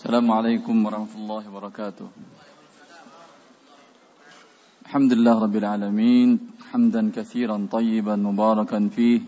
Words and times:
السلام 0.00 0.32
عليكم 0.32 0.76
ورحمة 0.80 1.12
الله 1.12 1.42
وبركاته. 1.52 2.08
الحمد 4.88 5.12
لله 5.12 5.34
رب 5.44 5.56
العالمين 5.60 6.28
حمدا 6.72 7.12
كثيرا 7.12 7.68
طيبا 7.68 8.16
مباركا 8.16 8.80
فيه 8.96 9.20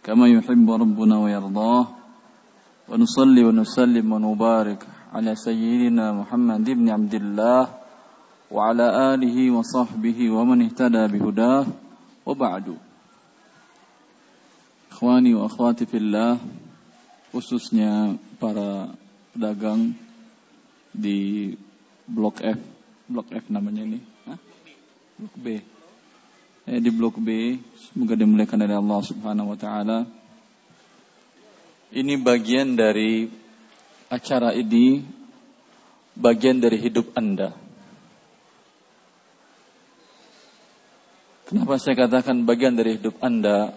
كما 0.00 0.32
يحب 0.32 0.64
ربنا 0.64 1.16
ويرضاه. 1.20 1.84
ونصلي 2.88 3.42
ونسلم 3.44 4.06
ونبارك 4.12 4.80
على 5.12 5.36
سيدنا 5.36 6.24
محمد 6.24 6.64
بن 6.64 6.86
عبد 6.88 7.14
الله 7.14 7.62
وعلى 8.48 8.86
آله 9.12 9.36
وصحبه 9.56 10.18
ومن 10.32 10.58
اهتدى 10.72 11.04
بهداه. 11.12 11.66
وبعد 12.24 12.66
إخواني 14.88 15.34
وأخواتي 15.36 15.84
في 15.84 16.00
الله 16.00 16.32
khususnya 17.28 18.16
para 18.40 18.88
pedagang 19.38 19.94
di 20.90 21.54
Blok 22.10 22.42
F, 22.42 22.58
Blok 23.06 23.30
F 23.30 23.46
namanya 23.54 23.86
ini, 23.86 24.02
Hah? 24.26 24.34
Blok 25.14 25.34
B. 25.38 25.46
Eh, 26.66 26.82
di 26.82 26.90
Blok 26.90 27.22
B, 27.22 27.54
semoga 27.78 28.18
dimuliakan 28.18 28.66
oleh 28.66 28.74
Allah 28.82 29.00
Subhanahu 29.06 29.54
wa 29.54 29.58
taala. 29.62 30.10
Ini 31.94 32.18
bagian 32.18 32.74
dari 32.74 33.30
acara 34.10 34.58
ini, 34.58 35.06
bagian 36.18 36.58
dari 36.58 36.82
hidup 36.82 37.14
Anda. 37.14 37.54
Kenapa 41.46 41.78
saya 41.78 41.94
katakan 41.94 42.42
bagian 42.42 42.74
dari 42.74 42.98
hidup 42.98 43.22
Anda? 43.22 43.70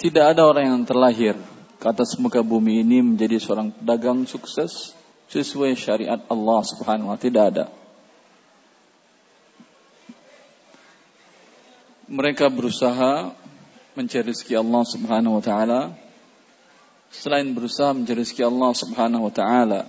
Tidak 0.00 0.32
ada 0.32 0.48
orang 0.48 0.64
yang 0.64 0.82
terlahir 0.88 1.36
ke 1.84 1.92
atas 1.92 2.16
muka 2.16 2.40
bumi 2.40 2.80
ini 2.80 3.04
menjadi 3.04 3.36
seorang 3.36 3.68
pedagang 3.68 4.24
sukses 4.24 4.96
sesuai 5.28 5.76
syariat 5.76 6.16
Allah 6.32 6.64
Subhanahu 6.64 7.12
wa 7.12 7.20
tidak 7.20 7.44
ada. 7.52 7.64
Mereka 12.08 12.48
berusaha 12.48 13.36
mencari 13.92 14.32
rezeki 14.32 14.56
Allah 14.56 14.82
Subhanahu 14.88 15.36
wa 15.36 15.44
taala. 15.44 15.80
Selain 17.12 17.52
berusaha 17.52 17.92
mencari 17.92 18.24
rezeki 18.24 18.48
Allah 18.48 18.72
Subhanahu 18.72 19.28
wa 19.28 19.32
taala, 19.36 19.84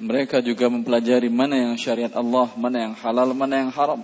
mereka 0.00 0.40
juga 0.40 0.72
mempelajari 0.72 1.28
mana 1.28 1.60
yang 1.60 1.76
syariat 1.76 2.16
Allah, 2.16 2.48
mana 2.56 2.88
yang 2.88 2.94
halal, 2.96 3.36
mana 3.36 3.68
yang 3.68 3.68
haram. 3.68 4.00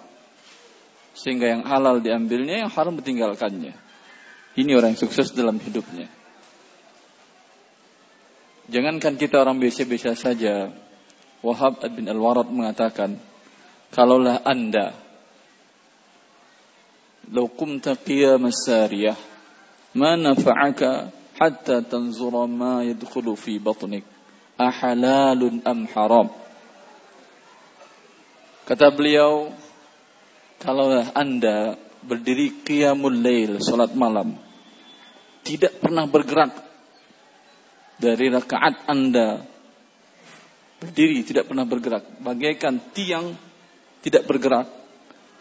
Sehingga 1.16 1.56
yang 1.56 1.64
halal 1.64 2.04
diambilnya, 2.04 2.68
yang 2.68 2.72
haram 2.76 3.00
ditinggalkannya. 3.00 3.72
Ini 4.60 4.70
orang 4.76 4.92
yang 4.92 5.00
sukses 5.00 5.32
dalam 5.32 5.56
hidupnya. 5.56 6.17
Jangankan 8.68 9.16
kita 9.16 9.40
orang 9.40 9.56
biasa-biasa 9.56 10.12
saja. 10.12 10.68
Wahab 11.40 11.80
bin 11.88 12.04
Al-Warad 12.04 12.52
mengatakan, 12.52 13.16
kalaulah 13.88 14.44
anda, 14.44 14.92
lokum 17.32 17.80
taqiya 17.80 18.36
masariyah, 18.36 19.16
ma 19.96 20.20
nafa'aka 20.20 21.08
hatta 21.40 21.80
tanzura 21.80 22.44
ma 22.44 22.84
yadkhulu 22.84 23.40
fi 23.40 23.56
batnik, 23.56 24.04
ahalalun 24.60 25.64
am 25.64 25.88
haram. 25.88 26.28
Kata 28.68 28.92
beliau, 28.92 29.48
kalaulah 30.60 31.16
anda 31.16 31.80
berdiri 32.04 32.52
qiyamul 32.68 33.16
lail, 33.16 33.64
salat 33.64 33.96
malam, 33.96 34.36
tidak 35.40 35.80
pernah 35.80 36.04
bergerak 36.04 36.67
dari 37.98 38.30
rakaat 38.30 38.86
anda 38.86 39.42
berdiri 40.78 41.26
tidak 41.26 41.50
pernah 41.50 41.66
bergerak, 41.66 42.22
bagaikan 42.22 42.78
tiang 42.94 43.34
tidak 44.02 44.24
bergerak, 44.30 44.70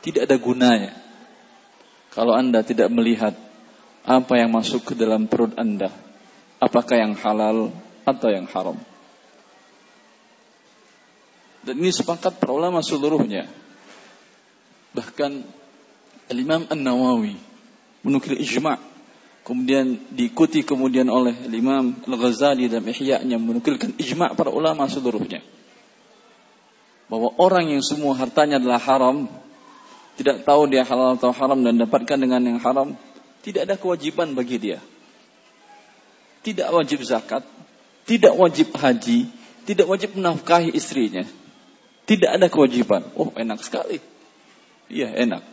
tidak 0.01 0.25
ada 0.25 0.35
gunanya. 0.41 0.93
Kalau 2.11 2.33
Anda 2.33 2.65
tidak 2.65 2.89
melihat 2.89 3.37
apa 4.01 4.33
yang 4.39 4.49
masuk 4.49 4.81
ke 4.81 4.93
dalam 4.97 5.29
perut 5.29 5.53
Anda, 5.53 5.93
apakah 6.57 6.97
yang 6.97 7.13
halal 7.21 7.69
atau 8.01 8.29
yang 8.33 8.49
haram. 8.49 8.79
Dan 11.61 11.83
ini 11.83 11.91
sepakat 11.91 12.39
para 12.39 12.55
ulama 12.55 12.79
seluruhnya. 12.79 13.45
Bahkan 14.95 15.31
Imam 16.31 16.63
An-Nawawi 16.71 17.35
menukil 18.01 18.39
ijma' 18.39 18.96
kemudian 19.47 19.95
diikuti 20.11 20.67
kemudian 20.67 21.07
oleh 21.07 21.31
Imam 21.47 21.95
Al-Ghazali 22.03 22.67
dan 22.67 22.83
Ihya-nya 22.83 23.39
menukilkan 23.39 23.95
ijma' 23.95 24.35
para 24.35 24.51
ulama 24.51 24.91
seluruhnya. 24.91 25.39
Bahwa 27.07 27.31
orang 27.39 27.71
yang 27.71 27.79
semua 27.79 28.11
hartanya 28.19 28.59
adalah 28.59 28.83
haram, 28.83 29.31
tidak 30.19 30.43
tahu 30.43 30.67
dia 30.67 30.83
halal 30.83 31.15
atau 31.15 31.31
haram 31.31 31.63
dan 31.63 31.79
dapatkan 31.79 32.19
dengan 32.19 32.43
yang 32.43 32.59
haram, 32.59 32.99
tidak 33.39 33.71
ada 33.71 33.79
kewajiban 33.79 34.35
bagi 34.35 34.59
dia. 34.59 34.83
Tidak 36.43 36.67
wajib 36.67 36.99
zakat, 37.07 37.47
tidak 38.03 38.35
wajib 38.35 38.75
haji, 38.75 39.31
tidak 39.63 39.87
wajib 39.87 40.11
menafkahi 40.19 40.75
istrinya. 40.75 41.23
Tidak 42.03 42.27
ada 42.27 42.51
kewajiban. 42.51 43.03
Oh, 43.15 43.31
enak 43.31 43.63
sekali. 43.63 44.03
Iya, 44.91 45.11
enak. 45.27 45.43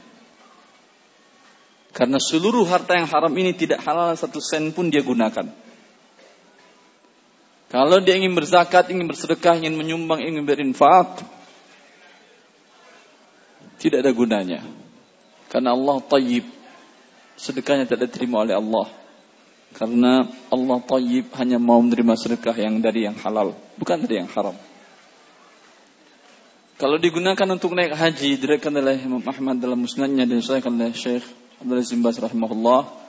Karena 1.95 2.19
seluruh 2.19 2.67
harta 2.67 2.99
yang 2.99 3.07
haram 3.07 3.31
ini 3.39 3.55
tidak 3.55 3.79
halal 3.87 4.11
satu 4.19 4.43
sen 4.43 4.75
pun 4.75 4.91
dia 4.91 4.99
gunakan. 4.99 5.47
Kalau 7.71 7.99
dia 8.03 8.19
ingin 8.19 8.35
berzakat, 8.35 8.91
ingin 8.91 9.07
bersedekah, 9.07 9.63
ingin 9.63 9.79
menyumbang, 9.79 10.19
ingin 10.23 10.43
berinfak, 10.43 11.23
tidak 13.79 14.03
ada 14.03 14.11
gunanya. 14.11 14.61
Karena 15.51 15.71
Allah 15.71 16.03
tayyib. 16.03 16.47
Sedekahnya 17.39 17.87
tidak 17.87 18.11
diterima 18.11 18.43
oleh 18.43 18.59
Allah. 18.59 18.91
Karena 19.75 20.27
Allah 20.51 20.79
tayyib 20.83 21.31
hanya 21.39 21.63
mau 21.63 21.79
menerima 21.79 22.15
sedekah 22.15 22.59
yang 22.59 22.83
dari 22.83 23.07
yang 23.07 23.15
halal. 23.23 23.55
Bukan 23.79 24.03
dari 24.03 24.23
yang 24.23 24.31
haram. 24.35 24.55
Kalau 26.75 26.99
digunakan 26.99 27.47
untuk 27.55 27.75
naik 27.75 27.95
haji, 27.95 28.35
direkan 28.35 28.75
oleh 28.75 28.99
Imam 28.99 29.23
Ahmad 29.23 29.63
dalam 29.63 29.83
musnadnya 29.83 30.27
dan 30.27 30.43
saya 30.43 30.59
oleh 30.59 30.91
Syekh 30.91 31.44
Abdul 31.63 31.85
Zimbas 31.85 32.17
rahimahullah. 32.19 33.05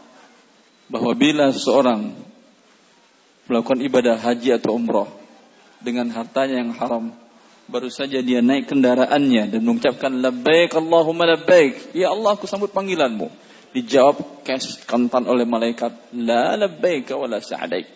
Bahwa 0.85 1.11
bila 1.17 1.49
seseorang 1.49 2.13
melakukan 3.49 3.81
ibadah 3.81 4.21
haji 4.21 4.53
atau 4.53 4.77
umrah 4.77 5.09
dengan 5.81 6.13
hartanya 6.13 6.61
yang 6.61 6.77
haram, 6.77 7.09
baru 7.65 7.89
saja 7.89 8.21
dia 8.21 8.45
naik 8.45 8.69
kendaraannya 8.69 9.49
dan 9.49 9.61
mengucapkan 9.65 10.13
labbaik 10.21 10.77
Allahumma 10.77 11.25
labbaik 11.25 11.97
ya 11.97 12.13
Allah 12.13 12.37
aku 12.37 12.45
sambut 12.45 12.69
panggilanmu. 12.69 13.33
Dijawab 13.73 14.45
kes 14.45 14.85
kantan 14.85 15.25
oleh 15.25 15.43
malaikat 15.43 15.91
la 16.13 16.53
labbaik 16.53 17.09
wa 17.17 17.25
la 17.25 17.41
sa'daik 17.41 17.95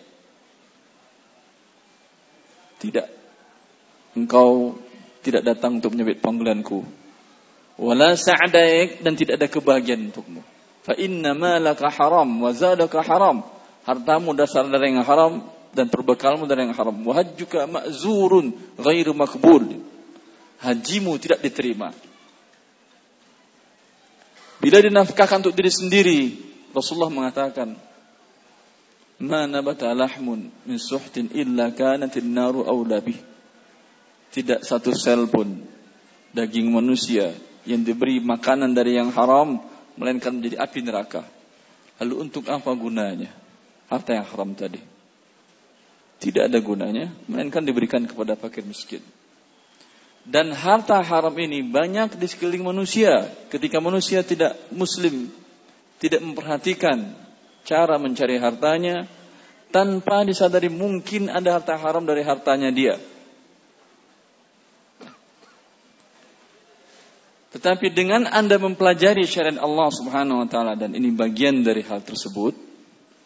tidak. 2.80 3.06
Engkau 4.16 4.80
tidak 5.20 5.44
datang 5.44 5.78
untuk 5.78 5.94
menyebut 5.94 6.18
panggilanku 6.18 6.82
wala 7.80 8.12
sa'daik 8.12 9.00
dan 9.00 9.16
tidak 9.16 9.40
ada 9.40 9.48
kebahagiaan 9.48 10.12
untukmu 10.12 10.44
fa 10.84 10.92
inna 11.00 11.32
malaka 11.32 11.88
haram 11.88 12.28
wa 12.28 12.52
zadaka 12.52 13.00
haram 13.00 13.40
hartamu 13.88 14.36
dasar 14.36 14.68
dari 14.68 14.92
yang 14.92 15.02
haram 15.02 15.40
dan 15.70 15.86
perbekalmu 15.86 16.50
dari 16.50 16.66
yang 16.66 16.74
haram. 16.74 16.94
Wahajjuka 17.06 17.70
ma'zurun 17.70 18.54
ghairu 18.78 19.14
makbul. 19.14 19.82
Hajimu 20.60 21.16
tidak 21.16 21.40
diterima. 21.40 21.94
Bila 24.60 24.76
dinafkahkan 24.84 25.40
untuk 25.40 25.56
diri 25.56 25.72
sendiri, 25.72 26.20
Rasulullah 26.76 27.08
mengatakan, 27.08 27.80
"Ma 29.24 29.48
nabata 29.48 29.88
lahmun 29.96 30.52
min 30.68 30.76
suhtin 30.76 31.32
illa 31.32 31.72
kanatin 31.72 32.28
naru 32.28 32.68
aula 32.68 33.00
Tidak 34.30 34.60
satu 34.60 34.92
sel 34.92 35.26
pun 35.32 35.64
daging 36.36 36.68
manusia 36.70 37.32
yang 37.68 37.84
diberi 37.84 38.20
makanan 38.22 38.72
dari 38.72 38.96
yang 38.96 39.12
haram 39.12 39.60
melainkan 39.96 40.36
menjadi 40.36 40.60
api 40.60 40.80
neraka. 40.84 41.22
Lalu 42.00 42.30
untuk 42.30 42.48
apa 42.48 42.72
gunanya 42.72 43.28
harta 43.92 44.16
yang 44.16 44.24
haram 44.24 44.56
tadi? 44.56 44.80
tidak 46.20 46.52
ada 46.52 46.58
gunanya, 46.60 47.08
melainkan 47.24 47.64
diberikan 47.64 48.04
kepada 48.04 48.36
fakir 48.36 48.62
miskin. 48.62 49.00
Dan 50.20 50.52
harta 50.52 51.00
haram 51.00 51.32
ini 51.40 51.64
banyak 51.64 52.20
di 52.20 52.28
sekeliling 52.28 52.60
manusia. 52.60 53.24
Ketika 53.48 53.80
manusia 53.80 54.20
tidak 54.20 54.52
muslim, 54.68 55.32
tidak 55.96 56.20
memperhatikan 56.20 57.16
cara 57.64 57.96
mencari 57.96 58.36
hartanya, 58.36 59.08
tanpa 59.72 60.28
disadari 60.28 60.68
mungkin 60.68 61.32
ada 61.32 61.56
harta 61.56 61.72
haram 61.80 62.04
dari 62.04 62.20
hartanya 62.20 62.68
dia. 62.68 63.00
Tetapi 67.60 67.92
dengan 67.92 68.24
Anda 68.24 68.56
mempelajari 68.56 69.28
syariat 69.28 69.60
Allah 69.60 69.92
Subhanahu 69.92 70.40
wa 70.40 70.48
taala 70.48 70.80
dan 70.80 70.96
ini 70.96 71.12
bagian 71.12 71.60
dari 71.60 71.84
hal 71.84 72.00
tersebut, 72.00 72.56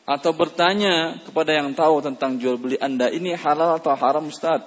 atau 0.03 0.35
bertanya 0.35 1.23
kepada 1.23 1.55
yang 1.55 1.71
tahu 1.71 2.03
tentang 2.03 2.43
jual 2.43 2.59
beli 2.59 2.75
Anda 2.83 3.15
ini 3.15 3.39
halal 3.39 3.79
atau 3.79 3.95
haram 3.95 4.27
Ustaz. 4.27 4.67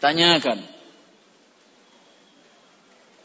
Tanyakan. 0.00 0.64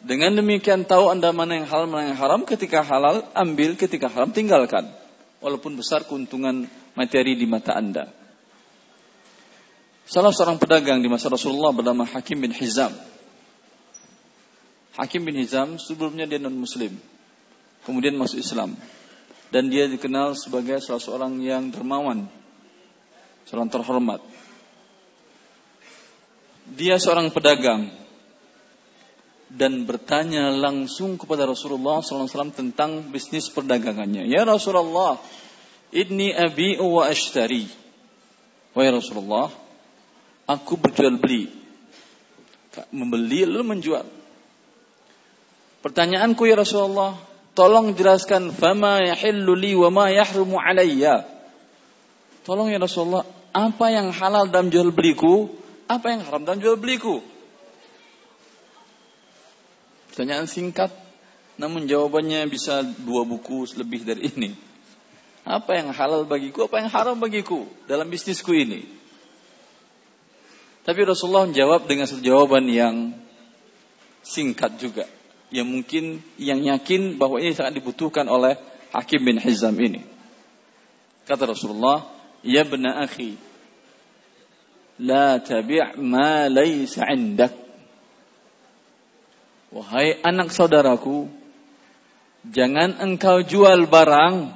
Dengan 0.04 0.36
demikian 0.36 0.84
tahu 0.84 1.08
Anda 1.08 1.32
mana 1.32 1.64
yang 1.64 1.72
halal, 1.72 1.88
mana 1.88 2.12
yang 2.12 2.20
haram. 2.20 2.44
Ketika 2.44 2.84
halal, 2.84 3.24
ambil. 3.32 3.80
Ketika 3.80 4.12
haram, 4.12 4.36
tinggalkan. 4.36 4.92
Walaupun 5.40 5.80
besar 5.80 6.04
keuntungan 6.04 6.68
materi 7.00 7.40
di 7.40 7.48
mata 7.48 7.72
Anda. 7.80 8.12
Salah 10.04 10.36
seorang 10.36 10.60
pedagang 10.60 11.00
di 11.00 11.08
masa 11.08 11.32
Rasulullah 11.32 11.72
bernama 11.72 12.04
Hakim 12.04 12.44
bin 12.44 12.52
Hizam. 12.52 12.92
Hakim 14.94 15.26
bin 15.26 15.38
Hizam 15.42 15.82
sebelumnya 15.82 16.30
dia 16.30 16.38
non 16.38 16.54
muslim. 16.54 16.94
Kemudian 17.84 18.14
masuk 18.14 18.40
Islam. 18.40 18.78
Dan 19.50 19.70
dia 19.70 19.86
dikenal 19.86 20.34
sebagai 20.38 20.82
salah 20.82 21.02
seorang 21.02 21.38
yang 21.42 21.70
dermawan. 21.70 22.26
Seorang 23.50 23.70
terhormat. 23.70 24.22
Dia 26.74 26.98
seorang 27.02 27.30
pedagang. 27.30 27.92
Dan 29.54 29.86
bertanya 29.86 30.50
langsung 30.50 31.22
kepada 31.22 31.46
Rasulullah 31.46 32.02
SAW 32.02 32.50
tentang 32.50 33.06
bisnis 33.14 33.54
perdagangannya. 33.54 34.26
Ya 34.26 34.42
Rasulullah, 34.42 35.22
Inni 35.94 36.34
abi'u 36.34 36.98
wa 36.98 37.06
ashtari. 37.06 37.70
Wahai 38.74 38.90
Rasulullah, 38.90 39.54
aku 40.50 40.74
berjual 40.82 41.22
beli. 41.22 41.54
Membeli 42.90 43.46
lalu 43.46 43.62
menjual. 43.62 44.23
Pertanyaanku 45.84 46.48
ya 46.48 46.56
Rasulullah, 46.56 47.20
tolong 47.52 47.92
jelaskan 47.92 48.56
fama 48.56 49.04
yahillu 49.04 49.52
li 49.52 49.76
wa 49.76 49.92
ma 49.92 50.06
yahrumu 50.08 50.56
alayya. 50.56 51.28
Tolong 52.48 52.72
ya 52.72 52.80
Rasulullah, 52.80 53.28
apa 53.52 53.92
yang 53.92 54.16
halal 54.16 54.48
dalam 54.48 54.72
jual 54.72 54.96
beliku, 54.96 55.52
apa 55.92 56.16
yang 56.16 56.24
haram 56.24 56.48
dalam 56.48 56.64
jual 56.64 56.80
beliku? 56.80 57.20
Pertanyaan 60.08 60.48
singkat, 60.48 60.96
namun 61.60 61.84
jawabannya 61.84 62.48
bisa 62.48 62.80
dua 63.04 63.28
buku 63.28 63.68
lebih 63.76 64.08
dari 64.08 64.32
ini. 64.32 64.56
Apa 65.44 65.76
yang 65.76 65.92
halal 65.92 66.24
bagiku, 66.24 66.72
apa 66.72 66.80
yang 66.80 66.88
haram 66.88 67.20
bagiku 67.20 67.68
dalam 67.92 68.08
bisnisku 68.08 68.56
ini. 68.56 68.88
Tapi 70.88 71.00
Rasulullah 71.04 71.44
menjawab 71.44 71.88
dengan 71.92 72.08
jawaban 72.08 72.72
yang 72.72 72.96
singkat 74.24 74.80
juga. 74.80 75.08
Yang 75.54 75.68
mungkin 75.70 76.04
yang 76.42 76.66
yakin 76.66 77.22
bahwa 77.22 77.38
ini 77.38 77.54
sangat 77.54 77.78
dibutuhkan 77.78 78.26
oleh 78.26 78.58
Hakim 78.90 79.22
bin 79.22 79.38
Hizam 79.38 79.78
ini. 79.78 80.02
Kata 81.30 81.46
Rasulullah, 81.46 82.10
Ya 82.42 82.66
bena 82.66 83.06
akhi, 83.06 83.38
La 85.00 85.38
tabi' 85.38 85.98
ma 86.02 86.50
laysa 86.50 87.06
indak. 87.14 87.54
Wahai 89.74 90.22
anak 90.22 90.54
saudaraku, 90.54 91.30
jangan 92.46 93.02
engkau 93.02 93.42
jual 93.42 93.90
barang 93.90 94.54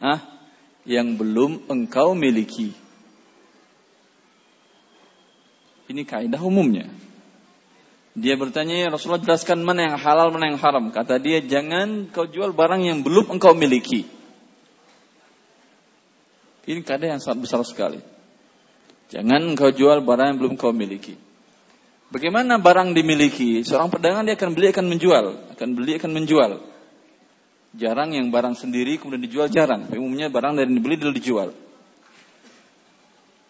ah, 0.00 0.20
yang 0.88 1.20
belum 1.20 1.68
engkau 1.68 2.16
miliki. 2.16 2.72
Ini 5.92 6.06
kaidah 6.08 6.40
umumnya. 6.40 6.88
Dia 8.18 8.34
bertanya, 8.34 8.74
ya 8.74 8.88
Rasulullah 8.90 9.22
jelaskan 9.22 9.62
mana 9.62 9.86
yang 9.86 9.96
halal, 9.98 10.34
mana 10.34 10.50
yang 10.50 10.58
haram. 10.58 10.90
Kata 10.90 11.22
dia, 11.22 11.38
jangan 11.38 12.10
kau 12.10 12.26
jual 12.26 12.50
barang 12.50 12.82
yang 12.82 13.06
belum 13.06 13.30
engkau 13.38 13.54
miliki. 13.54 14.02
Ini 16.66 16.82
kaidah 16.82 17.18
yang 17.18 17.22
sangat 17.22 17.46
besar 17.46 17.62
sekali. 17.62 18.02
Jangan 19.10 19.54
engkau 19.54 19.70
jual 19.70 20.02
barang 20.02 20.26
yang 20.34 20.38
belum 20.42 20.52
engkau 20.58 20.74
miliki. 20.74 21.14
Bagaimana 22.10 22.58
barang 22.58 22.90
dimiliki? 22.90 23.62
Seorang 23.62 23.90
pedagang 23.90 24.26
dia 24.26 24.34
akan 24.34 24.50
beli, 24.58 24.74
akan 24.74 24.86
menjual. 24.90 25.24
Akan 25.54 25.68
beli, 25.78 25.94
akan 25.98 26.10
menjual. 26.10 26.50
Jarang 27.78 28.10
yang 28.10 28.34
barang 28.34 28.58
sendiri 28.58 28.98
kemudian 28.98 29.22
dijual 29.22 29.46
jarang. 29.46 29.86
Umumnya 29.94 30.26
barang 30.26 30.58
dari 30.58 30.70
dibeli 30.74 30.98
dia 30.98 31.14
dijual. 31.14 31.54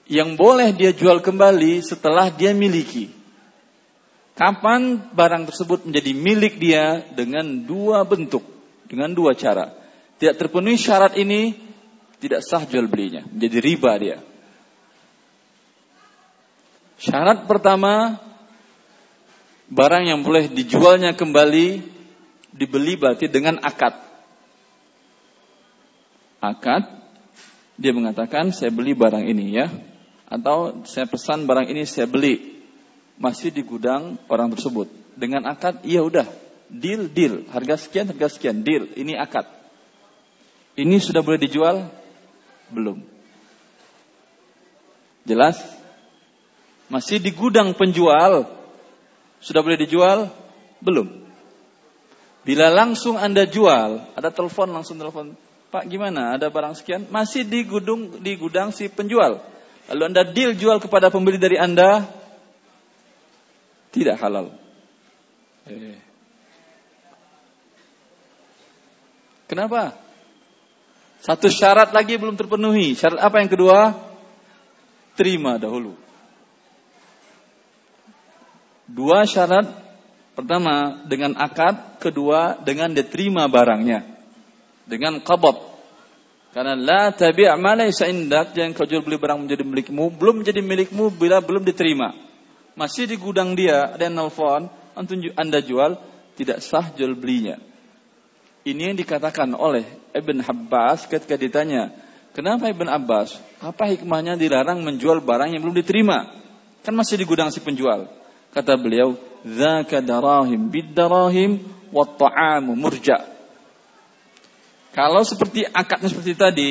Yang 0.04 0.28
boleh 0.36 0.68
dia 0.76 0.92
jual 0.92 1.24
kembali 1.24 1.80
setelah 1.80 2.28
dia 2.28 2.52
miliki. 2.52 3.19
Kapan 4.40 5.12
barang 5.12 5.52
tersebut 5.52 5.84
menjadi 5.84 6.16
milik 6.16 6.56
dia? 6.56 7.04
Dengan 7.12 7.44
dua 7.68 8.08
bentuk, 8.08 8.40
dengan 8.88 9.12
dua 9.12 9.36
cara. 9.36 9.76
Tidak 10.16 10.32
terpenuhi 10.40 10.80
syarat 10.80 11.12
ini, 11.20 11.52
tidak 12.24 12.40
sah 12.40 12.64
jual 12.64 12.88
belinya, 12.88 13.20
menjadi 13.28 13.60
riba 13.60 13.92
dia. 14.00 14.18
Syarat 16.96 17.44
pertama, 17.44 18.16
barang 19.68 20.08
yang 20.08 20.24
boleh 20.24 20.48
dijualnya 20.48 21.12
kembali 21.12 21.84
dibeli 22.56 22.96
berarti 22.96 23.28
dengan 23.28 23.60
akad. 23.60 23.92
Akad, 26.40 26.88
dia 27.76 27.92
mengatakan 27.92 28.56
saya 28.56 28.72
beli 28.72 28.96
barang 28.96 29.28
ini 29.28 29.52
ya, 29.52 29.68
atau 30.32 30.80
saya 30.88 31.04
pesan 31.04 31.44
barang 31.44 31.68
ini 31.68 31.84
saya 31.84 32.08
beli 32.08 32.59
masih 33.20 33.52
di 33.52 33.60
gudang 33.60 34.16
orang 34.32 34.48
tersebut 34.56 34.88
dengan 35.12 35.44
akad, 35.44 35.84
iya 35.84 36.00
udah 36.00 36.24
deal 36.72 37.04
deal 37.12 37.44
harga 37.52 37.76
sekian 37.76 38.08
harga 38.08 38.32
sekian 38.32 38.64
deal 38.64 38.88
ini 38.96 39.12
akad. 39.12 39.44
Ini 40.80 40.96
sudah 40.96 41.20
boleh 41.20 41.36
dijual? 41.36 41.84
Belum. 42.72 43.04
Jelas? 45.28 45.60
Masih 46.88 47.20
di 47.20 47.36
gudang 47.36 47.76
penjual 47.76 48.48
sudah 49.44 49.60
boleh 49.60 49.76
dijual? 49.76 50.32
Belum. 50.80 51.28
Bila 52.40 52.72
langsung 52.72 53.20
Anda 53.20 53.44
jual, 53.44 54.00
ada 54.16 54.32
telepon 54.32 54.72
langsung 54.72 54.96
telepon 54.96 55.36
Pak 55.70 55.86
gimana? 55.86 56.34
Ada 56.34 56.50
barang 56.50 56.74
sekian? 56.74 57.06
Masih 57.12 57.46
di 57.46 57.62
gudang 57.62 58.24
di 58.24 58.34
gudang 58.34 58.72
si 58.74 58.90
penjual. 58.90 59.38
Lalu 59.92 60.02
Anda 60.08 60.22
deal 60.26 60.56
jual 60.58 60.82
kepada 60.82 61.12
pembeli 61.12 61.38
dari 61.38 61.60
Anda 61.60 62.19
tidak 63.90 64.16
halal. 64.22 64.54
Eh. 65.66 65.98
Kenapa? 69.50 69.98
Satu 71.20 71.50
syarat 71.50 71.90
lagi 71.90 72.16
belum 72.16 72.38
terpenuhi. 72.38 72.94
Syarat 72.94 73.20
apa 73.20 73.36
yang 73.42 73.50
kedua? 73.50 73.78
Terima 75.18 75.58
dahulu. 75.58 75.98
Dua 78.86 79.26
syarat. 79.26 79.90
Pertama 80.30 81.04
dengan 81.04 81.36
akad, 81.36 82.00
kedua 82.00 82.56
dengan 82.64 82.94
diterima 82.96 83.44
barangnya 83.44 84.20
dengan 84.90 85.22
qabad. 85.22 85.54
Karena 86.50 86.74
la 86.74 87.14
tabi' 87.14 87.46
ma 87.62 87.78
laysa 87.78 88.10
indak, 88.10 88.58
jangan 88.58 88.74
kau 88.74 88.82
jual 88.82 89.06
beli 89.06 89.22
barang 89.22 89.46
menjadi 89.46 89.62
milikmu, 89.62 90.10
belum 90.18 90.42
menjadi 90.42 90.60
milikmu 90.66 91.14
bila 91.14 91.38
belum 91.38 91.62
diterima. 91.62 92.29
Masih 92.78 93.10
di 93.10 93.16
gudang 93.18 93.58
dia, 93.58 93.94
ada 93.94 94.06
yang 94.06 94.16
nelfon, 94.16 94.70
Anda 95.36 95.58
jual, 95.60 95.98
tidak 96.38 96.62
sah 96.64 96.86
jual 96.94 97.18
belinya. 97.18 97.58
Ini 98.60 98.92
yang 98.92 98.96
dikatakan 98.96 99.56
oleh 99.56 99.88
Ibn 100.12 100.44
Abbas 100.44 101.08
ketika 101.08 101.34
ditanya, 101.34 101.92
kenapa 102.36 102.68
Ibn 102.68 102.92
Abbas? 102.92 103.40
Apa 103.60 103.88
hikmahnya 103.88 104.36
dilarang 104.36 104.84
menjual 104.84 105.24
barang 105.24 105.56
yang 105.56 105.64
belum 105.64 105.76
diterima? 105.80 106.28
Kan 106.84 106.96
masih 106.96 107.20
di 107.20 107.24
gudang 107.24 107.48
si 107.48 107.60
penjual. 107.60 108.08
Kata 108.52 108.76
beliau, 108.76 109.16
"Dzaka 109.46 110.02
darahim 110.04 110.68
bid 110.68 110.92
darahim 110.92 111.60
wa 111.92 112.04
ta'amu 112.04 112.76
murja'." 112.76 113.24
Kalau 114.90 115.22
seperti 115.22 115.62
akadnya 115.70 116.10
seperti 116.10 116.32
tadi, 116.34 116.70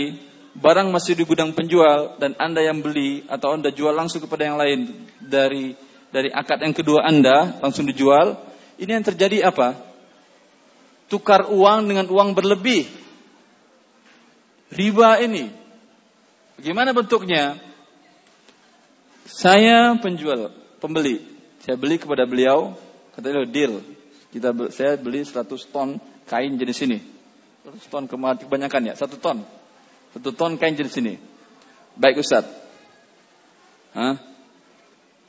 barang 0.59 0.91
masih 0.91 1.15
di 1.15 1.23
gudang 1.23 1.55
penjual 1.55 2.19
dan 2.19 2.35
Anda 2.35 2.65
yang 2.67 2.83
beli 2.83 3.23
atau 3.31 3.55
Anda 3.55 3.71
jual 3.71 3.95
langsung 3.95 4.19
kepada 4.19 4.43
yang 4.43 4.59
lain 4.59 5.07
dari 5.23 5.73
dari 6.09 6.29
akad 6.33 6.61
yang 6.65 6.73
kedua 6.73 7.05
Anda 7.05 7.61
langsung 7.61 7.85
dijual, 7.85 8.37
ini 8.81 8.91
yang 8.95 9.05
terjadi 9.05 9.49
apa? 9.49 9.77
Tukar 11.09 11.49
uang 11.49 11.89
dengan 11.89 12.05
uang 12.09 12.37
berlebih. 12.37 12.85
Riba 14.69 15.17
ini. 15.25 15.49
Bagaimana 16.61 16.93
bentuknya? 16.93 17.57
Saya 19.25 19.97
penjual, 19.97 20.53
pembeli. 20.81 21.21
Saya 21.65 21.77
beli 21.77 21.97
kepada 21.97 22.25
beliau, 22.29 22.77
kata 23.13 23.29
beliau 23.29 23.49
deal. 23.49 23.73
Kita 24.29 24.53
saya 24.69 24.97
beli 24.97 25.25
100 25.25 25.49
ton 25.73 25.97
kain 26.29 26.53
jenis 26.57 26.79
ini. 26.85 26.99
Satu 27.65 27.89
ton 27.89 28.05
kebanyakan 28.09 28.81
ya, 28.89 28.93
satu 28.97 29.17
ton. 29.17 29.41
Satu 30.13 30.29
ton 30.33 30.57
kain 30.57 30.77
jenis 30.77 30.95
ini. 31.01 31.17
Baik 31.97 32.21
Ustaz. 32.21 32.45
Hah? 33.97 34.28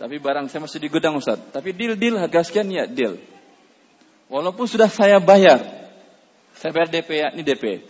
Tapi 0.00 0.16
barang 0.16 0.48
saya 0.48 0.64
masih 0.64 0.80
di 0.80 0.88
gudang 0.88 1.20
Ustaz. 1.20 1.36
Tapi 1.52 1.76
deal 1.76 1.92
deal 1.92 2.16
harga 2.16 2.40
sekian 2.40 2.72
ya 2.72 2.88
deal. 2.88 3.20
Walaupun 4.32 4.64
sudah 4.64 4.88
saya 4.88 5.20
bayar. 5.20 5.60
Saya 6.56 6.72
bayar 6.72 6.88
DP 6.88 7.08
ya, 7.20 7.28
ini 7.36 7.44
DP. 7.44 7.84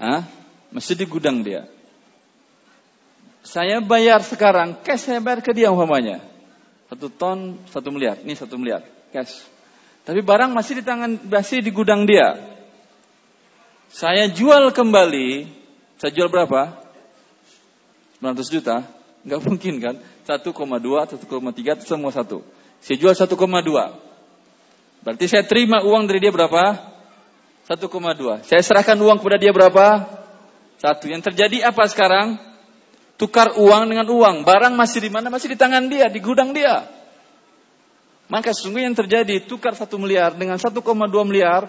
Hah? 0.00 0.24
Masih 0.72 0.96
di 0.96 1.04
gudang 1.04 1.44
dia. 1.44 1.68
Saya 3.44 3.84
bayar 3.84 4.24
sekarang, 4.24 4.80
cash 4.80 5.04
saya 5.04 5.20
bayar 5.20 5.44
ke 5.44 5.52
dia 5.52 5.68
umpamanya. 5.68 6.24
Satu 6.88 7.12
ton, 7.12 7.60
satu 7.68 7.92
miliar. 7.92 8.16
Ini 8.24 8.32
satu 8.32 8.56
miliar, 8.56 8.80
cash. 9.12 9.44
Tapi 10.08 10.24
barang 10.24 10.56
masih 10.56 10.80
di 10.80 10.84
tangan, 10.84 11.20
masih 11.28 11.60
di 11.60 11.68
gudang 11.68 12.08
dia. 12.08 12.40
Saya 13.92 14.32
jual 14.32 14.72
kembali, 14.72 15.52
saya 16.00 16.12
jual 16.16 16.32
berapa? 16.32 16.80
900 18.24 18.48
juta? 18.48 18.76
Enggak 19.24 19.40
mungkin 19.44 19.74
kan? 19.80 19.94
1,2, 20.24 20.44
1,3, 20.50 21.84
semua 21.84 22.10
satu. 22.12 22.40
Saya 22.80 22.96
jual 22.96 23.12
1,2. 23.12 23.32
Berarti 25.04 25.24
saya 25.28 25.44
terima 25.44 25.84
uang 25.84 26.08
dari 26.08 26.20
dia 26.24 26.32
berapa? 26.32 26.80
1,2. 27.68 28.44
Saya 28.44 28.60
serahkan 28.64 28.96
uang 28.96 29.20
kepada 29.20 29.36
dia 29.36 29.52
berapa? 29.52 30.08
Satu. 30.80 31.08
Yang 31.12 31.32
terjadi 31.32 31.68
apa 31.68 31.84
sekarang? 31.88 32.40
Tukar 33.20 33.56
uang 33.56 33.88
dengan 33.88 34.08
uang. 34.08 34.44
Barang 34.48 34.72
masih 34.76 35.04
di 35.04 35.10
mana? 35.12 35.28
Masih 35.28 35.52
di 35.52 35.58
tangan 35.60 35.88
dia, 35.92 36.08
di 36.08 36.20
gudang 36.24 36.56
dia. 36.56 36.88
Maka 38.32 38.56
sesungguhnya 38.56 38.88
yang 38.88 38.96
terjadi 38.96 39.44
tukar 39.44 39.76
satu 39.76 40.00
miliar 40.00 40.32
dengan 40.32 40.56
1,2 40.56 40.80
miliar. 41.28 41.68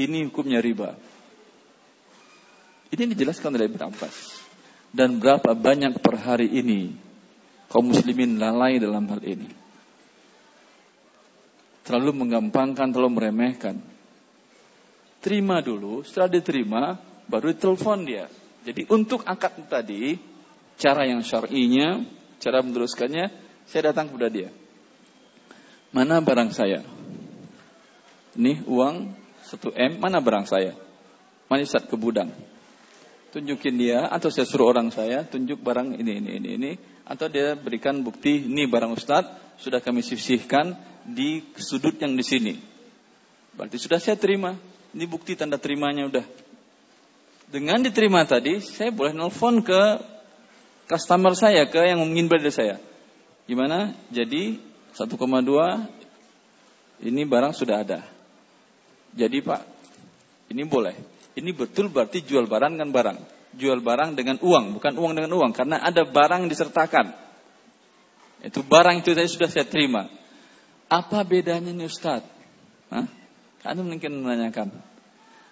Ini 0.00 0.32
hukumnya 0.32 0.64
riba. 0.64 0.96
Ini 2.90 3.04
dijelaskan 3.12 3.52
oleh 3.52 3.68
Ibn 3.68 3.80
Abbas. 3.92 4.16
Dan 4.90 5.22
berapa 5.22 5.54
banyak 5.54 6.02
per 6.02 6.18
hari 6.18 6.50
ini 6.50 6.90
kaum 7.70 7.94
muslimin 7.94 8.42
lalai 8.42 8.82
dalam 8.82 9.06
hal 9.06 9.22
ini 9.22 9.60
terlalu 11.90 12.22
menggampangkan, 12.22 12.94
terlalu 12.94 13.18
meremehkan. 13.18 13.82
Terima 15.18 15.58
dulu, 15.58 16.06
setelah 16.06 16.30
diterima, 16.30 16.94
baru 17.26 17.50
ditelepon 17.50 17.98
dia. 18.06 18.30
Jadi 18.62 18.86
untuk 18.94 19.26
akad 19.26 19.58
tadi, 19.66 20.14
cara 20.78 21.02
yang 21.02 21.26
syar'inya, 21.26 22.06
cara 22.38 22.62
meneruskannya, 22.62 23.26
saya 23.66 23.90
datang 23.90 24.06
kepada 24.06 24.30
dia. 24.30 24.54
Mana 25.90 26.22
barang 26.22 26.54
saya? 26.54 26.86
Ini 28.38 28.62
uang 28.70 29.10
1M, 29.50 29.98
mana 29.98 30.22
barang 30.22 30.46
saya? 30.46 30.78
Mana 31.50 31.66
saat 31.66 31.90
ke 31.90 31.98
gudang? 31.98 32.30
Tunjukin 33.30 33.78
dia, 33.78 34.10
atau 34.10 34.26
saya 34.26 34.42
suruh 34.42 34.74
orang 34.74 34.90
saya, 34.90 35.22
tunjuk 35.22 35.62
barang 35.62 35.94
ini, 35.94 36.18
ini, 36.18 36.30
ini, 36.42 36.48
ini. 36.58 36.70
Atau 37.06 37.30
dia 37.30 37.54
berikan 37.54 38.02
bukti, 38.02 38.50
ini 38.50 38.66
barang 38.66 38.90
Ustadz, 38.94 39.62
sudah 39.62 39.78
kami 39.78 40.02
sisihkan, 40.02 40.74
di 41.06 41.42
sudut 41.56 41.96
yang 41.98 42.18
di 42.18 42.24
sini. 42.26 42.54
Berarti 43.54 43.78
sudah 43.78 43.98
saya 43.98 44.18
terima. 44.18 44.54
Ini 44.90 45.06
bukti 45.06 45.38
tanda 45.38 45.58
terimanya 45.58 46.10
udah. 46.10 46.26
Dengan 47.50 47.82
diterima 47.82 48.22
tadi, 48.26 48.60
saya 48.62 48.94
boleh 48.94 49.10
nelfon 49.10 49.62
ke 49.62 49.98
customer 50.86 51.34
saya, 51.34 51.66
ke 51.66 51.82
yang 51.82 51.98
ingin 52.02 52.28
beli 52.30 52.46
dari 52.46 52.54
saya. 52.54 52.78
Gimana? 53.46 53.94
Jadi 54.10 54.58
1,2 54.94 57.06
ini 57.06 57.24
barang 57.26 57.52
sudah 57.54 57.82
ada. 57.82 58.02
Jadi 59.10 59.42
Pak, 59.42 59.62
ini 60.54 60.62
boleh. 60.62 60.94
Ini 61.38 61.50
betul 61.54 61.92
berarti 61.92 62.26
jual 62.26 62.50
barang 62.50 62.74
dengan 62.74 62.90
barang. 62.90 63.18
Jual 63.54 63.82
barang 63.82 64.14
dengan 64.14 64.38
uang, 64.42 64.78
bukan 64.78 64.94
uang 64.94 65.12
dengan 65.14 65.32
uang. 65.34 65.50
Karena 65.54 65.82
ada 65.82 66.06
barang 66.06 66.46
disertakan. 66.50 67.14
Itu 68.40 68.64
barang 68.64 69.04
itu 69.04 69.12
tadi 69.12 69.28
sudah 69.28 69.48
saya 69.50 69.66
terima. 69.68 70.08
Apa 70.90 71.22
bedanya 71.22 71.70
nih 71.70 71.86
Ustaz? 71.86 72.24
Hah? 72.90 73.06
Mungkin 73.76 74.24
menanyakan. 74.24 74.72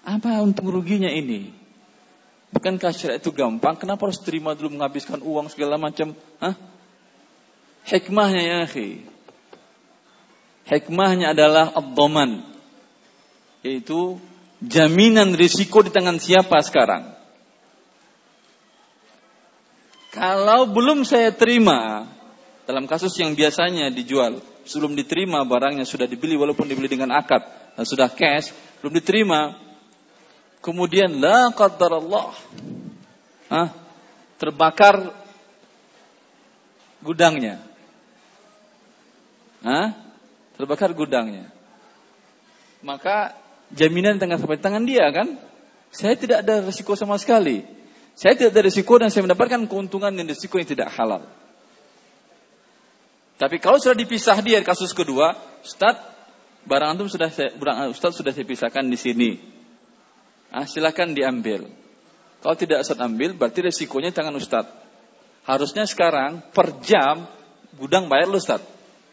Apa 0.02 0.40
untung 0.40 0.73
ruginya 0.73 1.12
ini? 1.12 1.52
Bukankah 2.49 2.97
syariat 2.97 3.20
itu 3.20 3.28
gampang? 3.30 3.76
Kenapa 3.76 4.08
harus 4.08 4.25
terima 4.25 4.56
dulu 4.56 4.80
menghabiskan 4.80 5.20
uang 5.20 5.52
segala 5.52 5.76
macam? 5.76 6.16
Hah? 6.40 6.56
Hikmahnya 7.85 8.40
ya 8.40 8.56
akhi. 8.64 9.04
Hikmahnya 10.64 11.37
adalah 11.37 11.76
abdoman. 11.76 12.44
Yaitu 13.61 14.16
jaminan 14.62 15.35
risiko 15.38 15.87
di 15.87 15.91
tangan 15.95 16.19
siapa 16.19 16.59
sekarang. 16.62 17.15
Kalau 20.09 20.67
belum 20.73 21.07
saya 21.07 21.31
terima, 21.31 22.09
dalam 22.67 22.91
kasus 22.91 23.15
yang 23.21 23.38
biasanya 23.38 23.93
dijual, 23.93 24.43
sebelum 24.67 24.99
diterima 24.99 25.45
barangnya 25.47 25.87
sudah 25.87 26.11
dibeli 26.11 26.35
walaupun 26.35 26.67
dibeli 26.67 26.91
dengan 26.91 27.15
akad 27.15 27.45
dan 27.79 27.85
sudah 27.87 28.11
cash, 28.11 28.50
belum 28.83 28.99
diterima. 28.99 29.55
Kemudian 30.59 31.23
la 31.23 31.55
Allah, 31.55 32.29
Hah? 33.49 33.69
Terbakar 34.37 35.15
gudangnya. 37.00 37.62
Hah? 39.62 39.95
Terbakar 40.59 40.91
gudangnya. 40.93 41.49
Maka 42.83 43.38
jaminan 43.73 44.17
tengah 44.17 44.41
sampai 44.41 44.61
tangan 44.61 44.85
dia 44.89 45.09
kan? 45.13 45.37
Saya 45.89 46.15
tidak 46.17 46.45
ada 46.45 46.65
risiko 46.65 46.93
sama 46.97 47.17
sekali. 47.17 47.65
Saya 48.19 48.35
tidak 48.35 48.51
ada 48.57 48.63
risiko 48.67 48.99
dan 48.99 49.09
saya 49.09 49.25
mendapatkan 49.25 49.71
keuntungan 49.71 50.11
dan 50.11 50.27
risiko 50.27 50.59
yang 50.59 50.69
tidak 50.69 50.91
halal. 50.93 51.25
Tapi 53.39 53.63
kalau 53.63 53.79
sudah 53.79 53.95
dipisah 53.95 54.35
dia 54.43 54.59
kasus 54.67 54.91
kedua, 54.91 55.39
Ustaz, 55.63 55.95
barang 56.67 56.99
antum 56.99 57.07
sudah 57.07 57.31
saya, 57.31 57.55
barang 57.55 57.95
Ustaz 57.95 58.19
sudah 58.19 58.35
saya 58.35 58.43
pisahkan 58.43 58.83
di 58.83 58.99
sini. 58.99 59.31
Ah, 60.51 60.67
silakan 60.67 61.15
diambil. 61.15 61.71
Kalau 62.43 62.57
tidak 62.59 62.83
Ustaz 62.83 62.99
ambil, 62.99 63.39
berarti 63.39 63.63
resikonya 63.63 64.11
tangan 64.11 64.35
Ustaz. 64.35 64.67
Harusnya 65.47 65.87
sekarang 65.87 66.43
per 66.51 66.83
jam 66.83 67.31
gudang 67.79 68.11
bayar 68.11 68.27
lu 68.27 68.43
Ustaz. 68.43 68.61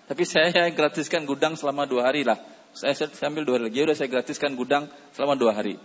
Tapi 0.10 0.26
saya 0.26 0.50
gratiskan 0.74 1.30
gudang 1.30 1.54
selama 1.54 1.86
dua 1.86 2.10
hari 2.10 2.26
lah. 2.26 2.42
Saya, 2.76 2.92
saya 2.92 3.28
ambil 3.32 3.48
dua 3.48 3.56
hari 3.56 3.72
lagi, 3.72 3.88
udah 3.88 3.96
saya 3.96 4.12
gratiskan 4.12 4.52
gudang 4.60 4.92
selama 5.16 5.40
dua 5.40 5.56
hari. 5.56 5.80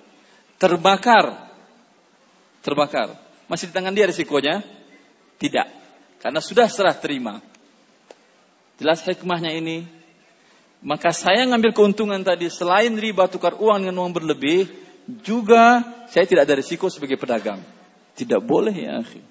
Terbakar. 0.59 1.55
Terbakar. 2.67 3.15
Masih 3.47 3.71
di 3.71 3.75
tangan 3.79 3.95
dia 3.95 4.11
resikonya? 4.11 4.67
Tidak. 5.39 5.67
Karena 6.19 6.43
sudah 6.43 6.67
serah 6.67 6.99
terima. 6.99 7.39
Jelas 8.83 9.07
hikmahnya 9.07 9.55
ini. 9.55 9.87
Maka 10.83 11.15
saya 11.15 11.47
ngambil 11.47 11.71
keuntungan 11.77 12.27
tadi 12.27 12.51
selain 12.51 12.91
riba 12.99 13.31
tukar 13.31 13.55
uang 13.55 13.87
dengan 13.87 14.03
uang 14.03 14.17
berlebih, 14.17 14.67
juga 15.23 15.85
saya 16.11 16.27
tidak 16.27 16.51
ada 16.51 16.59
risiko 16.59 16.91
sebagai 16.91 17.21
pedagang. 17.21 17.63
Tidak 18.19 18.41
boleh 18.43 18.75
ya 18.75 18.99
akhi. 18.99 19.23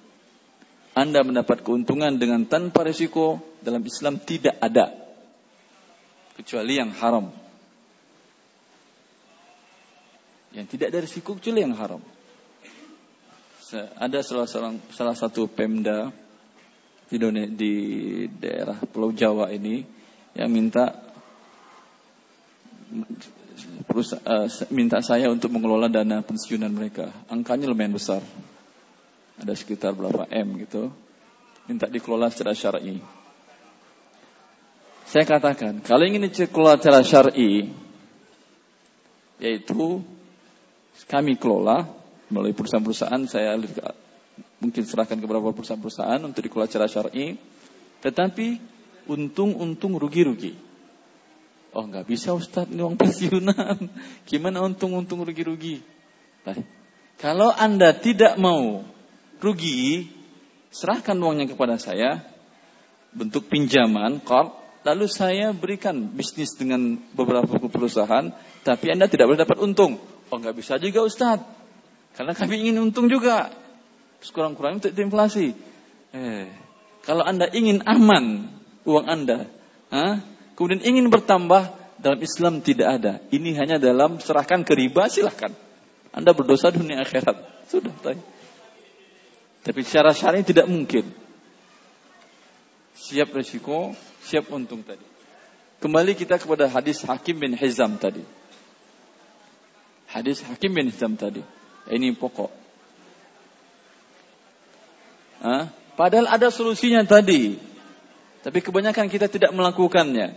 Anda 0.95 1.27
mendapat 1.27 1.61
keuntungan 1.65 2.15
dengan 2.15 2.47
tanpa 2.47 2.87
risiko 2.87 3.43
dalam 3.59 3.83
Islam 3.83 4.21
tidak 4.23 4.55
ada. 4.63 4.95
Kecuali 6.39 6.79
yang 6.79 6.95
haram. 6.95 7.48
Yang 10.53 10.65
tidak 10.75 10.87
ada 10.89 10.99
risiko 11.05 11.37
kecuali 11.37 11.61
yang 11.61 11.77
haram. 11.77 12.01
Ada 14.01 14.25
salah, 14.25 14.47
salah, 14.49 14.73
salah 14.89 15.13
satu 15.13 15.45
pemda 15.45 16.09
di, 17.05 17.17
di 17.53 17.73
daerah 18.33 18.81
Pulau 18.81 19.13
Jawa 19.13 19.53
ini 19.53 19.85
yang 20.33 20.49
minta 20.49 20.89
uh, 23.93 24.47
minta 24.73 24.97
saya 25.05 25.29
untuk 25.29 25.53
mengelola 25.53 25.85
dana 25.85 26.25
pensiunan 26.25 26.73
mereka. 26.73 27.13
Angkanya 27.29 27.69
lumayan 27.69 27.93
besar. 27.93 28.25
Ada 29.37 29.53
sekitar 29.53 29.93
berapa 29.93 30.25
M 30.33 30.65
gitu. 30.65 30.89
Minta 31.69 31.85
dikelola 31.85 32.33
secara 32.33 32.57
syar'i. 32.57 32.97
Saya 35.09 35.25
katakan, 35.25 35.81
kalau 35.85 36.05
ingin 36.05 36.29
dikelola 36.29 36.77
secara 36.77 37.01
syar'i 37.01 37.69
yaitu 39.39 40.03
kami 41.09 41.41
kelola 41.41 41.89
melalui 42.29 42.53
perusahaan-perusahaan 42.53 43.25
saya 43.25 43.57
mungkin 44.61 44.83
serahkan 44.85 45.17
ke 45.17 45.25
beberapa 45.25 45.49
perusahaan-perusahaan 45.51 46.21
untuk 46.21 46.45
dikelola 46.45 46.69
secara 46.69 46.85
syar'i, 46.85 47.35
tetapi 48.05 48.61
untung-untung 49.09 49.97
rugi-rugi. 49.97 50.53
Oh 51.73 51.85
nggak 51.85 52.05
bisa 52.05 52.33
Ustadz 52.37 52.69
ini 52.69 52.85
uang 52.85 52.97
pensiunan. 52.97 53.89
Gimana 54.29 54.61
untung-untung 54.61 55.25
rugi-rugi? 55.25 55.81
Nah, 56.45 56.57
kalau 57.17 57.49
anda 57.49 57.93
tidak 57.97 58.37
mau 58.37 58.85
rugi, 59.41 60.09
serahkan 60.69 61.17
uangnya 61.17 61.49
kepada 61.49 61.81
saya, 61.81 62.21
bentuk 63.13 63.49
pinjaman, 63.49 64.21
kor, 64.21 64.53
lalu 64.85 65.05
saya 65.09 65.51
berikan 65.53 66.09
bisnis 66.13 66.53
dengan 66.57 66.97
beberapa 67.13 67.57
perusahaan, 67.69 68.33
tapi 68.61 68.85
anda 68.93 69.09
tidak 69.09 69.29
boleh 69.29 69.41
dapat 69.41 69.57
untung. 69.61 69.97
Oh 70.29 70.38
nggak 70.38 70.55
bisa 70.57 70.77
juga 70.77 71.01
Ustadz, 71.01 71.45
karena 72.13 72.33
kami 72.38 72.65
ingin 72.65 72.77
untung 72.81 73.09
juga 73.09 73.50
sekurang-kurangnya 74.21 74.89
untuk 74.89 74.93
inflasi. 74.93 75.57
Eh, 76.13 76.48
kalau 77.05 77.25
Anda 77.25 77.50
ingin 77.50 77.81
aman 77.86 78.50
uang 78.86 79.05
Anda, 79.09 79.50
ha? 79.89 80.21
kemudian 80.53 80.86
ingin 80.86 81.09
bertambah, 81.09 81.79
dalam 82.00 82.19
Islam 82.24 82.63
tidak 82.63 82.88
ada. 83.00 83.13
Ini 83.29 83.59
hanya 83.59 83.77
dalam 83.77 84.17
serahkan 84.24 84.63
ke 84.63 84.74
riba, 84.74 85.12
silahkan. 85.12 85.51
Anda 86.15 86.31
berdosa 86.31 86.71
dunia 86.71 87.03
akhirat. 87.03 87.67
Sudah, 87.69 87.93
tadi. 88.01 88.24
Tapi 89.62 89.79
secara 89.83 90.15
syar'i 90.15 90.41
tidak 90.41 90.65
mungkin. 90.65 91.05
Siap 92.95 93.29
resiko, 93.36 93.93
siap 94.24 94.48
untung 94.50 94.81
tadi. 94.81 95.03
Kembali 95.79 96.15
kita 96.15 96.39
kepada 96.39 96.67
hadis 96.67 97.03
Hakim 97.03 97.39
bin 97.39 97.53
Hizam 97.55 98.00
tadi. 98.00 98.24
Hadis 100.09 100.41
Hakim 100.41 100.73
bin 100.73 100.89
Hizam 100.89 101.13
tadi. 101.13 101.45
Ini 101.89 102.17
pokok. 102.17 102.49
Hah? 105.45 105.69
Padahal 105.93 106.27
ada 106.31 106.49
solusinya 106.49 107.05
tadi. 107.05 107.59
Tapi 108.39 108.59
kebanyakan 108.63 109.11
kita 109.11 109.27
tidak 109.27 109.51
melakukannya. 109.51 110.31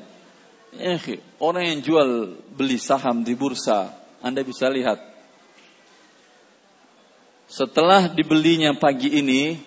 Eh, 0.73 1.21
orang 1.37 1.65
yang 1.69 1.79
jual 1.85 2.09
beli 2.57 2.81
saham 2.81 3.23
di 3.23 3.37
bursa, 3.37 3.93
Anda 4.25 4.41
bisa 4.41 4.73
lihat. 4.73 4.99
Setelah 7.53 8.09
dibelinya 8.09 8.73
pagi 8.73 9.21
ini, 9.21 9.61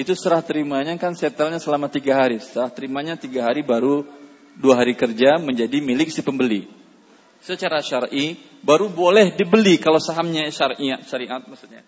itu 0.00 0.16
serah 0.16 0.40
terimanya 0.40 0.96
kan 0.96 1.12
setelnya 1.12 1.60
selama 1.60 1.92
tiga 1.92 2.16
hari. 2.16 2.40
Serah 2.40 2.72
terimanya 2.72 3.20
tiga 3.20 3.44
hari 3.44 3.60
baru 3.60 4.08
dua 4.56 4.80
hari 4.80 4.96
kerja 4.96 5.36
menjadi 5.36 5.76
milik 5.84 6.08
si 6.08 6.24
pembeli. 6.24 6.79
Secara 7.40 7.80
syar'i 7.80 8.36
baru 8.60 8.92
boleh 8.92 9.32
dibeli 9.32 9.80
kalau 9.80 9.96
sahamnya 9.96 10.52
syariat, 10.52 11.00
syariat 11.08 11.40
maksudnya. 11.48 11.80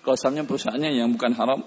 Kalau 0.00 0.16
sahamnya 0.16 0.48
perusahaannya 0.48 0.96
yang 0.96 1.12
bukan 1.12 1.32
haram, 1.36 1.60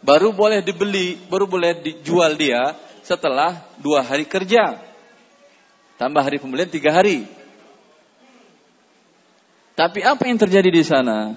baru 0.00 0.32
boleh 0.32 0.64
dibeli, 0.64 1.20
baru 1.28 1.44
boleh 1.44 1.84
dijual 1.84 2.36
dia 2.36 2.76
setelah 3.04 3.64
dua 3.80 4.00
hari 4.00 4.24
kerja. 4.24 4.80
Tambah 6.00 6.24
hari 6.24 6.40
pembelian 6.40 6.68
tiga 6.72 6.92
hari. 6.96 7.28
Tapi 9.74 10.00
apa 10.00 10.22
yang 10.24 10.38
terjadi 10.38 10.70
di 10.70 10.84
sana? 10.86 11.34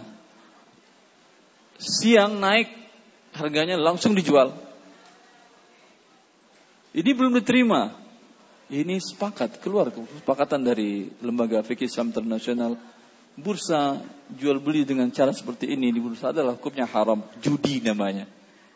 Siang 1.78 2.38
naik 2.38 2.70
harganya 3.36 3.78
langsung 3.78 4.18
dijual. 4.18 4.56
Ini 6.96 7.12
belum 7.14 7.38
diterima. 7.38 8.07
Ini 8.68 9.00
sepakat, 9.00 9.64
keluar 9.64 9.88
kesepakatan 9.96 10.60
dari 10.60 11.08
lembaga 11.24 11.64
fikih 11.64 11.88
Islam 11.88 12.12
internasional. 12.12 12.76
Bursa 13.38 14.04
jual 14.34 14.60
beli 14.60 14.84
dengan 14.84 15.08
cara 15.14 15.32
seperti 15.32 15.72
ini 15.72 15.88
di 15.94 16.04
bursa 16.04 16.36
adalah 16.36 16.60
hukumnya 16.60 16.84
haram, 16.84 17.24
judi 17.40 17.80
namanya. 17.80 18.28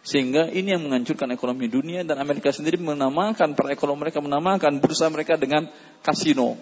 Sehingga 0.02 0.48
ini 0.48 0.72
yang 0.72 0.88
menghancurkan 0.88 1.28
ekonomi 1.36 1.68
dunia 1.68 2.08
dan 2.08 2.24
Amerika 2.24 2.56
sendiri 2.56 2.80
menamakan, 2.80 3.52
para 3.52 3.76
ekonom 3.76 4.00
mereka 4.00 4.24
menamakan 4.24 4.80
bursa 4.80 5.12
mereka 5.12 5.36
dengan 5.36 5.68
kasino. 6.00 6.56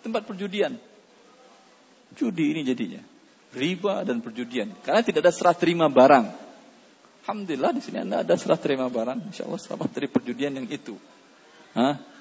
Tempat 0.00 0.24
perjudian. 0.24 0.80
Judi 2.16 2.56
ini 2.56 2.64
jadinya. 2.64 3.04
Riba 3.52 4.00
dan 4.06 4.24
perjudian. 4.24 4.72
Karena 4.80 5.04
tidak 5.04 5.28
ada 5.28 5.32
serah 5.34 5.52
terima 5.52 5.92
barang. 5.92 6.26
Alhamdulillah 7.26 7.74
di 7.74 7.82
sini 7.84 8.00
Anda 8.00 8.24
ada 8.24 8.34
serah 8.38 8.56
terima 8.56 8.88
barang. 8.88 9.28
Insya 9.28 9.44
Allah 9.44 9.60
selamat 9.60 9.90
dari 9.92 10.08
perjudian 10.08 10.56
yang 10.56 10.66
itu. 10.70 10.94
Hah? 11.74 12.15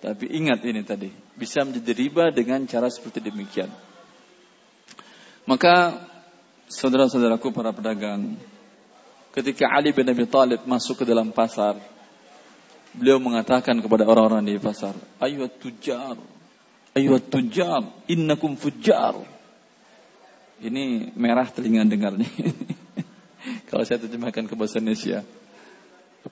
Tapi 0.00 0.32
ingat 0.32 0.64
ini 0.64 0.80
tadi. 0.80 1.12
Bisa 1.36 1.60
menjadi 1.60 1.92
riba 1.92 2.32
dengan 2.32 2.64
cara 2.64 2.88
seperti 2.88 3.20
demikian. 3.20 3.68
Maka 5.44 6.00
saudara-saudaraku 6.72 7.52
para 7.52 7.76
pedagang. 7.76 8.40
Ketika 9.30 9.68
Ali 9.70 9.92
bin 9.92 10.08
Abi 10.08 10.24
Thalib 10.24 10.64
masuk 10.64 11.02
ke 11.02 11.04
dalam 11.04 11.30
pasar. 11.30 11.76
Beliau 12.90 13.22
mengatakan 13.22 13.78
kepada 13.78 14.02
orang-orang 14.02 14.42
di 14.42 14.58
pasar. 14.58 14.96
Ayuh 15.22 15.46
tujar. 15.46 16.18
Ayuh 16.96 17.22
tujar. 17.22 17.86
Innakum 18.10 18.58
fujar. 18.58 19.14
Ini 20.60 21.14
merah 21.14 21.46
telinga 21.46 21.86
dengarnya. 21.86 22.26
Kalau 23.70 23.86
saya 23.86 24.02
terjemahkan 24.02 24.44
ke 24.48 24.54
bahasa 24.58 24.82
Indonesia. 24.82 25.22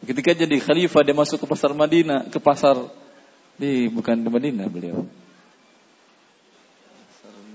Ketika 0.05 0.37
jadi 0.37 0.57
khalifah 0.61 1.00
dia 1.00 1.17
masuk 1.17 1.41
ke 1.41 1.47
pasar 1.49 1.73
Madinah, 1.73 2.28
ke 2.28 2.37
pasar 2.37 2.76
di 3.58 3.90
bukan 3.90 4.23
di 4.23 4.28
Madinah 4.30 4.68
beliau. 4.71 5.02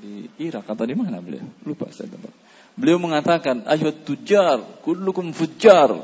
Di 0.03 0.27
Irak 0.43 0.67
atau 0.67 0.83
di 0.83 0.93
mana 0.99 1.23
beliau? 1.23 1.47
Lupa 1.63 1.87
saya 1.95 2.11
tempat. 2.11 2.35
Beliau 2.75 2.99
mengatakan, 2.99 3.63
"Ayuh 3.63 3.95
tujar, 4.03 4.59
kullukum 4.83 5.31
fujar." 5.31 5.95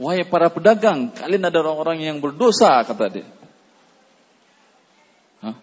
Wahai 0.00 0.24
para 0.24 0.48
pedagang, 0.48 1.12
kalian 1.12 1.44
ada 1.44 1.60
orang-orang 1.60 2.00
yang 2.00 2.16
berdosa, 2.18 2.80
kata 2.82 3.12
dia. 3.12 3.28
Hah? 5.44 5.56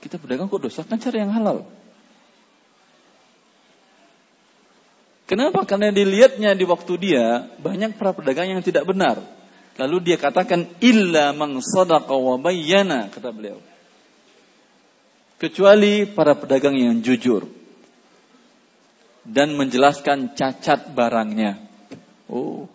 Kita 0.00 0.16
pedagang 0.16 0.48
kok 0.48 0.64
dosa? 0.64 0.80
Kan 0.82 0.96
cari 0.96 1.20
yang 1.20 1.30
halal. 1.30 1.68
Kenapa? 5.28 5.64
Karena 5.68 5.92
dilihatnya 5.92 6.56
di 6.56 6.64
waktu 6.64 6.92
dia 6.98 7.52
banyak 7.60 8.00
para 8.00 8.16
pedagang 8.16 8.52
yang 8.52 8.64
tidak 8.64 8.88
benar. 8.88 9.20
Lalu 9.80 9.96
dia 10.12 10.16
katakan 10.20 10.68
illa 10.84 11.32
man 11.32 11.56
sadaqa 11.64 12.12
wa 12.12 12.36
bayyana 12.36 13.08
kata 13.08 13.32
beliau. 13.32 13.60
Kecuali 15.40 16.04
para 16.06 16.36
pedagang 16.36 16.76
yang 16.76 17.00
jujur 17.00 17.48
dan 19.26 19.54
menjelaskan 19.54 20.36
cacat 20.36 20.92
barangnya. 20.92 21.58
Oh. 22.28 22.68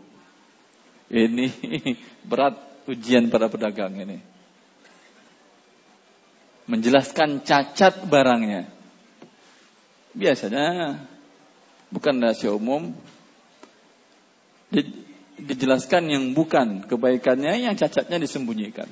Ini 1.08 1.48
berat 2.30 2.60
ujian 2.90 3.32
para 3.32 3.48
pedagang 3.48 3.96
ini. 3.96 4.20
Menjelaskan 6.68 7.48
cacat 7.48 8.04
barangnya. 8.12 8.68
Biasanya 10.12 11.00
bukan 11.88 12.16
rahasia 12.20 12.52
umum. 12.52 12.92
Dijelaskan 15.38 16.10
yang 16.10 16.24
bukan 16.34 16.86
kebaikannya, 16.90 17.70
yang 17.70 17.78
cacatnya 17.78 18.18
disembunyikan. 18.18 18.90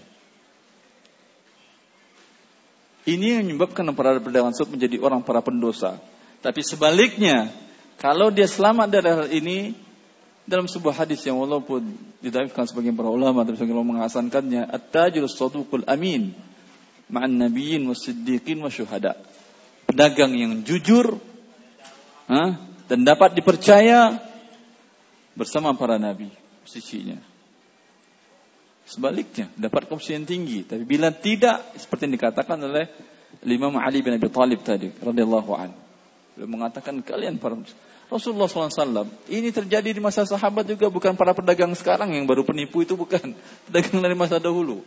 Ini 3.06 3.42
yang 3.42 3.46
menyebabkan 3.46 3.86
para 3.94 4.18
pedagang 4.18 4.54
tersebut 4.54 4.82
menjadi 4.82 4.98
orang 5.02 5.22
para 5.22 5.42
pendosa. 5.46 6.02
Tapi 6.42 6.62
sebaliknya, 6.66 7.54
kalau 8.02 8.34
dia 8.34 8.50
selamat 8.50 8.88
dari 8.90 9.10
hal 9.10 9.30
ini, 9.30 9.58
dalam 10.46 10.70
sebuah 10.70 11.06
hadis 11.06 11.26
yang 11.26 11.42
walaupun 11.42 11.98
didaifkan 12.22 12.70
sebagai 12.70 12.94
para 12.94 13.10
ulama 13.10 13.42
tapi 13.42 13.58
sebagian 13.58 13.82
ulama 13.82 13.98
menghasankannya 13.98 14.70
at-tajir 14.70 15.26
saduqul 15.26 15.82
amin 15.90 16.38
ma'an 17.10 17.34
nabiyyin 17.34 17.82
wasiddiqin 17.90 18.62
wasyuhada 18.62 19.18
pedagang 19.90 20.38
yang 20.38 20.62
jujur 20.62 21.18
ha? 22.30 22.62
dan 22.86 23.00
dapat 23.02 23.34
dipercaya 23.34 24.22
bersama 25.36 25.76
para 25.76 26.00
nabi 26.00 26.32
sisinya. 26.66 27.20
Sebaliknya, 28.86 29.50
dapat 29.58 29.90
komisi 29.90 30.14
yang 30.14 30.30
tinggi. 30.30 30.62
Tapi 30.62 30.86
bila 30.86 31.10
tidak, 31.10 31.74
seperti 31.74 32.06
yang 32.06 32.16
dikatakan 32.22 32.58
oleh 32.62 32.86
Imam 33.44 33.74
Ali 33.82 34.06
bin 34.06 34.14
Abi 34.14 34.30
Talib 34.30 34.62
tadi, 34.62 34.94
radhiyallahu 34.94 35.52
an. 35.58 35.74
Mengatakan 36.38 37.02
kalian 37.02 37.42
para 37.42 37.58
Rasulullah 38.06 38.46
SAW 38.46 39.10
ini 39.34 39.50
terjadi 39.50 39.90
di 39.90 39.98
masa 39.98 40.30
sahabat 40.30 40.70
juga 40.70 40.94
bukan 40.94 41.18
para 41.18 41.34
pedagang 41.34 41.74
sekarang 41.74 42.14
yang 42.14 42.30
baru 42.30 42.46
penipu 42.46 42.86
itu 42.86 42.94
bukan 42.94 43.34
pedagang 43.66 44.00
dari 44.04 44.14
masa 44.14 44.38
dahulu. 44.38 44.86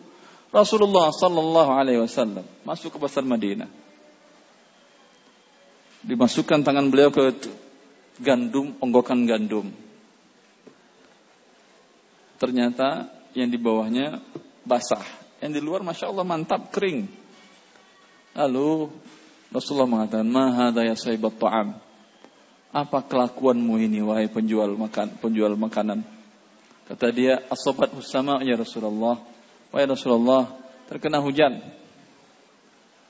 Rasulullah 0.49 1.13
Sallallahu 1.13 1.71
Alaihi 1.75 2.01
Wasallam 2.01 2.47
masuk 2.65 2.95
ke 2.95 2.99
pasar 3.03 3.21
Madinah, 3.27 3.69
dimasukkan 6.07 6.65
tangan 6.65 6.89
beliau 6.89 7.13
ke 7.13 7.37
gandum, 8.23 8.73
onggokan 8.81 9.29
gandum. 9.29 9.69
Ternyata 12.39 13.11
yang 13.35 13.51
di 13.51 13.59
bawahnya 13.59 14.23
basah. 14.63 15.03
Yang 15.43 15.53
di 15.59 15.61
luar 15.63 15.83
Masya 15.83 16.11
Allah 16.11 16.27
mantap, 16.27 16.71
kering. 16.71 17.07
Lalu 18.39 18.91
Rasulullah 19.51 19.91
mengatakan, 19.91 20.27
Mahada 20.27 20.87
ya 20.87 20.95
sahibat 20.95 21.35
ta'am. 21.39 21.79
Apa 22.71 23.03
kelakuanmu 23.07 23.81
ini, 23.81 23.99
wahai 24.05 24.31
penjual 24.31 24.71
makan, 24.79 25.19
penjual 25.19 25.55
makanan? 25.59 26.05
Kata 26.87 27.11
dia, 27.11 27.43
asobat 27.51 27.91
husama 27.93 28.39
ya 28.47 28.55
Rasulullah. 28.55 29.19
Wahai 29.75 29.87
Rasulullah, 29.91 30.47
terkena 30.87 31.19
hujan. 31.19 31.59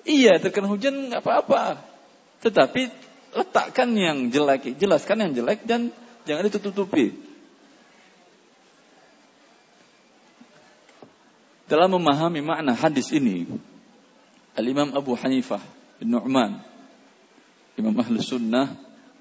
Iya, 0.09 0.41
terkena 0.41 0.73
hujan 0.73 1.12
nggak 1.12 1.21
apa-apa. 1.21 1.85
Tetapi 2.41 2.83
letakkan 3.35 3.93
yang 3.93 4.33
jelek, 4.33 4.79
jelaskan 4.81 5.29
yang 5.29 5.33
jelek 5.37 5.69
dan 5.69 5.93
jangan 6.25 6.49
ditutupi. 6.49 7.28
Dalam 11.68 12.00
memahami 12.00 12.40
makna 12.40 12.72
hadis 12.72 13.12
ini, 13.12 13.44
Al-Imam 14.57 14.88
Abu 14.96 15.12
Hanifah 15.12 15.61
bin 16.00 16.16
Nu'man, 16.16 16.64
Imam 17.76 17.92
Ahlus 18.00 18.33
Sunnah, 18.33 18.72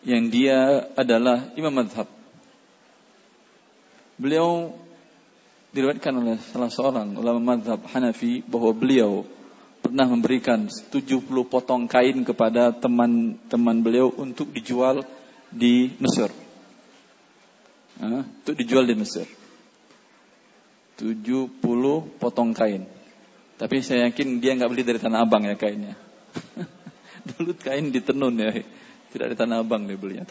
yang 0.07 0.31
dia 0.31 0.88
adalah 0.95 1.51
Imam 1.60 1.75
Madhab. 1.75 2.07
Beliau 4.15 4.71
diriwayatkan 5.75 6.13
oleh 6.15 6.39
salah 6.41 6.71
seorang 6.71 7.13
ulama 7.19 7.53
madhab 7.53 7.83
Hanafi 7.91 8.41
bahwa 8.41 8.73
beliau 8.73 9.27
pernah 9.83 10.10
memberikan 10.10 10.65
70 10.65 11.21
potong 11.45 11.86
kain 11.86 12.25
kepada 12.25 12.73
teman-teman 12.73 13.77
beliau 13.83 14.10
untuk 14.17 14.49
dijual 14.49 15.05
di 15.53 15.93
Mesir. 16.01 16.33
Untuk 18.01 18.55
dijual 18.57 18.89
di 18.89 18.95
Mesir. 18.97 19.27
70 20.97 21.53
potong 22.17 22.51
kain. 22.57 22.89
Tapi 23.57 23.81
saya 23.81 24.10
yakin 24.10 24.38
dia 24.41 24.53
nggak 24.53 24.69
beli 24.69 24.83
dari 24.86 24.99
Tanah 25.01 25.25
Abang 25.25 25.45
ya 25.45 25.57
kainnya. 25.57 25.93
Dulu 27.33 27.53
kain 27.57 27.89
di 27.89 28.01
tenun 28.01 28.38
ya. 28.38 28.53
Tidak 29.13 29.27
di 29.33 29.36
Tanah 29.38 29.62
Abang 29.62 29.86
dia 29.86 29.97
belinya. 29.97 30.25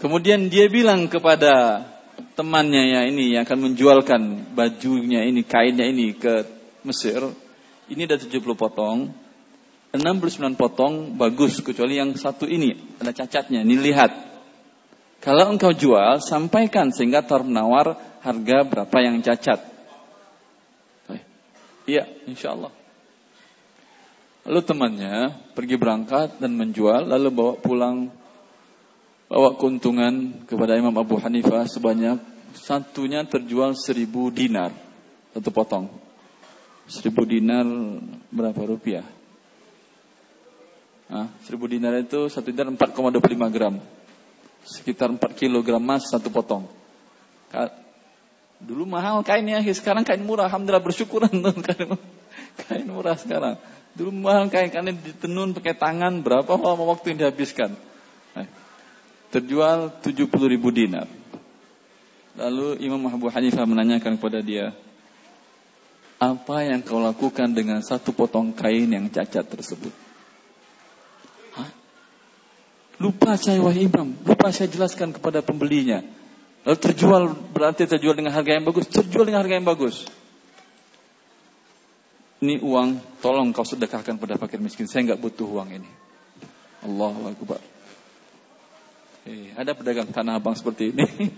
Kemudian 0.00 0.48
dia 0.48 0.66
bilang 0.72 1.08
kepada 1.08 1.84
temannya 2.34 2.82
ya 2.92 3.00
ini 3.08 3.36
yang 3.36 3.44
akan 3.44 3.72
menjualkan 3.72 4.20
bajunya 4.56 5.24
ini, 5.24 5.44
kainnya 5.44 5.86
ini 5.86 6.16
ke 6.16 6.44
Mesir. 6.82 7.22
Ini 7.88 8.08
ada 8.08 8.16
70 8.16 8.40
potong. 8.56 9.12
69 9.92 10.56
potong 10.56 11.20
bagus 11.20 11.60
kecuali 11.60 12.00
yang 12.00 12.16
satu 12.16 12.48
ini 12.48 12.96
ada 12.96 13.12
cacatnya. 13.12 13.60
Ini 13.60 13.76
lihat. 13.76 14.31
Kalau 15.22 15.54
engkau 15.54 15.70
jual, 15.70 16.18
sampaikan 16.18 16.90
sehingga 16.90 17.22
tar 17.22 17.46
menawar 17.46 17.94
harga 18.26 18.66
berapa 18.66 18.96
yang 18.98 19.22
cacat. 19.22 19.62
Iya, 21.86 22.06
insya 22.26 22.54
Allah. 22.54 22.74
Lalu 24.42 24.60
temannya 24.66 25.14
pergi 25.54 25.78
berangkat 25.78 26.42
dan 26.42 26.58
menjual, 26.58 27.06
lalu 27.06 27.30
bawa 27.30 27.54
pulang, 27.62 28.10
bawa 29.30 29.54
keuntungan 29.54 30.42
kepada 30.46 30.74
Imam 30.74 30.94
Abu 30.98 31.18
Hanifah 31.22 31.70
sebanyak 31.70 32.18
satunya 32.58 33.22
terjual 33.22 33.78
seribu 33.78 34.34
dinar, 34.34 34.74
satu 35.30 35.50
potong. 35.54 35.86
Seribu 36.90 37.22
dinar 37.22 37.62
berapa 38.34 38.58
rupiah? 38.66 39.06
Nah, 41.06 41.30
seribu 41.46 41.70
dinar 41.70 41.94
itu 42.02 42.26
satu 42.26 42.50
dinar 42.50 42.66
4,25 42.74 43.54
gram. 43.54 43.78
Sekitar 44.62 45.10
4 45.10 45.18
kilogram 45.34 45.82
emas 45.82 46.06
satu 46.06 46.30
potong. 46.30 46.66
Dulu 48.62 48.86
mahal 48.86 49.26
kainnya, 49.26 49.58
sekarang 49.74 50.06
kain 50.06 50.22
murah. 50.22 50.46
Alhamdulillah 50.46 50.82
bersyukur 50.82 51.26
kain, 52.62 52.86
murah 52.86 53.18
sekarang. 53.18 53.58
Dulu 53.98 54.10
mahal 54.14 54.46
kain 54.48 54.70
kain 54.70 54.94
ditenun 54.94 55.50
pakai 55.52 55.74
tangan 55.74 56.22
berapa 56.22 56.46
lama 56.46 56.94
waktu 56.94 57.12
yang 57.12 57.26
dihabiskan. 57.26 57.74
Nah, 58.38 58.46
terjual 59.34 59.90
70 59.98 60.30
ribu 60.30 60.70
dinar. 60.70 61.10
Lalu 62.38 62.80
Imam 62.80 63.02
Abu 63.10 63.28
Hanifah 63.28 63.66
menanyakan 63.68 64.16
kepada 64.16 64.40
dia, 64.40 64.72
apa 66.22 66.62
yang 66.62 66.80
kau 66.86 67.02
lakukan 67.02 67.50
dengan 67.50 67.82
satu 67.82 68.14
potong 68.14 68.54
kain 68.54 68.88
yang 68.88 69.10
cacat 69.10 69.42
tersebut? 69.42 69.90
Lupa 73.02 73.34
saya 73.34 73.58
wahai 73.58 73.90
imam, 73.90 74.14
lupa 74.22 74.54
saya 74.54 74.70
jelaskan 74.70 75.10
kepada 75.10 75.42
pembelinya. 75.42 76.06
Lalu 76.62 76.78
terjual 76.78 77.34
berarti 77.50 77.90
terjual 77.90 78.14
dengan 78.14 78.30
harga 78.30 78.54
yang 78.54 78.62
bagus, 78.62 78.86
terjual 78.86 79.26
dengan 79.26 79.42
harga 79.42 79.58
yang 79.58 79.66
bagus. 79.66 80.06
Ini 82.38 82.62
uang, 82.62 83.18
tolong 83.18 83.50
kau 83.50 83.66
sedekahkan 83.66 84.22
pada 84.22 84.38
fakir 84.38 84.62
miskin. 84.62 84.86
Saya 84.86 85.10
nggak 85.10 85.18
butuh 85.18 85.46
uang 85.50 85.82
ini. 85.82 85.90
Allahu 86.86 87.26
Akbar. 87.30 87.58
Eh, 89.26 89.54
ada 89.54 89.74
pedagang 89.74 90.10
tanah 90.10 90.38
abang 90.38 90.54
seperti 90.54 90.94
ini. 90.94 91.06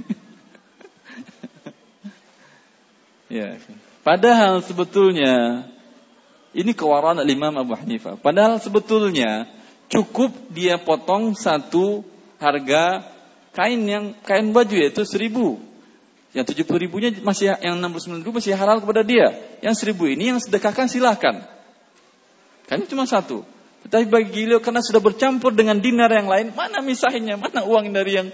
ya. 3.40 3.56
Padahal 4.04 4.60
sebetulnya 4.60 5.64
ini 6.52 6.72
kewaraan 6.76 7.24
Imam 7.24 7.56
Abu 7.56 7.76
Hanifah. 7.76 8.20
Padahal 8.20 8.60
sebetulnya 8.60 9.48
cukup 9.94 10.34
dia 10.50 10.74
potong 10.74 11.38
satu 11.38 12.02
harga 12.42 13.06
kain 13.54 13.78
yang 13.86 14.10
kain 14.26 14.50
baju 14.50 14.74
yaitu 14.74 15.06
seribu. 15.06 15.62
Yang 16.34 16.50
tujuh 16.50 16.64
puluh 16.66 16.90
ribunya 16.90 17.14
masih 17.22 17.54
yang 17.62 17.78
enam 17.78 17.94
puluh 17.94 18.02
sembilan 18.02 18.26
ribu 18.26 18.42
masih 18.42 18.58
halal 18.58 18.82
kepada 18.82 19.06
dia. 19.06 19.30
Yang 19.62 19.86
seribu 19.86 20.10
ini 20.10 20.34
yang 20.34 20.42
sedekahkan 20.42 20.90
silahkan. 20.90 21.46
Kan 22.66 22.82
cuma 22.90 23.06
satu. 23.06 23.46
Tetapi 23.86 24.10
bagi 24.10 24.50
beliau 24.50 24.58
karena 24.58 24.82
sudah 24.82 24.98
bercampur 24.98 25.54
dengan 25.54 25.78
dinar 25.78 26.10
yang 26.10 26.26
lain, 26.26 26.50
mana 26.56 26.82
misahinnya, 26.82 27.38
mana 27.38 27.62
uang 27.62 27.94
dari 27.94 28.18
yang 28.18 28.28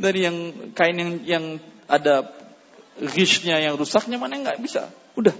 dari 0.00 0.24
yang 0.24 0.36
kain 0.72 0.96
yang 0.96 1.12
yang 1.28 1.44
ada 1.90 2.32
ghishnya 2.96 3.60
yang 3.60 3.76
rusaknya 3.76 4.16
mana 4.16 4.40
nggak 4.40 4.62
bisa. 4.64 4.88
Udah. 5.12 5.36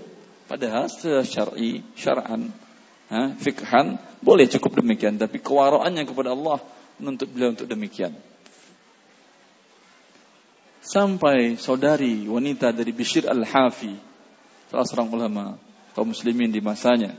Padahal 0.50 0.90
secara 0.92 1.24
syar'i, 1.24 1.80
syar'an, 1.96 2.52
ha, 3.12 3.36
fikhan 3.36 4.00
boleh 4.24 4.48
cukup 4.48 4.80
demikian, 4.80 5.20
tapi 5.20 5.38
kewaraannya 5.38 6.08
kepada 6.08 6.32
Allah 6.32 6.64
menuntut 6.96 7.28
beliau 7.28 7.52
untuk 7.52 7.68
demikian. 7.68 8.16
Sampai 10.82 11.60
saudari 11.60 12.26
wanita 12.26 12.74
dari 12.74 12.90
Bishir 12.90 13.28
Al-Hafi, 13.28 13.94
salah 14.72 14.86
seorang 14.88 15.08
ulama 15.14 15.44
kaum 15.94 16.10
muslimin 16.10 16.50
di 16.50 16.58
masanya. 16.58 17.14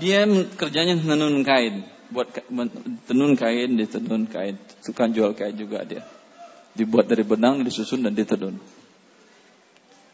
Dia 0.00 0.24
kerjanya 0.56 0.96
menenun 0.96 1.44
kain, 1.44 1.84
buat 2.08 2.32
tenun 3.04 3.36
kain, 3.36 3.76
ditenun 3.76 4.24
kain, 4.24 4.56
suka 4.80 5.04
jual 5.12 5.36
kain 5.36 5.52
juga 5.52 5.84
dia. 5.84 6.00
Dibuat 6.72 7.04
dari 7.10 7.20
benang, 7.26 7.60
disusun 7.60 8.00
dan 8.00 8.16
ditenun. 8.16 8.56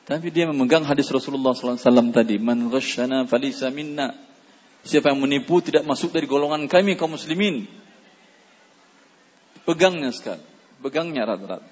Tapi 0.05 0.29
dia 0.29 0.45
memegang 0.45 0.85
hadis 0.85 1.09
Rasulullah 1.09 1.57
SAW 1.57 2.13
tadi, 2.13 2.37
man 2.37 2.69
ghasyana 2.69 3.25
falisa 3.25 3.73
minna. 3.73 4.13
Siapa 4.85 5.09
yang 5.09 5.25
menipu 5.25 5.65
tidak 5.65 5.89
masuk 5.89 6.13
dari 6.13 6.29
golongan 6.29 6.69
kami 6.69 6.93
kaum 7.01 7.17
muslimin. 7.17 7.65
Pegangnya 9.65 10.13
sekali, 10.13 10.45
pegangnya 10.85 11.25
erat-erat. 11.25 11.65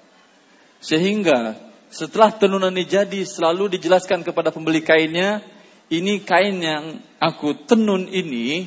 Sehingga 0.81 1.61
setelah 1.93 2.33
tenunan 2.33 2.73
ini 2.73 2.89
jadi 2.89 3.21
selalu 3.21 3.77
dijelaskan 3.77 4.25
kepada 4.25 4.49
pembeli 4.49 4.81
kainnya, 4.81 5.45
ini 5.93 6.25
kain 6.25 6.57
yang 6.57 6.97
aku 7.21 7.53
tenun 7.69 8.09
ini, 8.09 8.65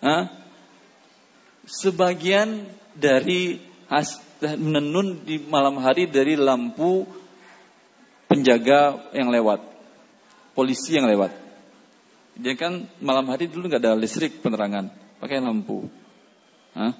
ha, 0.00 0.32
sebagian 1.68 2.64
dari 2.96 3.60
menenun 4.56 5.28
di 5.28 5.44
malam 5.44 5.76
hari 5.76 6.08
dari 6.08 6.40
lampu 6.40 7.04
penjaga 8.34 9.14
yang 9.14 9.30
lewat, 9.30 9.62
polisi 10.58 10.98
yang 10.98 11.06
lewat. 11.06 11.30
Dia 12.34 12.58
kan 12.58 12.90
malam 12.98 13.30
hari 13.30 13.46
dulu 13.46 13.70
nggak 13.70 13.78
ada 13.78 13.94
listrik 13.94 14.42
penerangan, 14.42 14.90
pakai 15.22 15.38
lampu. 15.38 15.86
Hah? 16.74 16.90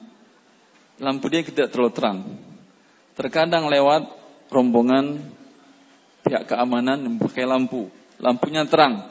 Lampu 1.03 1.27
dia 1.27 1.43
tidak 1.43 1.75
terlalu 1.75 1.91
terang. 1.91 2.19
Terkadang 3.19 3.67
lewat 3.67 4.15
rombongan 4.55 5.27
pihak 6.23 6.47
keamanan 6.47 7.19
pakai 7.19 7.51
lampu, 7.51 7.91
lampunya 8.23 8.63
terang. 8.63 9.11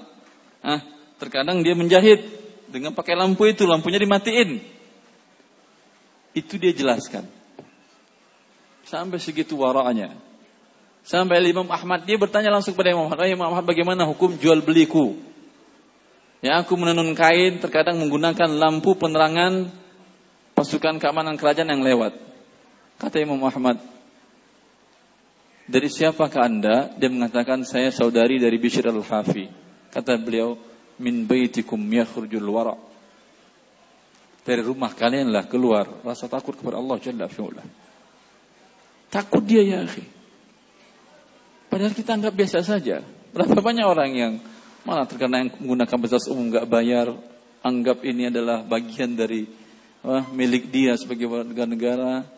Hah? 0.63 0.79
Terkadang 1.19 1.59
dia 1.59 1.75
menjahit 1.75 2.23
dengan 2.71 2.95
pakai 2.95 3.19
lampu 3.19 3.51
itu, 3.51 3.67
lampunya 3.67 3.99
dimatiin. 3.99 4.63
Itu 6.31 6.55
dia 6.55 6.71
jelaskan. 6.71 7.27
Sampai 8.87 9.19
segitu 9.19 9.59
waranya. 9.59 10.15
Sampai 11.03 11.43
Imam 11.43 11.67
Ahmad 11.67 12.07
dia 12.07 12.15
bertanya 12.15 12.47
langsung 12.47 12.71
kepada 12.71 12.95
Imam 12.95 13.11
Ahmad, 13.11 13.27
Imam 13.27 13.47
Ahmad 13.51 13.67
bagaimana 13.67 14.07
hukum 14.07 14.39
jual 14.39 14.63
beliku? 14.63 15.19
Ya 16.39 16.59
aku 16.59 16.75
menenun 16.79 17.11
kain 17.15 17.59
terkadang 17.59 17.99
menggunakan 17.99 18.47
lampu 18.47 18.95
penerangan 18.95 19.71
pasukan 20.55 20.99
keamanan 20.99 21.35
kerajaan 21.35 21.71
yang 21.71 21.83
lewat. 21.83 22.15
Kata 22.99 23.19
Imam 23.19 23.39
Ahmad, 23.43 23.83
dari 25.67 25.87
siapakah 25.87 26.47
anda? 26.47 26.91
Dia 26.99 27.07
mengatakan 27.07 27.63
saya 27.63 27.91
saudari 27.91 28.39
dari 28.39 28.59
Bishr 28.59 28.83
al-Hafi. 28.87 29.47
Kata 29.91 30.19
beliau, 30.19 30.59
min 30.99 31.23
baitikum 31.27 31.79
yakhrujul 31.79 32.47
wara. 32.47 32.75
Dari 34.43 34.59
rumah 34.59 34.91
kalianlah 34.91 35.47
keluar 35.47 35.87
rasa 36.03 36.27
takut 36.27 36.59
kepada 36.59 36.75
Allah 36.75 36.99
Jalla 36.99 37.31
fi'ula. 37.31 37.63
Takut 39.07 39.43
dia 39.47 39.63
ya 39.63 39.87
akhi. 39.87 40.12
Padahal 41.73 41.97
kita 41.97 42.13
anggap 42.13 42.37
biasa 42.37 42.61
saja. 42.61 43.01
Berapa 43.33 43.57
banyak 43.57 43.81
orang 43.81 44.11
yang 44.13 44.33
malah 44.85 45.09
terkena 45.09 45.41
yang 45.41 45.49
menggunakan 45.57 45.97
fasilitas 45.97 46.29
umum 46.29 46.53
nggak 46.53 46.69
bayar, 46.69 47.17
anggap 47.65 48.05
ini 48.05 48.29
adalah 48.29 48.61
bagian 48.61 49.17
dari 49.17 49.49
wah, 50.05 50.21
milik 50.29 50.69
dia 50.69 50.93
sebagai 50.93 51.25
warga 51.25 51.65
negara. 51.65 52.29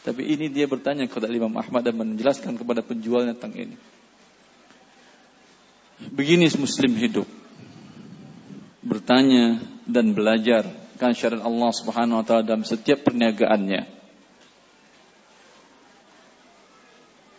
Tapi 0.00 0.24
ini 0.24 0.48
dia 0.48 0.64
bertanya 0.64 1.04
kepada 1.04 1.28
Imam 1.28 1.52
Ahmad 1.52 1.84
dan 1.84 2.00
menjelaskan 2.00 2.56
kepada 2.56 2.80
penjualnya 2.80 3.36
tentang 3.36 3.68
ini. 3.68 3.76
Begini 6.08 6.48
muslim 6.56 6.96
hidup. 6.96 7.28
Bertanya 8.80 9.60
dan 9.84 10.16
belajar 10.16 10.64
kan 10.96 11.12
syariat 11.12 11.44
Allah 11.44 11.76
Subhanahu 11.76 12.20
wa 12.20 12.24
taala 12.24 12.48
dalam 12.48 12.64
setiap 12.64 13.04
perniagaannya. 13.04 13.99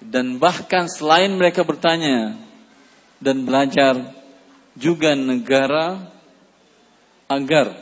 Dan 0.01 0.41
bahkan 0.41 0.89
selain 0.89 1.29
mereka 1.37 1.61
bertanya 1.61 2.33
dan 3.21 3.45
belajar, 3.45 4.17
juga 4.73 5.13
negara 5.13 6.09
agar 7.29 7.77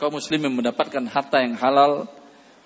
kaum 0.00 0.18
muslimin 0.18 0.50
mendapatkan 0.50 1.04
harta 1.06 1.44
yang 1.44 1.54
halal, 1.58 2.08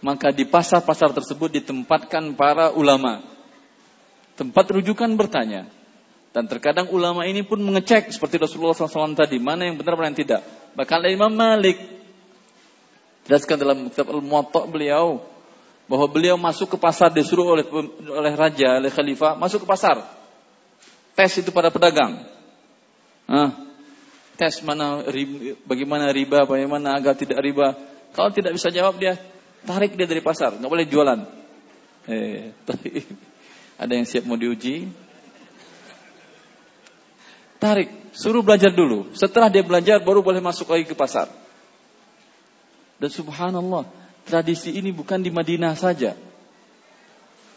maka 0.00 0.30
di 0.30 0.46
pasar-pasar 0.46 1.12
tersebut 1.12 1.60
ditempatkan 1.60 2.38
para 2.38 2.72
ulama. 2.72 3.20
Tempat 4.38 4.78
rujukan 4.78 5.10
bertanya. 5.18 5.66
Dan 6.30 6.46
terkadang 6.46 6.86
ulama 6.94 7.26
ini 7.26 7.42
pun 7.42 7.58
mengecek 7.58 8.14
seperti 8.14 8.38
Rasulullah 8.38 8.76
SAW 8.76 9.16
tadi, 9.16 9.42
mana 9.42 9.66
yang 9.66 9.80
benar, 9.80 9.98
mana 9.98 10.12
yang 10.12 10.20
tidak. 10.22 10.40
Bahkan 10.78 11.08
Imam 11.10 11.32
Malik 11.34 11.80
jelaskan 13.26 13.58
dalam 13.58 13.78
kitab 13.90 14.12
Al-Muwatta 14.12 14.68
beliau 14.70 15.24
bahwa 15.88 16.06
beliau 16.06 16.36
masuk 16.36 16.76
ke 16.76 16.78
pasar 16.78 17.08
disuruh 17.08 17.56
oleh 17.56 17.64
oleh 18.12 18.32
raja, 18.36 18.76
oleh 18.76 18.92
khalifah, 18.92 19.40
masuk 19.40 19.64
ke 19.64 19.68
pasar. 19.68 20.04
Tes 21.16 21.32
itu 21.40 21.48
pada 21.50 21.72
pedagang. 21.72 22.22
Nah, 23.24 23.50
tes 24.36 24.60
mana 24.62 25.02
bagaimana 25.64 26.12
riba, 26.12 26.44
bagaimana 26.44 26.94
agar 26.94 27.16
tidak 27.16 27.40
riba. 27.40 27.74
Kalau 28.12 28.30
tidak 28.30 28.54
bisa 28.54 28.68
jawab 28.68 29.00
dia 29.00 29.16
tarik 29.64 29.96
dia 29.96 30.06
dari 30.06 30.22
pasar, 30.22 30.54
nggak 30.60 30.70
boleh 30.70 30.86
jualan. 30.86 31.20
Eh, 32.08 32.52
ada 33.82 33.92
yang 33.92 34.06
siap 34.06 34.28
mau 34.28 34.38
diuji? 34.38 34.88
Tarik, 37.58 38.14
suruh 38.14 38.44
belajar 38.44 38.70
dulu. 38.70 39.10
Setelah 39.18 39.50
dia 39.50 39.66
belajar 39.66 39.98
baru 39.98 40.22
boleh 40.22 40.38
masuk 40.38 40.70
lagi 40.70 40.86
ke 40.86 40.94
pasar. 40.94 41.26
Dan 43.02 43.10
subhanallah, 43.10 43.86
tradisi 44.28 44.76
ini 44.76 44.92
bukan 44.92 45.24
di 45.24 45.32
Madinah 45.32 45.72
saja. 45.72 46.12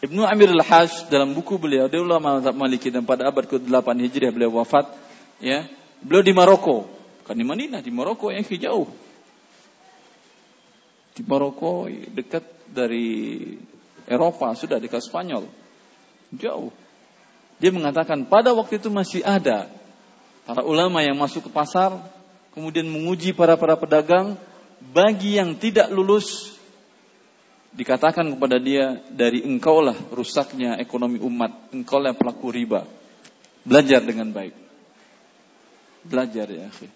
Ibnu 0.02 0.26
Amir 0.26 0.50
al-Hajj 0.50 1.12
dalam 1.12 1.30
buku 1.30 1.60
beliau, 1.60 1.86
dia 1.86 2.02
ulama 2.02 2.40
mazhab 2.40 2.56
Maliki 2.58 2.90
dan 2.90 3.06
pada 3.06 3.30
abad 3.30 3.46
ke-8 3.46 3.86
Hijriah 4.02 4.34
beliau 4.34 4.58
wafat, 4.58 4.90
ya. 5.38 5.68
Beliau 6.02 6.26
di 6.26 6.34
Maroko, 6.34 6.90
kan 7.22 7.38
di 7.38 7.46
Madinah, 7.46 7.78
di 7.78 7.94
Maroko 7.94 8.34
yang 8.34 8.42
jauh. 8.42 8.90
Di 11.14 11.22
Maroko 11.22 11.86
dekat 11.86 12.42
dari 12.66 13.54
Eropa, 14.10 14.50
sudah 14.58 14.82
dekat 14.82 15.06
Spanyol. 15.06 15.46
Jauh. 16.34 16.74
Dia 17.62 17.70
mengatakan 17.70 18.26
pada 18.26 18.50
waktu 18.50 18.82
itu 18.82 18.90
masih 18.90 19.22
ada 19.22 19.70
para 20.42 20.66
ulama 20.66 20.98
yang 21.06 21.14
masuk 21.14 21.46
ke 21.46 21.50
pasar, 21.54 21.94
kemudian 22.50 22.90
menguji 22.90 23.30
para 23.30 23.54
para 23.54 23.78
pedagang, 23.78 24.34
bagi 24.90 25.38
yang 25.38 25.54
tidak 25.54 25.86
lulus 25.94 26.51
dikatakan 27.72 28.36
kepada 28.36 28.60
dia 28.60 29.00
dari 29.08 29.40
engkaulah 29.44 29.96
rusaknya 30.12 30.76
ekonomi 30.76 31.18
umat, 31.20 31.72
engkaulah 31.72 32.12
pelaku 32.12 32.52
riba. 32.52 32.84
Belajar 33.64 34.04
dengan 34.04 34.28
baik. 34.28 34.54
Belajar 36.04 36.46
ya 36.50 36.68
akhi. 36.68 36.88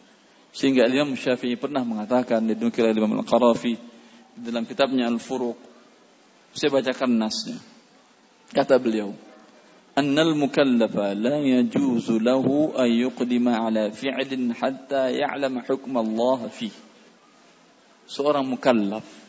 Sehingga 0.57 0.89
Imam 0.89 1.15
Syafi'i 1.15 1.57
pernah 1.61 1.85
mengatakan 1.85 2.41
di 2.45 2.57
Imam 2.57 3.13
Al-Qarafi 3.21 3.77
dalam 4.37 4.65
kitabnya 4.65 5.07
Al-Furuq. 5.09 5.57
Saya 6.57 6.73
bacakan 6.73 7.21
nasnya. 7.21 7.61
Kata 8.49 8.81
beliau, 8.81 9.13
"Annal 9.93 10.33
mukallafa 10.33 11.13
la 11.13 11.37
yajuzu 11.45 12.17
lahu 12.25 12.73
an 12.73 12.89
yuqdima 12.89 13.69
ala 13.69 13.93
fi'lin 13.93 14.57
hatta 14.57 15.13
ya'lam 15.13 15.61
hukm 15.61 15.93
Allah 15.93 16.49
fi." 16.49 16.73
Seorang 18.09 18.49
mukallaf 18.49 19.26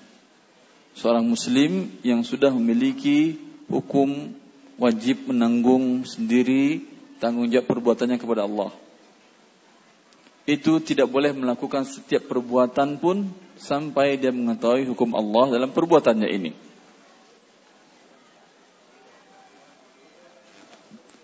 seorang 0.97 1.29
muslim 1.29 1.93
yang 2.01 2.25
sudah 2.25 2.49
memiliki 2.49 3.37
hukum 3.69 4.33
wajib 4.81 5.29
menanggung 5.29 6.01
sendiri 6.09 6.81
tanggung 7.21 7.53
jawab 7.53 7.69
perbuatannya 7.69 8.17
kepada 8.17 8.49
Allah. 8.49 8.73
Itu 10.49 10.81
tidak 10.81 11.11
boleh 11.11 11.35
melakukan 11.37 11.85
setiap 11.85 12.25
perbuatan 12.25 12.97
pun 12.97 13.29
sampai 13.61 14.17
dia 14.17 14.33
mengetahui 14.33 14.89
hukum 14.89 15.13
Allah 15.13 15.53
dalam 15.53 15.69
perbuatannya 15.69 16.29
ini. 16.33 16.51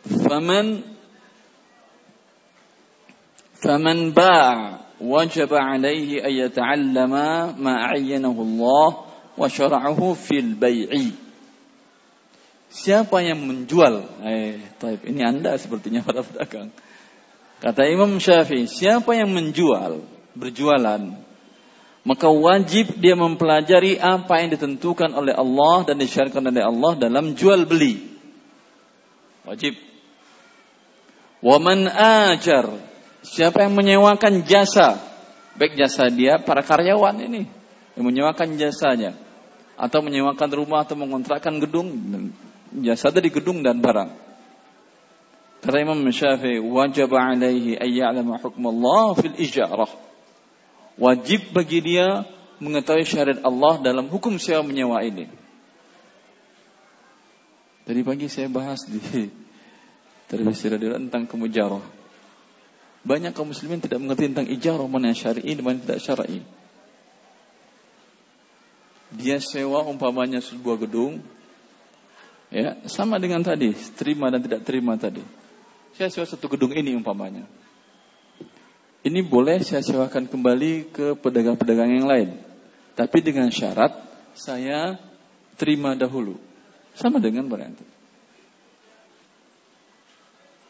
Faman 0.03 0.83
faman 3.63 4.11
ba' 4.11 4.83
wajib 4.99 5.55
alaihi 5.55 6.19
an 6.19 6.33
yata'allama 6.35 7.55
Allah 7.55 9.12
wa 9.33 9.47
syara'ahu 9.49 10.13
fil 10.13 10.53
bai'i. 10.57 11.13
Siapa 12.73 13.21
yang 13.21 13.45
menjual? 13.45 14.01
Eh, 14.25 14.57
taib. 14.81 15.05
Ini 15.05 15.21
Anda 15.21 15.53
sepertinya 15.61 16.01
para 16.01 16.25
pedagang. 16.25 16.73
Kata 17.61 17.85
Imam 17.85 18.17
Syafi'i, 18.17 18.65
siapa 18.65 19.13
yang 19.13 19.29
menjual, 19.31 20.03
berjualan, 20.33 21.15
maka 22.03 22.27
wajib 22.27 22.99
dia 22.99 23.15
mempelajari 23.15 23.95
apa 23.95 24.43
yang 24.43 24.51
ditentukan 24.57 25.15
oleh 25.15 25.31
Allah 25.31 25.87
dan 25.87 25.95
disyariatkan 26.01 26.43
oleh 26.43 26.63
Allah 26.65 26.91
dalam 26.99 27.37
jual 27.37 27.63
beli. 27.63 28.03
Wajib. 29.47 29.79
Waman 31.39 31.87
ajar, 31.87 32.67
siapa 33.23 33.63
yang 33.63 33.79
menyewakan 33.79 34.43
jasa, 34.43 34.99
baik 35.55 35.79
jasa 35.79 36.11
dia 36.11 36.43
para 36.43 36.65
karyawan 36.65 37.19
ini 37.23 37.47
yang 37.95 38.03
menyewakan 38.03 38.59
jasanya 38.59 39.15
atau 39.73 39.99
menyewakan 40.05 40.49
rumah 40.53 40.85
atau 40.85 40.93
mengontrakkan 40.93 41.57
gedung 41.57 41.89
jasa 42.81 43.13
dari 43.13 43.29
gedung 43.29 43.61
dan 43.61 43.81
barang. 43.81 44.11
Kata 45.63 45.79
Imam 45.79 46.03
Syafi'i, 46.11 46.59
wajib 46.59 47.15
alaihi 47.15 47.79
ayya'lama 47.79 48.41
hukm 48.43 48.63
Allah 48.67 49.15
fil 49.15 49.37
ijarah. 49.39 49.91
Wajib 50.99 51.55
bagi 51.55 51.79
dia 51.79 52.27
mengetahui 52.59 53.07
syariat 53.07 53.39
Allah 53.41 53.79
dalam 53.79 54.11
hukum 54.11 54.35
sewa 54.37 54.61
menyewa 54.61 54.99
ini. 55.01 55.31
Tadi 57.83 58.01
pagi 58.03 58.27
saya 58.27 58.51
bahas 58.51 58.83
di 58.87 58.99
televisi 60.31 60.67
radio 60.67 60.99
tentang 60.99 61.27
kemujarah. 61.27 61.83
Banyak 63.03 63.35
kaum 63.35 63.51
muslimin 63.51 63.83
tidak 63.83 63.99
mengerti 63.99 64.31
tentang 64.31 64.47
ijarah 64.47 64.87
mana 64.87 65.11
syar'i 65.11 65.59
dan 65.59 65.63
mana 65.63 65.79
tidak 65.79 65.99
syar'i 65.99 66.39
dia 69.17 69.37
sewa 69.37 69.85
umpamanya 69.85 70.41
sebuah 70.41 70.83
gedung 70.85 71.21
ya 72.53 72.77
sama 72.89 73.17
dengan 73.17 73.41
tadi 73.45 73.73
terima 73.97 74.29
dan 74.33 74.41
tidak 74.41 74.65
terima 74.65 74.97
tadi. 74.97 75.21
Saya 75.93 76.09
sewa 76.09 76.25
satu 76.25 76.49
gedung 76.49 76.73
ini 76.73 76.97
umpamanya. 76.97 77.45
Ini 79.03 79.19
boleh 79.19 79.59
saya 79.61 79.83
sewakan 79.83 80.31
kembali 80.31 80.95
ke 80.95 81.07
pedagang-pedagang 81.19 81.91
yang 81.91 82.07
lain. 82.07 82.29
Tapi 82.95 83.19
dengan 83.19 83.51
syarat 83.51 83.91
saya 84.33 84.95
terima 85.59 85.93
dahulu. 85.93 86.39
Sama 86.95 87.19
dengan 87.19 87.45
berarti. 87.51 87.85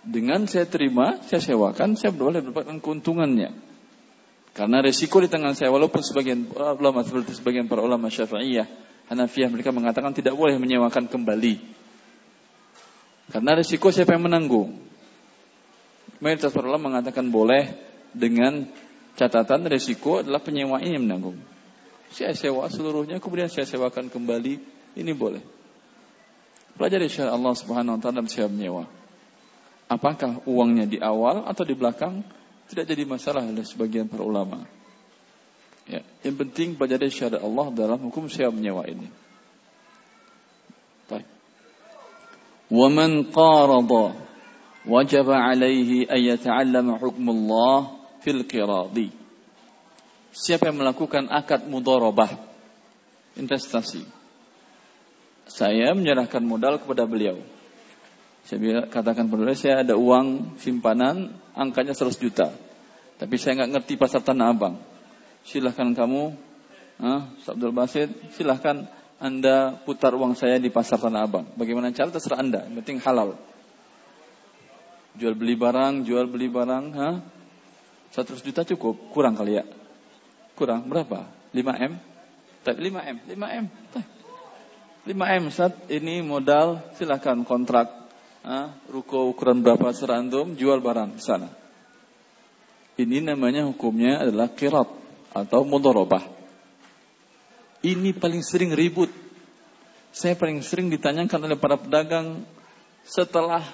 Dengan 0.03 0.43
saya 0.49 0.67
terima 0.67 1.23
saya 1.23 1.39
sewakan 1.39 1.95
saya 1.95 2.11
boleh 2.11 2.43
mendapatkan 2.43 2.83
keuntungannya 2.83 3.72
karena 4.53 4.85
resiko 4.85 5.17
di 5.17 5.25
tangan 5.25 5.57
saya, 5.57 5.73
walaupun 5.73 6.05
sebagian 6.05 6.45
ulama 6.53 7.01
seperti 7.01 7.33
sebagian 7.33 7.65
para 7.65 7.81
ulama 7.81 8.13
Syafi'iyah, 8.13 8.69
Hanafiyah 9.09 9.49
mereka 9.49 9.73
mengatakan 9.73 10.13
tidak 10.13 10.37
boleh 10.37 10.61
menyewakan 10.61 11.09
kembali. 11.09 11.57
Karena 13.33 13.57
resiko 13.57 13.89
siapa 13.89 14.13
yang 14.13 14.29
menanggung? 14.29 14.77
Mayoritas 16.21 16.53
para 16.53 16.69
ulama 16.69 16.93
mengatakan 16.93 17.33
boleh 17.33 17.73
dengan 18.13 18.69
catatan 19.17 19.65
resiko 19.65 20.21
adalah 20.21 20.39
penyewa 20.39 20.77
ini 20.85 21.01
yang 21.01 21.05
menanggung. 21.09 21.41
Saya 22.13 22.37
sewa 22.37 22.69
seluruhnya, 22.69 23.17
kemudian 23.17 23.49
saya 23.49 23.65
sewakan 23.65 24.13
kembali, 24.13 24.61
ini 25.01 25.11
boleh. 25.17 25.41
Pelajari 26.77 27.09
syarat 27.09 27.33
Allah 27.33 27.53
Subhanahu 27.57 27.97
wa 27.97 27.99
taala 27.99 28.21
dalam 28.21 28.29
sewa 28.29 28.49
menyewa. 28.53 28.85
Apakah 29.89 30.45
uangnya 30.45 30.85
di 30.85 31.01
awal 31.01 31.41
atau 31.49 31.65
di 31.65 31.73
belakang? 31.73 32.21
Tidak 32.71 32.85
jadi 32.87 33.03
masalah 33.03 33.43
oleh 33.43 33.65
sebagian 33.65 34.07
para 34.07 34.23
ulama. 34.23 34.63
Ya, 35.83 35.99
yang 36.23 36.39
penting 36.39 36.79
pelajari 36.79 37.11
syariat 37.11 37.43
Allah 37.43 37.67
dalam 37.75 37.99
hukum 38.07 38.31
sewa 38.31 38.55
menyewa 38.55 38.87
ini. 38.87 39.11
Baik. 41.11 41.27
Man 42.71 43.27
qarada 43.35 44.15
wajib 44.87 45.27
alaihi 45.27 46.07
an 46.07 46.19
yata'allama 46.23 46.99
hukm 47.03 47.25
Allah 47.27 47.99
fil 48.23 48.47
qiradi. 48.47 49.11
Siapa 50.33 50.71
yang 50.71 50.81
melakukan 50.81 51.29
akad 51.29 51.67
mudharabah 51.67 52.31
investasi. 53.37 54.01
Saya 55.45 55.91
menyerahkan 55.93 56.41
modal 56.41 56.79
kepada 56.79 57.03
beliau. 57.03 57.37
Saya 58.43 58.91
katakan 58.91 59.31
pada 59.31 59.55
saya 59.55 59.87
ada 59.87 59.95
uang 59.95 60.59
simpanan 60.59 61.31
angkanya 61.55 61.95
100 61.95 62.19
juta. 62.19 62.51
Tapi 63.15 63.39
saya 63.39 63.63
nggak 63.63 63.71
ngerti 63.79 63.93
pasar 63.95 64.19
Tanah 64.19 64.51
Abang. 64.51 64.75
Silahkan 65.47 65.95
kamu, 65.95 66.35
ah, 66.99 67.31
Abdul 67.39 67.71
Basit, 67.71 68.11
silahkan 68.35 68.83
Anda 69.15 69.79
putar 69.87 70.11
uang 70.11 70.35
saya 70.35 70.59
di 70.59 70.67
pasar 70.67 70.99
Tanah 70.99 71.23
Abang. 71.23 71.45
Bagaimana 71.55 71.95
cara 71.95 72.11
terserah 72.11 72.43
Anda, 72.43 72.67
yang 72.67 72.83
penting 72.83 72.99
halal. 72.99 73.39
Jual 75.15 75.39
beli 75.39 75.55
barang, 75.55 76.03
jual 76.03 76.27
beli 76.27 76.51
barang, 76.51 76.85
ha? 76.99 77.09
100 78.11 78.43
juta 78.43 78.67
cukup, 78.67 79.13
kurang 79.15 79.39
kali 79.39 79.55
ya. 79.55 79.63
Kurang 80.59 80.91
berapa? 80.91 81.31
5 81.55 81.63
M? 81.79 81.93
5 82.65 82.75
M, 82.75 83.17
5 83.23 83.59
M. 83.63 83.65
5 85.03 85.15
M 85.15 85.43
saat 85.51 85.75
ini 85.87 86.19
modal 86.23 86.79
silakan 86.95 87.43
kontrak 87.43 88.02
ah, 88.43 88.75
ruko 88.91 89.31
ukuran 89.31 89.63
berapa 89.63 89.89
serantum 89.95 90.53
jual 90.59 90.83
barang 90.83 91.17
di 91.17 91.23
sana. 91.23 91.49
Ini 92.93 93.25
namanya 93.25 93.65
hukumnya 93.65 94.21
adalah 94.21 94.53
kirat 94.53 94.85
atau 95.33 95.65
mudorobah. 95.65 96.21
Ini 97.81 98.13
paling 98.15 98.45
sering 98.45 98.71
ribut. 98.77 99.09
Saya 100.13 100.37
paling 100.37 100.61
sering 100.61 100.93
ditanyakan 100.93 101.49
oleh 101.49 101.57
para 101.57 101.73
pedagang 101.73 102.45
setelah 103.01 103.65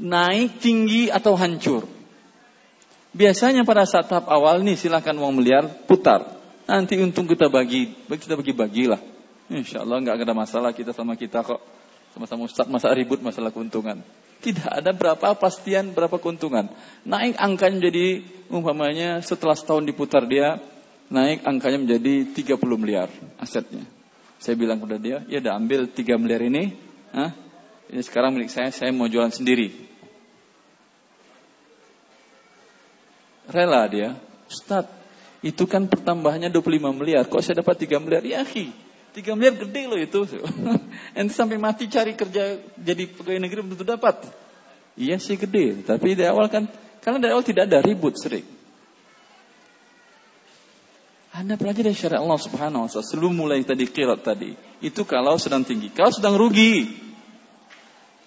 naik 0.00 0.56
tinggi 0.58 1.12
atau 1.12 1.36
hancur. 1.36 1.84
Biasanya 3.12 3.68
pada 3.68 3.84
saat 3.84 4.08
tahap 4.08 4.30
awal 4.32 4.64
nih 4.64 4.80
silakan 4.80 5.20
uang 5.20 5.34
miliar 5.36 5.68
putar. 5.84 6.38
Nanti 6.64 6.96
untung 6.96 7.28
kita 7.28 7.52
bagi, 7.52 7.92
kita 8.08 8.40
bagi-bagilah. 8.40 9.00
Insya 9.52 9.84
Allah 9.84 10.00
nggak 10.00 10.24
ada 10.24 10.36
masalah 10.36 10.72
kita 10.72 10.96
sama 10.96 11.16
kita 11.16 11.44
kok. 11.44 11.77
Sama-sama 12.18 12.50
Ustaz 12.50 12.66
masa 12.66 12.90
ribut 12.90 13.22
masalah 13.22 13.54
keuntungan. 13.54 14.02
Tidak 14.42 14.66
ada 14.66 14.90
berapa 14.90 15.38
pastian 15.38 15.94
berapa 15.94 16.18
keuntungan. 16.18 16.66
Naik 17.06 17.38
angkanya 17.38 17.78
menjadi 17.78 18.26
umpamanya 18.50 19.22
setelah 19.22 19.54
setahun 19.54 19.86
diputar 19.86 20.26
dia 20.26 20.58
naik 21.14 21.46
angkanya 21.46 21.78
menjadi 21.78 22.26
30 22.34 22.58
miliar 22.74 23.06
asetnya. 23.38 23.86
Saya 24.38 24.54
bilang 24.54 24.82
kepada 24.82 24.98
dia, 24.98 25.22
ya 25.30 25.38
udah 25.42 25.54
ambil 25.54 25.86
3 25.90 26.18
miliar 26.18 26.42
ini, 26.42 26.74
ah, 27.10 27.30
ini 27.90 28.02
sekarang 28.02 28.34
milik 28.34 28.50
saya, 28.50 28.70
saya 28.70 28.90
mau 28.94 29.10
jualan 29.10 29.30
sendiri. 29.34 29.74
Rela 33.50 33.82
dia, 33.86 34.18
Ustaz, 34.46 34.86
itu 35.42 35.66
kan 35.70 35.86
pertambahannya 35.86 36.50
25 36.50 36.98
miliar, 36.98 37.26
kok 37.26 37.42
saya 37.46 37.62
dapat 37.62 37.86
3 37.86 38.02
miliar? 38.02 38.22
Ya, 38.22 38.42
akhi, 38.42 38.70
Tiga 39.16 39.32
miliar 39.34 39.56
gede 39.56 39.82
loh 39.88 39.98
itu. 39.98 40.20
Ente 41.18 41.32
sampai 41.32 41.56
mati 41.56 41.88
cari 41.88 42.12
kerja 42.12 42.60
jadi 42.76 43.04
pegawai 43.08 43.40
negeri 43.40 43.58
belum 43.64 43.72
tentu 43.76 43.88
dapat. 43.88 44.28
Iya 44.98 45.16
sih 45.22 45.38
gede, 45.38 45.86
tapi 45.86 46.18
di 46.18 46.26
awal 46.26 46.50
kan 46.50 46.66
karena 46.98 47.22
dari 47.22 47.32
awal 47.32 47.46
tidak 47.46 47.70
ada 47.70 47.78
ribut 47.80 48.18
sering. 48.18 48.44
Anda 51.38 51.54
pelajari 51.54 51.94
syariat 51.94 52.18
Allah 52.18 52.40
Subhanahu 52.40 52.82
wa 52.82 52.88
taala 52.90 53.06
sebelum 53.06 53.30
mulai 53.30 53.62
tadi 53.62 53.86
kirat 53.86 54.26
tadi. 54.26 54.58
Itu 54.82 55.06
kalau 55.06 55.38
sedang 55.38 55.62
tinggi. 55.62 55.94
Kalau 55.94 56.10
sedang 56.10 56.34
rugi. 56.34 57.06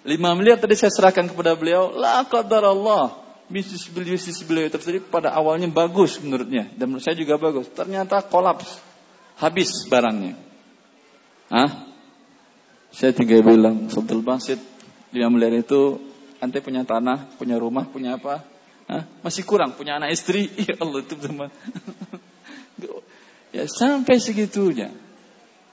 5 0.02 0.18
miliar 0.34 0.58
tadi 0.58 0.74
saya 0.74 0.90
serahkan 0.90 1.30
kepada 1.30 1.54
beliau, 1.54 1.94
la 1.94 2.26
qadar 2.26 2.66
Allah. 2.66 3.14
Bisnis 3.52 3.86
beliau, 3.86 4.16
bisnis 4.16 4.40
beliau 4.42 4.66
tersebut 4.72 5.12
pada 5.12 5.30
awalnya 5.30 5.68
bagus 5.68 6.18
menurutnya 6.24 6.72
dan 6.74 6.88
menurut 6.88 7.04
saya 7.04 7.14
juga 7.14 7.36
bagus. 7.36 7.68
Ternyata 7.70 8.24
kolaps. 8.24 8.80
Habis 9.36 9.86
barangnya. 9.92 10.51
Hah? 11.52 11.68
Saya 12.96 13.12
tinggal 13.12 13.44
bilang, 13.44 13.92
Sabdul 13.92 14.24
Basit, 14.24 14.56
5 15.12 15.20
miliar 15.28 15.52
itu, 15.52 16.00
ante 16.40 16.64
punya 16.64 16.80
tanah, 16.88 17.36
punya 17.36 17.60
rumah, 17.60 17.84
punya 17.84 18.16
apa? 18.16 18.40
Hah? 18.88 19.04
Masih 19.20 19.44
kurang, 19.44 19.76
punya 19.76 20.00
anak 20.00 20.16
istri. 20.16 20.48
Ya 20.64 20.80
Allah, 20.80 21.04
itu 21.04 21.12
teman. 21.12 21.52
ya 23.52 23.68
sampai 23.68 24.16
segitunya. 24.16 24.88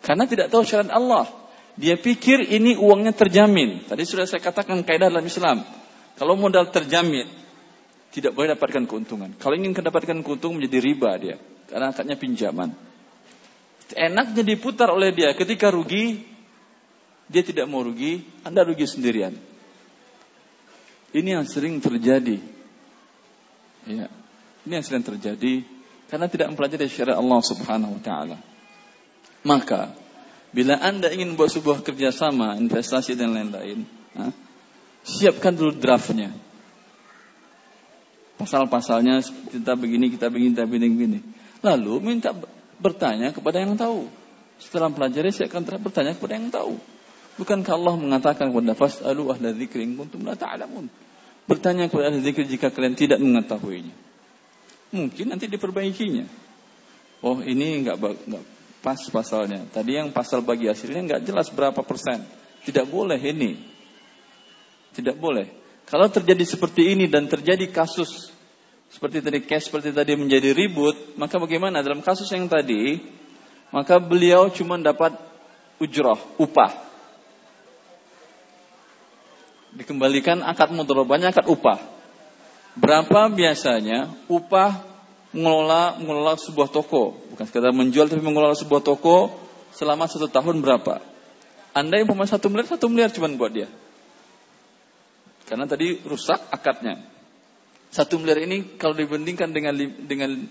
Karena 0.03 0.27
tidak 0.27 0.51
tahu 0.51 0.67
syariat 0.67 0.91
Allah. 0.91 1.31
Dia 1.79 1.95
pikir 1.95 2.43
ini 2.43 2.75
uangnya 2.75 3.15
terjamin. 3.15 3.87
Tadi 3.87 4.03
sudah 4.03 4.27
saya 4.27 4.43
katakan 4.43 4.83
kaidah 4.83 5.07
dalam 5.07 5.23
Islam. 5.23 5.63
Kalau 6.19 6.35
modal 6.35 6.67
terjamin, 6.75 7.23
tidak 8.11 8.35
boleh 8.35 8.51
dapatkan 8.51 8.83
keuntungan. 8.83 9.31
Kalau 9.39 9.55
ingin 9.55 9.71
mendapatkan 9.71 10.19
keuntungan 10.19 10.59
menjadi 10.59 10.79
riba 10.83 11.11
dia. 11.15 11.35
Karena 11.71 11.95
akadnya 11.95 12.19
pinjaman 12.19 12.88
enaknya 13.95 14.43
diputar 14.45 14.89
oleh 14.93 15.09
dia. 15.13 15.33
Ketika 15.33 15.73
rugi, 15.73 16.21
dia 17.29 17.41
tidak 17.45 17.69
mau 17.69 17.85
rugi, 17.85 18.25
Anda 18.41 18.65
rugi 18.65 18.85
sendirian. 18.89 19.33
Ini 21.09 21.41
yang 21.41 21.45
sering 21.45 21.81
terjadi. 21.81 22.37
Ya. 23.89 24.09
Ini 24.65 24.71
yang 24.77 24.85
sering 24.85 25.01
terjadi 25.01 25.65
karena 26.09 26.25
tidak 26.29 26.49
mempelajari 26.53 26.89
syariat 26.89 27.17
Allah 27.17 27.41
Subhanahu 27.41 27.97
wa 27.97 28.01
taala. 28.01 28.37
Maka 29.45 29.93
bila 30.49 30.77
Anda 30.81 31.13
ingin 31.13 31.37
buat 31.37 31.53
sebuah 31.53 31.85
kerjasama, 31.85 32.57
investasi 32.57 33.13
dan 33.13 33.33
lain-lain, 33.33 33.85
siapkan 35.05 35.53
dulu 35.53 35.77
draftnya. 35.77 36.33
Pasal-pasalnya 38.41 39.21
kita 39.51 39.75
begini, 39.75 40.09
kita 40.13 40.31
begini, 40.31 40.51
kita 40.55 40.65
begini, 40.65 40.87
begini. 40.95 41.19
Lalu 41.59 41.93
minta 42.01 42.31
bertanya 42.79 43.35
kepada 43.35 43.61
yang 43.61 43.75
tahu. 43.75 44.07
Setelah 44.59 44.91
pelajari 44.91 45.31
saya 45.31 45.47
akan 45.47 45.63
bertanya 45.79 46.15
kepada 46.15 46.33
yang 46.35 46.51
tahu. 46.51 46.75
Bukankah 47.39 47.73
Allah 47.79 47.95
mengatakan 47.95 48.51
kepada 48.51 48.75
fas'alu 48.75 49.31
ahla 49.31 49.55
dzikri 49.55 49.87
in 49.87 49.95
kuntum 49.95 50.27
la 50.27 50.35
ta'lamun. 50.35 50.91
Bertanya 51.47 51.87
kepada 51.87 52.11
ahli 52.11 52.19
dzikir 52.19 52.43
jika 52.43 52.67
kalian 52.67 52.99
tidak 52.99 53.23
mengetahuinya. 53.23 53.95
Mungkin 54.91 55.25
nanti 55.31 55.47
diperbaikinya. 55.47 56.27
Oh, 57.23 57.39
ini 57.39 57.79
enggak 57.83 57.99
enggak 57.99 58.43
pas 58.79 58.99
pasalnya. 59.11 59.63
Tadi 59.71 59.95
yang 59.95 60.11
pasal 60.11 60.43
bagi 60.43 60.67
hasilnya 60.67 61.01
enggak 61.03 61.21
jelas 61.23 61.47
berapa 61.51 61.79
persen. 61.83 62.23
Tidak 62.67 62.83
boleh 62.87 63.19
ini. 63.19 63.55
Tidak 64.95 65.15
boleh. 65.15 65.47
Kalau 65.87 66.11
terjadi 66.11 66.43
seperti 66.43 66.91
ini 66.91 67.07
dan 67.07 67.25
terjadi 67.31 67.65
kasus 67.71 68.35
seperti 68.89 69.21
tadi 69.21 69.39
cash 69.45 69.69
seperti 69.69 69.93
tadi 69.93 70.17
menjadi 70.17 70.49
ribut, 70.53 70.97
maka 71.13 71.37
bagaimana 71.37 71.85
dalam 71.85 72.01
kasus 72.01 72.25
yang 72.33 72.49
tadi? 72.49 72.97
Maka 73.69 74.01
beliau 74.01 74.49
cuma 74.49 74.81
dapat 74.81 75.13
ujrah, 75.77 76.17
upah. 76.41 76.73
Dikembalikan 79.77 80.41
akad 80.41 80.73
mudharabahnya 80.73 81.29
akad 81.29 81.45
upah. 81.45 81.77
Berapa 82.73 83.29
biasanya 83.29 84.09
upah 84.25 84.81
mengelola 85.29 86.01
mengelola 86.01 86.33
sebuah 86.41 86.73
toko, 86.73 87.13
bukan 87.29 87.45
sekedar 87.45 87.69
menjual 87.69 88.09
tapi 88.09 88.25
mengelola 88.25 88.57
sebuah 88.57 88.81
toko 88.81 89.29
selama 89.77 90.09
satu 90.09 90.25
tahun 90.25 90.65
berapa? 90.65 91.05
Anda 91.77 92.01
yang 92.01 92.09
pemain 92.09 92.25
satu 92.25 92.49
miliar, 92.49 92.65
satu 92.65 92.89
miliar 92.89 93.13
cuma 93.13 93.29
buat 93.29 93.53
dia. 93.53 93.69
Karena 95.45 95.69
tadi 95.69 96.01
rusak 96.01 96.41
akadnya. 96.49 97.18
Satu 97.89 98.21
miliar 98.21 98.45
ini 98.45 98.77
kalau 98.77 98.93
dibandingkan 98.93 99.49
dengan 99.49 99.73
dengan 100.05 100.45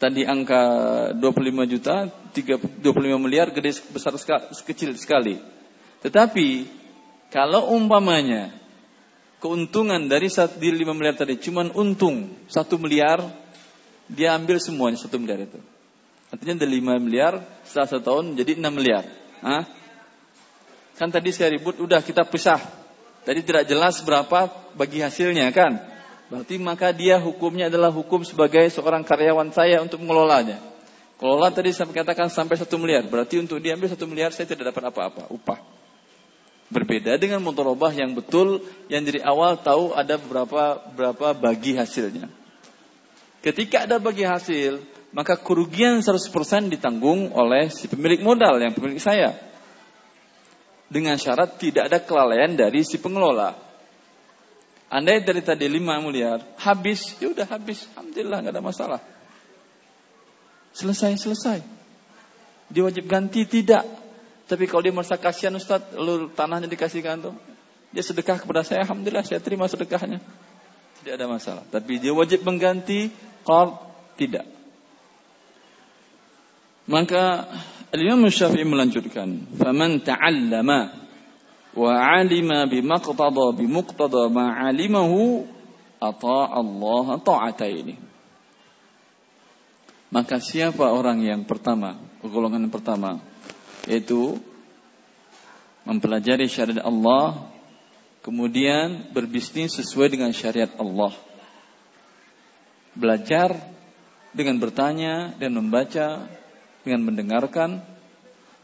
tadi 0.00 0.24
angka 0.24 0.62
25 1.16 1.72
juta, 1.72 2.08
25 2.32 2.82
miliar 3.20 3.52
gede 3.52 3.76
besar 3.92 4.16
sekali, 4.16 4.48
kecil 4.64 4.96
sekali. 4.96 5.36
Tetapi 6.00 6.48
kalau 7.28 7.76
umpamanya 7.76 8.54
keuntungan 9.42 10.08
dari 10.08 10.30
di 10.32 10.68
5 10.72 10.96
miliar 10.96 11.14
tadi 11.18 11.36
cuman 11.36 11.74
untung 11.74 12.30
1 12.48 12.56
miliar, 12.80 13.20
dia 14.08 14.32
ambil 14.38 14.56
semuanya 14.62 14.96
1 14.96 15.12
miliar 15.20 15.44
itu. 15.44 15.60
Artinya 16.28 16.64
dari 16.64 16.80
5 16.80 17.04
miliar 17.04 17.40
setelah 17.64 17.88
satu 17.88 18.02
tahun 18.04 18.24
jadi 18.36 18.60
6 18.60 18.68
miliar. 18.72 19.04
Hah? 19.40 19.64
Kan 20.98 21.08
tadi 21.14 21.30
saya 21.30 21.54
ribut, 21.54 21.78
udah 21.78 22.02
kita 22.02 22.26
pisah. 22.26 22.58
Tadi 23.22 23.40
tidak 23.44 23.64
jelas 23.70 24.02
berapa 24.02 24.50
bagi 24.74 24.98
hasilnya 24.98 25.48
kan. 25.54 25.78
Berarti 26.28 26.60
maka 26.60 26.92
dia 26.92 27.16
hukumnya 27.16 27.72
adalah 27.72 27.88
hukum 27.88 28.20
sebagai 28.20 28.68
seorang 28.68 29.00
karyawan 29.00 29.48
saya 29.52 29.80
untuk 29.80 30.04
mengelolanya. 30.04 30.60
Kelola 31.18 31.50
tadi 31.50 31.72
saya 31.72 31.88
katakan 31.88 32.28
sampai 32.28 32.60
satu 32.60 32.76
miliar. 32.76 33.02
Berarti 33.08 33.40
untuk 33.40 33.58
diambil 33.58 33.88
satu 33.88 34.04
miliar 34.04 34.30
saya 34.30 34.46
tidak 34.46 34.70
dapat 34.70 34.92
apa-apa, 34.92 35.26
upah. 35.32 35.58
Berbeda 36.68 37.16
dengan 37.16 37.40
motorobah 37.40 37.96
yang 37.96 38.12
betul, 38.12 38.60
yang 38.92 39.00
dari 39.00 39.24
awal 39.24 39.56
tahu 39.56 39.96
ada 39.96 40.20
berapa 40.20 40.84
berapa 40.92 41.32
bagi 41.32 41.72
hasilnya. 41.72 42.28
Ketika 43.40 43.88
ada 43.88 43.96
bagi 43.96 44.28
hasil, 44.28 44.84
maka 45.16 45.40
kerugian 45.40 46.04
100% 46.04 46.28
ditanggung 46.68 47.32
oleh 47.32 47.72
si 47.72 47.88
pemilik 47.88 48.20
modal 48.20 48.60
yang 48.60 48.76
pemilik 48.76 49.00
saya. 49.00 49.32
Dengan 50.92 51.16
syarat 51.16 51.56
tidak 51.56 51.88
ada 51.88 51.98
kelalaian 52.04 52.52
dari 52.52 52.84
si 52.84 53.00
pengelola. 53.00 53.67
Andai 54.88 55.20
dari 55.20 55.44
tadi 55.44 55.68
5 55.68 56.00
miliar, 56.00 56.40
habis, 56.64 57.12
ya 57.20 57.28
udah 57.28 57.44
habis. 57.44 57.84
Alhamdulillah 57.92 58.38
nggak 58.40 58.54
ada 58.56 58.64
masalah. 58.64 59.00
Selesai, 60.72 61.20
selesai. 61.20 61.60
Dia 62.72 62.82
wajib 62.88 63.04
ganti 63.04 63.44
tidak. 63.44 63.84
Tapi 64.48 64.64
kalau 64.64 64.80
dia 64.80 64.92
merasa 64.96 65.20
kasihan 65.20 65.52
Ustaz, 65.60 65.92
lalu 65.92 66.32
tanahnya 66.32 66.72
dikasih 66.72 67.04
kantor, 67.04 67.36
dia 67.92 68.00
sedekah 68.00 68.40
kepada 68.40 68.64
saya, 68.64 68.80
alhamdulillah 68.88 69.24
saya 69.24 69.44
terima 69.44 69.68
sedekahnya. 69.68 70.24
Tidak 71.04 71.12
ada 71.20 71.28
masalah. 71.28 71.68
Tapi 71.68 72.00
dia 72.00 72.16
wajib 72.16 72.48
mengganti, 72.48 73.12
kalau 73.44 73.76
tidak. 74.16 74.48
Maka 76.88 77.44
Imam 77.92 78.24
Syafi'i 78.32 78.64
melanjutkan, 78.64 79.52
"Faman 79.60 80.00
ta'allama 80.00 81.07
wa 81.78 81.94
alima 81.94 82.66
bimaqtada 82.66 83.54
bimuqtada 83.54 84.26
ma 84.26 84.66
alimahu 84.66 85.46
ata 86.02 86.50
Allah. 86.50 87.22
Maka 90.08 90.40
siapa 90.42 90.90
orang 90.90 91.22
yang 91.22 91.46
pertama, 91.46 92.00
golongan 92.24 92.66
pertama, 92.72 93.22
yaitu 93.86 94.40
mempelajari 95.84 96.48
syariat 96.48 96.82
Allah, 96.82 97.52
kemudian 98.24 99.12
berbisnis 99.12 99.76
sesuai 99.78 100.08
dengan 100.16 100.32
syariat 100.32 100.72
Allah. 100.80 101.12
Belajar 102.98 103.54
dengan 104.32 104.56
bertanya 104.58 105.36
dan 105.36 105.54
membaca, 105.54 106.24
dengan 106.82 107.04
mendengarkan, 107.04 107.84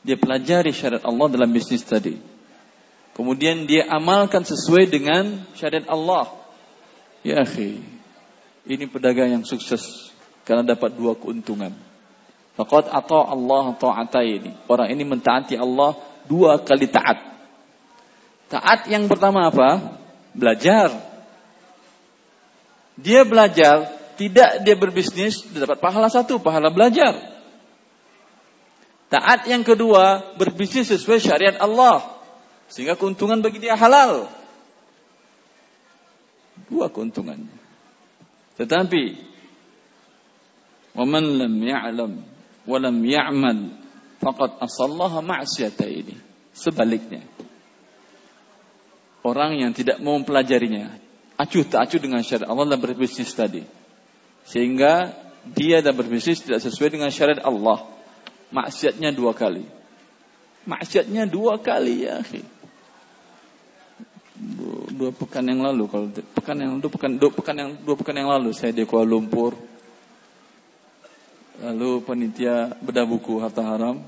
dia 0.00 0.16
pelajari 0.16 0.72
syariat 0.72 1.04
Allah 1.04 1.28
dalam 1.28 1.52
bisnis 1.52 1.84
tadi. 1.84 2.33
Kemudian 3.14 3.70
dia 3.70 3.86
amalkan 3.86 4.42
sesuai 4.42 4.90
dengan 4.90 5.46
syariat 5.54 5.86
Allah. 5.86 6.34
Ya 7.22 7.46
akhi, 7.46 7.78
ini 8.66 8.84
pedagang 8.90 9.30
yang 9.30 9.44
sukses 9.46 10.10
karena 10.42 10.66
dapat 10.74 10.98
dua 10.98 11.14
keuntungan. 11.14 11.72
Faqad 12.54 12.90
ata 12.90 13.20
Allah 13.34 13.74
ta'ataini. 13.74 14.66
Orang 14.70 14.90
ini 14.90 15.02
mentaati 15.02 15.58
Allah 15.58 15.94
dua 16.26 16.62
kali 16.62 16.90
taat. 16.90 17.18
Taat 18.50 18.86
yang 18.86 19.10
pertama 19.10 19.50
apa? 19.50 19.98
Belajar. 20.34 20.94
Dia 22.94 23.26
belajar, 23.26 23.90
tidak 24.14 24.62
dia 24.62 24.78
berbisnis, 24.78 25.42
dia 25.50 25.66
dapat 25.66 25.82
pahala 25.82 26.06
satu, 26.06 26.38
pahala 26.38 26.70
belajar. 26.70 27.18
Taat 29.10 29.50
yang 29.50 29.66
kedua, 29.66 30.34
berbisnis 30.38 30.90
sesuai 30.90 31.18
syariat 31.18 31.58
Allah. 31.58 32.13
Sehingga 32.68 32.96
keuntungan 32.96 33.44
bagi 33.44 33.60
dia 33.60 33.76
halal. 33.76 34.28
Dua 36.70 36.88
keuntungannya. 36.88 37.52
Tetapi 38.54 39.02
waman 40.94 41.24
lam 41.42 41.54
ya'lam 41.58 42.12
wa 42.64 42.78
lam 42.78 42.96
ya'mal 43.02 43.60
faqad 44.22 44.62
asallaha 44.62 45.20
ma'siyata 45.20 45.84
ini. 45.84 46.16
Sebaliknya. 46.54 47.26
Orang 49.24 49.56
yang 49.56 49.72
tidak 49.72 49.98
mau 50.04 50.20
mempelajarinya, 50.20 51.00
acuh 51.40 51.64
tak 51.64 51.88
acuh 51.88 51.98
dengan 51.98 52.20
syariat 52.20 52.52
Allah 52.52 52.76
dan 52.76 52.80
berbisnis 52.80 53.32
tadi. 53.32 53.64
Sehingga 54.44 55.16
dia 55.50 55.80
dan 55.80 55.96
berbisnis 55.96 56.44
tidak 56.44 56.60
sesuai 56.60 56.94
dengan 56.94 57.10
syariat 57.10 57.42
Allah. 57.42 57.88
Maksiatnya 58.52 59.10
dua 59.10 59.34
kali. 59.34 59.66
Maksiatnya 60.64 61.26
dua 61.26 61.58
kali 61.58 62.06
ya 62.06 62.22
Akhir. 62.22 62.53
Dua, 64.34 65.14
pekan 65.14 65.46
yang 65.46 65.62
lalu 65.62 65.86
kalau 65.86 66.10
pekan 66.10 66.58
yang 66.58 66.82
dua 66.82 66.90
pekan 66.90 67.10
dua 67.14 67.30
pekan 67.30 67.54
yang 67.54 67.70
dua 67.86 67.94
pekan 67.94 68.18
yang 68.18 68.26
lalu 68.26 68.50
saya 68.50 68.74
di 68.74 68.82
Kuala 68.82 69.06
Lumpur 69.06 69.54
Lalu 71.62 72.02
panitia 72.02 72.74
bedah 72.82 73.06
buku 73.06 73.38
harta 73.38 73.62
haram. 73.62 74.02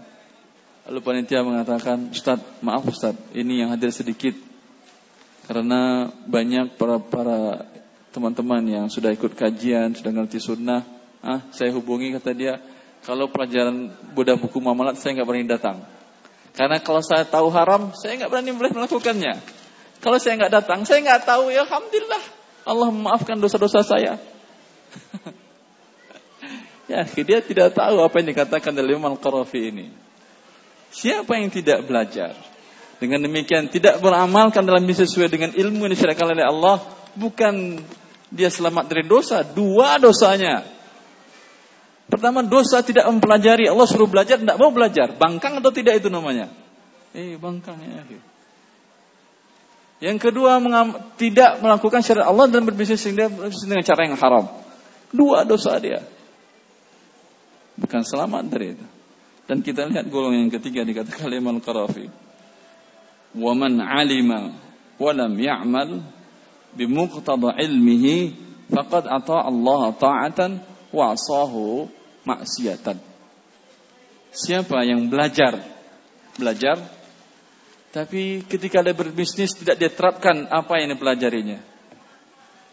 Lalu 0.86 1.00
panitia 1.02 1.46
mengatakan, 1.46 2.10
Ustaz, 2.10 2.42
maaf 2.62 2.82
Ustaz, 2.86 3.14
ini 3.34 3.62
yang 3.62 3.70
hadir 3.70 3.94
sedikit. 3.94 4.34
Karena 5.46 6.10
banyak 6.26 6.74
para 6.74 6.98
para 6.98 7.70
teman-teman 8.10 8.62
yang 8.66 8.86
sudah 8.90 9.14
ikut 9.14 9.38
kajian, 9.38 9.94
sudah 9.94 10.10
ngerti 10.10 10.42
sunnah. 10.42 10.82
Ah, 11.22 11.42
saya 11.54 11.70
hubungi 11.74 12.14
kata 12.18 12.34
dia, 12.34 12.58
kalau 13.06 13.30
pelajaran 13.30 13.94
bedah 14.14 14.34
buku 14.34 14.58
mamalat 14.58 14.98
saya 14.98 15.22
nggak 15.22 15.26
berani 15.26 15.46
datang. 15.46 15.86
Karena 16.54 16.82
kalau 16.82 17.02
saya 17.02 17.22
tahu 17.22 17.46
haram, 17.54 17.94
saya 17.94 18.18
nggak 18.18 18.30
berani 18.30 18.50
melakukannya. 18.52 19.38
Kalau 20.01 20.18
saya 20.20 20.36
nggak 20.38 20.53
datang, 20.53 20.84
saya 20.84 21.03
nggak 21.03 21.24
tahu 21.24 21.51
ya 21.51 21.64
Alhamdulillah. 21.64 22.22
Allah 22.66 22.88
memaafkan 22.90 23.38
dosa-dosa 23.38 23.82
saya. 23.82 24.18
Ya, 26.86 27.03
dia 27.03 27.42
tidak 27.42 27.74
tahu 27.74 27.99
apa 27.99 28.22
yang 28.22 28.30
dikatakan 28.30 28.70
oleh 28.70 28.94
Imam 28.94 29.11
Al-Qarafi 29.11 29.74
ini. 29.74 29.90
Siapa 30.94 31.34
yang 31.34 31.51
tidak 31.51 31.82
belajar? 31.82 32.38
Dengan 33.03 33.26
demikian 33.26 33.66
tidak 33.66 33.99
beramalkan 33.99 34.62
dalam 34.62 34.86
sesuai 34.86 35.26
dengan 35.26 35.51
ilmu 35.51 35.82
yang 35.82 35.92
disyariatkan 35.92 36.30
oleh 36.30 36.47
Allah, 36.47 36.78
bukan 37.18 37.82
dia 38.30 38.49
selamat 38.55 38.86
dari 38.86 39.03
dosa, 39.03 39.42
dua 39.42 39.99
dosanya. 39.99 40.62
Pertama 42.07 42.47
dosa 42.47 42.86
tidak 42.86 43.11
mempelajari, 43.11 43.66
Allah 43.66 43.86
suruh 43.90 44.07
belajar 44.07 44.38
tidak 44.38 44.57
mau 44.57 44.70
belajar. 44.70 45.11
Bangkang 45.18 45.59
atau 45.59 45.74
tidak 45.74 45.99
itu 45.99 46.07
namanya? 46.07 46.55
Eh, 47.18 47.34
bangkang 47.34 47.82
ya. 47.82 48.07
Yang 49.97 50.28
kedua 50.28 50.61
tidak 51.16 51.64
melakukan 51.64 52.05
syariat 52.05 52.28
Allah 52.28 52.53
dan 52.53 52.68
berbisnis 52.68 53.01
dengan 53.07 53.80
cara 53.80 54.01
yang 54.05 54.16
haram. 54.20 54.44
Dua 55.09 55.47
dosa 55.49 55.80
dia 55.80 56.05
bukan 57.76 58.03
selamat 58.03 58.44
dari 58.49 58.74
itu. 58.74 58.86
Dan 59.47 59.62
kita 59.62 59.86
lihat 59.86 60.11
golongan 60.11 60.49
yang 60.49 60.55
ketiga 60.59 60.82
dikatakan 60.82 61.30
Imam 61.30 61.62
Qarafi. 61.62 62.11
Wa 63.36 63.53
man 63.55 63.78
'alima 63.78 64.51
wa 64.97 65.11
lam 65.12 65.32
ya'mal 65.38 66.03
bimuqtada 66.74 67.55
ilmihi 67.62 68.34
faqad 68.72 69.07
ata 69.07 69.47
Allah 69.47 69.82
ta'atan 69.94 70.51
wa 70.90 71.14
asahu 71.14 71.86
maksiatan. 72.26 72.99
Siapa 74.34 74.82
yang 74.82 75.07
belajar 75.07 75.62
belajar 76.36 76.76
tapi 77.97 78.44
ketika 78.44 78.84
dia 78.84 78.92
berbisnis 78.92 79.57
tidak 79.57 79.80
dia 79.80 79.88
terapkan 79.88 80.44
apa 80.53 80.76
yang 80.76 80.92
dipelajarinya. 80.92 81.64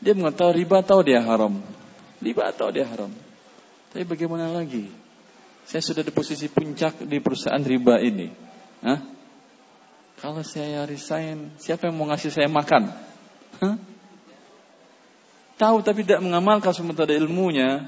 Dia 0.03 0.11
mengetahui 0.19 0.51
riba 0.59 0.84
tahu 0.84 0.99
dia 1.07 1.24
haram. 1.24 1.63
Riba 2.19 2.51
tahu 2.51 2.76
dia 2.76 2.84
haram. 2.84 3.07
Tapi 3.95 4.03
bagaimana 4.03 4.51
lagi? 4.51 4.91
Saya 5.63 5.80
sudah 5.80 6.03
di 6.03 6.11
posisi 6.11 6.51
puncak 6.51 7.07
di 7.07 7.24
perusahaan 7.24 7.63
riba 7.63 8.03
ini. 8.03 8.28
Hah? 8.84 8.99
Kalau 10.19 10.43
saya 10.43 10.84
resign, 10.84 11.55
siapa 11.55 11.88
yang 11.88 11.95
mau 11.95 12.11
ngasih 12.11 12.28
saya 12.28 12.51
makan? 12.51 12.91
Hah? 13.63 13.80
Tahu 15.55 15.88
tapi 15.88 16.03
tidak 16.03 16.19
mengamalkan 16.19 16.76
sementara 16.76 17.15
ilmunya. 17.15 17.88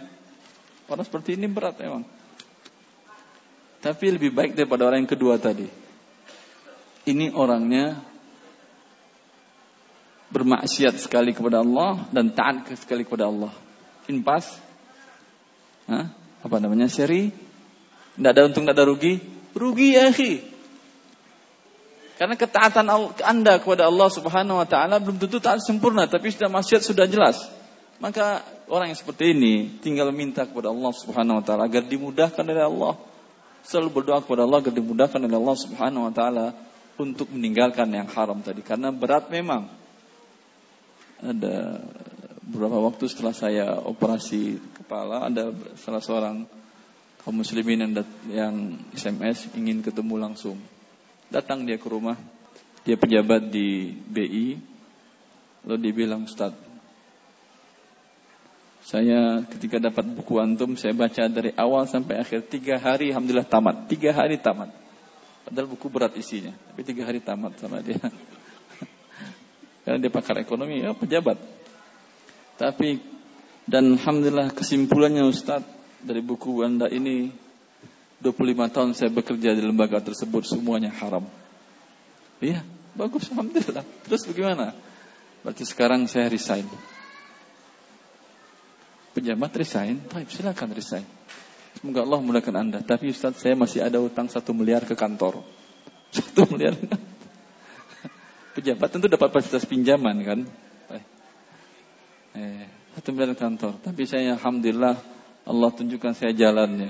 Orang 0.88 1.04
seperti 1.04 1.36
ini 1.36 1.52
berat 1.52 1.76
memang. 1.84 2.08
Tapi 3.84 4.06
lebih 4.08 4.32
baik 4.32 4.56
daripada 4.56 4.88
orang 4.88 5.04
yang 5.04 5.12
kedua 5.12 5.36
tadi. 5.36 5.84
Ini 7.06 7.32
orangnya 7.38 8.01
bermaksiat 10.34 10.97
sekali 10.97 11.32
kepada 11.38 11.62
Allah 11.62 12.10
dan 12.10 12.34
taat 12.34 12.66
sekali 12.76 13.06
kepada 13.06 13.30
Allah. 13.30 13.53
Impas 14.10 14.66
Hah? 15.86 16.10
Apa 16.41 16.58
namanya? 16.58 16.89
Seri? 16.89 17.30
Tidak 18.18 18.32
ada 18.32 18.49
untung, 18.49 18.66
tidak 18.66 18.78
ada 18.78 18.86
rugi? 18.89 19.22
Rugi 19.53 19.97
ya 19.97 20.10
akhi. 20.10 20.41
Karena 22.16 22.39
ketaatan 22.39 22.86
anda 23.22 23.60
kepada 23.60 23.91
Allah 23.91 24.08
subhanahu 24.08 24.64
wa 24.64 24.68
ta'ala 24.68 25.03
belum 25.03 25.20
tentu 25.20 25.43
taat 25.43 25.60
sempurna. 25.62 26.08
Tapi 26.08 26.32
sudah 26.32 26.47
maksiat 26.47 26.82
sudah 26.82 27.06
jelas. 27.12 27.43
Maka 27.99 28.43
orang 28.72 28.91
yang 28.91 28.99
seperti 28.99 29.36
ini 29.36 29.80
tinggal 29.84 30.12
minta 30.16 30.47
kepada 30.47 30.72
Allah 30.72 30.91
subhanahu 30.95 31.39
wa 31.39 31.43
ta'ala 31.43 31.68
agar 31.68 31.84
dimudahkan 31.84 32.43
oleh 32.43 32.66
Allah. 32.66 32.93
Selalu 33.66 33.89
berdoa 33.99 34.22
kepada 34.24 34.47
Allah 34.47 34.60
agar 34.64 34.74
dimudahkan 34.74 35.20
oleh 35.20 35.38
Allah 35.38 35.58
subhanahu 35.60 36.08
wa 36.08 36.14
ta'ala 36.14 36.45
untuk 36.98 37.32
meninggalkan 37.32 37.89
yang 37.91 38.08
haram 38.12 38.39
tadi. 38.39 38.64
Karena 38.64 38.91
berat 38.91 39.28
memang. 39.32 39.68
Ada 41.16 41.80
beberapa 42.46 42.78
waktu 42.86 43.10
setelah 43.10 43.34
saya 43.34 43.66
operasi 43.82 44.62
kepala 44.78 45.26
ada 45.26 45.50
salah 45.80 46.04
seorang 46.04 46.46
kaum 47.26 47.41
muslimin 47.41 47.82
yang, 47.82 47.93
yang 48.30 48.56
SMS 48.93 49.50
ingin 49.58 49.82
ketemu 49.82 50.22
langsung. 50.22 50.62
Datang 51.34 51.66
dia 51.66 51.82
ke 51.82 51.88
rumah, 51.89 52.14
dia 52.86 52.93
pejabat 53.02 53.50
di 53.50 53.98
BI, 53.98 54.62
lalu 55.66 55.80
dia 55.82 55.93
bilang, 56.06 56.30
Ustaz, 56.30 56.54
saya 58.86 59.41
ketika 59.50 59.82
dapat 59.82 60.06
buku 60.06 60.38
antum, 60.38 60.78
saya 60.78 60.93
baca 60.93 61.26
dari 61.26 61.50
awal 61.58 61.89
sampai 61.89 62.22
akhir 62.22 62.46
tiga 62.46 62.78
hari, 62.78 63.10
alhamdulillah 63.10 63.50
tamat. 63.50 63.89
Tiga 63.89 64.14
hari 64.14 64.38
tamat. 64.38 64.85
Padahal 65.46 65.70
buku 65.70 65.88
berat 65.93 66.18
isinya, 66.18 66.52
tapi 66.52 66.82
tiga 66.82 67.06
hari 67.06 67.22
tamat 67.22 67.54
sama 67.62 67.78
dia. 67.86 68.02
Karena 69.86 69.98
dia 70.02 70.10
pakar 70.10 70.41
ekonomi, 70.41 70.82
ya 70.82 70.98
pejabat. 70.98 71.38
Tapi 72.58 72.98
dan 73.70 73.93
alhamdulillah 73.98 74.50
kesimpulannya 74.58 75.26
Ustaz 75.30 75.62
dari 76.02 76.26
buku 76.26 76.66
Anda 76.66 76.89
ini 76.89 77.30
25 78.22 78.74
tahun 78.74 78.89
saya 78.98 79.14
bekerja 79.14 79.54
di 79.54 79.62
lembaga 79.62 80.02
tersebut 80.02 80.50
semuanya 80.50 80.89
haram. 80.89 81.30
Iya, 82.41 82.66
bagus 82.98 83.30
alhamdulillah. 83.30 83.86
Terus 84.06 84.26
bagaimana? 84.26 84.74
Berarti 85.46 85.62
sekarang 85.62 86.10
saya 86.10 86.26
resign. 86.26 86.66
Pejabat 89.14 89.52
resign, 89.54 90.02
baik 90.10 90.34
silakan 90.34 90.74
resign. 90.74 91.06
Semoga 91.86 92.02
Allah 92.02 92.18
memudahkan 92.18 92.56
Anda. 92.58 92.80
Tapi 92.82 93.14
Ustaz 93.14 93.38
saya 93.38 93.54
masih 93.54 93.86
ada 93.86 94.02
utang 94.02 94.26
satu 94.26 94.58
miliar 94.58 94.90
ke 94.90 94.98
kantor. 94.98 95.46
Satu 96.18 96.50
miliar. 96.50 96.74
Pejabat 98.58 98.90
tentu 98.90 99.06
dapat 99.06 99.30
fasilitas 99.30 99.70
pinjaman 99.70 100.18
kan. 100.26 100.40
Eh, 102.34 102.66
satu 102.98 103.14
miliar 103.14 103.38
kantor. 103.38 103.78
Tapi 103.86 104.02
saya 104.10 104.34
alhamdulillah 104.34 104.98
Allah 105.46 105.70
tunjukkan 105.78 106.18
saya 106.18 106.34
jalannya. 106.34 106.90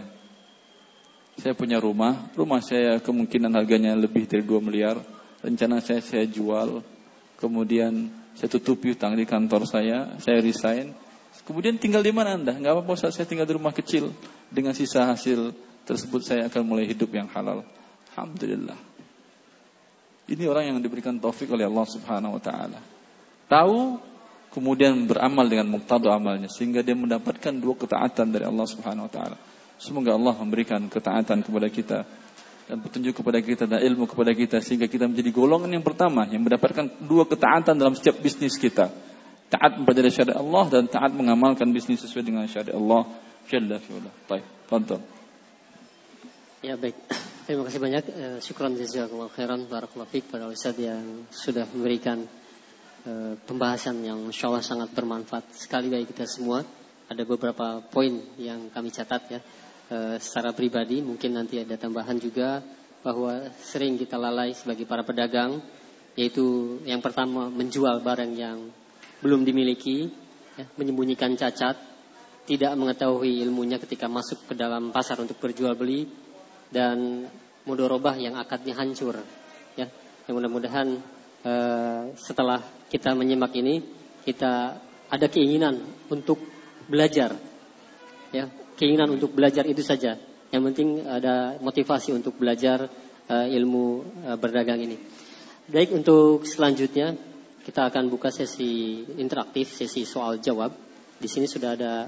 Saya 1.43 1.51
punya 1.59 1.83
rumah, 1.83 2.31
rumah 2.31 2.63
saya 2.63 2.95
kemungkinan 3.03 3.51
harganya 3.51 3.99
lebih 3.99 4.23
dari 4.31 4.47
2 4.47 4.63
miliar. 4.63 4.95
Rencana 5.43 5.83
saya 5.83 5.99
saya 5.99 6.23
jual, 6.23 6.79
kemudian 7.35 8.15
saya 8.31 8.47
tutupi 8.47 8.95
utang 8.95 9.19
di 9.19 9.27
kantor 9.27 9.67
saya, 9.67 10.15
saya 10.23 10.39
resign. 10.39 10.95
Kemudian 11.43 11.75
tinggal 11.83 11.99
di 11.99 12.15
mana 12.15 12.39
Anda? 12.39 12.55
Enggak 12.55 12.79
apa-apa 12.79 13.11
saya 13.11 13.27
tinggal 13.27 13.43
di 13.43 13.59
rumah 13.59 13.75
kecil. 13.75 14.15
Dengan 14.49 14.73
sisa 14.77 15.07
hasil 15.09 15.53
tersebut 15.85 16.21
saya 16.25 16.49
akan 16.49 16.61
mulai 16.65 16.89
hidup 16.89 17.13
yang 17.13 17.29
halal. 17.31 17.61
Alhamdulillah. 18.13 18.77
Ini 20.25 20.49
orang 20.49 20.73
yang 20.73 20.77
diberikan 20.81 21.21
taufik 21.21 21.53
oleh 21.53 21.69
Allah 21.69 21.85
Subhanahu 21.85 22.37
wa 22.37 22.41
taala. 22.41 22.79
Tahu 23.45 24.01
kemudian 24.49 25.05
beramal 25.05 25.45
dengan 25.45 25.69
muktadu 25.69 26.09
amalnya 26.09 26.49
sehingga 26.49 26.81
dia 26.81 26.97
mendapatkan 26.97 27.53
dua 27.53 27.77
ketaatan 27.77 28.33
dari 28.33 28.49
Allah 28.49 28.65
Subhanahu 28.65 29.05
wa 29.05 29.13
taala. 29.13 29.37
Semoga 29.77 30.17
Allah 30.17 30.33
memberikan 30.39 30.81
ketaatan 30.89 31.45
kepada 31.45 31.67
kita 31.69 31.99
dan 32.65 32.81
petunjuk 32.81 33.21
kepada 33.21 33.37
kita 33.45 33.69
dan 33.69 33.77
ilmu 33.85 34.09
kepada 34.09 34.33
kita 34.33 34.57
sehingga 34.65 34.89
kita 34.89 35.05
menjadi 35.05 35.29
golongan 35.29 35.69
yang 35.69 35.85
pertama 35.85 36.25
yang 36.25 36.41
mendapatkan 36.41 36.89
dua 37.05 37.29
ketaatan 37.29 37.77
dalam 37.77 37.93
setiap 37.93 38.17
bisnis 38.17 38.57
kita. 38.57 38.89
Taat 39.45 39.77
mempelajari 39.77 40.09
syariat 40.09 40.41
Allah 40.41 40.65
dan 40.73 40.89
taat 40.89 41.13
mengamalkan 41.13 41.69
bisnis 41.69 42.01
sesuai 42.01 42.25
dengan 42.25 42.49
syariat 42.49 42.73
Allah 42.73 43.05
Jalla 43.45 43.77
fi'ala. 43.77 44.11
Baik, 44.25 44.45
tonton. 44.65 45.01
Ya 46.65 46.73
baik. 46.73 46.97
Terima 47.45 47.61
kasih 47.61 47.77
banyak. 47.77 48.03
Uh, 48.09 48.37
syukran 48.41 48.73
jazakallahu 48.73 49.29
khairan 49.37 49.69
barakallahu 49.69 50.09
fiik 50.09 50.33
pada 50.33 50.49
Ustaz 50.49 50.73
yang 50.81 51.29
sudah 51.29 51.69
memberikan 51.69 52.25
uh, 53.05 53.37
pembahasan 53.45 54.01
yang 54.01 54.17
insya 54.33 54.49
sangat 54.65 54.89
bermanfaat 54.97 55.45
sekali 55.53 55.93
bagi 55.93 56.09
kita 56.09 56.25
semua. 56.25 56.65
Ada 57.05 57.21
beberapa 57.21 57.85
poin 57.85 58.17
yang 58.41 58.73
kami 58.73 58.89
catat 58.89 59.21
ya. 59.29 59.39
Uh, 59.93 60.17
secara 60.17 60.57
pribadi 60.57 61.05
mungkin 61.05 61.37
nanti 61.37 61.61
ada 61.61 61.77
tambahan 61.77 62.17
juga 62.17 62.65
bahwa 63.05 63.53
sering 63.61 64.01
kita 64.01 64.17
lalai 64.17 64.57
sebagai 64.57 64.89
para 64.89 65.05
pedagang 65.05 65.61
yaitu 66.17 66.81
yang 66.89 67.05
pertama 67.05 67.53
menjual 67.53 68.01
barang 68.01 68.33
yang 68.33 68.73
belum 69.21 69.45
dimiliki, 69.45 70.09
ya, 70.57 70.65
menyembunyikan 70.81 71.37
cacat, 71.37 71.77
tidak 72.45 72.77
mengetahui 72.77 73.41
ilmunya 73.41 73.81
ketika 73.81 74.05
masuk 74.05 74.45
ke 74.45 74.53
dalam 74.53 74.93
pasar 74.93 75.17
untuk 75.17 75.41
berjual 75.41 75.73
beli, 75.73 76.05
dan 76.69 77.25
mudorobah 77.65 78.15
yang 78.17 78.37
akadnya 78.37 78.77
hancur. 78.77 79.17
Ya, 79.75 79.89
yang 80.29 80.35
mudah-mudahan 80.37 80.87
uh, 81.43 82.01
setelah 82.15 82.61
kita 82.89 83.11
menyimak 83.17 83.51
ini 83.57 83.81
kita 84.23 84.77
ada 85.09 85.27
keinginan 85.29 85.81
untuk 86.09 86.41
belajar. 86.85 87.33
Ya, 88.33 88.49
keinginan 88.77 89.17
untuk 89.17 89.33
belajar 89.33 89.65
itu 89.65 89.81
saja. 89.81 90.17
Yang 90.53 90.61
penting 90.71 90.89
ada 91.05 91.57
motivasi 91.59 92.13
untuk 92.13 92.37
belajar 92.37 92.87
uh, 93.27 93.47
ilmu 93.49 93.85
uh, 94.25 94.37
berdagang 94.37 94.81
ini. 94.85 94.97
Baik 95.65 95.97
untuk 95.97 96.45
selanjutnya 96.45 97.17
kita 97.65 97.89
akan 97.89 98.13
buka 98.13 98.29
sesi 98.29 99.01
interaktif, 99.17 99.73
sesi 99.73 100.05
soal 100.05 100.37
jawab. 100.37 100.69
Di 101.17 101.25
sini 101.25 101.49
sudah 101.49 101.73
ada 101.73 102.05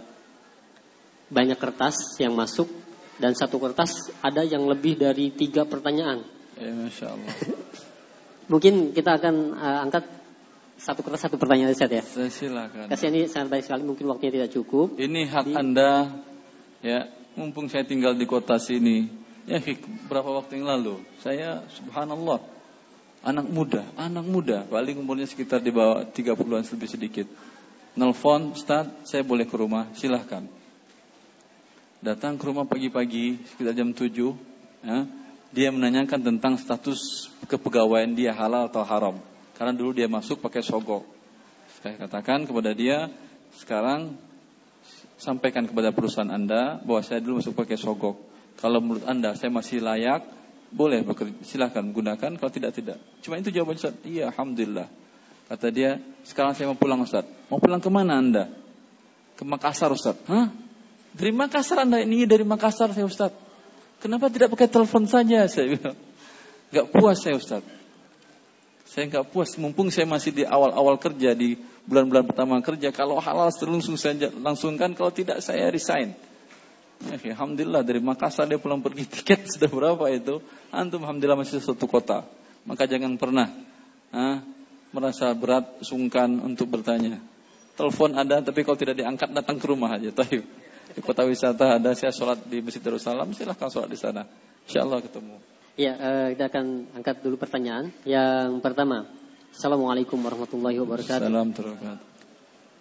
banyak 1.27 1.59
kertas 1.59 2.15
yang 2.19 2.33
masuk 2.35 2.67
dan 3.17 3.33
satu 3.33 3.57
kertas 3.57 4.13
ada 4.21 4.45
yang 4.45 4.63
lebih 4.69 4.95
dari 4.95 5.33
tiga 5.33 5.65
pertanyaan. 5.65 6.23
Ya, 6.57 6.71
Masya 6.73 7.05
Allah. 7.13 7.33
Mungkin 8.51 8.95
kita 8.95 9.19
akan 9.19 9.35
uh, 9.57 9.79
angkat 9.83 10.07
satu 10.77 11.01
kertas 11.03 11.27
satu 11.27 11.35
pertanyaan 11.35 11.73
saja 11.73 11.99
ya. 11.99 12.05
Silakan. 12.29 12.87
Kasih 12.87 13.09
ini 13.09 13.27
sangat 13.27 13.49
baik 13.57 13.63
sekali, 13.65 13.83
mungkin 13.83 14.07
waktunya 14.13 14.39
tidak 14.39 14.51
cukup. 14.53 14.95
Ini 14.95 15.21
hak 15.25 15.45
Di... 15.49 15.53
Anda, 15.57 16.21
ya, 16.85 17.09
mumpung 17.33 17.67
saya 17.67 17.83
tinggal 17.83 18.13
di 18.13 18.29
kota 18.29 18.61
sini. 18.61 19.09
Ya, 19.49 19.57
berapa 20.05 20.27
waktu 20.37 20.61
yang 20.61 20.69
lalu, 20.69 21.01
saya 21.23 21.65
subhanallah, 21.71 22.45
anak 23.25 23.47
muda, 23.49 23.83
anak 23.97 24.25
muda, 24.27 24.67
paling 24.69 25.01
umurnya 25.01 25.25
sekitar 25.25 25.65
di 25.65 25.73
bawah 25.73 26.05
30-an 26.05 26.63
lebih 26.67 26.89
sedikit. 26.91 27.27
Nelfon, 27.97 28.53
Ustaz, 28.53 28.85
saya 29.07 29.25
boleh 29.25 29.49
ke 29.49 29.57
rumah, 29.57 29.89
silahkan 29.97 30.45
datang 32.07 32.39
ke 32.39 32.47
rumah 32.47 32.63
pagi-pagi 32.63 33.35
sekitar 33.51 33.75
jam 33.75 33.91
7 33.91 34.07
ya, 34.87 34.97
dia 35.51 35.69
menanyakan 35.75 36.23
tentang 36.23 36.55
status 36.55 37.27
kepegawaian 37.51 38.15
dia 38.15 38.31
halal 38.31 38.71
atau 38.71 38.79
haram. 38.87 39.19
Karena 39.59 39.75
dulu 39.75 39.91
dia 39.91 40.07
masuk 40.07 40.39
pakai 40.39 40.63
sogok. 40.63 41.03
Saya 41.83 41.99
katakan 41.99 42.47
kepada 42.47 42.71
dia 42.71 43.11
sekarang 43.59 44.15
sampaikan 45.19 45.67
kepada 45.67 45.91
perusahaan 45.91 46.31
anda 46.31 46.79
bahwa 46.79 47.03
saya 47.03 47.19
dulu 47.19 47.43
masuk 47.43 47.59
pakai 47.59 47.75
sogok. 47.75 48.15
Kalau 48.55 48.79
menurut 48.79 49.03
anda 49.03 49.35
saya 49.35 49.51
masih 49.51 49.83
layak 49.83 50.23
boleh 50.71 51.03
bekerja 51.03 51.43
silahkan 51.43 51.83
gunakan. 51.91 52.39
Kalau 52.39 52.51
tidak 52.53 52.71
tidak. 52.71 53.03
Cuma 53.19 53.35
itu 53.35 53.51
jawaban 53.51 53.75
Ustaz. 53.75 53.99
Iya 54.07 54.31
Alhamdulillah. 54.31 54.87
Kata 55.47 55.67
dia 55.75 55.99
sekarang 56.23 56.55
saya 56.55 56.71
mau 56.71 56.79
pulang 56.79 57.03
Ustaz. 57.03 57.27
Mau 57.51 57.59
pulang 57.59 57.83
ke 57.83 57.89
mana 57.91 58.19
anda? 58.19 58.47
Ke 59.35 59.43
Makassar 59.43 59.91
Ustaz. 59.91 60.15
Hah? 60.27 60.66
Dari 61.17 61.33
Makassar 61.33 61.81
Anda 61.81 62.05
ini 62.05 62.29
dari 62.29 62.45
Makassar 62.45 62.93
saya 62.93 63.09
Ustaz. 63.09 63.33
Kenapa 63.97 64.29
tidak 64.29 64.53
pakai 64.53 64.69
telepon 64.69 65.09
saja 65.09 65.49
saya 65.49 65.73
bilang. 65.73 65.97
Gak 66.69 66.93
puas 66.93 67.17
saya 67.17 67.41
Ustaz. 67.41 67.65
Saya 68.87 69.09
nggak 69.09 69.33
puas 69.33 69.57
mumpung 69.59 69.91
saya 69.91 70.07
masih 70.07 70.31
di 70.31 70.43
awal-awal 70.47 70.95
kerja 70.95 71.35
di 71.35 71.59
bulan-bulan 71.89 72.23
pertama 72.23 72.55
kerja. 72.63 72.93
Kalau 72.93 73.19
halal 73.19 73.49
langsung 73.49 73.99
saya 73.99 74.29
langsungkan, 74.31 74.93
kalau 74.93 75.11
tidak 75.11 75.41
saya 75.43 75.67
resign. 75.73 76.15
Ya, 77.05 77.17
alhamdulillah 77.33 77.85
dari 77.85 78.01
Makassar 78.01 78.49
dia 78.49 78.57
pulang 78.57 78.81
pergi 78.81 79.05
tiket 79.13 79.53
sudah 79.53 79.69
berapa 79.69 80.05
itu? 80.13 80.41
Antum 80.73 81.03
alhamdulillah 81.05 81.37
masih 81.37 81.61
satu 81.61 81.85
kota. 81.85 82.25
Maka 82.65 82.89
jangan 82.89 83.17
pernah 83.21 83.53
ah, 84.13 84.41
merasa 84.93 85.29
berat, 85.33 85.81
sungkan 85.81 86.41
untuk 86.41 86.69
bertanya. 86.71 87.21
Telepon 87.77 88.17
ada, 88.17 88.41
tapi 88.41 88.65
kalau 88.65 88.77
tidak 88.79 88.97
diangkat 88.97 89.29
datang 89.29 89.61
ke 89.61 89.65
rumah 89.69 89.93
aja. 89.93 90.09
Tahu 90.09 90.66
di 90.97 91.05
kota 91.05 91.21
wisata 91.29 91.77
ada 91.77 91.93
saya 91.93 92.09
sholat 92.09 92.41
di 92.49 92.57
Masjid 92.57 92.81
Darussalam, 92.81 93.29
silahkan 93.29 93.69
sholat 93.69 93.85
di 93.85 93.99
sana. 94.01 94.25
Insya 94.65 94.81
Allah 94.81 94.97
ketemu. 95.05 95.37
Ya, 95.77 95.93
uh, 95.93 96.27
kita 96.33 96.49
akan 96.49 96.65
angkat 96.97 97.21
dulu 97.21 97.37
pertanyaan. 97.37 97.93
Yang 98.01 98.65
pertama, 98.65 99.05
Assalamualaikum 99.53 100.17
warahmatullahi 100.17 100.81
wabarakatuh. 100.81 101.29
Assalamualaikum 101.29 102.01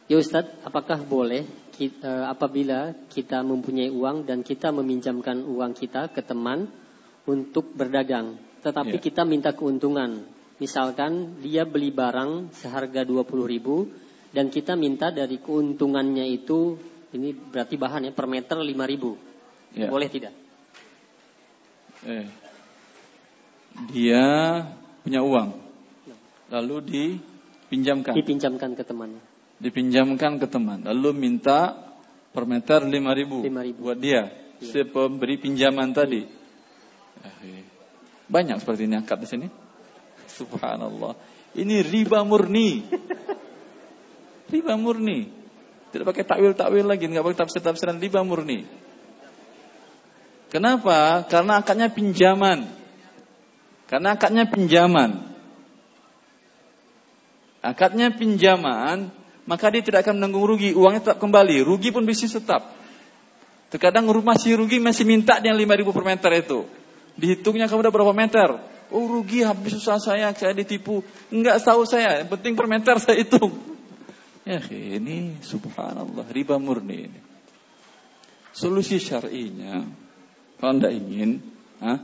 Ya 0.08 0.16
Ustadz, 0.16 0.64
apakah 0.64 1.02
boleh 1.02 1.44
kita, 1.74 1.98
eh, 1.98 2.24
apabila 2.30 2.94
kita 3.10 3.42
mempunyai 3.42 3.90
uang 3.90 4.22
dan 4.22 4.46
kita 4.46 4.70
meminjamkan 4.70 5.42
uang 5.42 5.74
kita 5.74 6.14
ke 6.14 6.22
teman 6.22 6.70
untuk 7.26 7.74
berdagang, 7.74 8.38
tetapi 8.62 8.96
ya. 8.96 9.02
kita 9.02 9.26
minta 9.26 9.50
keuntungan. 9.50 10.24
Misalkan 10.62 11.42
dia 11.42 11.66
beli 11.66 11.90
barang 11.90 12.54
seharga 12.54 13.02
20 13.02 13.50
ribu 13.50 13.90
dan 14.30 14.46
kita 14.46 14.78
minta 14.78 15.10
dari 15.10 15.42
keuntungannya 15.42 16.28
itu 16.28 16.78
ini 17.16 17.32
berarti 17.32 17.74
bahan 17.80 18.08
ya 18.08 18.12
per 18.12 18.28
meter 18.28 18.56
5000. 18.60 19.76
Ya. 19.76 19.88
Boleh 19.90 20.08
tidak? 20.08 20.32
Eh. 22.04 22.26
Dia 23.92 24.24
punya 25.04 25.20
uang. 25.20 25.48
Lalu 26.48 26.76
dipinjamkan. 26.86 28.14
Dipinjamkan 28.16 28.70
ke 28.78 28.84
teman. 28.86 29.18
Dipinjamkan 29.60 30.38
ke 30.40 30.46
teman. 30.46 30.84
Lalu 30.86 31.10
minta 31.16 31.74
per 32.32 32.44
meter 32.48 32.84
5000 32.84 33.44
5000 33.48 33.82
buat 33.82 33.98
dia. 33.98 34.32
Ya. 34.56 34.72
Si 34.72 34.80
pemberi 34.88 35.36
pinjaman 35.36 35.92
tadi. 35.92 36.24
Eh. 37.20 37.64
Banyak 38.26 38.62
seperti 38.64 38.88
ini 38.88 38.96
angkat 38.96 39.18
di 39.20 39.28
sini. 39.28 39.46
Subhanallah. 40.26 41.16
Ini 41.56 41.84
riba 41.84 42.24
murni. 42.24 42.84
riba 44.52 44.74
murni. 44.76 45.35
Tidak 45.96 46.04
pakai 46.04 46.28
takwil-takwil 46.28 46.84
lagi, 46.84 47.08
nggak 47.08 47.24
pakai 47.24 47.38
tafsir-tafsiran 47.40 47.96
riba 47.96 48.20
murni. 48.20 48.68
Kenapa? 50.52 51.24
Karena 51.24 51.64
akadnya 51.64 51.88
pinjaman. 51.88 52.68
Karena 53.88 54.12
akadnya 54.12 54.44
pinjaman. 54.44 55.24
Akadnya 57.64 58.12
pinjaman, 58.12 59.08
maka 59.48 59.72
dia 59.72 59.80
tidak 59.80 60.04
akan 60.04 60.20
menanggung 60.20 60.44
rugi, 60.44 60.76
uangnya 60.76 61.00
tetap 61.00 61.18
kembali, 61.24 61.64
rugi 61.64 61.88
pun 61.96 62.04
bisnis 62.04 62.36
tetap. 62.36 62.76
Terkadang 63.72 64.04
rumah 64.12 64.36
si 64.36 64.52
rugi 64.52 64.76
masih 64.78 65.08
minta 65.08 65.40
dia 65.40 65.56
5000 65.56 65.96
per 65.96 66.04
meter 66.04 66.30
itu. 66.44 66.68
Dihitungnya 67.16 67.72
kamu 67.72 67.88
udah 67.88 67.94
berapa 67.96 68.12
meter? 68.12 68.48
Oh 68.92 69.08
rugi 69.08 69.42
habis 69.42 69.80
susah 69.80 69.96
saya, 69.98 70.30
saya 70.36 70.52
ditipu. 70.52 71.00
Enggak 71.32 71.58
tahu 71.64 71.88
saya, 71.88 72.22
yang 72.22 72.30
penting 72.30 72.52
per 72.52 72.68
meter 72.68 73.00
saya 73.00 73.18
hitung. 73.18 73.75
Ya, 74.46 74.62
ini 74.70 75.42
subhanallah 75.42 76.30
riba 76.30 76.54
murni 76.62 77.10
ini. 77.10 77.20
Solusi 78.54 79.02
syar'inya 79.02 79.82
kalau 80.56 80.70
Anda 80.70 80.88
ingin, 80.88 81.42
ha? 81.82 81.98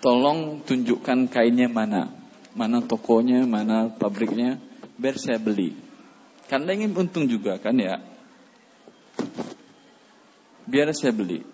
tolong 0.00 0.64
tunjukkan 0.64 1.28
kainnya 1.28 1.68
mana. 1.68 2.10
Mana 2.56 2.80
tokonya, 2.80 3.44
mana 3.44 3.92
pabriknya, 3.92 4.56
biar 4.96 5.20
saya 5.20 5.36
beli. 5.36 5.76
Karena 6.48 6.72
ingin 6.72 6.96
untung 6.96 7.28
juga 7.28 7.60
kan 7.60 7.76
ya. 7.76 8.00
Biar 10.64 10.88
saya 10.96 11.12
beli. 11.12 11.44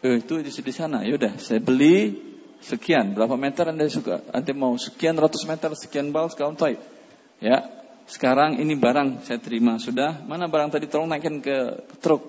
Eh, 0.00 0.24
itu 0.24 0.40
di, 0.40 0.48
di 0.48 0.72
sana. 0.72 1.04
Yaudah, 1.04 1.36
saya 1.36 1.60
beli 1.60 2.16
sekian. 2.64 3.12
Berapa 3.12 3.36
meter 3.36 3.68
Anda 3.68 3.90
suka? 3.92 4.24
Anda 4.32 4.56
mau 4.56 4.72
sekian 4.80 5.20
ratus 5.20 5.44
meter, 5.44 5.68
sekian 5.76 6.14
bal, 6.14 6.32
sekian 6.32 6.56
type. 6.56 6.99
Ya, 7.40 7.66
sekarang 8.04 8.60
ini 8.60 8.76
barang 8.76 9.24
saya 9.24 9.40
terima 9.40 9.80
sudah. 9.80 10.20
Mana 10.28 10.46
barang 10.46 10.76
tadi 10.76 10.86
tolong 10.86 11.08
naikin 11.08 11.40
ke, 11.40 11.88
truk 12.04 12.20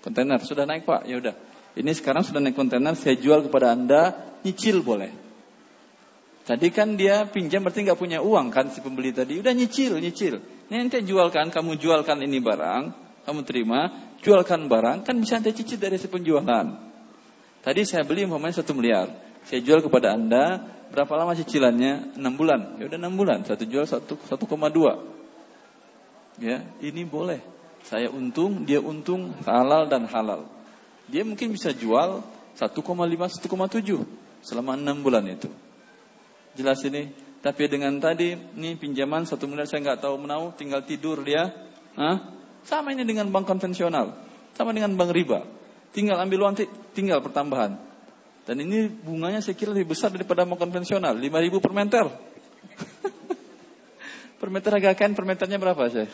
kontainer. 0.00 0.40
Sudah 0.40 0.64
naik 0.64 0.88
pak? 0.88 1.04
Ya 1.04 1.20
udah. 1.20 1.36
Ini 1.76 1.92
sekarang 1.92 2.24
sudah 2.24 2.40
naik 2.40 2.56
kontainer. 2.56 2.96
Saya 2.96 3.20
jual 3.20 3.44
kepada 3.46 3.76
anda. 3.76 4.16
Nyicil 4.42 4.80
boleh. 4.80 5.12
Tadi 6.48 6.72
kan 6.72 6.96
dia 6.96 7.28
pinjam 7.28 7.60
berarti 7.60 7.84
nggak 7.84 8.00
punya 8.00 8.24
uang 8.24 8.48
kan 8.48 8.72
si 8.72 8.80
pembeli 8.80 9.12
tadi. 9.12 9.36
Udah 9.36 9.52
nyicil, 9.52 10.00
nyicil. 10.00 10.40
Nanti 10.72 11.04
jualkan, 11.04 11.52
kamu 11.52 11.76
jualkan 11.76 12.24
ini 12.24 12.40
barang, 12.40 12.82
kamu 13.28 13.40
terima, 13.44 13.92
jualkan 14.24 14.64
barang, 14.64 15.04
kan 15.04 15.16
bisa 15.20 15.36
anda 15.36 15.52
cicil 15.52 15.76
dari 15.76 16.00
si 16.00 16.08
penjualan. 16.08 16.66
Tadi 17.60 17.80
saya 17.84 18.00
beli 18.08 18.24
umpamanya 18.24 18.64
satu 18.64 18.72
miliar. 18.72 19.27
Saya 19.48 19.64
jual 19.64 19.80
kepada 19.80 20.12
Anda, 20.12 20.60
berapa 20.92 21.08
lama 21.16 21.32
cicilannya? 21.32 22.20
6 22.20 22.36
bulan. 22.36 22.76
Ya 22.76 22.84
udah 22.84 23.00
6 23.00 23.16
bulan, 23.16 23.48
satu 23.48 23.64
jual 23.64 23.88
1 23.88 24.04
1,2. 24.04 26.44
Ya, 26.44 26.68
ini 26.84 27.08
boleh. 27.08 27.40
Saya 27.88 28.12
untung, 28.12 28.68
dia 28.68 28.84
untung, 28.84 29.32
halal 29.48 29.88
dan 29.88 30.04
halal. 30.04 30.44
Dia 31.08 31.24
mungkin 31.24 31.56
bisa 31.56 31.72
jual 31.72 32.20
1,5 32.60 32.76
1,7 32.76 33.40
selama 34.44 34.76
6 34.76 35.00
bulan 35.00 35.24
itu. 35.24 35.48
Jelas 36.52 36.84
ini? 36.84 37.08
Tapi 37.40 37.72
dengan 37.72 37.96
tadi, 38.04 38.36
ini 38.36 38.76
pinjaman 38.76 39.24
satu 39.24 39.48
miliar 39.48 39.64
saya 39.64 39.80
nggak 39.80 40.04
tahu 40.04 40.20
menau, 40.20 40.52
tinggal 40.52 40.84
tidur 40.84 41.24
dia. 41.24 41.56
Hah? 41.96 42.36
Sama 42.68 42.92
ini 42.92 43.08
dengan 43.08 43.32
bank 43.32 43.48
konvensional, 43.48 44.12
sama 44.52 44.76
dengan 44.76 44.92
bank 44.92 45.16
riba. 45.16 45.48
Tinggal 45.96 46.20
ambil 46.20 46.44
uang, 46.44 46.60
tinggal 46.92 47.24
pertambahan. 47.24 47.87
Dan 48.48 48.64
ini 48.64 48.88
bunganya 48.88 49.44
saya 49.44 49.52
kira 49.52 49.76
lebih 49.76 49.92
besar 49.92 50.08
daripada 50.08 50.48
mau 50.48 50.56
konvensional, 50.56 51.12
5000 51.20 51.60
per 51.60 51.72
meter. 51.76 52.04
per 54.40 54.48
meter 54.48 54.70
harga 54.72 54.96
kain 54.96 55.12
per 55.12 55.28
meternya 55.28 55.60
berapa 55.60 55.84
sih? 55.92 56.08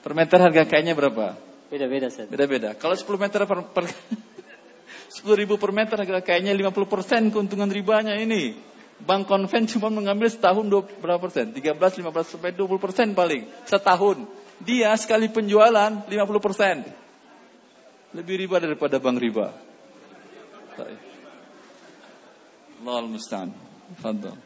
Per 0.00 0.12
meter 0.16 0.38
harga 0.40 0.64
kainnya 0.64 0.96
berapa? 0.96 1.36
Beda-beda 1.68 2.08
sih. 2.08 2.24
Beda-beda. 2.24 2.72
Kalau 2.72 2.96
10 2.96 3.04
meter 3.20 3.44
per, 3.44 3.68
per 3.68 3.84
10 5.20 5.40
ribu 5.44 5.60
per 5.60 5.76
meter 5.76 6.00
harga 6.00 6.24
kainnya 6.24 6.56
50 6.56 6.72
persen 6.88 7.28
keuntungan 7.28 7.68
ribanya 7.68 8.16
ini. 8.16 8.56
Bank 9.04 9.28
konven 9.28 9.68
cuma 9.68 9.92
mengambil 9.92 10.32
setahun 10.32 10.64
20, 10.64 11.04
berapa 11.04 11.20
persen? 11.20 11.52
13, 11.52 12.00
15 12.00 12.32
sampai 12.32 12.56
20 12.56 12.80
persen 12.80 13.12
paling 13.12 13.44
setahun. 13.68 14.24
Dia 14.64 14.96
sekali 14.96 15.28
penjualan 15.28 16.08
50 16.08 16.16
persen. 16.40 16.80
Lebih 18.16 18.48
riba 18.48 18.56
daripada 18.56 18.96
bank 18.96 19.20
riba. 19.20 19.73
Allah 22.84 22.96
al-musta'an. 23.00 23.50
Fadal. 24.00 24.36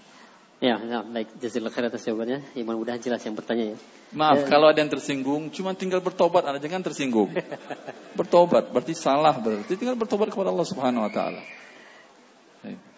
Ya, 0.59 0.75
ya, 0.83 1.07
baik. 1.07 1.39
Jazakallah 1.39 1.71
khair 1.71 1.87
atas 1.87 2.03
jawabannya. 2.03 2.43
Ya, 2.59 2.63
mudah-mudahan 2.67 2.99
jelas 2.99 3.23
yang 3.23 3.39
bertanya 3.39 3.75
ya. 3.75 3.77
Maaf, 4.11 4.43
ya. 4.43 4.51
kalau 4.51 4.67
ada 4.67 4.83
yang 4.83 4.91
tersinggung, 4.91 5.55
cuma 5.55 5.71
tinggal 5.79 6.03
bertobat, 6.03 6.43
Anda 6.43 6.59
jangan 6.59 6.83
tersinggung. 6.83 7.31
bertobat, 8.19 8.75
berarti 8.75 8.97
salah 8.99 9.39
berarti 9.39 9.79
tinggal 9.79 9.95
bertobat 9.95 10.35
kepada 10.35 10.51
Allah 10.51 10.67
Subhanahu 10.67 11.07
wa 11.07 11.13
taala. 11.15 11.43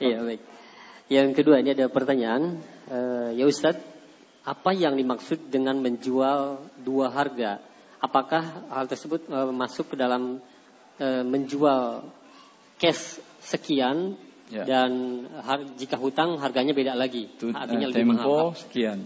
Iya, 0.01 0.25
baik. 0.25 0.41
Yang 1.13 1.29
kedua 1.37 1.61
ini 1.61 1.77
ada 1.77 1.91
pertanyaan, 1.93 2.63
uh, 2.89 3.29
ya 3.37 3.45
Ustadz, 3.45 3.83
apa 4.47 4.71
yang 4.73 4.97
dimaksud 4.97 5.53
dengan 5.53 5.77
menjual 5.85 6.65
dua 6.81 7.13
harga? 7.13 7.61
Apakah 8.01 8.73
hal 8.73 8.89
tersebut 8.89 9.29
uh, 9.29 9.53
masuk 9.53 9.93
ke 9.93 9.97
dalam 10.01 10.41
uh, 10.97 11.25
menjual 11.29 12.09
cash 12.81 13.21
sekian 13.45 14.17
ya. 14.49 14.65
dan 14.65 14.91
har, 15.45 15.61
jika 15.77 16.01
hutang 16.01 16.41
harganya 16.41 16.73
beda 16.73 16.97
lagi, 16.97 17.29
Itu, 17.29 17.53
artinya 17.53 17.87
uh, 17.87 17.91
lebih 17.93 18.07
mahal. 18.09 18.57
sekian. 18.57 18.99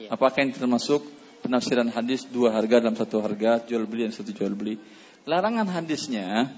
Ya. 0.00 0.08
Apakah 0.10 0.42
yang 0.42 0.56
termasuk 0.56 1.04
penafsiran 1.44 1.92
hadis 1.92 2.24
dua 2.26 2.56
harga 2.56 2.80
dalam 2.80 2.96
satu 2.96 3.20
harga, 3.20 3.62
jual 3.68 3.84
beli 3.84 4.08
dan 4.08 4.14
satu 4.16 4.32
jual 4.32 4.56
beli? 4.56 4.80
Larangan 5.28 5.68
hadisnya 5.68 6.48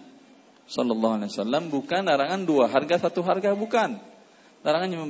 Sallallahu 0.71 1.15
Alaihi 1.19 1.31
Wasallam 1.35 1.65
bukan 1.75 2.07
larangan 2.07 2.47
dua 2.47 2.71
harga 2.71 3.11
satu 3.11 3.27
harga 3.27 3.59
bukan. 3.59 3.99
Larangannya 4.63 5.03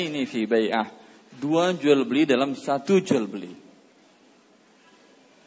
ini 0.00 0.24
fi 0.24 0.48
bai'ah. 0.48 0.88
Dua 1.36 1.76
jual 1.76 2.08
beli 2.08 2.24
dalam 2.24 2.56
satu 2.56 3.04
jual 3.04 3.28
beli. 3.28 3.52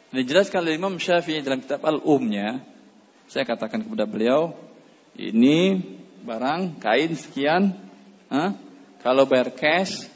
Ini 0.08 0.22
jelaskan 0.24 0.64
oleh 0.64 0.78
Imam 0.78 0.94
Syafi'i 0.96 1.42
dalam 1.42 1.60
kitab 1.60 1.82
Al-Umnya. 1.82 2.60
Saya 3.28 3.44
katakan 3.44 3.84
kepada 3.84 4.08
beliau, 4.08 4.56
ini 5.18 5.82
barang 6.22 6.78
kain 6.78 7.12
sekian. 7.18 7.74
Huh? 8.30 8.54
Kalau 9.02 9.26
bayar 9.26 9.50
cash 9.50 10.06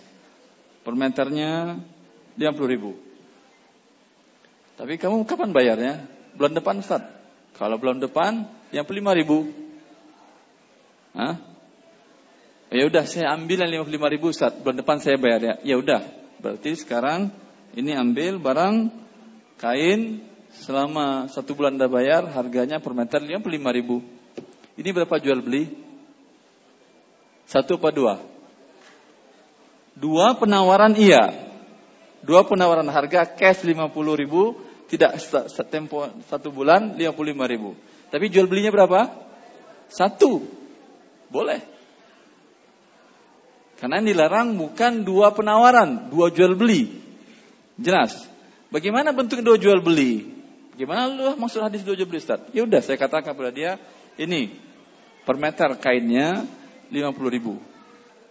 per 0.86 0.94
meternya 0.94 1.82
50 2.38 2.72
ribu. 2.72 2.94
Tapi 4.78 4.96
kamu 4.96 5.26
kapan 5.26 5.50
bayarnya? 5.50 5.94
Bulan 6.38 6.54
depan 6.56 6.80
Ustaz. 6.80 7.02
Kalau 7.58 7.76
bulan 7.76 8.00
depan 8.00 8.48
yang 8.72 8.88
5 8.88 9.18
ribu. 9.18 9.52
Hah? 11.12 11.36
Ya 12.72 12.88
udah 12.88 13.04
saya 13.04 13.36
ambil 13.36 13.68
yang 13.68 13.84
55 13.84 14.14
ribu 14.16 14.26
Ustaz. 14.32 14.56
Bulan 14.56 14.80
depan 14.80 14.96
saya 15.02 15.20
bayar 15.20 15.40
ya. 15.44 15.54
Ya 15.62 15.76
udah. 15.76 16.02
Berarti 16.40 16.72
sekarang 16.74 17.28
ini 17.76 17.92
ambil 17.92 18.40
barang 18.40 18.90
kain 19.60 20.24
selama 20.52 21.30
satu 21.30 21.54
bulan 21.54 21.76
Anda 21.78 21.88
bayar 21.88 22.28
harganya 22.32 22.80
per 22.80 22.92
meter 22.96 23.20
55 23.20 23.78
ribu. 23.78 24.21
Ini 24.82 24.90
berapa 24.90 25.14
jual 25.22 25.38
beli? 25.46 25.70
Satu 27.46 27.78
apa 27.78 27.94
dua? 27.94 28.18
Dua 29.94 30.34
penawaran 30.34 30.98
iya. 30.98 31.30
Dua 32.26 32.42
penawaran 32.42 32.90
harga 32.90 33.30
cash 33.30 33.62
50 33.62 33.78
ribu. 34.18 34.58
Tidak 34.90 35.22
setempo 35.46 36.10
satu 36.26 36.50
bulan 36.50 36.98
55 36.98 37.14
ribu. 37.46 37.78
Tapi 38.10 38.26
jual 38.26 38.50
belinya 38.50 38.74
berapa? 38.74 39.06
Satu. 39.86 40.50
Boleh. 41.30 41.62
Karena 43.78 44.02
yang 44.02 44.10
dilarang 44.10 44.58
bukan 44.58 45.06
dua 45.06 45.30
penawaran, 45.30 46.10
dua 46.10 46.34
jual 46.34 46.58
beli. 46.58 46.90
Jelas. 47.78 48.18
Bagaimana 48.74 49.14
bentuk 49.14 49.46
dua 49.46 49.62
jual 49.62 49.78
beli? 49.78 50.26
Gimana 50.74 51.06
lu 51.06 51.38
maksud 51.38 51.62
hadis 51.62 51.86
dua 51.86 51.94
jual 51.94 52.10
beli 52.10 52.18
Ustaz? 52.18 52.42
Ya 52.50 52.66
udah 52.66 52.82
saya 52.82 52.98
katakan 52.98 53.32
kepada 53.32 53.54
dia, 53.54 53.78
ini 54.18 54.71
per 55.22 55.36
meter 55.38 55.70
kainnya 55.78 56.46
50 56.90 57.34
ribu. 57.34 57.58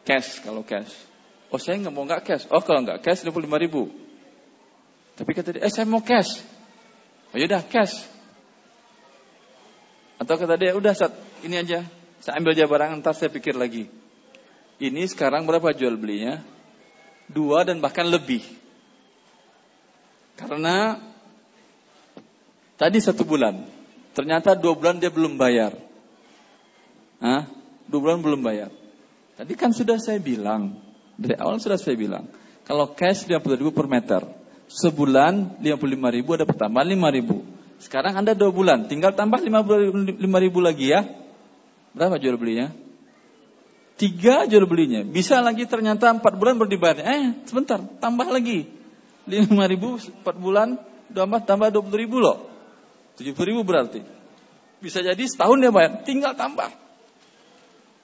Cash 0.04 0.44
kalau 0.44 0.66
cash. 0.66 0.92
Oh 1.52 1.60
saya 1.60 1.80
nggak 1.80 1.94
mau 1.94 2.04
nggak 2.08 2.24
cash. 2.24 2.46
Oh 2.48 2.64
kalau 2.64 2.84
nggak 2.84 3.04
cash 3.04 3.24
55 3.28 3.64
ribu. 3.64 3.92
Tapi 5.16 5.32
kata 5.36 5.60
dia, 5.60 5.62
eh 5.68 5.72
saya 5.72 5.86
mau 5.86 6.02
cash. 6.02 6.39
Oh 7.32 7.38
yaudah 7.38 7.64
cash. 7.68 8.08
Atau 10.22 10.38
kata 10.38 10.54
dia, 10.58 10.78
udah 10.78 10.94
saat 10.94 11.18
ini 11.42 11.58
aja. 11.58 11.82
Saya 12.22 12.38
ambil 12.38 12.54
aja 12.54 12.70
barang, 12.70 13.02
ntar 13.02 13.18
saya 13.18 13.34
pikir 13.34 13.58
lagi. 13.58 13.89
Ini 14.78 15.10
sekarang 15.10 15.50
berapa 15.50 15.74
jual 15.74 15.98
belinya? 15.98 16.42
Dua 17.26 17.66
dan 17.66 17.82
bahkan 17.82 18.06
lebih. 18.06 18.46
Karena 20.38 20.98
tadi 22.78 22.98
satu 23.02 23.26
bulan, 23.26 23.66
ternyata 24.14 24.54
dua 24.58 24.74
bulan 24.78 24.98
dia 25.02 25.10
belum 25.14 25.38
bayar. 25.38 25.74
Hah? 27.22 27.46
Dua 27.86 28.00
bulan 28.02 28.20
belum 28.26 28.42
bayar. 28.42 28.74
Tadi 29.38 29.54
kan 29.54 29.72
sudah 29.72 30.02
saya 30.02 30.18
bilang, 30.18 30.82
dari 31.16 31.38
awal 31.38 31.62
sudah 31.62 31.78
saya 31.78 31.94
bilang, 31.94 32.28
kalau 32.66 32.92
cash 32.98 33.30
50 33.30 33.62
ribu 33.62 33.72
per 33.72 33.86
meter, 33.86 34.22
sebulan 34.70 35.62
55 35.62 36.18
ribu 36.18 36.30
ada 36.34 36.46
pertambahan 36.50 36.88
5 36.90 37.18
ribu. 37.18 37.46
Sekarang 37.82 38.14
Anda 38.14 38.38
dua 38.38 38.54
bulan, 38.54 38.86
tinggal 38.86 39.18
tambah 39.18 39.42
55 39.42 40.22
ribu 40.22 40.60
lagi 40.62 40.94
ya. 40.94 41.02
Berapa 41.98 42.22
jual 42.22 42.38
belinya? 42.38 42.70
Tiga 43.98 44.46
jual 44.50 44.66
belinya. 44.70 45.02
Bisa 45.06 45.42
lagi 45.42 45.66
ternyata 45.66 46.10
empat 46.14 46.38
bulan 46.38 46.58
baru 46.58 46.70
dibayar. 46.70 47.02
Eh, 47.02 47.46
sebentar, 47.46 47.82
tambah 48.02 48.30
lagi. 48.30 48.70
Lima 49.30 49.70
ribu 49.70 49.98
empat 49.98 50.36
bulan, 50.38 50.78
tambah 51.14 51.42
tambah 51.46 51.70
dua 51.70 51.84
puluh 51.86 52.00
ribu 52.02 52.18
loh. 52.18 52.50
Tujuh 53.18 53.34
puluh 53.38 53.54
ribu 53.54 53.62
berarti. 53.62 54.02
Bisa 54.82 55.06
jadi 55.06 55.22
setahun 55.22 55.62
dia 55.62 55.70
bayar, 55.70 56.02
tinggal 56.02 56.34
tambah. 56.34 56.81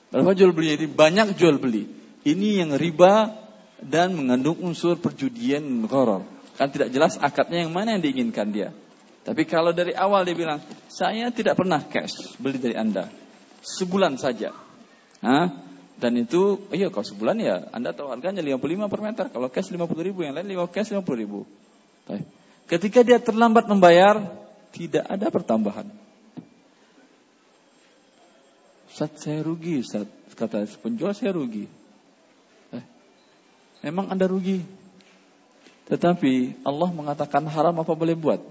Berapa 0.08 0.32
jual 0.32 0.56
belinya 0.56 0.84
ini? 0.84 0.88
Banyak 0.88 1.28
jual 1.36 1.60
beli. 1.60 1.84
Ini 2.24 2.64
yang 2.64 2.76
riba 2.76 3.36
dan 3.84 4.16
mengandung 4.16 4.60
unsur 4.64 4.98
perjudian 4.98 5.64
koror. 5.88 6.24
Kan 6.56 6.74
tidak 6.74 6.90
jelas 6.90 7.20
akadnya 7.22 7.68
yang 7.68 7.72
mana 7.76 7.96
yang 7.96 8.02
diinginkan 8.02 8.50
dia. 8.50 8.70
Tapi 9.28 9.44
kalau 9.44 9.76
dari 9.76 9.92
awal 9.92 10.24
dia 10.24 10.34
bilang, 10.34 10.64
saya 10.88 11.28
tidak 11.36 11.60
pernah 11.60 11.84
cash 11.84 12.40
beli 12.40 12.58
dari 12.58 12.80
Anda. 12.80 13.12
Sebulan 13.60 14.16
saja. 14.16 14.56
Hah? 15.20 15.68
Dan 15.98 16.14
itu, 16.16 16.70
iya 16.72 16.88
kalau 16.94 17.04
sebulan 17.04 17.36
ya 17.42 17.56
Anda 17.74 17.92
tahu 17.92 18.08
harganya 18.14 18.40
55 18.40 18.88
per 18.88 19.02
meter. 19.04 19.26
Kalau 19.28 19.48
cash 19.52 19.68
50 19.74 19.84
ribu, 20.08 20.24
yang 20.24 20.38
lain 20.40 20.48
5 20.48 20.72
cash 20.72 20.96
50 20.96 21.04
ribu. 21.20 21.44
Ketika 22.72 23.04
dia 23.04 23.20
terlambat 23.20 23.68
membayar, 23.68 24.24
tidak 24.72 25.04
ada 25.04 25.28
pertambahan. 25.28 26.07
Ustaz 28.98 29.30
saya 29.30 29.46
rugi, 29.46 29.86
Ustaz. 29.86 30.10
Kata 30.34 30.66
penjual 30.82 31.14
saya 31.14 31.30
rugi. 31.30 31.70
Eh, 32.74 32.82
memang 33.86 34.10
Anda 34.10 34.26
rugi. 34.26 34.66
Tetapi 35.86 36.66
Allah 36.66 36.90
mengatakan 36.90 37.46
haram 37.46 37.78
apa 37.78 37.94
boleh 37.94 38.18
buat. 38.18 38.42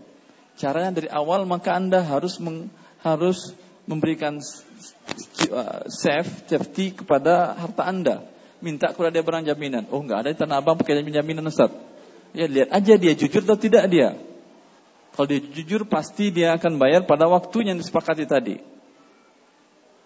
Caranya 0.54 1.02
dari 1.02 1.10
awal 1.10 1.50
maka 1.50 1.74
Anda 1.74 1.98
harus 1.98 2.38
meng, 2.38 2.70
harus 3.02 3.58
memberikan 3.90 4.38
safe, 5.90 6.30
safety 6.46 6.94
kepada 6.94 7.58
harta 7.58 7.82
Anda. 7.82 8.22
Minta 8.62 8.94
kepada 8.94 9.10
dia 9.10 9.26
barang 9.26 9.50
jaminan. 9.50 9.90
Oh 9.90 9.98
enggak 9.98 10.22
ada 10.22 10.30
di 10.30 10.38
Tanah 10.38 10.62
Abang 10.62 10.78
pakai 10.78 11.02
jaminan 11.02 11.50
Ustaz. 11.50 11.74
Ya 12.30 12.46
lihat 12.46 12.70
aja 12.70 12.94
dia 12.94 13.18
jujur 13.18 13.42
atau 13.42 13.58
tidak 13.58 13.90
dia. 13.90 14.14
Kalau 15.10 15.26
dia 15.26 15.42
jujur 15.42 15.90
pasti 15.90 16.30
dia 16.30 16.54
akan 16.54 16.78
bayar 16.78 17.02
pada 17.02 17.26
waktu 17.26 17.66
yang 17.66 17.82
disepakati 17.82 18.30
tadi. 18.30 18.75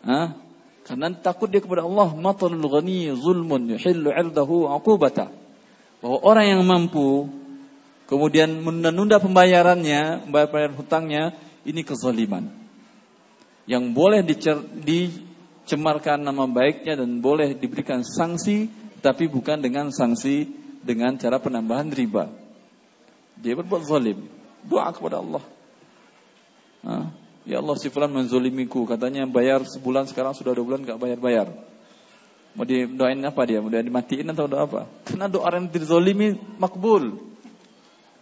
Hah? 0.04 0.36
Karena 0.84 1.12
takut 1.14 1.46
dia 1.52 1.62
kepada 1.62 1.84
Allah. 1.84 2.10
Matalul 2.16 2.66
ghani 2.66 3.12
zulmun 3.14 3.76
yuhillu 3.76 4.10
irdahu 4.10 4.66
aqubata. 4.66 5.30
Bahwa 6.00 6.18
orang 6.24 6.46
yang 6.56 6.62
mampu 6.64 7.28
kemudian 8.10 8.50
menunda 8.64 9.22
pembayarannya, 9.22 10.26
membayar 10.26 10.72
hutangnya, 10.72 11.36
ini 11.62 11.84
kezaliman. 11.84 12.50
Yang 13.70 13.84
boleh 13.94 14.20
dicer, 14.26 14.58
dicemarkan 14.82 16.24
nama 16.26 16.48
baiknya 16.48 16.98
dan 16.98 17.22
boleh 17.22 17.54
diberikan 17.54 18.02
sanksi, 18.02 18.66
tapi 18.98 19.30
bukan 19.30 19.62
dengan 19.62 19.94
sanksi 19.94 20.48
dengan 20.82 21.14
cara 21.20 21.38
penambahan 21.38 21.92
riba. 21.92 22.32
Dia 23.38 23.54
berbuat 23.54 23.84
zalim. 23.86 24.26
Doa 24.66 24.90
kepada 24.90 25.22
Allah. 25.22 25.44
Ya 27.50 27.58
Allah 27.58 27.74
si 27.74 27.90
fulan 27.90 28.14
menzolimiku. 28.14 28.86
Katanya 28.86 29.26
bayar 29.26 29.66
sebulan 29.66 30.06
sekarang 30.06 30.38
sudah 30.38 30.54
dua 30.54 30.62
bulan 30.62 30.86
gak 30.86 31.02
bayar-bayar. 31.02 31.50
Mau 32.54 32.62
didoain 32.62 33.18
apa 33.26 33.42
dia? 33.46 33.58
Mau 33.58 33.70
dimatiin 33.70 34.30
atau 34.30 34.46
doa 34.46 34.66
apa? 34.66 34.80
Karena 35.02 35.26
doa 35.26 35.50
yang 35.50 35.66
dizolimi 35.66 36.38
makbul. 36.58 37.18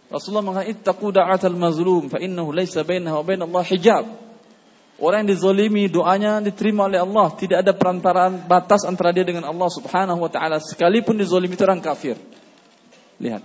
Rasulullah 0.09 0.41
mengatakan 0.41 0.73
ittaqu 0.73 1.07
da'atal 1.13 1.53
mazlum 1.53 2.09
fa 2.09 2.17
innahu 2.17 2.49
laisa 2.49 2.81
bainahu 2.81 3.21
wa 3.21 3.23
bain 3.25 3.41
Allah 3.45 3.63
hijab. 3.69 4.05
Orang 4.99 5.23
yang 5.23 5.31
dizolimi 5.37 5.87
doanya 5.87 6.43
diterima 6.43 6.91
oleh 6.91 6.99
Allah, 6.99 7.31
tidak 7.39 7.63
ada 7.63 7.71
perantaraan 7.71 8.43
batas 8.51 8.83
antara 8.83 9.15
dia 9.15 9.23
dengan 9.23 9.47
Allah 9.47 9.69
Subhanahu 9.71 10.27
wa 10.27 10.27
taala 10.27 10.59
sekalipun 10.59 11.15
dizolimi 11.15 11.55
itu 11.55 11.63
orang 11.63 11.79
kafir. 11.79 12.19
Lihat. 13.21 13.39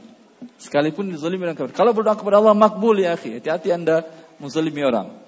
Sekalipun 0.59 1.15
dizolimi 1.15 1.47
orang 1.47 1.55
kafir. 1.55 1.77
Kalau 1.77 1.95
berdoa 1.95 2.19
kepada 2.19 2.43
Allah 2.43 2.59
makbul 2.59 2.99
ya 2.99 3.15
akhi, 3.15 3.39
hati-hati 3.39 3.71
Anda 3.71 4.03
menzolimi 4.43 4.83
orang. 4.83 5.24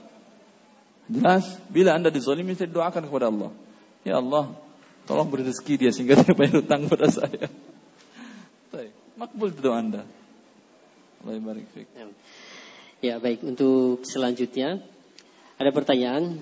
Jelas, 1.07 1.59
bila 1.70 1.94
Anda 1.94 2.11
dizolimi 2.11 2.59
saya 2.59 2.70
doakan 2.70 3.07
kepada 3.07 3.30
Allah. 3.30 3.50
Ya 4.02 4.18
Allah, 4.18 4.54
tolong 5.07 5.30
beri 5.30 5.46
rezeki 5.46 5.74
dia 5.86 5.90
sehingga 5.94 6.18
dia 6.20 6.34
bayar 6.34 6.62
hutang 6.62 6.90
pada 6.90 7.07
saya. 7.11 7.46
Makbul 9.16 9.48
doa 9.57 9.80
Anda. 9.80 10.04
Allah 11.24 11.57
ya. 11.57 12.07
ya 13.00 13.14
baik 13.16 13.40
untuk 13.48 14.04
selanjutnya 14.04 14.84
ada 15.57 15.72
pertanyaan 15.72 16.38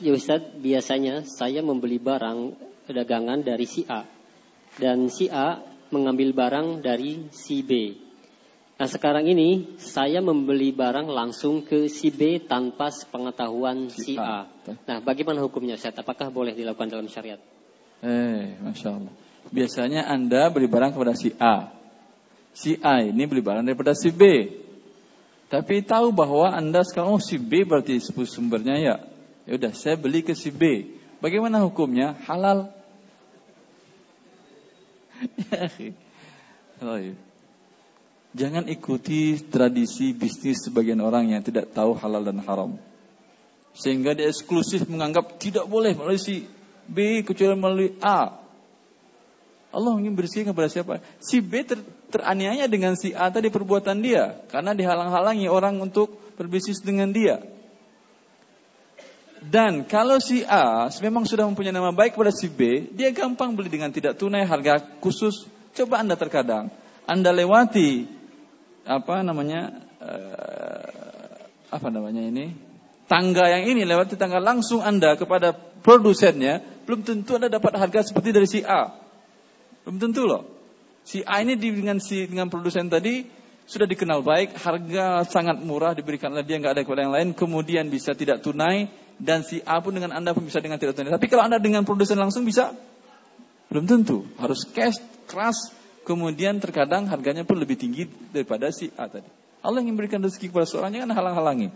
Ya 0.00 0.16
Ustaz 0.16 0.40
biasanya 0.56 1.28
saya 1.28 1.60
membeli 1.60 2.00
barang 2.00 2.56
dagangan 2.88 3.44
dari 3.44 3.68
si 3.68 3.84
A 3.84 4.08
Dan 4.80 5.12
si 5.12 5.28
A 5.28 5.60
mengambil 5.92 6.32
barang 6.32 6.80
dari 6.80 7.28
si 7.30 7.60
B 7.60 7.92
Nah 8.78 8.86
sekarang 8.86 9.26
ini 9.26 9.74
saya 9.82 10.22
membeli 10.22 10.70
barang 10.70 11.10
langsung 11.10 11.66
ke 11.66 11.90
si 11.90 12.14
B 12.14 12.38
tanpa 12.46 12.94
pengetahuan 13.10 13.90
si. 13.90 14.14
A. 14.14 14.46
Nah 14.86 15.02
bagaimana 15.02 15.42
hukumnya 15.42 15.74
Ustaz? 15.74 15.98
Apakah 15.98 16.30
boleh 16.30 16.54
dilakukan 16.54 16.86
dalam 16.86 17.10
syariat? 17.10 17.42
Eh, 18.06 18.54
Masya 18.62 18.88
Allah. 18.94 19.14
Biasanya 19.50 20.06
Anda 20.06 20.46
beli 20.54 20.70
barang 20.70 20.94
kepada 20.94 21.18
si 21.18 21.34
A 21.42 21.78
si 22.58 22.74
A 22.82 23.06
ini 23.06 23.22
beli 23.30 23.38
barang 23.38 23.62
daripada 23.62 23.94
si 23.94 24.10
B. 24.10 24.50
Tapi 25.48 25.80
tahu 25.86 26.12
bahwa 26.12 26.50
Anda 26.52 26.82
sekarang 26.84 27.14
oh 27.14 27.22
si 27.22 27.38
B 27.38 27.62
berarti 27.62 28.02
sumbernya 28.02 28.76
ya. 28.76 28.96
Ya 29.48 29.52
udah 29.56 29.72
saya 29.72 29.96
beli 29.96 30.26
ke 30.26 30.34
si 30.34 30.50
B. 30.52 30.92
Bagaimana 31.22 31.62
hukumnya? 31.62 32.18
Halal. 32.26 32.74
Ya, 36.78 37.10
Jangan 38.36 38.68
ikuti 38.68 39.40
tradisi 39.48 40.12
bisnis 40.12 40.68
sebagian 40.68 41.00
orang 41.00 41.32
yang 41.32 41.40
tidak 41.40 41.72
tahu 41.72 41.96
halal 41.96 42.20
dan 42.20 42.44
haram. 42.44 42.76
Sehingga 43.72 44.12
dia 44.12 44.28
eksklusif 44.28 44.84
menganggap 44.84 45.40
tidak 45.40 45.64
boleh 45.64 45.96
melalui 45.96 46.20
si 46.20 46.44
B 46.84 47.24
kecuali 47.24 47.56
melalui 47.56 47.90
A. 48.04 48.36
Allah 49.68 49.92
ingin 50.00 50.16
bersihkan 50.16 50.52
kepada 50.52 50.68
siapa? 50.68 51.00
Si 51.20 51.40
B 51.40 51.64
ter, 51.64 51.80
teraniaya 52.08 52.64
dengan 52.68 52.96
si 52.96 53.16
A 53.16 53.32
tadi 53.32 53.48
perbuatan 53.48 54.00
dia. 54.00 54.44
Karena 54.48 54.76
dihalang-halangi 54.76 55.48
orang 55.48 55.80
untuk 55.80 56.16
berbisnis 56.36 56.84
dengan 56.84 57.12
dia. 57.12 57.40
Dan 59.38 59.86
kalau 59.86 60.18
si 60.18 60.42
A 60.44 60.90
memang 60.98 61.24
sudah 61.24 61.46
mempunyai 61.46 61.72
nama 61.72 61.94
baik 61.94 62.18
kepada 62.18 62.34
si 62.34 62.50
B, 62.50 62.90
dia 62.92 63.08
gampang 63.14 63.54
beli 63.54 63.70
dengan 63.70 63.88
tidak 63.94 64.18
tunai 64.18 64.44
harga 64.44 64.82
khusus. 64.98 65.46
Coba 65.72 66.02
Anda 66.02 66.18
terkadang, 66.18 66.74
Anda 67.06 67.30
lewati 67.30 68.17
apa 68.88 69.20
namanya 69.20 69.84
uh, 70.00 71.44
apa 71.68 71.88
namanya 71.92 72.24
ini 72.24 72.56
tangga 73.08 73.48
yang 73.52 73.68
ini 73.68 73.84
lewati 73.84 74.16
tangga 74.16 74.40
langsung 74.40 74.84
Anda 74.84 75.16
kepada 75.16 75.56
produsennya, 75.80 76.60
belum 76.84 77.02
tentu 77.02 77.40
Anda 77.40 77.48
dapat 77.48 77.76
harga 77.76 78.04
seperti 78.12 78.32
dari 78.32 78.48
si 78.48 78.60
A. 78.62 78.92
Belum 79.84 79.96
tentu 80.00 80.28
loh. 80.28 80.44
Si 81.08 81.24
A 81.24 81.40
ini 81.40 81.56
dengan 81.56 82.00
si 82.00 82.28
dengan 82.28 82.52
produsen 82.52 82.92
tadi 82.92 83.24
sudah 83.64 83.88
dikenal 83.88 84.20
baik, 84.24 84.56
harga 84.60 85.24
sangat 85.28 85.60
murah 85.60 85.96
diberikan 85.96 86.32
oleh 86.32 86.44
dia 86.44 86.60
nggak 86.60 86.72
ada 86.76 86.82
kepada 86.84 87.00
yang 87.04 87.12
lain, 87.16 87.28
kemudian 87.32 87.88
bisa 87.88 88.12
tidak 88.12 88.44
tunai 88.44 88.92
dan 89.16 89.44
si 89.44 89.64
A 89.64 89.80
pun 89.80 89.96
dengan 89.96 90.12
anda 90.12 90.36
pun 90.36 90.44
bisa 90.44 90.60
dengan 90.60 90.76
tidak 90.76 90.96
tunai. 90.96 91.12
Tapi 91.12 91.26
kalau 91.32 91.44
anda 91.48 91.56
dengan 91.56 91.88
produsen 91.88 92.20
langsung 92.20 92.44
bisa, 92.44 92.76
belum 93.72 93.88
tentu. 93.88 94.28
Harus 94.36 94.68
cash 94.68 95.00
keras, 95.28 95.72
kemudian 96.08 96.56
terkadang 96.56 97.04
harganya 97.12 97.44
pun 97.44 97.60
lebih 97.60 97.76
tinggi 97.76 98.08
daripada 98.32 98.72
si 98.72 98.88
A 98.96 99.12
tadi. 99.12 99.28
Allah 99.60 99.84
yang 99.84 99.92
memberikan 99.92 100.24
rezeki 100.24 100.48
kepada 100.48 100.64
seorang 100.64 100.96
jangan 100.96 101.12
halang-halangi. 101.12 101.68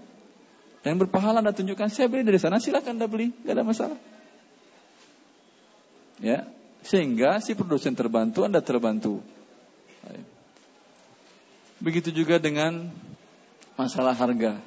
Dan 0.80 0.96
berpahala 0.96 1.44
anda 1.44 1.52
tunjukkan 1.52 1.92
saya 1.92 2.08
beli 2.08 2.24
dari 2.24 2.40
sana 2.40 2.56
silakan 2.56 2.96
anda 2.96 3.06
beli, 3.06 3.36
nggak 3.44 3.52
ada 3.52 3.64
masalah. 3.68 3.98
Ya, 6.22 6.48
sehingga 6.82 7.38
si 7.38 7.54
produsen 7.54 7.94
terbantu, 7.94 8.42
Anda 8.42 8.62
terbantu. 8.62 9.22
Begitu 11.82 12.14
juga 12.14 12.38
dengan 12.38 12.90
masalah 13.74 14.14
harga. 14.14 14.58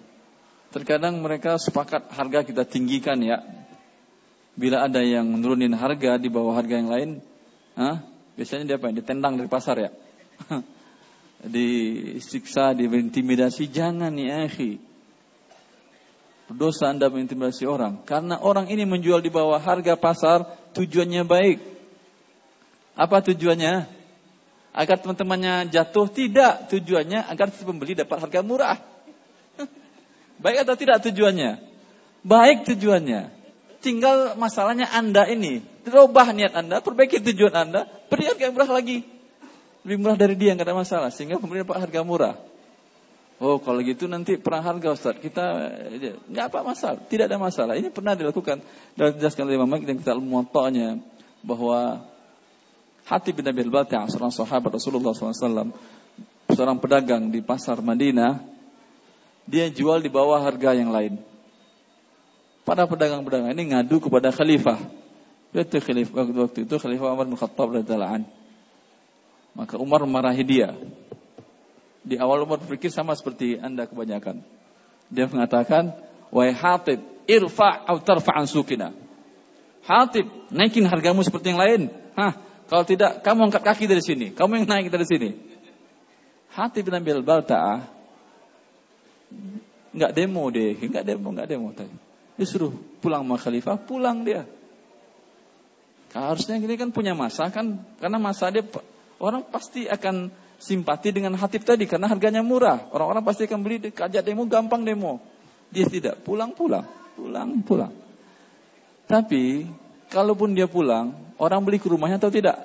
Terkadang 0.76 1.24
mereka 1.24 1.56
sepakat 1.56 2.12
harga 2.12 2.44
kita 2.44 2.68
tinggikan 2.68 3.16
ya. 3.24 3.40
Bila 4.56 4.84
ada 4.84 5.00
yang 5.00 5.28
menurunin 5.28 5.72
harga 5.76 6.20
di 6.20 6.28
bawah 6.28 6.56
harga 6.56 6.76
yang 6.76 6.92
lain, 6.92 7.10
ah, 7.80 8.04
biasanya 8.36 8.64
dia 8.68 8.78
apa? 8.78 8.92
Ditendang 8.92 9.40
dari 9.40 9.50
pasar 9.50 9.76
ya. 9.80 9.90
Disiksa, 11.56 12.76
diintimidasi, 12.76 13.68
jangan 13.72 14.14
ya 14.16 14.46
akhi. 14.48 14.80
Dosa 16.46 16.94
Anda 16.94 17.10
mengintimidasi 17.10 17.66
orang. 17.66 18.06
Karena 18.06 18.38
orang 18.38 18.70
ini 18.70 18.86
menjual 18.86 19.26
di 19.26 19.34
bawah 19.34 19.58
harga 19.58 19.98
pasar, 19.98 20.46
tujuannya 20.78 21.26
baik. 21.26 21.58
Apa 22.94 23.26
tujuannya? 23.26 23.90
Agar 24.76 25.02
teman-temannya 25.02 25.74
jatuh? 25.74 26.06
Tidak. 26.06 26.70
Tujuannya 26.70 27.26
agar 27.26 27.50
si 27.50 27.66
pembeli 27.66 27.98
dapat 27.98 28.28
harga 28.28 28.40
murah. 28.46 28.78
Baik 30.44 30.68
atau 30.68 30.76
tidak 30.76 31.00
tujuannya? 31.08 31.64
Baik 32.28 32.68
tujuannya. 32.68 33.32
Tinggal 33.80 34.36
masalahnya 34.36 34.92
Anda 34.92 35.28
ini. 35.32 35.64
Rubah 35.86 36.34
niat 36.34 36.54
Anda, 36.58 36.82
perbaiki 36.82 37.22
tujuan 37.22 37.54
Anda, 37.54 37.86
beri 38.10 38.26
harga 38.26 38.50
murah 38.50 38.72
lagi. 38.74 39.06
Lebih 39.86 39.98
murah 40.02 40.18
dari 40.18 40.34
dia, 40.34 40.58
nggak 40.58 40.66
ada 40.66 40.78
masalah. 40.78 41.10
Sehingga 41.14 41.38
pembeli 41.38 41.62
dapat 41.62 41.86
harga 41.86 42.02
murah. 42.02 42.36
Oh 43.36 43.60
kalau 43.60 43.84
gitu 43.84 44.08
nanti 44.08 44.40
perang 44.40 44.64
harga 44.64 44.96
Ustaz 44.96 45.20
Kita 45.20 45.44
nggak 46.32 46.56
apa 46.56 46.64
masalah 46.64 47.04
Tidak 47.04 47.28
ada 47.28 47.36
masalah 47.36 47.76
Ini 47.76 47.92
pernah 47.92 48.16
dilakukan 48.16 48.64
Dan 48.96 49.20
dijelaskan 49.20 49.44
oleh 49.44 49.60
Imam 49.60 49.68
Malik 49.68 49.92
Dan 49.92 50.00
kita 50.00 50.16
muatanya 50.16 51.04
Bahwa 51.44 52.00
Hati 53.06 53.38
bin 53.38 53.46
Abi 53.46 53.62
Al-Bati' 53.62 54.10
seorang 54.10 54.34
sahabat 54.34 54.82
Rasulullah 54.82 55.14
SAW, 55.14 55.70
seorang 56.50 56.78
pedagang 56.82 57.30
di 57.30 57.38
pasar 57.46 57.78
Madinah, 57.78 58.42
dia 59.46 59.70
jual 59.70 60.02
di 60.02 60.10
bawah 60.10 60.42
harga 60.42 60.74
yang 60.74 60.90
lain. 60.90 61.22
Para 62.66 62.90
pedagang-pedagang 62.90 63.54
ini 63.54 63.78
ngadu 63.78 64.02
kepada 64.02 64.34
khalifah. 64.34 64.82
Itu 65.56 65.80
khalifah 65.80 66.28
waktu 66.28 66.68
itu 66.68 66.76
khalifah 66.76 67.16
Umar 67.16 67.32
bin 67.32 67.40
Khattab 67.40 67.72
radhiyallahu 67.72 68.28
Maka 69.56 69.80
Umar 69.80 70.04
memarahi 70.04 70.44
dia. 70.44 70.76
Di 72.04 72.20
awal 72.20 72.44
umur 72.44 72.60
berpikir 72.60 72.92
sama 72.92 73.16
seperti 73.16 73.56
Anda 73.56 73.88
kebanyakan. 73.88 74.44
Dia 75.08 75.32
mengatakan, 75.32 75.96
"Wahai 76.28 76.52
Hatib, 76.52 77.00
irfa' 77.24 77.88
atau 77.88 78.04
tarfa' 78.04 78.44
sukina." 78.52 78.92
Hatib, 79.88 80.28
naikin 80.52 80.84
hargamu 80.84 81.24
seperti 81.24 81.56
yang 81.56 81.62
lain. 81.64 81.82
Hah, 82.20 82.36
kalau 82.68 82.84
tidak, 82.84 83.24
kamu 83.24 83.48
angkat 83.48 83.64
kaki 83.64 83.86
dari 83.88 84.04
sini. 84.04 84.36
Kamu 84.36 84.60
yang 84.60 84.68
naik 84.68 84.92
dari 84.92 85.08
sini. 85.08 85.30
Hatib 86.52 86.92
bin 86.92 87.00
Abil 87.00 87.24
Balta'ah 87.24 87.96
nggak 89.96 90.12
demo 90.12 90.52
deh, 90.52 90.76
nggak 90.76 91.06
demo, 91.08 91.28
nggak 91.32 91.48
demo 91.48 91.72
tadi. 91.72 91.96
Disuruh 92.36 92.76
pulang 93.00 93.24
sama 93.24 93.40
khalifah, 93.40 93.80
pulang 93.80 94.28
dia. 94.28 94.44
Harusnya 96.16 96.56
ini 96.56 96.80
kan 96.80 96.96
punya 96.96 97.12
masa 97.12 97.52
kan, 97.52 97.84
karena 98.00 98.16
masa 98.16 98.48
dia 98.48 98.64
orang 99.20 99.44
pasti 99.52 99.84
akan 99.84 100.32
simpati 100.56 101.12
dengan 101.12 101.36
hatib 101.36 101.68
tadi 101.68 101.84
karena 101.84 102.08
harganya 102.08 102.40
murah. 102.40 102.88
Orang-orang 102.96 103.20
pasti 103.28 103.44
akan 103.52 103.60
beli 103.60 103.92
kajak 103.92 104.24
demo 104.24 104.48
gampang 104.48 104.88
demo. 104.88 105.20
Dia 105.76 105.84
tidak 105.92 106.24
pulang-pulang, 106.24 106.88
pulang-pulang. 107.20 107.92
Tapi 109.12 109.68
kalaupun 110.08 110.56
dia 110.56 110.72
pulang, 110.72 111.36
orang 111.36 111.60
beli 111.68 111.84
ke 111.84 111.92
rumahnya 111.92 112.16
atau 112.16 112.32
tidak? 112.32 112.64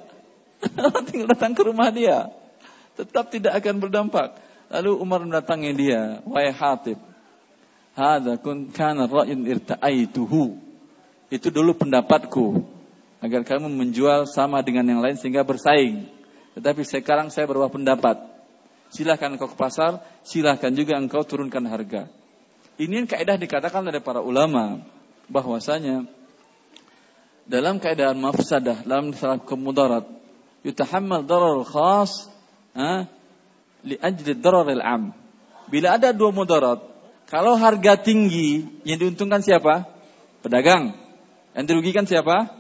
Tinggal 1.11 1.35
datang 1.35 1.51
ke 1.51 1.67
rumah 1.67 1.91
dia. 1.91 2.31
Tetap 2.95 3.35
tidak 3.35 3.59
akan 3.59 3.83
berdampak. 3.83 4.39
Lalu 4.71 4.95
Umar 4.95 5.27
mendatangi 5.27 5.75
dia, 5.75 6.23
wahai 6.23 6.55
Hatib. 6.55 7.03
Hada 7.99 8.39
kun 8.39 8.71
kana 8.71 9.11
ra'in 9.11 9.43
irta'aituhu. 9.43 10.55
Itu 11.35 11.51
dulu 11.51 11.75
pendapatku 11.75 12.79
agar 13.21 13.45
kamu 13.45 13.69
menjual 13.69 14.25
sama 14.25 14.65
dengan 14.65 14.89
yang 14.89 15.01
lain 15.05 15.17
sehingga 15.21 15.45
bersaing. 15.45 16.09
Tetapi 16.57 16.83
sekarang 16.83 17.29
saya 17.29 17.45
berubah 17.47 17.69
pendapat. 17.69 18.17
Silahkan 18.91 19.31
engkau 19.31 19.47
ke 19.47 19.55
pasar, 19.55 20.03
silahkan 20.27 20.75
juga 20.75 20.99
engkau 20.99 21.23
turunkan 21.23 21.63
harga. 21.71 22.11
Ini 22.81 23.05
yang 23.05 23.09
kaidah 23.09 23.39
dikatakan 23.39 23.87
oleh 23.87 24.03
para 24.03 24.19
ulama 24.25 24.83
bahwasanya 25.31 26.09
dalam 27.47 27.79
keadaan 27.79 28.19
mafsadah, 28.19 28.83
dalam 28.83 29.15
salah 29.15 29.39
kemudarat, 29.39 30.09
yutahammal 30.67 31.23
darar 31.23 31.61
khas 31.63 32.27
ha, 32.75 33.07
li 33.87 33.95
ajli 34.01 34.33
darar 34.39 34.67
al-am. 34.67 35.15
Bila 35.71 35.95
ada 36.01 36.11
dua 36.11 36.35
mudarat, 36.35 36.83
kalau 37.31 37.55
harga 37.55 37.95
tinggi 37.95 38.67
yang 38.83 38.99
diuntungkan 38.99 39.39
siapa? 39.39 39.87
Pedagang. 40.43 40.99
Yang 41.55 41.65
dirugikan 41.71 42.07
siapa? 42.11 42.60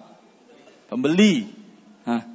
Pembeli. 0.91 1.47
Hah, 2.03 2.27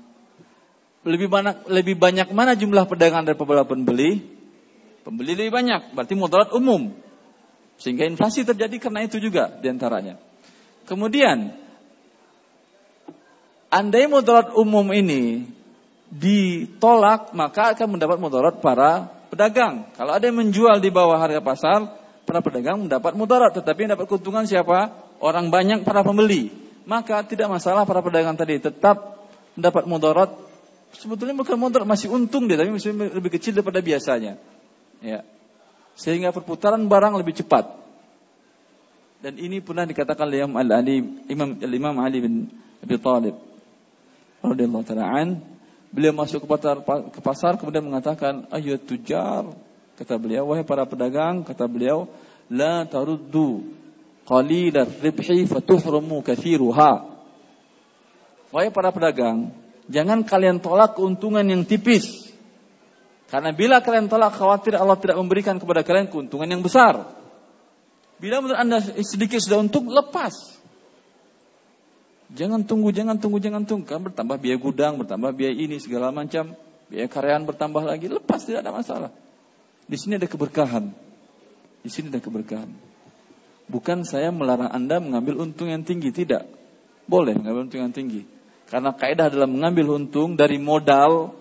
lebih 1.03 1.28
banyak 1.28 1.68
lebih 1.68 1.95
banyak 1.99 2.32
mana 2.32 2.56
jumlah 2.56 2.88
pedagang 2.88 3.28
daripada 3.28 3.68
pembeli? 3.68 4.24
Pembeli 5.06 5.38
lebih 5.38 5.53
banyak, 5.53 5.93
berarti 5.93 6.16
mudarat 6.18 6.49
umum. 6.56 6.95
Sehingga 7.78 8.08
inflasi 8.08 8.47
terjadi 8.47 8.80
karena 8.80 9.06
itu 9.06 9.20
juga 9.20 9.53
di 9.60 9.68
antaranya. 9.68 10.18
Kemudian, 10.88 11.53
andai 13.70 14.08
mudarat 14.10 14.56
umum 14.56 14.88
ini 14.95 15.45
ditolak, 16.10 17.36
maka 17.38 17.76
akan 17.78 17.99
mendapat 17.99 18.18
mudarat 18.18 18.56
para 18.64 19.12
pedagang. 19.30 19.91
Kalau 19.93 20.16
ada 20.16 20.26
yang 20.26 20.39
menjual 20.39 20.80
di 20.80 20.89
bawah 20.89 21.20
harga 21.20 21.43
pasar, 21.43 21.80
para 22.26 22.41
pedagang 22.41 22.89
mendapat 22.89 23.14
mudarat. 23.14 23.53
Tetapi 23.53 23.86
yang 23.86 23.91
dapat 23.93 24.10
keuntungan 24.10 24.49
siapa? 24.49 24.89
Orang 25.22 25.53
banyak 25.53 25.86
para 25.86 26.01
pembeli. 26.01 26.64
Maka 26.86 27.25
tidak 27.25 27.49
masalah 27.49 27.83
para 27.83 28.01
pedagang 28.05 28.38
tadi 28.38 28.61
tetap 28.61 29.25
mendapat 29.57 29.83
mudarat 29.89 30.31
sebetulnya 30.93 31.36
bukan 31.36 31.57
mudarat 31.57 31.88
masih 31.89 32.13
untung 32.13 32.45
dia 32.45 32.61
tapi 32.61 32.71
masih 32.71 32.93
lebih 32.93 33.33
kecil 33.33 33.57
daripada 33.57 33.81
biasanya. 33.81 34.38
Ya. 35.01 35.25
Sehingga 35.97 36.29
perputaran 36.29 36.86
barang 36.86 37.17
lebih 37.17 37.41
cepat. 37.41 37.73
Dan 39.23 39.41
ini 39.41 39.57
pernah 39.63 39.89
dikatakan 39.89 40.29
oleh 40.29 40.45
Imam 40.45 40.61
Ali 40.61 41.01
Imam 41.31 41.49
Imam 41.57 41.95
Ali 41.97 42.17
bin 42.21 42.33
Abi 42.86 43.01
Thalib 43.01 43.36
radhiyallahu 44.45 44.86
taala 44.86 45.09
an 45.09 45.41
beliau 45.89 46.13
masuk 46.13 46.45
ke 46.45 46.47
pasar, 46.47 46.75
ke 46.86 47.19
pasar 47.23 47.57
kemudian 47.57 47.81
mengatakan 47.81 48.45
ayat 48.53 48.86
tujar 48.86 49.49
kata 49.97 50.19
beliau 50.19 50.51
wahai 50.51 50.67
para 50.67 50.86
pedagang 50.86 51.41
kata 51.41 51.65
beliau 51.65 52.05
la 52.51 52.86
taruddu 52.86 53.63
qalilat 54.26 54.89
ribhi 54.99 55.45
fatuhrumu 55.45 56.26
kathiruha 56.26 57.05
wahai 58.49 58.73
para 58.73 58.89
pedagang 58.89 59.53
Jangan 59.86 60.26
kalian 60.26 60.57
tolak 60.57 60.97
keuntungan 60.97 61.45
yang 61.45 61.61
tipis. 61.61 62.34
Karena 63.30 63.53
bila 63.53 63.82
kalian 63.82 64.09
tolak 64.09 64.38
khawatir 64.38 64.78
Allah 64.78 64.97
tidak 64.97 65.17
memberikan 65.17 65.61
kepada 65.61 65.86
kalian 65.86 66.09
keuntungan 66.09 66.49
yang 66.49 66.61
besar. 66.65 67.05
Bila 68.17 68.41
menurut 68.41 68.57
Anda 68.57 68.82
sedikit 68.82 69.38
sudah 69.43 69.61
untung, 69.61 69.91
lepas. 69.91 70.57
Jangan 72.34 72.65
tunggu, 72.65 72.89
jangan 72.89 73.21
tunggu, 73.21 73.38
jangan 73.38 73.67
tunggu. 73.67 73.86
Kan 73.86 74.01
bertambah 74.09 74.41
biaya 74.41 74.57
gudang, 74.57 74.97
bertambah 74.97 75.36
biaya 75.36 75.53
ini, 75.53 75.78
segala 75.78 76.09
macam. 76.09 76.57
Biaya 76.89 77.05
karyawan 77.05 77.43
bertambah 77.45 77.84
lagi, 77.86 78.09
lepas 78.09 78.41
tidak 78.45 78.65
ada 78.65 78.71
masalah. 78.73 79.11
Di 79.86 79.97
sini 79.99 80.17
ada 80.17 80.26
keberkahan. 80.26 80.89
Di 81.86 81.89
sini 81.91 82.09
ada 82.09 82.21
keberkahan. 82.23 82.71
Bukan 83.66 84.05
saya 84.05 84.30
melarang 84.30 84.70
Anda 84.70 85.01
mengambil 85.01 85.41
untung 85.41 85.74
yang 85.74 85.82
tinggi, 85.82 86.13
tidak. 86.13 86.45
Boleh 87.09 87.34
mengambil 87.34 87.66
untung 87.66 87.82
yang 87.82 87.93
tinggi. 87.93 88.26
Karena 88.70 88.93
kaidah 88.93 89.30
dalam 89.30 89.57
mengambil 89.57 89.97
untung 89.97 90.38
dari 90.38 90.61
modal, 90.61 91.34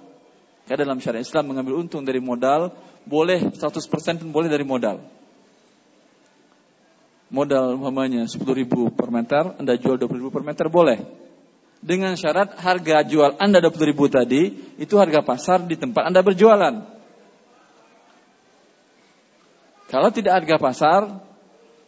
kaidah 0.69 0.85
dalam 0.89 1.01
syariat 1.01 1.25
Islam 1.25 1.53
mengambil 1.53 1.85
untung 1.85 2.05
dari 2.05 2.21
modal, 2.21 2.73
boleh 3.05 3.53
100% 3.53 4.21
pun 4.25 4.31
boleh 4.33 4.49
dari 4.49 4.65
modal. 4.65 5.05
Modal 7.33 7.77
umpamanya 7.77 8.29
10 8.29 8.41
ribu 8.57 8.93
per 8.93 9.09
meter, 9.13 9.57
Anda 9.61 9.77
jual 9.77 9.97
20 10.01 10.21
ribu 10.21 10.31
per 10.33 10.45
meter, 10.45 10.69
boleh. 10.69 11.01
Dengan 11.85 12.17
syarat 12.17 12.57
harga 12.57 13.05
jual 13.05 13.37
Anda 13.37 13.61
20 13.61 13.91
ribu 13.93 14.09
tadi, 14.09 14.73
itu 14.81 14.97
harga 14.97 15.21
pasar 15.21 15.69
di 15.69 15.77
tempat 15.77 16.09
Anda 16.09 16.25
berjualan. 16.25 16.75
Kalau 19.93 20.09
tidak 20.09 20.41
harga 20.41 20.57
pasar, 20.57 21.01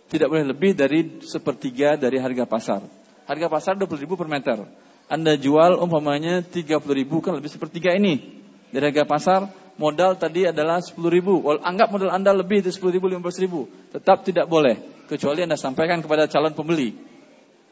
tidak 0.07 0.30
boleh 0.30 0.46
lebih 0.46 0.72
dari 0.78 1.18
sepertiga 1.22 1.98
dari 1.98 2.22
harga 2.22 2.46
pasar. 2.46 2.80
Harga 3.26 3.46
pasar 3.50 3.74
20 3.74 4.07
ribu 4.07 4.14
per 4.14 4.30
meter. 4.30 4.62
Anda 5.07 5.34
jual 5.38 5.78
umpamanya 5.78 6.42
30 6.42 6.82
ribu 6.94 7.18
kan 7.22 7.34
lebih 7.34 7.50
sepertiga 7.50 7.94
ini. 7.94 8.42
Dari 8.70 8.90
harga 8.90 9.07
pasar 9.07 9.40
modal 9.78 10.14
tadi 10.18 10.46
adalah 10.46 10.78
10 10.82 10.98
ribu. 11.11 11.42
Walau 11.42 11.62
anggap 11.62 11.90
modal 11.90 12.11
Anda 12.14 12.30
lebih 12.34 12.62
dari 12.62 12.74
10 12.74 12.94
ribu, 12.94 13.07
15 13.11 13.42
ribu. 13.42 13.61
Tetap 13.90 14.22
tidak 14.22 14.46
boleh. 14.46 14.78
Kecuali 15.07 15.46
Anda 15.46 15.59
sampaikan 15.59 16.02
kepada 16.02 16.26
calon 16.26 16.54
pembeli. 16.54 16.94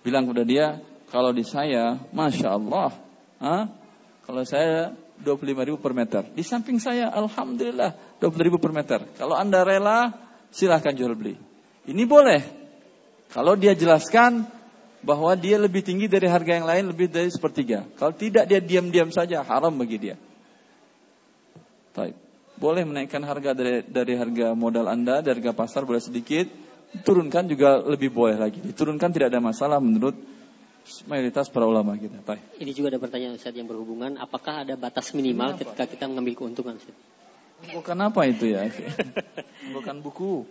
Bilang 0.03 0.26
kepada 0.26 0.45
dia, 0.47 0.66
kalau 1.11 1.30
di 1.30 1.43
saya, 1.43 2.03
Masya 2.11 2.49
Allah. 2.51 2.91
Ha? 3.43 3.59
Kalau 4.26 4.43
saya 4.43 4.95
25 5.22 5.68
ribu 5.70 5.78
per 5.78 5.95
meter. 5.95 6.26
Di 6.35 6.43
samping 6.43 6.82
saya, 6.82 7.11
Alhamdulillah 7.14 8.18
20 8.18 8.47
ribu 8.47 8.59
per 8.59 8.74
meter. 8.74 9.07
Kalau 9.14 9.39
Anda 9.39 9.62
rela, 9.62 10.11
silahkan 10.51 10.95
jual 10.95 11.14
beli. 11.14 11.54
Ini 11.85 12.03
boleh. 12.09 12.41
Kalau 13.28 13.59
dia 13.59 13.74
jelaskan, 13.74 14.47
bahwa 15.05 15.37
dia 15.37 15.61
lebih 15.61 15.85
tinggi 15.85 16.09
dari 16.09 16.24
harga 16.24 16.57
yang 16.57 16.66
lain 16.66 16.85
lebih 16.91 17.12
dari 17.12 17.28
sepertiga. 17.28 17.85
Kalau 18.01 18.16
tidak 18.16 18.49
dia 18.49 18.59
diam-diam 18.59 19.12
saja 19.12 19.45
haram 19.45 19.76
bagi 19.76 20.01
dia. 20.01 20.16
Taib. 21.93 22.16
Boleh 22.57 22.89
menaikkan 22.89 23.20
harga 23.20 23.53
dari 23.53 23.85
dari 23.85 24.16
harga 24.16 24.57
modal 24.57 24.89
Anda, 24.89 25.20
dari 25.20 25.45
harga 25.45 25.53
pasar 25.53 25.85
boleh 25.85 26.01
sedikit, 26.01 26.49
turunkan 27.05 27.45
juga 27.53 27.85
lebih 27.85 28.09
boleh 28.09 28.41
lagi. 28.41 28.59
Diturunkan 28.64 29.12
tidak 29.12 29.28
ada 29.28 29.45
masalah 29.45 29.78
menurut 29.78 30.16
mayoritas 31.05 31.53
para 31.53 31.68
ulama 31.68 32.01
kita. 32.01 32.24
Taib. 32.24 32.41
Ini 32.57 32.72
juga 32.72 32.97
ada 32.97 33.01
pertanyaan 33.03 33.37
Ustaz 33.37 33.53
yang 33.53 33.68
berhubungan, 33.68 34.16
apakah 34.16 34.64
ada 34.64 34.74
batas 34.80 35.12
minimal 35.12 35.55
Kenapa? 35.55 35.61
ketika 35.68 35.85
kita 35.93 36.05
mengambil 36.09 36.35
keuntungan 36.41 36.80
Ustaz? 36.80 36.97
Bukan 37.64 37.99
apa 38.01 38.20
itu 38.24 38.49
ya? 38.49 38.72
Bukan 39.76 40.01
buku. 40.01 40.49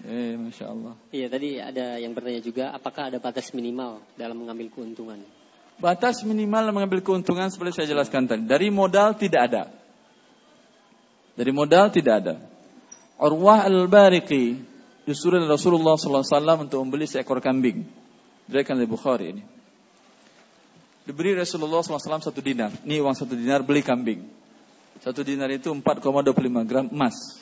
Eh, 0.00 0.32
masya 0.40 0.72
Allah. 0.72 0.96
Iya, 1.12 1.28
tadi 1.28 1.60
ada 1.60 2.00
yang 2.00 2.16
bertanya 2.16 2.40
juga, 2.40 2.72
apakah 2.72 3.12
ada 3.12 3.20
batas 3.20 3.52
minimal 3.52 4.00
dalam 4.16 4.40
mengambil 4.40 4.72
keuntungan? 4.72 5.20
Batas 5.76 6.24
minimal 6.24 6.60
dalam 6.68 6.76
mengambil 6.76 7.04
keuntungan 7.04 7.52
seperti 7.52 7.80
saya 7.80 7.92
jelaskan 7.92 8.24
tadi. 8.24 8.48
Dari 8.48 8.72
modal 8.72 9.16
tidak 9.16 9.40
ada. 9.52 9.62
Dari 11.36 11.52
modal 11.52 11.92
tidak 11.92 12.14
ada. 12.24 12.34
Urwah 13.20 13.68
al-Bariqi 13.68 14.56
disuruh 15.04 15.40
Rasulullah 15.44 16.00
SAW 16.00 16.64
untuk 16.64 16.80
membeli 16.80 17.04
seekor 17.04 17.44
kambing. 17.44 17.84
Dirikan 18.48 18.80
oleh 18.80 18.88
Bukhari 18.88 19.36
ini. 19.36 19.44
Diberi 21.04 21.36
Rasulullah 21.36 21.84
SAW 21.84 22.24
satu 22.24 22.40
dinar. 22.40 22.72
Ini 22.88 23.04
uang 23.04 23.16
satu 23.16 23.36
dinar 23.36 23.60
beli 23.64 23.84
kambing. 23.84 24.24
Satu 25.00 25.24
dinar 25.24 25.48
itu 25.52 25.68
4,25 25.72 26.68
gram 26.68 26.88
emas 26.88 27.40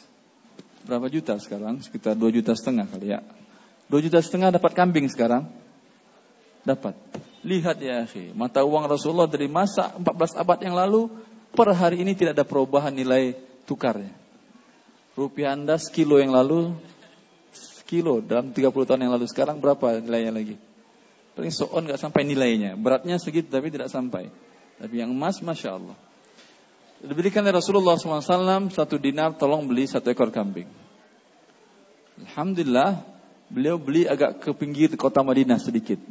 berapa 0.88 1.12
juta 1.12 1.36
sekarang? 1.36 1.84
Sekitar 1.84 2.16
2 2.16 2.32
juta 2.40 2.56
setengah 2.56 2.88
kali 2.88 3.12
ya. 3.12 3.20
2 3.92 4.04
juta 4.08 4.24
setengah 4.24 4.48
dapat 4.56 4.72
kambing 4.72 5.04
sekarang? 5.12 5.44
Dapat. 6.64 6.96
Lihat 7.44 7.76
ya 7.84 8.08
akhi, 8.08 8.32
mata 8.32 8.64
uang 8.64 8.88
Rasulullah 8.88 9.28
dari 9.28 9.46
masa 9.46 9.94
14 9.94 10.40
abad 10.40 10.58
yang 10.64 10.74
lalu 10.74 11.12
per 11.52 11.70
hari 11.76 12.00
ini 12.00 12.16
tidak 12.16 12.34
ada 12.34 12.44
perubahan 12.48 12.90
nilai 12.90 13.36
tukarnya. 13.68 14.16
rupiah 15.14 15.54
Anda 15.54 15.76
sekilo 15.76 16.18
yang 16.22 16.32
lalu, 16.32 16.72
sekilo 17.52 18.24
dalam 18.24 18.54
30 18.54 18.70
tahun 18.72 19.00
yang 19.04 19.12
lalu, 19.12 19.26
sekarang 19.28 19.60
berapa 19.60 20.00
nilainya 20.00 20.32
lagi? 20.32 20.56
Paling 21.38 21.54
soon 21.54 21.86
nggak 21.86 22.02
sampai 22.02 22.26
nilainya. 22.26 22.74
Beratnya 22.74 23.14
segitu 23.18 23.46
tapi 23.46 23.70
tidak 23.70 23.90
sampai. 23.90 24.26
Tapi 24.78 24.94
yang 24.98 25.14
emas, 25.14 25.38
Masya 25.38 25.70
Allah. 25.74 25.98
Diberikan 26.98 27.46
oleh 27.46 27.54
Rasulullah 27.54 27.94
SAW 27.94 28.74
satu 28.74 28.98
dinar 28.98 29.38
tolong 29.38 29.70
beli 29.70 29.86
satu 29.86 30.10
ekor 30.10 30.34
kambing. 30.34 30.66
Alhamdulillah 32.18 33.06
beliau 33.46 33.78
beli 33.78 34.02
agak 34.10 34.42
ke 34.42 34.50
pinggir 34.50 34.90
kota 34.98 35.22
Madinah 35.22 35.62
sedikit. 35.62 36.02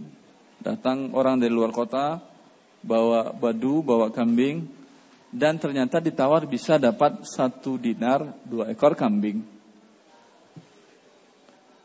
Datang 0.63 1.11
orang 1.11 1.43
dari 1.43 1.51
luar 1.51 1.75
kota 1.75 2.23
bawa 2.79 3.35
badu, 3.35 3.83
bawa 3.83 4.15
kambing 4.15 4.63
dan 5.27 5.59
ternyata 5.59 5.99
ditawar 5.99 6.47
bisa 6.47 6.79
dapat 6.79 7.27
satu 7.27 7.75
dinar 7.75 8.23
dua 8.47 8.71
ekor 8.71 8.95
kambing. 8.95 9.43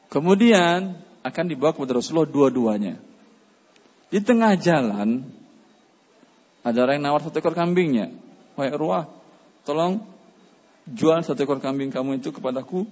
Kemudian 0.06 0.94
akan 1.26 1.44
dibawa 1.50 1.74
kepada 1.74 1.98
Rasulullah 1.98 2.30
dua-duanya. 2.30 3.02
Di 4.14 4.22
tengah 4.22 4.54
jalan 4.54 5.26
ada 6.62 6.78
orang 6.78 7.02
yang 7.02 7.10
nawar 7.10 7.26
satu 7.26 7.42
ekor 7.42 7.58
kambingnya. 7.58 8.14
Wahai 8.58 8.70
Urwah, 8.76 9.08
tolong 9.64 10.04
jual 10.84 11.24
satu 11.24 11.46
ekor 11.46 11.62
kambing 11.62 11.88
kamu 11.88 12.20
itu 12.20 12.34
kepadaku. 12.34 12.84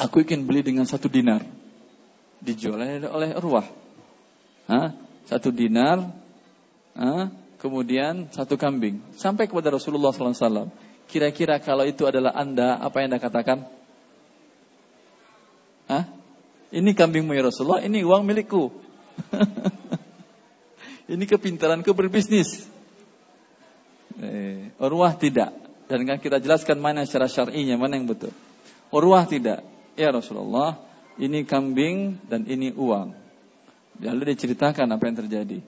Aku 0.00 0.24
ingin 0.24 0.48
beli 0.48 0.64
dengan 0.64 0.88
satu 0.88 1.06
dinar. 1.06 1.44
Dijual 2.42 3.06
oleh 3.06 3.30
Urwah. 3.38 3.66
Hah? 4.66 4.96
Satu 5.28 5.54
dinar, 5.54 6.02
hah? 6.98 7.30
kemudian 7.62 8.26
satu 8.34 8.58
kambing. 8.58 8.98
Sampai 9.14 9.46
kepada 9.46 9.70
Rasulullah 9.70 10.10
SAW. 10.10 10.66
Kira-kira 11.06 11.62
kalau 11.62 11.86
itu 11.86 12.02
adalah 12.10 12.34
anda, 12.34 12.82
apa 12.82 12.98
yang 12.98 13.14
anda 13.14 13.22
katakan? 13.22 13.70
Hah? 15.86 16.10
Ini 16.74 16.90
kambingmu 16.96 17.36
ya 17.36 17.46
Rasulullah, 17.46 17.84
ini 17.84 18.02
uang 18.02 18.26
milikku. 18.26 18.72
ini 21.12 21.22
kepintaranku 21.28 21.92
berbisnis. 21.94 22.71
Eh, 24.22 24.70
Urwah 24.78 25.18
tidak. 25.18 25.50
Dan 25.90 26.06
kan 26.06 26.22
kita 26.22 26.38
jelaskan 26.38 26.78
mana 26.78 27.02
secara 27.02 27.26
syar'inya, 27.26 27.74
mana 27.74 27.98
yang 27.98 28.06
betul. 28.06 28.30
Urwah 28.94 29.26
tidak. 29.26 29.66
Ya 29.98 30.14
Rasulullah, 30.14 30.78
ini 31.18 31.42
kambing 31.42 32.22
dan 32.30 32.46
ini 32.46 32.70
uang. 32.70 33.12
Lalu 33.98 34.32
diceritakan 34.32 34.88
apa 34.88 35.04
yang 35.10 35.16
terjadi. 35.26 35.58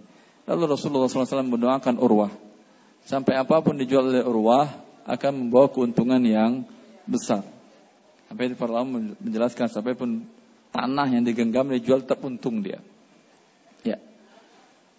Lalu 0.46 0.62
Rasulullah 0.70 1.10
SAW 1.10 1.44
mendoakan 1.44 1.98
Urwah. 1.98 2.32
Sampai 3.04 3.36
apa 3.36 3.60
pun 3.60 3.76
dijual 3.76 4.08
oleh 4.08 4.24
Urwah 4.24 4.70
akan 5.04 5.32
membawa 5.44 5.68
keuntungan 5.68 6.22
yang 6.24 6.64
besar. 7.04 7.44
Sampai 8.30 8.56
para 8.56 8.70
ulama 8.72 9.12
menjelaskan 9.20 9.68
sampai 9.68 9.92
pun 9.92 10.24
tanah 10.72 11.12
yang 11.12 11.26
digenggam 11.26 11.68
dijual 11.68 12.00
tetap 12.00 12.24
untung 12.24 12.64
dia. 12.64 12.80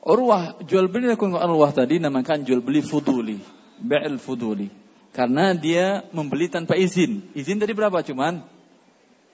Urwah 0.05 0.61
jual 0.61 0.85
beli 0.85 1.09
lakukan 1.09 1.33
Urwah 1.33 1.73
tadi 1.73 1.97
namakan 1.97 2.45
jual 2.45 2.61
beli 2.61 2.85
fuduli, 2.85 3.41
ba'il 3.81 4.21
fuduli. 4.21 4.69
Karena 5.09 5.57
dia 5.57 6.05
membeli 6.13 6.45
tanpa 6.51 6.77
izin. 6.77 7.33
Izin 7.33 7.57
tadi 7.57 7.73
berapa 7.73 8.03
cuman? 8.05 8.45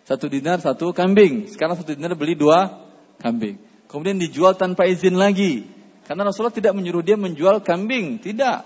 Satu 0.07 0.32
dinar 0.32 0.61
satu 0.61 0.93
kambing. 0.95 1.49
Sekarang 1.51 1.76
satu 1.76 1.97
dinar 1.97 2.13
beli 2.15 2.38
dua 2.38 2.88
kambing. 3.19 3.57
Kemudian 3.89 4.22
dijual 4.22 4.55
tanpa 4.55 4.88
izin 4.88 5.17
lagi. 5.17 5.67
Karena 6.07 6.24
Rasulullah 6.24 6.53
tidak 6.53 6.78
menyuruh 6.78 7.03
dia 7.03 7.17
menjual 7.17 7.65
kambing. 7.65 8.22
Tidak. 8.22 8.57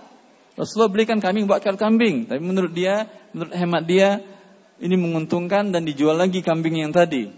Rasulullah 0.59 0.91
belikan 0.91 1.23
kambing 1.23 1.47
bakal 1.47 1.79
kambing. 1.79 2.27
Tapi 2.27 2.41
menurut 2.43 2.75
dia, 2.75 3.07
menurut 3.31 3.53
hemat 3.55 3.83
dia, 3.87 4.19
ini 4.83 4.95
menguntungkan 4.99 5.71
dan 5.71 5.87
dijual 5.87 6.19
lagi 6.19 6.43
kambing 6.43 6.83
yang 6.83 6.91
tadi. 6.91 7.31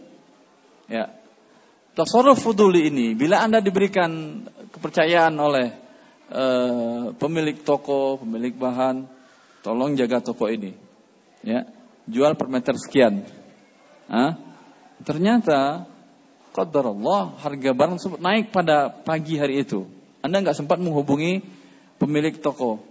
Ya. 0.90 1.14
Tasarruf 1.98 2.42
fuduli 2.46 2.94
ini, 2.94 3.18
bila 3.18 3.42
Anda 3.42 3.58
diberikan 3.58 4.42
kepercayaan 4.78 5.34
oleh 5.36 5.74
uh, 6.30 7.12
pemilik 7.18 7.58
toko, 7.66 8.22
pemilik 8.22 8.54
bahan, 8.54 9.10
tolong 9.66 9.98
jaga 9.98 10.22
toko 10.22 10.48
ini. 10.48 10.78
Ya, 11.42 11.68
jual 12.08 12.38
per 12.38 12.48
meter 12.48 12.78
sekian. 12.78 13.26
Hah? 14.08 14.40
Ternyata 15.04 15.86
Allah 16.58 17.38
harga 17.38 17.70
barang 17.70 18.02
tersebut 18.02 18.18
naik 18.18 18.50
pada 18.50 18.90
pagi 18.90 19.38
hari 19.38 19.62
itu. 19.62 19.86
Anda 20.26 20.42
nggak 20.42 20.58
sempat 20.58 20.82
menghubungi 20.82 21.46
pemilik 22.02 22.34
toko. 22.42 22.82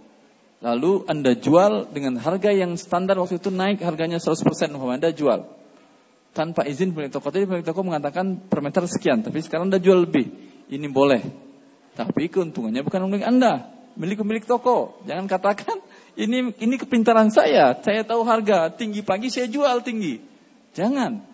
Lalu 0.63 1.03
Anda 1.11 1.35
jual 1.35 1.91
dengan 1.91 2.15
harga 2.17 2.55
yang 2.55 2.79
standar 2.79 3.19
waktu 3.19 3.43
itu 3.43 3.51
naik 3.51 3.83
harganya 3.83 4.23
100% 4.23 4.39
Anda 4.71 5.11
jual 5.11 5.45
tanpa 6.31 6.63
izin 6.63 6.95
pemilik 6.95 7.11
toko. 7.11 7.27
Tadi 7.27 7.43
pemilik 7.43 7.67
toko 7.67 7.83
mengatakan 7.83 8.47
per 8.47 8.63
meter 8.63 8.87
sekian, 8.87 9.25
tapi 9.25 9.43
sekarang 9.43 9.67
Anda 9.67 9.83
jual 9.83 10.07
lebih. 10.07 10.29
Ini 10.71 10.87
boleh. 10.87 11.46
Tapi 11.97 12.29
keuntungannya 12.29 12.85
bukan 12.85 13.09
milik 13.09 13.25
Anda, 13.25 13.73
milik 13.97 14.21
pemilik 14.21 14.45
toko. 14.45 15.01
Jangan 15.09 15.25
katakan 15.25 15.81
ini 16.23 16.53
ini 16.61 16.75
kepintaran 16.77 17.33
saya. 17.33 17.73
Saya 17.81 18.05
tahu 18.05 18.21
harga 18.21 18.69
tinggi 18.69 19.01
pagi 19.01 19.33
saya 19.33 19.49
jual 19.49 19.81
tinggi. 19.81 20.21
Jangan. 20.77 21.25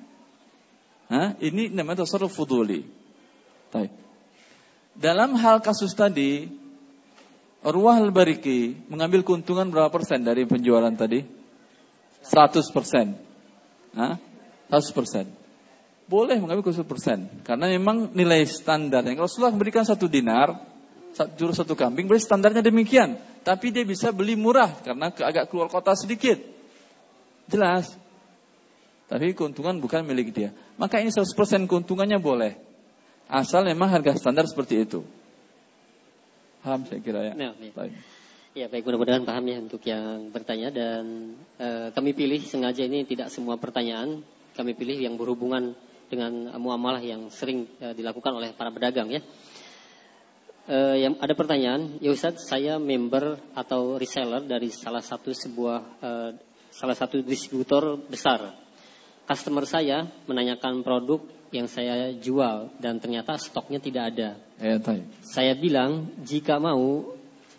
Hah? 1.11 1.35
Ini 1.35 1.75
namanya 1.75 2.07
tasarruf 2.07 2.31
fuduli. 2.31 2.87
Baik. 3.75 3.91
Dalam 4.95 5.35
hal 5.35 5.59
kasus 5.59 5.91
tadi, 5.91 6.47
Urwah 7.63 7.99
al-Bariki 7.99 8.87
mengambil 8.87 9.27
keuntungan 9.27 9.67
berapa 9.67 9.91
persen 9.91 10.23
dari 10.23 10.47
penjualan 10.47 10.91
tadi? 10.95 11.27
100 12.23 12.71
persen. 12.71 13.19
Hah? 13.99 14.15
100%. 14.71 15.42
Boleh 16.13 16.37
mengambil 16.37 16.69
100%. 16.69 17.41
Karena 17.41 17.65
memang 17.73 18.13
nilai 18.13 18.45
standar 18.45 19.01
yang 19.01 19.17
Rasulullah 19.17 19.49
memberikan 19.49 19.81
satu 19.81 20.05
dinar, 20.05 20.61
jurus 21.33 21.57
satu 21.57 21.73
kambing, 21.73 22.05
berarti 22.05 22.29
standarnya 22.29 22.61
demikian. 22.61 23.17
Tapi 23.41 23.73
dia 23.73 23.81
bisa 23.81 24.13
beli 24.13 24.37
murah 24.37 24.69
karena 24.85 25.09
agak 25.09 25.49
keluar 25.49 25.73
kota 25.73 25.97
sedikit. 25.97 26.37
Jelas. 27.49 27.97
Tapi 29.09 29.33
keuntungan 29.33 29.81
bukan 29.81 30.05
milik 30.05 30.37
dia. 30.37 30.53
Maka 30.77 31.01
ini 31.01 31.09
100% 31.09 31.33
keuntungannya 31.65 32.21
boleh. 32.21 32.61
Asal 33.25 33.65
memang 33.65 33.89
harga 33.89 34.13
standar 34.13 34.45
seperti 34.45 34.85
itu. 34.85 35.01
Paham 36.61 36.85
saya 36.85 37.01
kira 37.01 37.25
ya. 37.25 37.33
Ya. 37.33 37.51
Baik. 37.73 37.93
Ya 38.53 38.69
baik 38.69 38.85
mudah-mudahan 38.85 39.25
paham 39.25 39.49
ya 39.49 39.57
untuk 39.57 39.81
yang 39.81 40.29
bertanya 40.29 40.69
dan 40.69 41.33
e, 41.57 41.89
kami 41.89 42.13
pilih 42.13 42.37
sengaja 42.45 42.85
ini 42.85 43.01
tidak 43.01 43.33
semua 43.33 43.57
pertanyaan 43.57 44.21
kami 44.53 44.77
pilih 44.77 44.93
yang 44.93 45.17
berhubungan 45.17 45.73
dengan 46.13 46.53
muamalah 46.61 47.01
yang 47.01 47.33
sering 47.33 47.65
uh, 47.81 47.97
dilakukan 47.97 48.29
oleh 48.37 48.53
para 48.53 48.69
pedagang 48.69 49.09
ya. 49.09 49.25
Uh, 50.63 50.95
yang 50.95 51.19
ada 51.19 51.33
pertanyaan, 51.35 51.99
ya 51.99 52.13
Ustaz, 52.13 52.45
saya 52.45 52.79
member 52.79 53.41
atau 53.51 53.99
reseller 53.99 54.45
dari 54.45 54.71
salah 54.71 55.01
satu 55.01 55.33
sebuah 55.33 55.77
uh, 55.99 56.31
salah 56.69 56.95
satu 56.95 57.19
distributor 57.25 57.97
besar. 57.97 58.53
Customer 59.25 59.65
saya 59.67 60.07
menanyakan 60.29 60.85
produk 60.85 61.19
yang 61.51 61.67
saya 61.67 62.15
jual 62.15 62.71
dan 62.79 63.01
ternyata 63.01 63.35
stoknya 63.41 63.79
tidak 63.81 64.03
ada. 64.15 64.29
Ya, 64.57 64.79
saya 65.23 65.53
bilang 65.57 66.15
jika 66.23 66.57
mau 66.59 67.11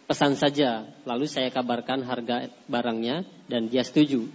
pesan 0.04 0.36
saja, 0.36 0.88
lalu 1.04 1.28
saya 1.28 1.48
kabarkan 1.48 2.04
harga 2.04 2.52
barangnya 2.68 3.24
dan 3.48 3.68
dia 3.68 3.84
setuju 3.84 4.28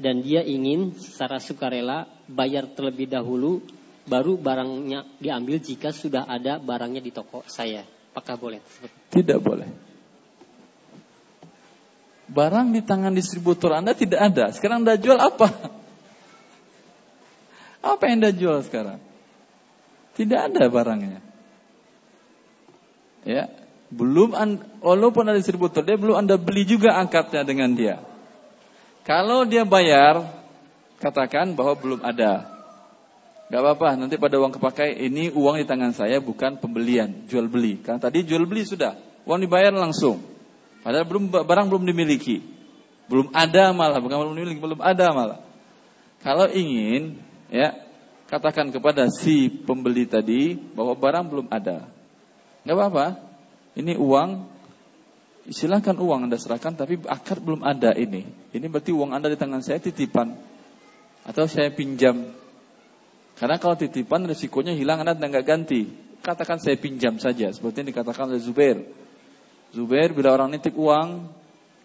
dan 0.00 0.24
dia 0.24 0.40
ingin 0.40 0.96
secara 0.96 1.36
sukarela 1.36 2.08
bayar 2.30 2.70
terlebih 2.70 3.10
dahulu 3.10 3.60
baru 4.06 4.38
barangnya 4.38 5.06
diambil 5.18 5.58
jika 5.58 5.90
sudah 5.90 6.26
ada 6.30 6.62
barangnya 6.62 7.02
di 7.02 7.10
toko 7.10 7.42
saya. 7.50 7.82
Apakah 8.10 8.34
boleh? 8.38 8.60
Tidak 9.10 9.38
boleh. 9.38 9.70
Barang 12.30 12.70
di 12.70 12.82
tangan 12.82 13.10
distributor 13.10 13.74
Anda 13.74 13.94
tidak 13.94 14.20
ada. 14.34 14.44
Sekarang 14.54 14.86
Anda 14.86 14.94
jual 14.98 15.18
apa? 15.18 15.50
Apa 17.80 18.02
yang 18.06 18.22
Anda 18.22 18.30
jual 18.34 18.62
sekarang? 18.66 19.02
Tidak 20.14 20.40
ada 20.52 20.68
barangnya. 20.70 21.22
Ya, 23.24 23.50
belum 23.90 24.32
walaupun 24.80 25.26
ada 25.26 25.38
distributor 25.38 25.82
dia 25.82 25.98
belum 25.98 26.18
Anda 26.18 26.38
beli 26.38 26.66
juga 26.66 26.94
angkatnya 26.98 27.42
dengan 27.42 27.74
dia. 27.74 27.98
Kalau 29.02 29.42
dia 29.48 29.66
bayar, 29.66 30.39
katakan 31.00 31.56
bahwa 31.56 31.74
belum 31.80 32.00
ada. 32.04 32.46
Gak 33.50 33.58
apa-apa, 33.66 33.98
nanti 33.98 34.14
pada 34.14 34.38
uang 34.38 34.54
kepakai 34.54 34.94
ini 34.94 35.32
uang 35.34 35.58
di 35.58 35.66
tangan 35.66 35.90
saya 35.90 36.22
bukan 36.22 36.62
pembelian, 36.62 37.26
jual 37.26 37.50
beli. 37.50 37.82
Karena 37.82 37.98
tadi 37.98 38.22
jual 38.22 38.46
beli 38.46 38.62
sudah, 38.62 38.94
uang 39.26 39.42
dibayar 39.42 39.74
langsung. 39.74 40.22
Padahal 40.86 41.02
belum 41.02 41.34
barang 41.34 41.66
belum 41.66 41.82
dimiliki. 41.82 42.38
Belum 43.10 43.26
ada 43.34 43.74
malah, 43.74 43.98
bukan 43.98 44.22
belum 44.22 44.36
dimiliki, 44.38 44.62
belum 44.62 44.78
ada 44.78 45.06
malah. 45.10 45.40
Kalau 46.22 46.46
ingin, 46.46 47.18
ya, 47.50 47.74
katakan 48.30 48.70
kepada 48.70 49.10
si 49.10 49.50
pembeli 49.50 50.06
tadi 50.06 50.54
bahwa 50.54 50.94
barang 50.94 51.26
belum 51.26 51.46
ada. 51.50 51.90
Gak 52.62 52.76
apa-apa, 52.76 53.18
ini 53.74 53.98
uang 53.98 54.60
Silahkan 55.50 55.96
uang 55.98 56.28
Anda 56.28 56.38
serahkan 56.38 56.78
tapi 56.78 57.00
akad 57.08 57.42
belum 57.42 57.66
ada 57.66 57.90
ini. 57.96 58.22
Ini 58.54 58.70
berarti 58.70 58.94
uang 58.94 59.10
Anda 59.10 59.32
di 59.32 59.40
tangan 59.40 59.64
saya 59.64 59.82
titipan. 59.82 60.36
Atau 61.30 61.46
saya 61.46 61.70
pinjam. 61.70 62.34
Karena 63.38 63.62
kalau 63.62 63.78
titipan 63.78 64.26
risikonya 64.26 64.74
hilang 64.74 65.06
Anda 65.06 65.14
nggak 65.14 65.46
ganti. 65.46 65.86
Katakan 66.18 66.58
saya 66.58 66.74
pinjam 66.74 67.22
saja. 67.22 67.54
Seperti 67.54 67.86
yang 67.86 67.88
dikatakan 67.94 68.34
oleh 68.34 68.42
Zubair. 68.42 68.82
Zubair 69.70 70.10
bila 70.10 70.34
orang 70.34 70.50
nitip 70.50 70.74
uang, 70.74 71.30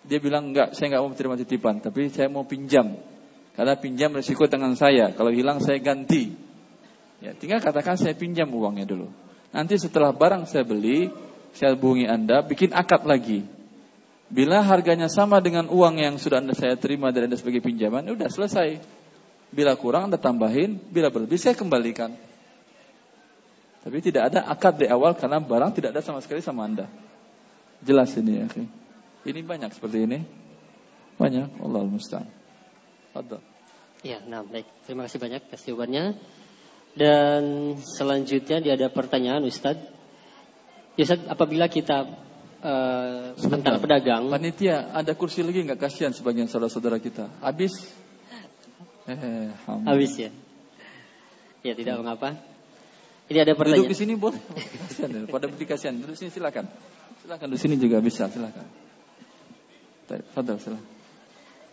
dia 0.01 0.17
bilang 0.17 0.49
enggak, 0.49 0.73
saya 0.73 0.97
nggak 0.97 1.01
mau 1.05 1.13
terima 1.13 1.37
titipan, 1.37 1.77
tapi 1.77 2.09
saya 2.09 2.25
mau 2.25 2.41
pinjam. 2.41 2.97
Karena 3.53 3.77
pinjam 3.77 4.09
risiko 4.17 4.49
dengan 4.49 4.73
saya. 4.73 5.13
Kalau 5.13 5.29
hilang 5.29 5.61
saya 5.61 5.77
ganti. 5.77 6.33
Ya, 7.21 7.37
tinggal 7.37 7.61
katakan 7.61 7.95
saya 7.95 8.17
pinjam 8.17 8.49
uangnya 8.49 8.89
dulu. 8.89 9.07
Nanti 9.53 9.77
setelah 9.77 10.11
barang 10.11 10.49
saya 10.49 10.65
beli, 10.65 11.07
saya 11.55 11.77
hubungi 11.77 12.09
Anda, 12.09 12.43
bikin 12.43 12.73
akad 12.75 13.05
lagi. 13.07 13.45
Bila 14.27 14.65
harganya 14.65 15.07
sama 15.07 15.37
dengan 15.39 15.69
uang 15.69 16.01
yang 16.01 16.17
sudah 16.17 16.41
Anda 16.41 16.57
saya 16.57 16.75
terima 16.75 17.13
dari 17.13 17.29
Anda 17.29 17.37
sebagai 17.37 17.61
pinjaman, 17.61 18.09
udah 18.09 18.27
selesai. 18.27 18.94
Bila 19.55 19.71
kurang 19.79 20.11
Anda 20.11 20.19
tambahin, 20.19 20.75
bila 20.91 21.07
berlebih 21.07 21.39
saya 21.39 21.55
kembalikan. 21.55 22.11
Tapi 23.87 23.97
tidak 24.03 24.33
ada 24.33 24.43
akad 24.51 24.83
di 24.83 24.91
awal 24.91 25.15
karena 25.15 25.39
barang 25.39 25.71
tidak 25.79 25.95
ada 25.95 26.03
sama 26.03 26.19
sekali 26.19 26.43
sama 26.43 26.67
Anda. 26.67 26.91
Jelas 27.79 28.11
ini 28.19 28.43
ya. 28.43 28.47
Ini 29.23 29.39
banyak 29.47 29.71
seperti 29.71 30.03
ini. 30.03 30.19
Banyak. 31.15 31.63
Allah 31.63 31.81
musta'an. 31.87 32.27
Fadal. 33.15 33.39
Ya, 34.03 34.19
nah 34.27 34.43
baik. 34.43 34.67
Terima 34.83 35.07
kasih 35.07 35.23
banyak 35.23 35.41
atas 35.47 35.63
jawabannya. 35.63 36.19
Dan 36.95 37.43
selanjutnya 37.79 38.59
dia 38.59 38.73
ada 38.75 38.91
pertanyaan 38.91 39.47
Ustadz. 39.47 39.87
Ya 40.99 41.03
Ustadz, 41.07 41.31
apabila 41.31 41.71
kita 41.71 42.11
uh, 42.59 43.35
tentang 43.39 43.79
pedagang. 43.79 44.27
Panitia, 44.27 44.91
ada 44.91 45.15
kursi 45.15 45.47
lagi 45.47 45.63
nggak 45.63 45.79
kasihan 45.79 46.11
sebagian 46.11 46.51
saudara-saudara 46.51 46.99
kita? 46.99 47.31
Habis? 47.39 48.03
Eh, 49.05 49.49
Habis 49.85 50.13
ya. 50.17 50.31
Ya 51.61 51.73
tidak 51.77 52.01
mengapa. 52.01 52.37
Ini 53.25 53.41
ada 53.41 53.53
pertanyaan. 53.57 53.85
Duduk 53.85 53.93
di 53.93 53.97
sini 53.97 54.13
boleh. 54.17 54.41
Ya. 54.95 55.27
Pada 55.29 55.45
kasihan. 55.51 55.95
Duduk 55.97 56.17
sini 56.17 56.31
silakan. 56.33 56.65
Silakan 57.21 57.47
di 57.53 57.59
sini 57.61 57.75
juga 57.77 58.01
bisa, 58.01 58.25
silakan. 58.29 58.65
Fadal, 60.33 60.57
silakan. 60.57 60.85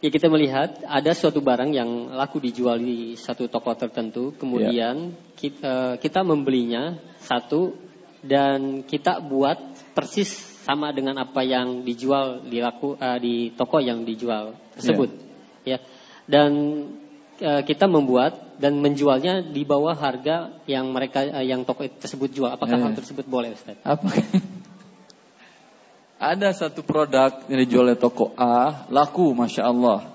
Ya 0.02 0.10
kita 0.10 0.26
melihat 0.26 0.82
ada 0.82 1.14
suatu 1.14 1.38
barang 1.38 1.70
yang 1.70 2.10
laku 2.18 2.42
dijual 2.42 2.82
di 2.82 3.14
satu 3.14 3.46
toko 3.46 3.70
tertentu, 3.78 4.34
kemudian 4.34 5.14
ya. 5.14 5.18
kita, 5.38 5.62
eh, 5.62 5.94
kita 6.02 6.26
membelinya 6.26 6.98
satu 7.22 7.78
dan 8.18 8.82
kita 8.82 9.22
buat 9.22 9.62
persis 9.94 10.52
sama 10.66 10.90
dengan 10.90 11.22
apa 11.22 11.46
yang 11.46 11.86
dijual 11.86 12.42
di 12.46 12.62
laku 12.62 12.94
uh, 12.94 13.18
di 13.18 13.50
toko 13.54 13.82
yang 13.82 14.06
dijual 14.06 14.54
tersebut. 14.78 15.10
Ya. 15.66 15.78
ya. 15.78 15.78
Dan 16.26 16.50
kita 17.42 17.90
membuat 17.90 18.52
dan 18.62 18.78
menjualnya 18.78 19.42
di 19.42 19.66
bawah 19.66 19.98
harga 19.98 20.54
yang 20.70 20.86
mereka 20.94 21.26
uh, 21.26 21.42
yang 21.42 21.66
toko 21.66 21.82
tersebut 21.82 22.30
jual. 22.30 22.46
Apakah 22.46 22.78
ya. 22.78 22.86
hal 22.86 22.94
tersebut 22.94 23.26
boleh, 23.26 23.58
Ustaz? 23.58 23.74
Apa? 23.82 24.06
Ada 26.32 26.54
satu 26.54 26.86
produk 26.86 27.42
yang 27.50 27.58
dijual 27.66 27.90
oleh 27.90 27.98
toko 27.98 28.30
A, 28.38 28.86
laku 28.86 29.34
Masya 29.34 29.66
Allah. 29.66 30.14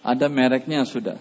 Ada 0.00 0.32
mereknya 0.32 0.88
sudah. 0.88 1.20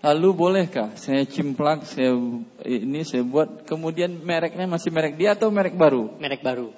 Lalu 0.00 0.28
bolehkah 0.32 0.96
saya 0.96 1.28
cimplak, 1.28 1.84
saya 1.84 2.16
ini 2.64 3.04
saya 3.04 3.20
buat, 3.20 3.68
kemudian 3.68 4.24
mereknya 4.24 4.64
masih 4.64 4.88
merek 4.88 5.20
dia 5.20 5.36
atau 5.36 5.52
merek 5.52 5.76
baru? 5.76 6.16
Merek 6.16 6.40
baru. 6.40 6.72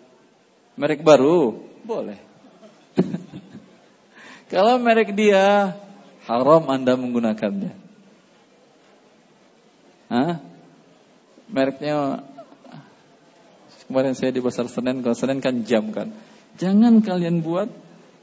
Merek 0.75 1.07
baru, 1.07 1.63
boleh. 1.87 2.19
Kalau 4.53 4.83
merek 4.83 5.15
dia, 5.15 5.79
haram 6.29 6.65
Anda 6.69 6.95
menggunakannya. 6.95 7.73
Hah? 10.09 10.41
Mereknya 11.49 12.21
Kemarin 13.89 14.13
saya 14.13 14.29
di 14.29 14.45
pasar 14.45 14.69
Senen, 14.69 15.01
kalau 15.01 15.17
Senen 15.17 15.41
kan 15.41 15.65
jam 15.65 15.89
kan. 15.97 16.13
Jangan 16.61 17.01
kalian 17.01 17.41
buat 17.41 17.73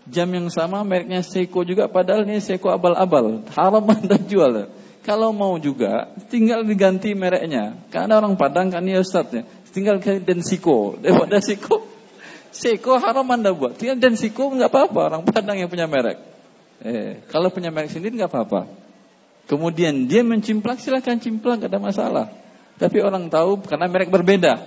jam 0.05 0.29
yang 0.29 0.53
sama 0.53 0.85
mereknya 0.85 1.25
Seiko 1.25 1.65
juga 1.65 1.89
padahal 1.89 2.21
ini 2.29 2.37
Seiko 2.37 2.69
abal-abal. 2.69 3.41
Haram 3.49 3.81
Anda 3.89 4.21
jual. 4.21 4.69
Kalau 5.01 5.33
mau 5.33 5.57
juga 5.57 6.13
tinggal 6.29 6.61
diganti 6.61 7.17
mereknya. 7.17 7.81
Karena 7.89 8.21
orang 8.21 8.37
Padang 8.37 8.69
kan 8.69 8.85
ya 8.85 9.01
Ustaz 9.01 9.33
ya. 9.33 9.41
Tinggal 9.73 9.97
ke 10.05 10.21
Densiko. 10.21 10.93
Daripada 11.01 11.41
Seiko. 11.41 11.81
Seiko 12.53 13.01
haram 13.01 13.25
Anda 13.33 13.49
buat. 13.49 13.81
Tinggal 13.81 13.97
Densiko 13.97 14.53
nggak 14.53 14.69
apa-apa 14.69 14.99
orang 15.01 15.23
Padang 15.25 15.57
yang 15.57 15.65
punya 15.65 15.89
merek. 15.89 16.34
Eh, 16.85 17.25
kalau 17.33 17.49
punya 17.49 17.73
merek 17.73 17.89
sendiri 17.89 18.13
nggak 18.13 18.29
apa-apa. 18.29 18.69
Kemudian 19.49 20.05
dia 20.05 20.21
mencimplak 20.21 20.77
silahkan 20.81 21.17
cimplak 21.17 21.65
gak 21.65 21.73
ada 21.73 21.81
masalah. 21.81 22.25
Tapi 22.77 23.01
orang 23.01 23.29
tahu 23.29 23.61
karena 23.65 23.89
merek 23.89 24.09
berbeda. 24.09 24.57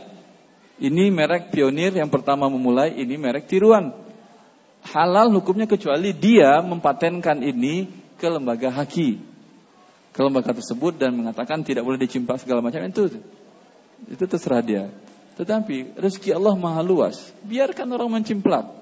Ini 0.79 1.11
merek 1.11 1.51
pionir 1.51 1.91
yang 1.91 2.07
pertama 2.07 2.47
memulai, 2.47 2.95
ini 2.95 3.19
merek 3.19 3.51
tiruan. 3.51 3.91
Halal 4.87 5.35
hukumnya 5.35 5.67
kecuali 5.67 6.15
dia 6.15 6.63
mempatenkan 6.63 7.43
ini 7.43 7.91
ke 8.15 8.31
lembaga 8.31 8.71
haki. 8.71 9.19
Ke 10.15 10.21
lembaga 10.23 10.55
tersebut 10.55 10.95
dan 10.95 11.19
mengatakan 11.19 11.67
tidak 11.67 11.83
boleh 11.83 11.99
dicimpak 11.99 12.39
segala 12.39 12.63
macam 12.63 12.87
itu. 12.87 13.19
Itu 14.07 14.25
terserah 14.31 14.63
dia. 14.63 14.87
Tetapi 15.35 15.99
rezeki 15.99 16.39
Allah 16.39 16.55
maha 16.55 16.83
luas. 16.87 17.19
Biarkan 17.43 17.91
orang 17.91 18.23
mencimplak. 18.23 18.78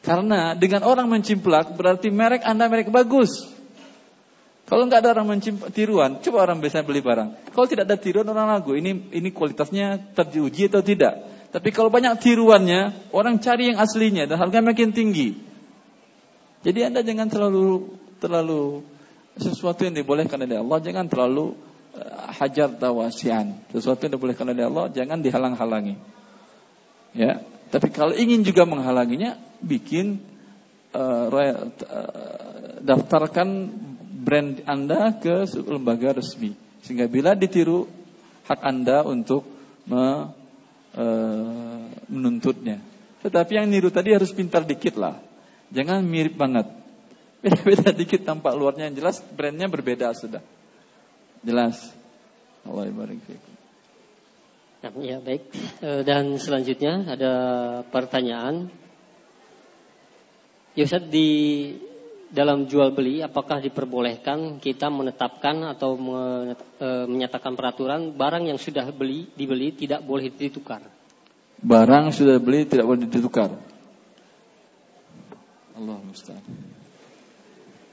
Karena 0.00 0.56
dengan 0.56 0.80
orang 0.88 1.12
mencimplak 1.12 1.76
berarti 1.76 2.08
merek 2.08 2.40
Anda 2.48 2.72
merek 2.72 2.88
bagus. 2.88 3.48
Kalau 4.64 4.86
nggak 4.86 5.02
ada 5.02 5.10
orang 5.18 5.34
mencimpak 5.34 5.74
tiruan, 5.74 6.22
coba 6.22 6.46
orang 6.46 6.62
biasa 6.62 6.86
beli 6.86 7.02
barang. 7.02 7.50
Kalau 7.50 7.66
tidak 7.66 7.90
ada 7.90 7.98
tiruan 7.98 8.30
orang 8.30 8.54
ragu, 8.54 8.78
ini 8.78 9.10
ini 9.10 9.34
kualitasnya 9.34 10.14
teruji 10.14 10.70
atau 10.70 10.78
tidak. 10.78 11.26
Tapi 11.50 11.74
kalau 11.74 11.90
banyak 11.90 12.14
tiruannya, 12.22 13.10
orang 13.10 13.42
cari 13.42 13.74
yang 13.74 13.82
aslinya 13.82 14.30
dan 14.30 14.38
harga 14.38 14.62
makin 14.62 14.94
tinggi. 14.94 15.34
Jadi 16.62 16.86
anda 16.86 17.02
jangan 17.02 17.26
terlalu 17.26 17.98
terlalu 18.22 18.86
sesuatu 19.34 19.82
yang 19.82 19.98
dibolehkan 19.98 20.38
oleh 20.38 20.62
Allah, 20.62 20.78
jangan 20.78 21.10
terlalu 21.10 21.58
uh, 21.98 22.30
hajar 22.38 22.70
tawasian. 22.70 23.58
Sesuatu 23.74 24.06
yang 24.06 24.14
dibolehkan 24.14 24.46
oleh 24.46 24.70
Allah, 24.70 24.86
jangan 24.94 25.18
dihalang-halangi. 25.18 25.98
Ya, 27.10 27.42
tapi 27.70 27.88
kalau 27.94 28.12
ingin 28.12 28.42
juga 28.42 28.66
menghalanginya, 28.66 29.38
bikin 29.62 30.18
uh, 30.90 31.30
uh, 31.30 31.70
daftarkan 32.82 33.48
brand 34.20 34.60
Anda 34.68 35.16
ke 35.16 35.48
lembaga 35.64 36.18
resmi. 36.18 36.52
Sehingga 36.84 37.08
bila 37.08 37.32
ditiru 37.32 37.88
hak 38.48 38.60
Anda 38.60 39.04
untuk 39.04 39.44
me, 39.88 40.32
e, 40.96 41.06
menuntutnya. 42.08 42.80
Tetapi 43.20 43.52
yang 43.56 43.66
niru 43.68 43.92
tadi 43.92 44.12
harus 44.16 44.32
pintar 44.32 44.64
dikit 44.64 44.96
lah. 44.96 45.16
Jangan 45.72 46.04
mirip 46.04 46.36
banget. 46.36 46.68
Beda-beda 47.44 47.92
dikit 47.92 48.24
tampak 48.24 48.52
luarnya 48.56 48.88
yang 48.88 48.96
jelas 48.96 49.20
brandnya 49.22 49.68
berbeda 49.68 50.12
sudah. 50.12 50.44
Jelas. 51.40 51.80
Allah 52.64 52.84
ibarik 52.88 53.20
ya 54.80 55.20
baik. 55.20 55.42
E, 55.80 55.88
dan 56.02 56.36
selanjutnya 56.40 57.04
ada 57.04 57.32
pertanyaan. 57.88 58.72
Yusuf 60.72 61.04
di 61.10 61.28
dalam 62.30 62.70
jual 62.70 62.94
beli 62.94 63.20
apakah 63.20 63.58
diperbolehkan 63.58 64.62
kita 64.62 64.86
menetapkan 64.86 65.66
atau 65.76 65.98
e, 65.98 66.88
menyatakan 67.10 67.58
peraturan 67.58 68.14
barang 68.14 68.48
yang 68.48 68.58
sudah 68.58 68.88
beli 68.94 69.28
dibeli 69.36 69.76
tidak 69.76 70.00
boleh 70.06 70.32
ditukar. 70.32 70.80
Barang 71.60 72.08
sudah 72.08 72.40
beli 72.40 72.64
tidak 72.64 72.88
boleh 72.88 73.04
ditukar. 73.04 73.52
Allah 75.76 75.98
musta'an. 76.00 76.44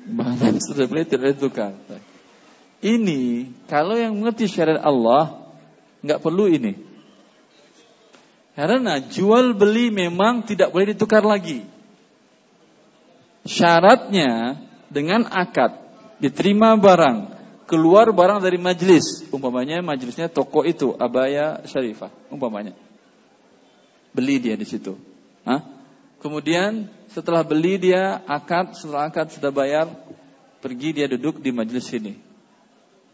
Barang 0.07 0.55
sudah 0.63 0.87
beli 0.87 1.03
tidak 1.03 1.35
ditukar. 1.35 1.75
Ini 2.79 3.51
kalau 3.67 3.97
yang 3.99 4.15
mengerti 4.15 4.47
syariat 4.47 4.85
Allah 4.85 5.36
nggak 6.07 6.23
perlu 6.23 6.47
ini. 6.47 6.73
Karena 8.57 8.97
jual 8.97 9.53
beli 9.53 9.93
memang 9.93 10.41
tidak 10.47 10.73
boleh 10.73 10.97
ditukar 10.97 11.21
lagi. 11.21 11.61
Syaratnya 13.45 14.57
dengan 14.89 15.29
akad 15.29 15.77
diterima 16.17 16.73
barang, 16.73 17.17
keluar 17.69 18.09
barang 18.09 18.41
dari 18.41 18.57
majlis, 18.57 19.29
umpamanya 19.29 19.83
majlisnya 19.85 20.25
toko 20.31 20.65
itu 20.65 20.97
Abaya 20.97 21.61
Syarifah, 21.69 22.09
umpamanya. 22.33 22.73
Beli 24.15 24.41
dia 24.41 24.57
di 24.57 24.65
situ. 24.65 24.97
Hah? 25.45 25.61
Kemudian 26.17 26.89
setelah 27.13 27.45
beli 27.45 27.77
dia 27.77 28.25
akad, 28.25 28.73
setelah 28.73 29.13
akad 29.13 29.29
sudah 29.29 29.53
bayar, 29.53 29.85
pergi 30.65 30.97
dia 30.97 31.05
duduk 31.05 31.37
di 31.37 31.53
majlis 31.53 31.85
sini. 31.85 32.17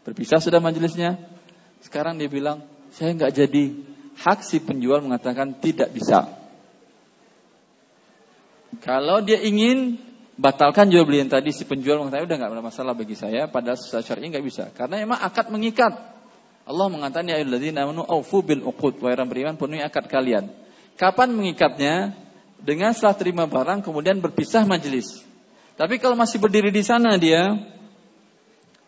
Berpisah 0.08 0.40
sudah 0.40 0.60
majlisnya. 0.60 1.20
Sekarang 1.84 2.16
dia 2.16 2.32
bilang, 2.32 2.64
saya 2.94 3.10
nggak 3.14 3.34
jadi. 3.34 3.64
Hak 4.14 4.46
si 4.46 4.62
penjual 4.62 5.02
mengatakan 5.02 5.58
tidak 5.58 5.90
bisa. 5.90 6.30
Kalau 8.78 9.18
dia 9.26 9.42
ingin 9.42 9.98
batalkan 10.38 10.86
jual 10.86 11.02
beli 11.02 11.26
yang 11.26 11.30
tadi. 11.34 11.50
Si 11.50 11.66
penjual 11.66 11.98
mengatakan 11.98 12.30
udah 12.30 12.36
nggak 12.38 12.50
ada 12.54 12.62
masalah 12.62 12.94
bagi 12.94 13.18
saya. 13.18 13.50
Padahal 13.50 13.74
secara 13.74 14.06
syar'i 14.06 14.30
nggak 14.30 14.46
bisa. 14.46 14.70
Karena 14.70 15.02
emang 15.02 15.18
akad 15.18 15.50
mengikat. 15.50 15.98
Allah 16.64 16.86
mengatakan 16.88 17.26
ya 17.26 17.42
ayyuhalladzina 17.42 17.82
amanu 17.82 18.06
aufu 18.06 18.46
bil 18.46 18.62
uqud. 18.62 19.02
Wa 19.02 19.18
beriman 19.26 19.58
penuhi 19.58 19.82
akad 19.82 20.06
kalian. 20.06 20.54
Kapan 20.94 21.34
mengikatnya? 21.34 22.14
Dengan 22.64 22.96
setelah 22.96 23.18
terima 23.18 23.44
barang 23.44 23.84
kemudian 23.84 24.24
berpisah 24.24 24.64
majelis 24.64 25.20
tapi 25.74 25.98
kalau 25.98 26.14
masih 26.14 26.38
berdiri 26.38 26.70
di 26.70 26.86
sana 26.86 27.18
dia 27.18 27.58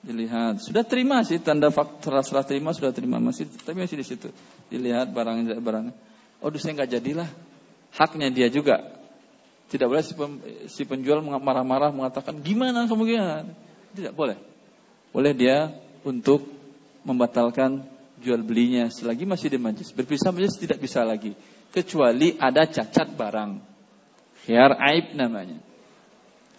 dilihat 0.06 0.62
sudah 0.62 0.86
terima 0.86 1.26
sih 1.26 1.42
tanda 1.42 1.74
faktor 1.74 2.22
setelah 2.22 2.46
terima 2.46 2.70
sudah 2.70 2.94
terima 2.94 3.18
masih 3.18 3.50
tapi 3.66 3.82
masih 3.82 3.98
di 3.98 4.06
situ 4.06 4.30
dilihat 4.70 5.10
barang 5.10 5.58
barang 5.58 5.90
oh 6.40 6.48
saya 6.54 6.78
nggak 6.78 6.90
jadilah 6.94 7.26
haknya 7.90 8.30
dia 8.30 8.46
juga 8.46 8.96
tidak 9.66 9.86
boleh 9.90 10.04
si 10.70 10.82
penjual 10.86 11.18
marah-marah 11.26 11.90
mengatakan 11.90 12.38
gimana 12.38 12.86
kemungkinan. 12.86 13.50
Tidak 13.98 14.14
boleh. 14.14 14.38
Boleh 15.10 15.34
dia 15.34 15.74
untuk 16.06 16.46
membatalkan 17.02 17.82
jual 18.22 18.46
belinya 18.46 18.86
selagi 18.86 19.26
masih 19.26 19.50
di 19.50 19.58
majlis. 19.58 19.90
Berpisah 19.90 20.30
majlis 20.30 20.54
tidak 20.54 20.78
bisa 20.78 21.02
lagi. 21.02 21.34
Kecuali 21.74 22.38
ada 22.38 22.62
cacat 22.62 23.10
barang. 23.10 23.58
Khiar 24.46 24.78
aib 24.94 25.18
namanya. 25.18 25.58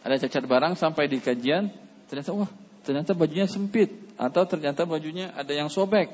Ada 0.04 0.28
cacat 0.28 0.44
barang 0.44 0.76
sampai 0.76 1.08
di 1.08 1.24
kajian. 1.24 1.72
Ternyata 2.12 2.36
wah 2.36 2.52
ternyata 2.88 3.12
bajunya 3.12 3.52
sempit. 3.52 3.92
Atau 4.16 4.48
ternyata 4.48 4.88
bajunya 4.88 5.36
ada 5.36 5.52
yang 5.52 5.68
sobek. 5.68 6.08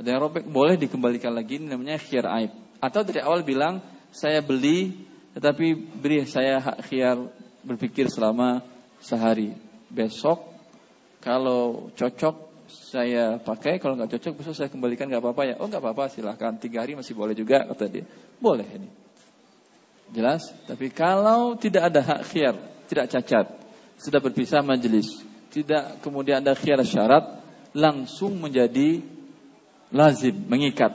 Ada 0.00 0.16
yang 0.16 0.20
robek. 0.24 0.48
Boleh 0.48 0.80
dikembalikan 0.80 1.36
lagi. 1.36 1.60
Ini 1.60 1.68
namanya 1.68 2.00
khiar 2.00 2.24
aib. 2.40 2.56
Atau 2.80 3.04
dari 3.04 3.20
awal 3.20 3.44
bilang 3.44 3.84
saya 4.08 4.40
beli 4.40 4.96
tetapi 5.30 5.76
beri 5.76 6.26
saya 6.26 6.58
hak 6.58 6.88
khiar 6.88 7.20
berpikir 7.62 8.08
selama 8.08 8.64
sehari. 8.98 9.54
Besok 9.92 10.42
kalau 11.20 11.92
cocok 11.94 12.48
saya 12.70 13.38
pakai, 13.42 13.82
kalau 13.82 13.98
nggak 13.98 14.16
cocok 14.16 14.32
besok 14.40 14.54
saya 14.56 14.70
kembalikan 14.70 15.06
nggak 15.06 15.22
apa-apa 15.22 15.42
ya. 15.46 15.54
Oh 15.60 15.68
nggak 15.68 15.82
apa-apa 15.84 16.10
silahkan. 16.10 16.56
Tiga 16.58 16.82
hari 16.82 16.96
masih 16.96 17.14
boleh 17.14 17.36
juga 17.36 17.62
kata 17.68 17.86
dia. 17.86 18.08
Boleh 18.40 18.66
ini. 18.66 18.88
Jelas? 20.10 20.50
Tapi 20.66 20.90
kalau 20.90 21.54
tidak 21.54 21.94
ada 21.94 22.02
hak 22.02 22.20
khiar, 22.26 22.58
tidak 22.90 23.06
cacat, 23.14 23.46
sudah 24.02 24.18
berpisah 24.18 24.58
majelis, 24.58 25.22
tidak 25.50 25.98
kemudian 26.00 26.40
ada 26.40 26.54
khiar 26.54 26.80
syarat, 26.86 27.42
langsung 27.74 28.38
menjadi 28.38 29.02
lazim, 29.90 30.34
mengikat. 30.46 30.94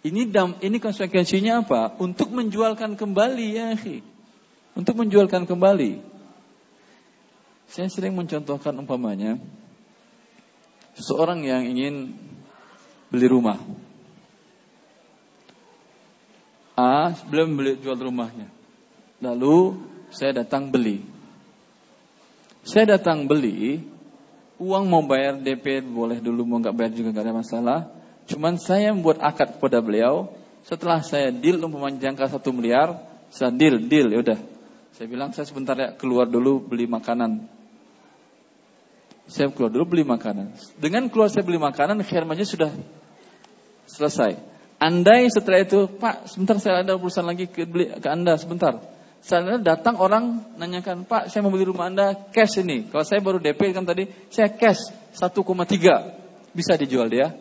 Ini 0.00 0.32
dam, 0.32 0.56
ini 0.64 0.80
konsekuensinya 0.80 1.60
apa? 1.64 1.92
Untuk 2.00 2.32
menjualkan 2.32 2.96
kembali 2.96 3.46
ya, 3.52 3.76
akhi. 3.76 4.00
Untuk 4.72 4.96
menjualkan 4.96 5.44
kembali. 5.44 6.00
Saya 7.68 7.86
sering 7.92 8.16
mencontohkan 8.16 8.74
umpamanya 8.80 9.38
seseorang 10.98 11.44
yang 11.46 11.62
ingin 11.68 12.16
beli 13.12 13.26
rumah. 13.30 13.60
A 16.74 17.12
belum 17.28 17.60
beli 17.60 17.76
jual 17.78 17.94
rumahnya. 18.00 18.48
Lalu 19.20 19.76
saya 20.10 20.42
datang 20.42 20.72
beli. 20.72 21.04
Saya 22.60 22.96
datang 22.96 23.24
beli, 23.24 23.80
uang 24.60 24.84
mau 24.84 25.00
bayar 25.00 25.40
DP 25.40 25.80
boleh 25.80 26.20
dulu 26.20 26.44
mau 26.44 26.60
nggak 26.60 26.76
bayar 26.76 26.92
juga 26.92 27.08
nggak 27.16 27.24
ada 27.24 27.34
masalah. 27.34 27.80
Cuman 28.28 28.60
saya 28.60 28.92
membuat 28.92 29.24
akad 29.24 29.56
kepada 29.56 29.80
beliau. 29.80 30.30
Setelah 30.60 31.00
saya 31.00 31.32
deal 31.32 31.56
umpamanya 31.56 32.04
jangka 32.04 32.36
satu 32.36 32.52
miliar, 32.52 33.00
saya 33.32 33.48
deal, 33.48 33.80
deal, 33.88 34.12
ya 34.12 34.20
udah. 34.20 34.38
Saya 34.92 35.06
bilang 35.08 35.32
saya 35.32 35.48
sebentar 35.48 35.72
ya 35.72 35.96
keluar 35.96 36.28
dulu 36.28 36.60
beli 36.60 36.84
makanan. 36.84 37.48
Saya 39.24 39.48
keluar 39.48 39.72
dulu 39.72 39.96
beli 39.96 40.04
makanan. 40.04 40.52
Dengan 40.76 41.08
keluar 41.08 41.32
saya 41.32 41.48
beli 41.48 41.56
makanan, 41.56 42.04
khidmatnya 42.04 42.44
sudah 42.44 42.70
selesai. 43.88 44.36
Andai 44.76 45.32
setelah 45.32 45.64
itu, 45.64 45.88
Pak, 45.88 46.28
sebentar 46.28 46.60
saya 46.60 46.84
ada 46.84 47.00
urusan 47.00 47.24
lagi 47.24 47.48
ke, 47.48 47.64
beli, 47.64 47.88
ke 47.96 48.08
Anda, 48.12 48.36
sebentar. 48.36 48.80
Saya 49.20 49.60
datang 49.60 50.00
orang 50.00 50.56
nanyakan, 50.56 51.04
Pak, 51.04 51.28
saya 51.28 51.44
mau 51.44 51.52
beli 51.52 51.68
rumah 51.68 51.92
Anda 51.92 52.16
cash 52.32 52.64
ini. 52.64 52.88
Kalau 52.88 53.04
saya 53.04 53.20
baru 53.20 53.36
DP 53.36 53.76
kan 53.76 53.84
tadi, 53.84 54.08
saya 54.32 54.48
cash 54.48 54.88
1,3. 55.12 56.56
Bisa 56.56 56.72
dijual 56.80 57.12
dia? 57.12 57.36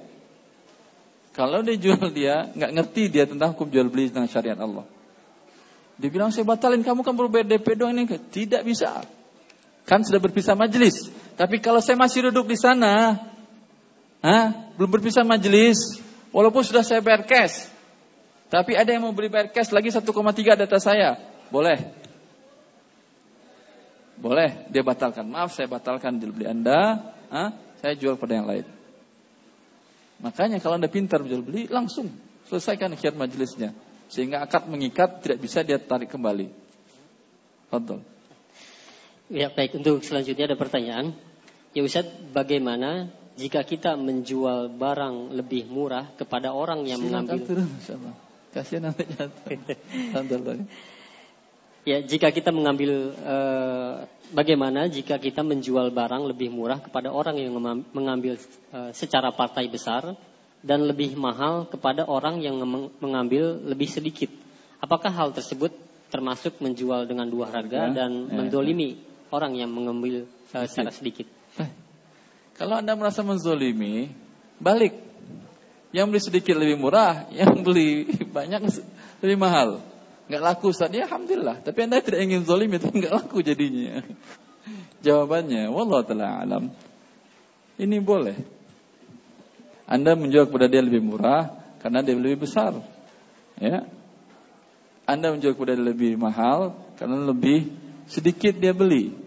Kalau 1.32 1.64
dia 1.64 1.80
jual 1.80 2.12
dia, 2.12 2.52
nggak 2.52 2.72
ngerti 2.76 3.04
dia 3.08 3.24
tentang 3.24 3.56
hukum 3.56 3.72
jual 3.72 3.88
beli 3.88 4.12
tentang 4.12 4.28
syariat 4.28 4.60
Allah. 4.60 4.84
Dia 5.96 6.12
bilang 6.12 6.36
saya 6.36 6.44
batalin 6.44 6.84
kamu 6.84 7.00
kan 7.00 7.16
baru 7.16 7.32
bayar 7.32 7.48
DP 7.48 7.80
doang 7.80 7.96
ini. 7.96 8.08
Tidak 8.08 8.60
bisa. 8.68 9.08
Kan 9.88 10.04
sudah 10.04 10.20
berpisah 10.20 10.60
majelis. 10.60 11.08
Tapi 11.40 11.64
kalau 11.64 11.80
saya 11.80 11.96
masih 11.96 12.28
duduk 12.28 12.52
di 12.52 12.60
sana, 12.60 13.24
ha, 14.20 14.38
belum 14.76 15.00
berpisah 15.00 15.24
majelis, 15.24 16.00
walaupun 16.36 16.60
sudah 16.64 16.84
saya 16.84 17.00
bayar 17.00 17.24
cash, 17.24 17.72
tapi 18.52 18.76
ada 18.76 18.92
yang 18.92 19.08
mau 19.08 19.16
beli 19.16 19.32
bayar 19.32 19.48
cash 19.52 19.72
lagi 19.72 19.92
1,3 19.92 20.04
data 20.60 20.78
saya, 20.80 21.16
boleh. 21.50 21.78
Boleh, 24.20 24.68
dia 24.68 24.84
batalkan. 24.84 25.24
Maaf, 25.24 25.56
saya 25.56 25.72
batalkan 25.72 26.20
jual 26.20 26.36
beli 26.36 26.48
Anda, 26.52 27.16
ha, 27.32 27.56
saya 27.80 27.96
jual 27.96 28.20
pada 28.20 28.36
yang 28.36 28.48
lain. 28.52 28.68
Makanya 30.20 30.60
kalau 30.60 30.76
Anda 30.76 30.92
pintar 30.92 31.24
jual 31.24 31.40
beli, 31.40 31.72
langsung 31.72 32.12
selesaikan 32.52 32.92
khiat 33.00 33.16
majelisnya. 33.16 33.72
Sehingga 34.12 34.44
akad 34.44 34.68
mengikat 34.68 35.24
tidak 35.24 35.40
bisa 35.40 35.64
dia 35.64 35.80
tarik 35.80 36.12
kembali. 36.12 36.52
Betul. 37.72 38.04
Ya 39.30 39.54
baik, 39.54 39.80
untuk 39.80 40.02
selanjutnya 40.04 40.52
ada 40.52 40.58
pertanyaan. 40.58 41.14
Ya 41.72 41.86
Ustaz, 41.86 42.10
bagaimana 42.34 43.14
jika 43.38 43.64
kita 43.64 43.96
menjual 43.96 44.74
barang 44.74 45.38
lebih 45.38 45.70
murah 45.70 46.12
kepada 46.18 46.52
orang 46.52 46.84
yang 46.84 47.00
Silakan 47.00 47.24
mengambil... 47.24 47.40
Turun, 47.46 47.70
Kasihan 48.50 48.90
nanti 48.90 49.06
jatuh. 49.06 49.54
Ya, 51.90 52.06
jika 52.06 52.30
kita 52.30 52.54
mengambil 52.54 53.18
eh, 53.18 53.94
bagaimana 54.30 54.86
jika 54.86 55.18
kita 55.18 55.42
menjual 55.42 55.90
barang 55.90 56.30
lebih 56.30 56.54
murah 56.54 56.78
kepada 56.78 57.10
orang 57.10 57.42
yang 57.42 57.58
mengambil 57.90 58.38
eh, 58.70 58.92
secara 58.94 59.34
partai 59.34 59.66
besar 59.74 60.14
dan 60.62 60.86
lebih 60.86 61.18
mahal 61.18 61.66
kepada 61.66 62.06
orang 62.06 62.46
yang 62.46 62.62
mengambil 63.02 63.58
lebih 63.66 63.90
sedikit. 63.90 64.30
Apakah 64.78 65.10
hal 65.10 65.34
tersebut 65.34 65.74
termasuk 66.14 66.62
menjual 66.62 67.10
dengan 67.10 67.26
dua 67.26 67.50
harga 67.50 67.90
ya, 67.90 68.06
dan 68.06 68.30
ya, 68.30 68.38
mendolimi 68.38 68.94
ya. 68.94 69.34
orang 69.34 69.58
yang 69.58 69.74
mengambil 69.74 70.30
eh, 70.30 70.68
secara 70.70 70.94
sedikit? 70.94 71.26
Eh, 71.58 71.70
kalau 72.54 72.78
Anda 72.78 72.94
merasa 72.94 73.26
menzolimi, 73.26 74.14
balik. 74.62 75.10
Yang 75.90 76.06
beli 76.06 76.22
sedikit 76.22 76.54
lebih 76.54 76.78
murah, 76.78 77.26
yang 77.34 77.66
beli 77.66 78.06
banyak 78.38 78.62
lebih 79.26 79.42
mahal 79.42 79.89
nggak 80.30 80.42
laku 80.46 80.70
Ustaz. 80.70 80.94
Ya 80.94 81.10
alhamdulillah. 81.10 81.66
Tapi 81.66 81.80
Anda 81.90 82.06
tidak 82.06 82.22
ingin 82.22 82.46
zalim 82.46 82.70
itu 82.70 82.88
nggak 82.88 83.14
laku 83.14 83.42
jadinya. 83.42 84.06
Jawabannya, 85.06 85.74
wallah 85.74 86.06
taala 86.06 86.46
alam. 86.46 86.64
Ini 87.80 87.98
boleh. 88.04 88.38
Anda 89.90 90.14
menjual 90.14 90.52
kepada 90.52 90.70
dia 90.70 90.86
lebih 90.86 91.02
murah 91.02 91.50
karena 91.82 92.06
dia 92.06 92.14
lebih 92.14 92.46
besar. 92.46 92.78
Ya. 93.58 93.90
Anda 95.10 95.34
menjual 95.34 95.58
kepada 95.58 95.74
dia 95.74 95.88
lebih 95.90 96.14
mahal 96.22 96.78
karena 97.02 97.18
lebih 97.26 97.74
sedikit 98.06 98.54
dia 98.54 98.76
beli. 98.76 99.18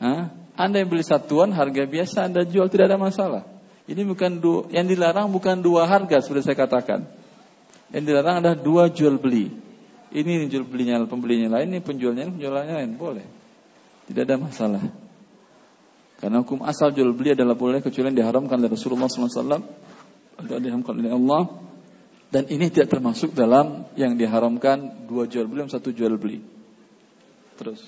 Hah? 0.00 0.32
Anda 0.56 0.80
yang 0.80 0.88
beli 0.88 1.04
satuan 1.04 1.52
harga 1.52 1.84
biasa 1.84 2.32
Anda 2.32 2.48
jual 2.48 2.72
tidak 2.72 2.88
ada 2.94 2.96
masalah. 2.96 3.44
Ini 3.86 4.02
bukan 4.02 4.40
dua, 4.40 4.66
yang 4.72 4.88
dilarang 4.88 5.28
bukan 5.30 5.60
dua 5.60 5.84
harga 5.84 6.24
seperti 6.24 6.48
saya 6.48 6.58
katakan. 6.58 7.06
Yang 7.92 8.04
dilarang 8.08 8.40
adalah 8.40 8.58
dua 8.58 8.88
jual 8.90 9.20
beli. 9.20 9.65
Ini 10.16 10.48
jual 10.48 10.64
belinya 10.64 11.04
pembelinya 11.04 11.60
lain, 11.60 11.76
ini 11.76 11.80
penjualnya 11.84 12.32
penjualnya 12.32 12.80
lain, 12.80 12.96
boleh. 12.96 13.26
Tidak 14.08 14.22
ada 14.24 14.40
masalah. 14.40 14.80
Karena 16.16 16.40
hukum 16.40 16.64
asal 16.64 16.96
jual 16.96 17.12
beli 17.12 17.36
adalah 17.36 17.52
boleh 17.52 17.84
kecuali 17.84 18.08
yang 18.08 18.24
diharamkan 18.24 18.56
oleh 18.56 18.72
Rasulullah 18.72 19.12
SAW 19.12 19.60
atau 20.40 20.56
diharamkan 20.56 20.96
oleh 20.96 21.12
Allah. 21.12 21.42
Dan 22.32 22.48
ini 22.48 22.72
tidak 22.72 22.96
termasuk 22.96 23.36
dalam 23.36 23.84
yang 23.92 24.16
diharamkan 24.16 25.04
dua 25.04 25.28
jual 25.28 25.44
beli, 25.44 25.68
satu 25.68 25.92
jual 25.92 26.16
beli. 26.16 26.40
Terus. 27.60 27.84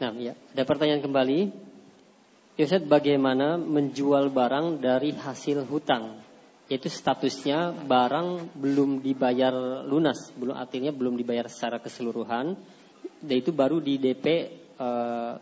Nah, 0.00 0.16
ya. 0.16 0.32
Ada 0.56 0.64
pertanyaan 0.64 1.04
kembali. 1.04 1.40
Yosef 2.56 2.88
bagaimana 2.88 3.60
menjual 3.60 4.32
barang 4.32 4.80
dari 4.80 5.12
hasil 5.12 5.68
hutang? 5.68 6.21
Yaitu 6.72 6.88
statusnya 6.88 7.84
barang 7.84 8.56
belum 8.56 9.04
dibayar 9.04 9.52
lunas, 9.84 10.32
belum 10.32 10.56
artinya 10.56 10.88
belum 10.88 11.20
dibayar 11.20 11.44
secara 11.52 11.76
keseluruhan, 11.76 12.56
dan 13.20 13.36
itu 13.36 13.52
baru 13.52 13.76
di 13.76 14.00
DP 14.00 14.26
eh, 14.80 15.32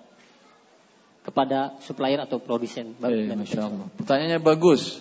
kepada 1.22 1.78
supplier 1.86 2.18
atau 2.18 2.42
produsen. 2.42 2.98
Eh, 2.98 3.30
Masya 3.30 3.62
Allah. 3.62 3.86
Pertanyaannya 3.94 4.42
bagus, 4.42 4.98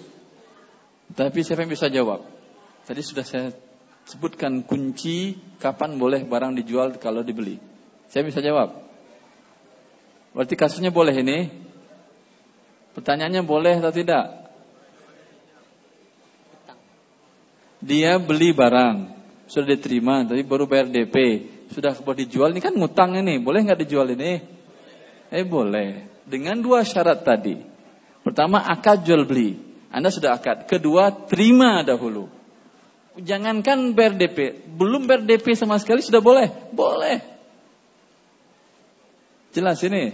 tapi 1.18 1.42
siapa 1.42 1.66
yang 1.66 1.74
bisa 1.74 1.90
jawab? 1.90 2.22
Tadi 2.86 3.02
sudah 3.02 3.26
saya 3.26 3.50
sebutkan 4.06 4.62
kunci 4.70 5.34
kapan 5.58 5.98
boleh 5.98 6.30
barang 6.30 6.54
dijual 6.62 6.94
kalau 7.02 7.26
dibeli. 7.26 7.58
Saya 8.06 8.22
bisa 8.22 8.38
jawab. 8.38 8.86
Berarti 10.38 10.54
kasusnya 10.54 10.94
boleh 10.94 11.18
ini? 11.26 11.50
Pertanyaannya 12.94 13.42
boleh 13.42 13.82
atau 13.82 13.90
tidak? 13.90 14.39
Dia 17.80 18.20
beli 18.20 18.52
barang, 18.52 18.96
sudah 19.48 19.68
diterima, 19.72 20.28
tapi 20.28 20.44
baru 20.44 20.68
bayar 20.68 20.92
DP, 20.92 21.16
sudah 21.72 21.96
boleh 21.96 22.28
dijual, 22.28 22.52
ini 22.52 22.60
kan 22.60 22.76
ngutang 22.76 23.16
ini, 23.16 23.40
boleh 23.40 23.64
nggak 23.64 23.80
dijual 23.88 24.12
ini? 24.12 24.44
Eh 25.32 25.46
boleh, 25.48 26.04
dengan 26.28 26.60
dua 26.60 26.84
syarat 26.84 27.24
tadi. 27.24 27.56
Pertama 28.20 28.60
akad 28.68 29.08
jual 29.08 29.24
beli, 29.24 29.56
Anda 29.90 30.12
sudah 30.12 30.36
akad. 30.36 30.68
Kedua 30.68 31.26
terima 31.26 31.82
dahulu. 31.88 32.28
Jangankan 33.16 33.96
bayar 33.96 34.20
DP, 34.20 34.68
belum 34.76 35.08
bayar 35.08 35.24
DP 35.24 35.56
sama 35.56 35.80
sekali 35.80 36.04
sudah 36.04 36.20
boleh, 36.20 36.52
boleh. 36.76 37.24
Jelas 39.56 39.82
ini. 39.88 40.14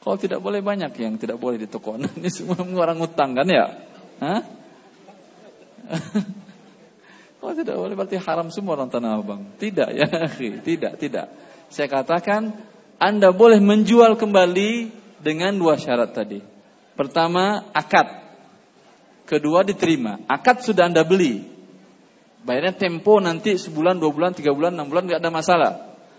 Kalau 0.00 0.16
tidak 0.16 0.40
boleh 0.40 0.64
banyak 0.64 0.96
yang 0.96 1.20
tidak 1.20 1.36
boleh 1.36 1.60
di 1.60 1.68
toko. 1.68 1.96
Ini 2.16 2.28
semua 2.32 2.56
orang 2.56 2.96
ngutang 3.04 3.36
kan 3.36 3.44
ya? 3.44 3.66
Hah? 4.20 4.40
Kalau 7.40 7.56
tidak 7.56 7.76
boleh 7.80 7.96
berarti 7.96 8.20
haram 8.20 8.52
semua 8.52 8.76
orang 8.76 8.92
Tanah 8.92 9.16
Abang. 9.16 9.56
Tidak 9.56 9.88
ya, 9.96 10.06
tidak, 10.60 11.00
tidak. 11.00 11.26
Saya 11.72 11.88
katakan 11.88 12.52
Anda 13.00 13.32
boleh 13.32 13.64
menjual 13.64 14.20
kembali 14.20 14.92
dengan 15.24 15.56
dua 15.56 15.80
syarat 15.80 16.12
tadi. 16.12 16.44
Pertama, 16.92 17.72
akad. 17.72 18.28
Kedua, 19.24 19.64
diterima. 19.64 20.20
Akad 20.28 20.60
sudah 20.60 20.92
Anda 20.92 21.00
beli. 21.00 21.48
Bayarnya 22.44 22.76
tempo 22.76 23.16
nanti 23.24 23.56
sebulan, 23.56 23.96
dua 23.96 24.12
bulan, 24.12 24.36
tiga 24.36 24.52
bulan, 24.52 24.76
enam 24.76 24.92
bulan, 24.92 25.08
nggak 25.08 25.20
ada 25.24 25.32
masalah. 25.32 25.72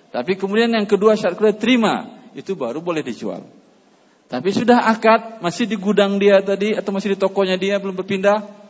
Tapi 0.09 0.41
kemudian 0.41 0.73
yang 0.73 0.89
kedua 0.89 1.13
syarat 1.13 1.37
kedua 1.37 1.53
terima, 1.53 2.25
itu 2.33 2.57
baru 2.57 2.81
boleh 2.81 3.05
dijual. 3.05 3.45
Tapi 4.25 4.49
sudah 4.49 4.89
akad, 4.89 5.43
masih 5.43 5.69
di 5.69 5.77
gudang 5.77 6.17
dia 6.17 6.41
tadi 6.41 6.73
atau 6.73 6.89
masih 6.95 7.13
di 7.13 7.17
tokonya 7.19 7.59
dia 7.61 7.77
belum 7.77 7.99
berpindah, 7.99 8.60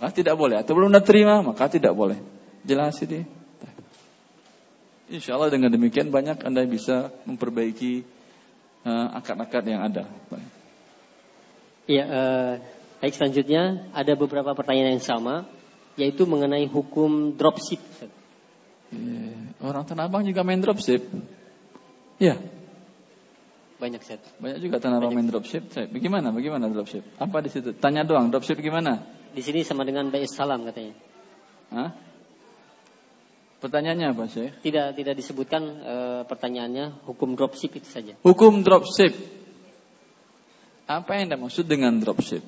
maka 0.00 0.16
tidak 0.16 0.34
boleh. 0.40 0.56
Atau 0.56 0.72
belum 0.72 0.96
terima, 1.04 1.44
maka 1.44 1.68
tidak 1.68 1.92
boleh. 1.92 2.16
Jelas 2.64 2.96
ini. 3.04 3.28
Insya 5.12 5.36
Allah 5.36 5.52
dengan 5.52 5.68
demikian 5.68 6.08
banyak 6.08 6.40
anda 6.40 6.64
bisa 6.64 7.12
memperbaiki 7.28 8.08
uh, 8.88 9.12
akad-akad 9.20 9.68
yang 9.68 9.84
ada. 9.84 10.08
Iya, 11.84 12.04
uh, 12.08 12.52
baik 13.04 13.12
selanjutnya 13.12 13.92
ada 13.92 14.12
beberapa 14.16 14.56
pertanyaan 14.56 14.96
yang 14.96 15.04
sama, 15.04 15.44
yaitu 16.00 16.24
mengenai 16.24 16.64
hukum 16.64 17.36
dropship. 17.36 17.82
Yeah. 18.94 19.52
Orang 19.60 19.84
Tanah 19.84 20.08
Abang 20.08 20.24
juga 20.24 20.40
main 20.40 20.62
dropship. 20.62 21.04
Ya. 22.16 22.40
Banyak 23.80 24.04
set. 24.04 24.20
Banyak 24.36 24.60
juga 24.60 24.76
tanah 24.76 25.00
abang 25.00 25.16
main 25.16 25.24
dropship. 25.24 25.72
Bagaimana? 25.72 26.28
Bagaimana 26.36 26.68
dropship? 26.68 27.00
Apa 27.16 27.40
di 27.40 27.48
situ? 27.48 27.72
Tanya 27.72 28.04
doang. 28.04 28.28
Dropship 28.28 28.60
gimana? 28.60 29.00
Di 29.30 29.42
sini 29.42 29.62
sama 29.62 29.86
dengan 29.86 30.10
Bais 30.10 30.32
Salam 30.32 30.66
katanya. 30.66 30.94
Hah? 31.70 31.90
Pertanyaannya 33.60 34.06
apa 34.16 34.24
sih? 34.26 34.48
Tidak 34.64 34.96
tidak 34.96 35.14
disebutkan 35.20 35.62
e, 35.84 35.96
pertanyaannya 36.24 37.04
hukum 37.04 37.36
dropship 37.36 37.76
itu 37.76 37.88
saja. 37.92 38.16
Hukum 38.24 38.64
dropship. 38.64 39.12
Apa 40.88 41.20
yang 41.20 41.30
dimaksud 41.30 41.68
dengan 41.68 42.00
dropship? 42.00 42.40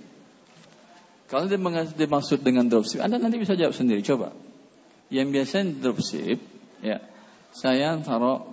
Kalau 1.29 1.49
dimaksud 1.49 2.41
dengan 2.41 2.65
dropship, 2.69 3.05
Anda 3.05 3.21
nanti 3.21 3.37
bisa 3.37 3.53
jawab 3.53 3.77
sendiri. 3.77 4.01
Coba. 4.01 4.33
Yang 5.13 5.29
biasanya 5.37 5.65
dropship, 5.85 6.41
ya, 6.81 7.05
saya 7.53 8.01
taruh 8.01 8.49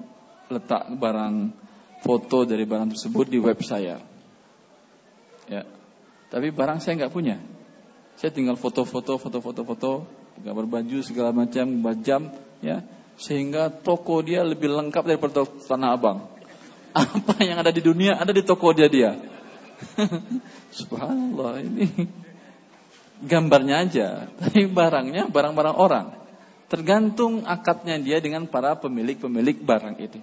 letak 0.52 0.92
barang 1.00 1.56
foto 2.04 2.44
dari 2.44 2.68
barang 2.68 2.92
tersebut 2.92 3.26
di 3.32 3.40
web 3.40 3.60
saya. 3.64 4.04
Ya. 5.48 5.64
Tapi 6.28 6.52
barang 6.52 6.84
saya 6.84 7.00
nggak 7.00 7.14
punya. 7.16 7.40
Saya 8.20 8.36
tinggal 8.36 8.60
foto-foto, 8.60 9.16
foto-foto, 9.16 9.62
foto, 9.64 9.91
gambar 10.44 10.68
baju 10.68 11.00
segala 11.00 11.32
macam, 11.32 11.80
jam, 12.04 12.28
ya, 12.60 12.84
sehingga 13.16 13.72
toko 13.72 14.20
dia 14.20 14.44
lebih 14.44 14.68
lengkap 14.68 15.04
daripada 15.08 15.48
Tanah 15.48 15.96
Abang. 15.96 16.28
Apa 16.91 17.40
yang 17.40 17.64
ada 17.64 17.72
di 17.72 17.80
dunia 17.80 18.20
ada 18.20 18.36
di 18.36 18.44
toko 18.44 18.76
dia 18.76 18.91
dia. 18.91 19.16
Subhanallah 20.84 21.64
ini 21.64 21.88
gambarnya 23.24 23.88
aja, 23.88 24.08
tapi 24.36 24.68
barangnya 24.68 25.32
barang-barang 25.32 25.78
orang. 25.80 26.08
Tergantung 26.68 27.48
akadnya 27.48 27.96
dia 28.04 28.20
dengan 28.20 28.52
para 28.52 28.76
pemilik-pemilik 28.76 29.64
barang 29.64 29.96
itu. 29.96 30.20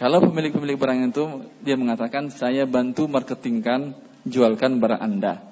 Kalau 0.00 0.24
pemilik-pemilik 0.24 0.80
barang 0.80 1.12
itu 1.12 1.24
dia 1.60 1.76
mengatakan 1.76 2.32
saya 2.32 2.64
bantu 2.64 3.12
marketingkan, 3.12 3.92
jualkan 4.24 4.80
barang 4.80 5.04
Anda. 5.04 5.49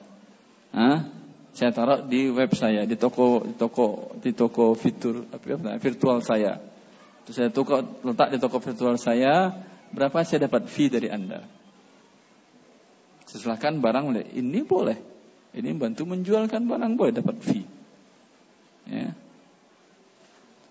Hah? 0.73 1.09
Saya 1.57 1.75
taruh 1.75 2.07
di 2.07 2.31
web 2.31 2.55
saya, 2.55 2.87
di 2.87 2.95
toko 2.95 3.43
di 3.43 3.55
toko 3.59 4.15
di 4.23 4.31
toko 4.31 4.79
fitur 4.79 5.27
virtual 5.83 6.23
saya. 6.23 6.63
Terus 7.27 7.35
saya 7.35 7.51
toko 7.51 7.83
letak 8.07 8.31
di 8.31 8.39
toko 8.39 8.63
virtual 8.63 8.95
saya, 8.95 9.53
berapa 9.91 10.23
saya 10.23 10.47
dapat 10.47 10.71
fee 10.71 10.87
dari 10.87 11.11
Anda? 11.11 11.43
Silahkan 13.27 13.77
barang 13.83 14.17
ini 14.39 14.61
boleh. 14.65 14.99
Ini 15.53 15.75
bantu 15.77 16.07
menjualkan 16.07 16.65
barang 16.65 16.93
boleh 16.95 17.13
dapat 17.13 17.37
fee. 17.43 17.67
Ya. 18.89 19.13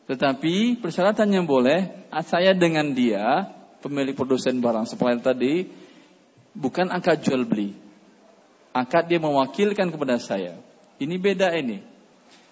Tetapi 0.07 0.79
persyaratannya 0.79 1.43
boleh, 1.43 2.09
saya 2.23 2.55
dengan 2.55 2.95
dia 2.95 3.51
pemilik 3.83 4.15
produsen 4.15 4.63
barang 4.63 4.87
supplier 4.87 5.19
tadi 5.19 5.67
bukan 6.55 6.89
akad 6.89 7.21
jual 7.21 7.43
beli. 7.43 7.86
Akad 8.77 9.09
dia 9.09 9.17
mewakilkan 9.17 9.89
kepada 9.89 10.21
saya. 10.21 10.53
Ini 11.01 11.17
beda 11.17 11.49
ini. 11.57 11.81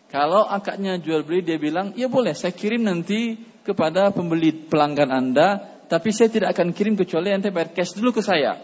Kalau 0.09 0.41
akadnya 0.41 0.97
jual 0.97 1.21
beli 1.21 1.45
dia 1.45 1.61
bilang, 1.61 1.93
ya 1.93 2.09
boleh 2.09 2.33
saya 2.33 2.49
kirim 2.49 2.81
nanti 2.81 3.37
kepada 3.61 4.09
pembeli 4.09 4.53
pelanggan 4.69 5.13
Anda, 5.13 5.61
tapi 5.85 6.09
saya 6.09 6.33
tidak 6.33 6.57
akan 6.57 6.73
kirim 6.73 6.97
kecuali 6.97 7.29
Anda 7.29 7.53
bayar 7.53 7.73
cash 7.73 7.93
dulu 7.93 8.15
ke 8.15 8.21
saya. 8.25 8.57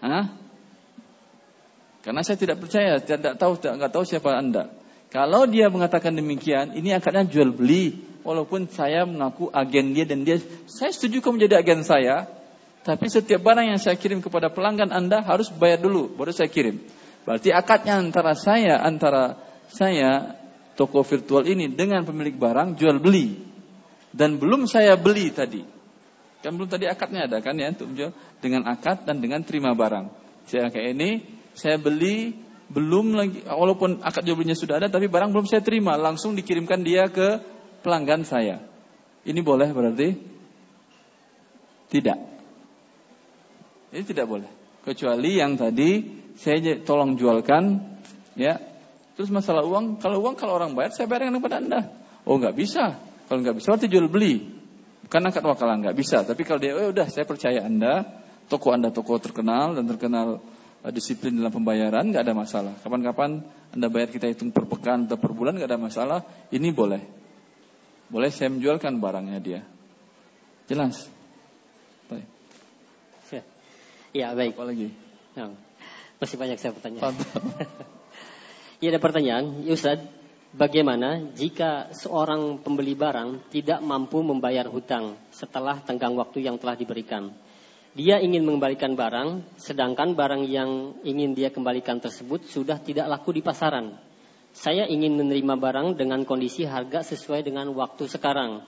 Hah? 0.00 0.32
Karena 2.04 2.22
saya 2.22 2.38
tidak 2.38 2.62
percaya, 2.62 3.02
tidak 3.02 3.36
tahu, 3.36 3.58
tidak 3.58 3.90
tahu 3.90 4.04
siapa 4.06 4.30
Anda. 4.32 4.70
Kalau 5.10 5.48
dia 5.48 5.66
mengatakan 5.66 6.14
demikian, 6.14 6.76
ini 6.76 6.94
akadnya 6.94 7.26
jual 7.26 7.50
beli, 7.50 7.98
walaupun 8.22 8.70
saya 8.70 9.02
mengaku 9.02 9.50
agen 9.50 9.94
dia 9.94 10.06
dan 10.06 10.22
dia 10.22 10.38
saya 10.70 10.94
setuju 10.94 11.22
kamu 11.22 11.42
menjadi 11.42 11.54
agen 11.62 11.80
saya, 11.82 12.30
tapi 12.86 13.10
setiap 13.10 13.42
barang 13.42 13.66
yang 13.74 13.82
saya 13.82 13.98
kirim 13.98 14.22
kepada 14.22 14.46
pelanggan 14.46 14.94
Anda 14.94 15.18
harus 15.26 15.50
bayar 15.50 15.82
dulu 15.82 16.14
baru 16.14 16.30
saya 16.30 16.46
kirim. 16.46 16.86
Berarti 17.26 17.50
akadnya 17.50 17.98
antara 17.98 18.38
saya 18.38 18.78
antara 18.78 19.42
saya 19.66 20.38
toko 20.78 21.02
virtual 21.02 21.42
ini 21.50 21.66
dengan 21.66 22.06
pemilik 22.06 22.38
barang 22.38 22.78
jual 22.78 23.02
beli 23.02 23.42
dan 24.14 24.38
belum 24.38 24.70
saya 24.70 24.94
beli 24.94 25.34
tadi. 25.34 25.66
Kan 26.46 26.54
belum 26.54 26.70
tadi 26.70 26.86
akadnya 26.86 27.26
ada 27.26 27.42
kan 27.42 27.58
ya 27.58 27.74
untuk 27.74 27.90
jual 27.90 28.14
dengan 28.38 28.70
akad 28.70 29.02
dan 29.02 29.18
dengan 29.18 29.42
terima 29.42 29.74
barang. 29.74 30.06
Saya 30.46 30.70
kayak 30.70 30.94
ini 30.94 31.26
saya 31.58 31.82
beli 31.82 32.38
belum 32.70 33.18
lagi 33.18 33.42
walaupun 33.50 33.98
akad 33.98 34.22
jual 34.22 34.38
belinya 34.38 34.54
sudah 34.54 34.78
ada 34.78 34.86
tapi 34.86 35.10
barang 35.10 35.34
belum 35.34 35.50
saya 35.50 35.58
terima 35.58 35.98
langsung 35.98 36.38
dikirimkan 36.38 36.86
dia 36.86 37.10
ke 37.10 37.42
pelanggan 37.82 38.22
saya. 38.22 38.62
Ini 39.26 39.42
boleh 39.42 39.74
berarti? 39.74 40.14
Tidak. 41.90 42.35
Ini 43.94 44.02
tidak 44.02 44.26
boleh. 44.26 44.50
Kecuali 44.86 45.38
yang 45.38 45.58
tadi 45.58 46.02
saya 46.38 46.58
tolong 46.82 47.18
jualkan, 47.18 47.80
ya. 48.38 48.58
Terus 49.16 49.32
masalah 49.32 49.64
uang, 49.64 49.96
kalau 49.96 50.20
uang 50.20 50.36
kalau 50.36 50.60
orang 50.60 50.76
bayar 50.76 50.92
saya 50.92 51.08
bayarkan 51.08 51.40
kepada 51.40 51.56
anda. 51.58 51.80
Oh 52.28 52.36
nggak 52.36 52.52
bisa. 52.52 53.00
Kalau 53.26 53.40
nggak 53.40 53.56
bisa 53.56 53.66
berarti 53.72 53.88
jual 53.88 54.06
beli. 54.12 54.44
Bukan 55.06 55.22
akad 55.24 55.42
wakalan 55.46 55.86
nggak 55.86 55.96
bisa. 55.96 56.26
Tapi 56.26 56.42
kalau 56.44 56.60
dia, 56.60 56.76
oh 56.76 56.92
udah 56.92 57.06
saya 57.08 57.24
percaya 57.24 57.64
anda, 57.64 58.04
toko 58.50 58.74
anda 58.74 58.92
toko 58.92 59.16
terkenal 59.22 59.78
dan 59.78 59.86
terkenal 59.86 60.42
uh, 60.82 60.92
disiplin 60.92 61.32
dalam 61.34 61.54
pembayaran 61.54 62.10
nggak 62.10 62.22
ada 62.26 62.34
masalah. 62.34 62.74
Kapan-kapan 62.82 63.40
anda 63.72 63.86
bayar 63.88 64.10
kita 64.12 64.28
hitung 64.28 64.52
per 64.52 64.66
pekan 64.68 65.06
atau 65.06 65.16
per 65.16 65.32
bulan 65.32 65.56
nggak 65.56 65.70
ada 65.70 65.80
masalah. 65.80 66.20
Ini 66.52 66.68
boleh. 66.74 67.02
Boleh 68.06 68.30
saya 68.30 68.52
menjualkan 68.52 68.98
barangnya 69.02 69.38
dia. 69.42 69.60
Jelas? 70.66 71.06
Baik. 72.10 72.26
Ya, 73.30 73.42
ya 74.16 74.32
baik. 74.32 74.56
Apa 74.56 74.64
lagi? 74.72 74.88
Ya, 75.36 75.52
masih 76.16 76.36
banyak 76.40 76.56
saya 76.56 76.72
bertanya. 76.72 77.00
ya 78.82 78.88
ada 78.88 79.00
pertanyaan, 79.00 79.44
ya 79.68 79.76
Ustaz, 79.76 80.00
bagaimana 80.56 81.20
jika 81.36 81.92
seorang 81.92 82.64
pembeli 82.64 82.96
barang 82.96 83.52
tidak 83.52 83.84
mampu 83.84 84.24
membayar 84.24 84.64
hutang 84.64 85.20
setelah 85.28 85.84
tenggang 85.84 86.16
waktu 86.16 86.40
yang 86.40 86.56
telah 86.56 86.72
diberikan? 86.72 87.36
Dia 87.96 88.20
ingin 88.20 88.44
mengembalikan 88.44 88.92
barang, 88.92 89.56
sedangkan 89.56 90.12
barang 90.12 90.44
yang 90.44 91.00
ingin 91.00 91.32
dia 91.32 91.48
kembalikan 91.48 91.96
tersebut 91.96 92.44
sudah 92.44 92.76
tidak 92.76 93.08
laku 93.08 93.32
di 93.32 93.40
pasaran. 93.40 93.96
Saya 94.52 94.84
ingin 94.88 95.16
menerima 95.16 95.56
barang 95.56 95.96
dengan 96.00 96.24
kondisi 96.28 96.64
harga 96.68 97.04
sesuai 97.04 97.44
dengan 97.44 97.72
waktu 97.72 98.08
sekarang. 98.08 98.64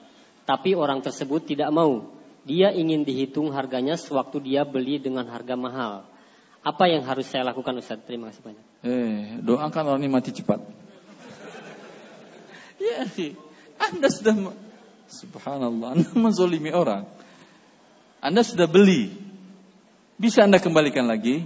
Tapi 0.49 0.73
orang 0.73 1.05
tersebut 1.05 1.45
tidak 1.45 1.69
mau. 1.69 2.18
Dia 2.49 2.73
ingin 2.73 3.05
dihitung 3.05 3.53
harganya 3.53 3.93
sewaktu 3.93 4.41
dia 4.41 4.65
beli 4.65 4.97
dengan 4.97 5.29
harga 5.29 5.53
mahal. 5.53 6.09
Apa 6.65 6.89
yang 6.89 7.05
harus 7.05 7.29
saya 7.29 7.45
lakukan 7.45 7.77
Ustaz? 7.77 8.01
Terima 8.09 8.33
kasih 8.33 8.41
banyak. 8.41 8.65
Eh, 8.81 9.21
doakan 9.45 9.93
orang 9.93 10.01
ini 10.01 10.09
mati 10.09 10.33
cepat. 10.33 10.57
ya, 12.81 13.05
Anda 13.77 14.09
sudah 14.09 14.33
subhanallah, 15.05 15.93
Anda 15.93 16.09
menzolimi 16.17 16.73
orang. 16.73 17.05
Anda 18.17 18.41
sudah 18.41 18.65
beli. 18.65 19.13
Bisa 20.17 20.49
Anda 20.49 20.57
kembalikan 20.57 21.05
lagi? 21.05 21.45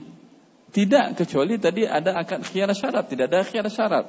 Tidak, 0.72 1.20
kecuali 1.20 1.60
tadi 1.60 1.84
ada 1.84 2.16
akad 2.16 2.48
khiyar 2.48 2.72
syarat, 2.72 3.12
tidak 3.12 3.28
ada 3.28 3.44
khiyar 3.44 3.68
syarat. 3.68 4.08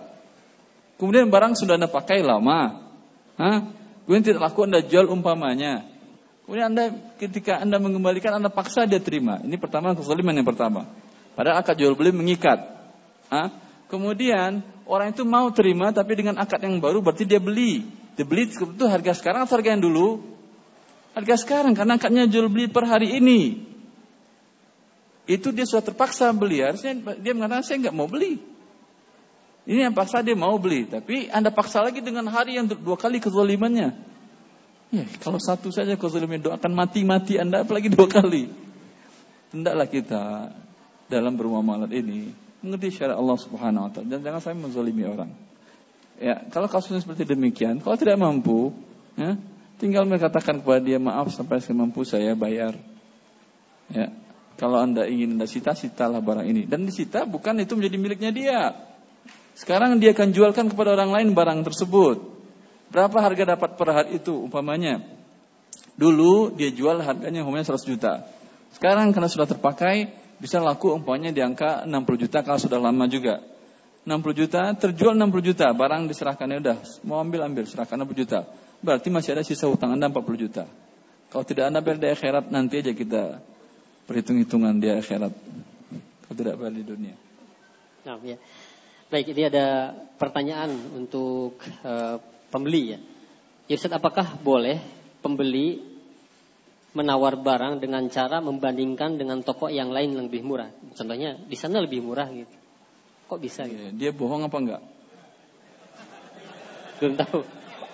Kemudian 0.97 1.27
barang 1.27 1.59
sudah 1.59 1.75
Anda 1.75 1.91
pakai 1.91 2.23
lama. 2.23 2.87
Hah? 3.35 3.59
Kemudian 4.07 4.25
tidak 4.25 4.41
laku 4.47 4.65
Anda 4.65 4.81
jual 4.81 5.11
umpamanya. 5.11 5.94
Kemudian 6.45 6.77
Anda 6.77 6.93
ketika 7.17 7.57
Anda 7.61 7.81
mengembalikan 7.81 8.37
Anda 8.37 8.53
paksa 8.53 8.85
dia 8.85 9.01
terima. 9.01 9.41
Ini 9.41 9.57
pertama 9.57 9.97
kezaliman 9.97 10.37
yang 10.37 10.45
pertama. 10.45 10.93
Padahal 11.33 11.65
akad 11.65 11.81
jual 11.81 11.97
beli 11.97 12.13
mengikat. 12.13 12.61
Hah? 13.33 13.49
Kemudian 13.89 14.61
orang 14.85 15.17
itu 15.17 15.25
mau 15.25 15.49
terima 15.57 15.89
tapi 15.91 16.13
dengan 16.21 16.37
akad 16.37 16.61
yang 16.61 16.77
baru 16.85 17.01
berarti 17.01 17.25
dia 17.25 17.41
beli. 17.41 17.89
Dia 18.15 18.29
beli 18.29 18.53
itu 18.53 18.85
harga 18.85 19.13
sekarang 19.17 19.49
atau 19.49 19.57
harga 19.57 19.73
yang 19.75 19.83
dulu? 19.83 20.21
Harga 21.17 21.35
sekarang 21.41 21.73
karena 21.73 21.97
akadnya 21.97 22.29
jual 22.29 22.53
beli 22.53 22.69
per 22.69 22.85
hari 22.85 23.17
ini. 23.19 23.65
Itu 25.25 25.49
dia 25.49 25.65
sudah 25.65 25.81
terpaksa 25.81 26.29
beli. 26.37 26.61
Harusnya 26.61 26.93
dia 27.17 27.33
mengatakan 27.33 27.65
saya 27.65 27.89
nggak 27.89 27.97
mau 27.97 28.05
beli. 28.05 28.37
Ini 29.65 29.89
yang 29.89 29.97
paksa 29.97 30.21
dia 30.21 30.37
mau 30.37 30.61
beli. 30.61 30.85
Tapi 30.85 31.33
Anda 31.33 31.49
paksa 31.49 31.81
lagi 31.81 32.05
dengan 32.05 32.29
hari 32.29 32.61
yang 32.61 32.69
dua 32.69 33.01
kali 33.01 33.17
kezalimannya. 33.17 34.14
Ya, 34.93 35.05
kalau 35.23 35.41
satu 35.41 35.73
saja 35.73 35.97
kau 35.97 36.13
zalim 36.13 36.37
doakan 36.39 36.73
mati-mati 36.75 37.41
Anda 37.41 37.63
apalagi 37.65 37.89
dua 37.89 38.07
kali. 38.11 38.53
Hendaklah 39.55 39.87
kita 39.87 40.51
dalam 41.07 41.39
bermuamalat 41.39 41.91
ini 41.95 42.35
mengerti 42.65 42.97
syariat 42.97 43.21
Allah 43.21 43.39
Subhanahu 43.39 43.87
wa 43.87 43.91
taala 43.93 44.09
dan 44.09 44.21
jangan 44.25 44.41
sampai 44.41 44.61
menzalimi 44.65 45.05
orang. 45.05 45.31
Ya, 46.17 46.41
kalau 46.49 46.71
kasusnya 46.71 47.03
seperti 47.03 47.27
demikian, 47.27 47.83
kalau 47.83 47.99
tidak 47.99 48.17
mampu, 48.17 48.71
ya, 49.19 49.35
tinggal 49.83 50.07
mengatakan 50.07 50.63
kepada 50.63 50.81
dia 50.81 50.97
maaf 51.03 51.29
sampai 51.35 51.59
saya 51.61 51.77
mampu 51.77 52.07
saya 52.07 52.33
bayar. 52.39 52.79
Ya, 53.91 54.15
kalau 54.55 54.79
anda 54.79 55.05
ingin 55.11 55.35
anda 55.35 55.51
sita, 55.51 55.75
sitalah 55.75 56.23
barang 56.23 56.47
ini. 56.47 56.65
Dan 56.65 56.87
disita 56.87 57.27
bukan 57.27 57.59
itu 57.61 57.75
menjadi 57.75 57.97
miliknya 57.99 58.31
dia. 58.31 58.61
Sekarang 59.55 59.99
dia 60.03 60.15
akan 60.15 60.35
jualkan 60.35 60.67
kepada 60.71 60.95
orang 60.95 61.15
lain 61.15 61.29
barang 61.35 61.63
tersebut. 61.67 62.34
Berapa 62.95 63.19
harga 63.19 63.59
dapat 63.59 63.75
per 63.75 63.89
hari 63.91 64.23
itu 64.23 64.31
umpamanya? 64.47 65.03
Dulu 65.99 66.55
dia 66.55 66.71
jual 66.71 67.03
harganya 67.03 67.43
umpamanya 67.43 67.75
100 67.75 67.91
juta. 67.91 68.23
Sekarang 68.71 69.11
karena 69.11 69.27
sudah 69.27 69.51
terpakai 69.51 70.15
bisa 70.39 70.63
laku 70.63 70.95
umpamanya 70.95 71.35
di 71.35 71.43
angka 71.43 71.83
60 71.91 72.23
juta 72.23 72.47
kalau 72.47 72.63
sudah 72.63 72.79
lama 72.79 73.11
juga. 73.11 73.43
60 74.07 74.15
juta 74.39 74.71
terjual 74.79 75.19
60 75.19 75.27
juta, 75.43 75.67
barang 75.75 76.07
diserahkannya 76.07 76.63
udah 76.63 76.77
mau 77.03 77.19
ambil 77.19 77.51
ambil 77.51 77.67
serahkan 77.67 77.99
60 77.99 78.23
juta. 78.23 78.47
Berarti 78.79 79.11
masih 79.11 79.35
ada 79.35 79.43
sisa 79.43 79.67
utang 79.67 79.97
Anda 79.97 80.07
40 80.13 80.45
juta. 80.47 80.71
Kalau 81.35 81.43
tidak 81.43 81.75
Anda 81.75 81.83
bayar 81.83 81.99
di 81.99 82.09
akhirat 82.15 82.47
nanti 82.47 82.79
aja 82.79 82.95
kita 82.95 83.43
perhitung-hitungan 84.07 84.79
di 84.79 84.93
akhirat. 84.95 85.35
Kalau 86.31 86.37
tidak 86.39 86.63
bayar 86.63 86.79
dunia. 86.79 87.19
Nah, 88.07 88.23
ya. 88.23 88.39
Baik, 89.09 89.35
ini 89.35 89.43
ada 89.49 89.97
pertanyaan 90.21 90.75
untuk 90.95 91.59
uh, 91.83 92.21
pembeli 92.55 92.95
ya. 92.95 92.99
Ya 93.67 93.75
Ustaz, 93.75 93.91
apakah 93.91 94.39
boleh 94.39 94.79
pembeli 95.19 95.83
menawar 96.95 97.35
barang 97.35 97.83
dengan 97.83 98.07
cara 98.07 98.39
membandingkan 98.39 99.19
dengan 99.19 99.43
toko 99.43 99.67
yang 99.67 99.91
lain 99.91 100.15
yang 100.15 100.31
lebih 100.31 100.47
murah? 100.47 100.71
Contohnya 100.95 101.35
di 101.35 101.59
sana 101.59 101.83
lebih 101.83 101.99
murah 102.07 102.31
gitu. 102.31 102.55
Kok 103.27 103.41
bisa 103.43 103.67
gitu? 103.67 103.91
Dia 103.99 104.15
bohong 104.15 104.47
apa 104.47 104.57
enggak? 104.63 104.83
Belum 107.03 107.19
tahu. 107.19 107.43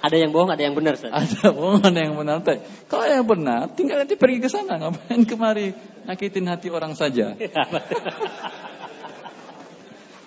Ada 0.00 0.16
yang 0.16 0.32
bohong, 0.32 0.48
ada 0.52 0.62
yang 0.64 0.76
benar. 0.76 0.96
Ustaz. 0.96 1.12
Ada 1.12 1.52
bohong, 1.52 1.80
ada 1.80 2.00
yang 2.00 2.16
benar. 2.16 2.44
Kalau 2.88 3.04
yang 3.08 3.24
benar, 3.24 3.72
tinggal 3.72 4.04
nanti 4.04 4.16
pergi 4.20 4.38
ke 4.44 4.48
sana, 4.52 4.76
ngapain 4.76 5.24
kemari 5.24 5.72
nyakitin 6.04 6.48
hati 6.48 6.68
orang 6.68 6.92
saja. 6.96 7.36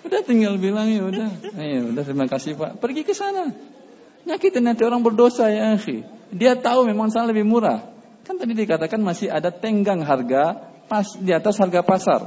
udah 0.06 0.20
tinggal 0.22 0.54
bilang 0.62 0.88
ya 0.90 1.02
udah, 1.04 1.30
ya 1.58 1.80
udah 1.90 2.02
terima 2.06 2.26
kasih 2.30 2.54
Pak. 2.54 2.78
Pergi 2.78 3.02
ke 3.02 3.14
sana. 3.14 3.50
Nyakitin 4.24 4.64
nanti 4.64 4.82
orang 4.84 5.04
berdosa 5.04 5.52
ya 5.52 5.76
akhi. 5.76 6.04
Dia 6.32 6.56
tahu 6.56 6.88
memang 6.88 7.12
sana 7.12 7.28
lebih 7.28 7.44
murah. 7.44 7.84
Kan 8.24 8.40
tadi 8.40 8.56
dikatakan 8.56 8.96
masih 8.98 9.28
ada 9.28 9.52
tenggang 9.52 10.00
harga 10.00 10.72
pas 10.88 11.04
di 11.20 11.30
atas 11.30 11.60
harga 11.60 11.84
pasar. 11.84 12.20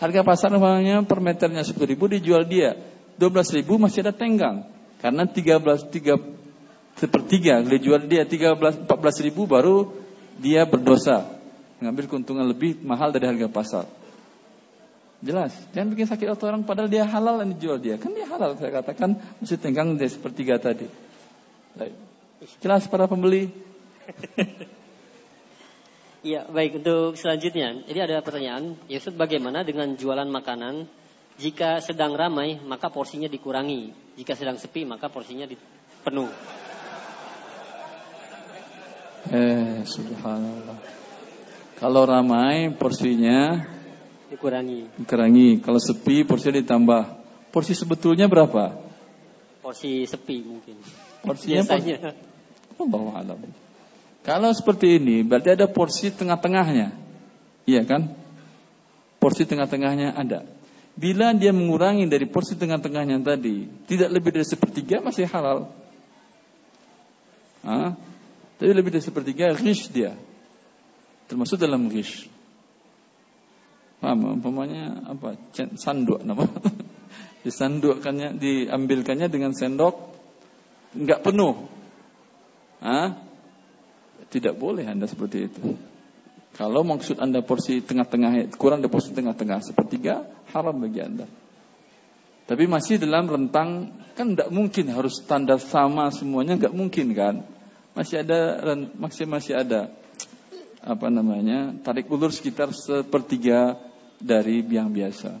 Harga 0.00 0.20
pasar 0.24 0.48
namanya 0.50 1.04
per 1.04 1.20
meternya 1.20 1.62
10 1.62 1.76
ribu 1.84 2.08
dijual 2.10 2.48
dia 2.48 2.74
12 3.20 3.60
ribu 3.60 3.76
masih 3.76 4.02
ada 4.08 4.16
tenggang. 4.16 4.64
Karena 4.98 5.28
13 5.28 5.92
3 5.92 6.96
sepertiga 6.96 7.60
dijual 7.60 8.08
dia 8.08 8.24
13 8.24 8.88
14 8.88 9.26
ribu 9.28 9.44
baru 9.44 9.92
dia 10.40 10.64
berdosa 10.64 11.28
mengambil 11.82 12.08
keuntungan 12.08 12.46
lebih 12.48 12.80
mahal 12.80 13.12
dari 13.12 13.28
harga 13.28 13.48
pasar. 13.52 13.84
Jelas, 15.22 15.54
jangan 15.70 15.94
bikin 15.94 16.06
sakit 16.10 16.26
orang 16.42 16.66
padahal 16.66 16.90
dia 16.90 17.06
halal 17.06 17.38
yang 17.46 17.54
dijual 17.54 17.78
dia. 17.78 17.94
Kan 17.94 18.10
dia 18.10 18.26
halal 18.26 18.58
saya 18.58 18.82
katakan 18.82 19.14
mesti 19.38 19.54
tenggang 19.54 19.94
dari 19.94 20.10
sepertiga 20.10 20.58
tadi. 20.58 21.11
Baik. 21.72 21.94
Jelas 22.60 22.84
para 22.90 23.06
pembeli. 23.06 23.48
Iya, 26.20 26.46
baik 26.56 26.82
untuk 26.82 27.14
selanjutnya. 27.16 27.86
Jadi 27.86 27.98
ada 28.02 28.20
pertanyaan, 28.20 28.76
Yusuf 28.90 29.14
bagaimana 29.14 29.62
dengan 29.62 29.94
jualan 29.94 30.26
makanan 30.26 30.86
jika 31.40 31.80
sedang 31.80 32.12
ramai 32.12 32.60
maka 32.60 32.92
porsinya 32.92 33.30
dikurangi, 33.30 34.14
jika 34.20 34.36
sedang 34.36 34.60
sepi 34.60 34.84
maka 34.84 35.08
porsinya 35.08 35.48
penuh. 36.04 36.28
Eh, 39.32 39.86
subhanallah. 39.86 40.76
Kalau 41.78 42.02
ramai 42.04 42.74
porsinya 42.74 43.64
dikurangi. 44.28 44.98
Dikurangi. 44.98 45.48
Kalau 45.62 45.80
sepi 45.80 46.26
porsinya 46.26 46.58
ditambah. 46.58 47.02
Porsi 47.52 47.76
sebetulnya 47.76 48.26
berapa? 48.32 48.72
Porsi 49.60 50.08
sepi 50.08 50.40
mungkin. 50.40 50.80
Porsinya 51.22 51.62
Biasanya. 51.62 52.18
Allah 52.82 53.06
alam. 53.14 53.40
Kalau 54.22 54.50
seperti 54.54 54.98
ini 55.02 55.22
berarti 55.26 55.54
ada 55.54 55.66
porsi 55.70 56.10
tengah-tengahnya. 56.10 56.94
Iya 57.66 57.82
kan? 57.86 58.14
Porsi 59.22 59.46
tengah-tengahnya 59.46 60.14
ada. 60.18 60.46
Bila 60.92 61.32
dia 61.32 61.54
mengurangi 61.54 62.04
dari 62.10 62.26
porsi 62.28 62.58
tengah-tengahnya 62.58 63.22
tadi, 63.22 63.64
tidak 63.88 64.10
lebih 64.12 64.30
dari 64.34 64.46
sepertiga 64.46 65.00
masih 65.00 65.24
halal. 65.30 65.72
Hah? 67.62 67.94
Tapi 68.58 68.70
lebih 68.70 68.94
dari 68.94 69.02
sepertiga 69.02 69.54
ghish 69.54 69.90
dia. 69.90 70.14
Termasuk 71.30 71.56
dalam 71.58 71.86
ghish. 71.88 72.26
Paham? 74.02 74.38
Umpamanya 74.38 75.06
apa? 75.06 75.38
Sanduk 75.78 76.26
nama. 76.26 76.44
Disandukkannya, 77.46 78.38
diambilkannya 78.38 79.26
dengan 79.26 79.50
sendok 79.50 80.14
nggak 80.96 81.20
penuh. 81.24 81.68
Hah? 82.82 83.16
Tidak 84.32 84.56
boleh 84.56 84.88
Anda 84.88 85.04
seperti 85.04 85.38
itu. 85.48 85.62
Kalau 86.52 86.84
maksud 86.84 87.16
Anda 87.20 87.40
porsi 87.40 87.80
tengah-tengah 87.80 88.52
kurang 88.60 88.84
dari 88.84 88.92
porsi 88.92 89.16
tengah-tengah 89.16 89.64
sepertiga 89.64 90.28
haram 90.52 90.76
bagi 90.76 91.00
Anda. 91.00 91.26
Tapi 92.44 92.68
masih 92.68 93.00
dalam 93.00 93.24
rentang 93.24 93.88
kan 94.12 94.36
tidak 94.36 94.52
mungkin 94.52 94.92
harus 94.92 95.24
standar 95.24 95.56
sama 95.56 96.12
semuanya 96.12 96.60
nggak 96.60 96.74
mungkin 96.76 97.16
kan. 97.16 97.34
Masih 97.96 98.20
ada 98.20 98.60
masih 98.96 99.24
masih 99.24 99.56
ada 99.56 99.88
apa 100.82 101.06
namanya 101.08 101.72
tarik 101.80 102.10
ulur 102.10 102.34
sekitar 102.34 102.74
sepertiga 102.76 103.80
dari 104.20 104.60
biang 104.60 104.92
biasa. 104.92 105.38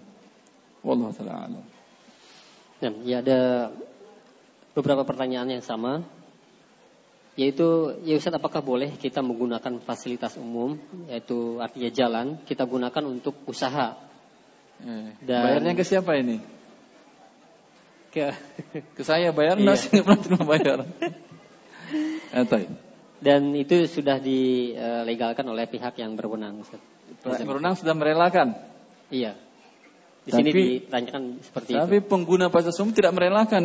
Wallahu 0.80 1.12
taala 1.12 1.60
Ya, 2.82 3.22
ada 3.22 3.70
beberapa 4.72 5.04
pertanyaan 5.04 5.52
yang 5.52 5.64
sama 5.64 6.04
yaitu 7.32 7.96
ya 8.04 8.20
Ustaz 8.20 8.36
apakah 8.36 8.60
boleh 8.60 8.92
kita 9.00 9.24
menggunakan 9.24 9.80
fasilitas 9.80 10.36
umum 10.36 10.76
yaitu 11.08 11.56
artinya 11.64 11.88
jalan 11.88 12.26
kita 12.44 12.68
gunakan 12.68 13.04
untuk 13.08 13.40
usaha? 13.48 13.96
Eh, 14.84 15.16
dan 15.24 15.42
bayarnya 15.48 15.72
ke 15.72 15.84
siapa 15.84 16.12
ini? 16.20 16.44
Ke 18.12 18.36
ke 18.96 19.02
saya 19.02 19.32
bayar 19.32 19.56
iya. 19.56 19.72
nggak 20.04 20.20
pernah 20.28 20.44
bayar. 20.44 20.78
Eh, 22.36 22.44
dan 23.22 23.54
itu 23.56 23.88
sudah 23.88 24.20
dilegalkan 24.20 25.46
oleh 25.48 25.64
pihak 25.64 25.96
yang 25.96 26.12
berwenang 26.12 26.60
Ustaz. 26.60 26.80
berwenang 27.48 27.80
sudah 27.80 27.96
merelakan? 27.96 28.52
Iya. 29.08 29.40
Di 30.22 30.30
tapi, 30.30 30.38
sini 30.38 30.50
ditanyakan 30.52 31.22
seperti 31.42 31.70
tapi 31.74 31.80
itu. 31.80 31.82
tapi 31.82 31.96
pengguna 32.04 32.46
fasilitas 32.52 32.78
umum 32.78 32.92
tidak 32.92 33.16
merelakan 33.16 33.62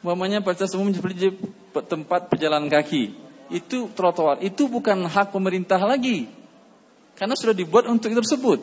ya 0.00 0.06
Umpamanya 0.08 0.40
baca 0.40 0.64
umum 0.80 0.96
seperti 0.96 1.36
tempat 1.76 2.32
pejalan 2.32 2.72
kaki. 2.72 3.28
itu 3.50 3.90
trotoar, 3.98 4.38
itu 4.46 4.70
bukan 4.70 5.10
hak 5.10 5.34
pemerintah 5.34 5.82
lagi. 5.82 6.30
Karena 7.18 7.34
sudah 7.34 7.50
dibuat 7.50 7.90
untuk 7.90 8.14
itu 8.14 8.22
tersebut. 8.22 8.62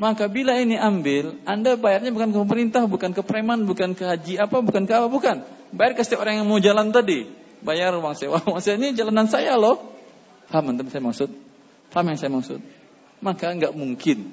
Maka 0.00 0.24
bila 0.32 0.56
ini 0.56 0.80
ambil, 0.80 1.36
Anda 1.44 1.76
bayarnya 1.76 2.08
bukan 2.08 2.32
ke 2.32 2.38
pemerintah, 2.40 2.88
bukan 2.88 3.12
ke 3.12 3.20
preman, 3.20 3.68
bukan 3.68 3.92
ke 3.92 4.08
haji 4.08 4.40
apa, 4.40 4.64
bukan 4.64 4.88
ke 4.88 4.92
apa, 4.96 5.12
bukan. 5.12 5.44
Bayar 5.76 5.92
ke 5.92 6.00
setiap 6.00 6.24
orang 6.24 6.40
yang 6.40 6.48
mau 6.48 6.56
jalan 6.56 6.88
tadi. 6.88 7.28
Bayar 7.60 7.92
uang 7.92 8.16
sewa. 8.16 8.40
Uang 8.48 8.64
sewa 8.64 8.80
ini 8.80 8.96
jalanan 8.96 9.28
saya 9.28 9.60
loh. 9.60 9.76
Paham 10.48 10.72
anda 10.72 10.88
saya 10.88 11.04
maksud? 11.04 11.28
Paham 11.92 12.08
yang 12.08 12.18
saya 12.18 12.32
maksud? 12.32 12.58
Maka 13.20 13.52
nggak 13.52 13.76
mungkin. 13.76 14.32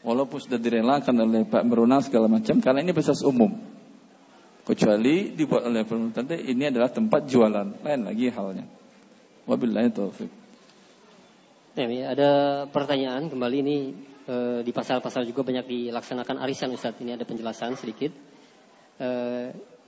Walaupun 0.00 0.40
sudah 0.40 0.56
direlakan 0.56 1.14
oleh 1.20 1.44
Pak 1.44 1.68
Beruna 1.68 2.00
segala 2.00 2.24
macam, 2.24 2.56
karena 2.64 2.80
ini 2.80 2.96
fasilitas 2.96 3.28
umum. 3.28 3.60
Kecuali 4.68 5.32
dibuat 5.32 5.64
oleh 5.64 5.80
pemerintah, 5.88 6.28
ini 6.36 6.68
adalah 6.68 6.92
tempat 6.92 7.24
jualan. 7.24 7.80
Lain 7.80 8.00
lagi 8.04 8.28
halnya. 8.28 8.68
Wabillahi 9.48 9.88
taufiq. 9.88 10.28
Ya, 11.72 11.88
ada 12.12 12.30
pertanyaan 12.68 13.32
kembali 13.32 13.56
ini 13.64 13.76
e, 14.28 14.60
di 14.60 14.68
pasar-pasar 14.68 15.24
juga 15.24 15.40
banyak 15.40 15.64
dilaksanakan 15.64 16.44
arisan 16.44 16.68
Ustaz. 16.76 17.00
Ini 17.00 17.16
ada 17.16 17.24
penjelasan 17.24 17.80
sedikit. 17.80 18.12
E, 19.00 19.08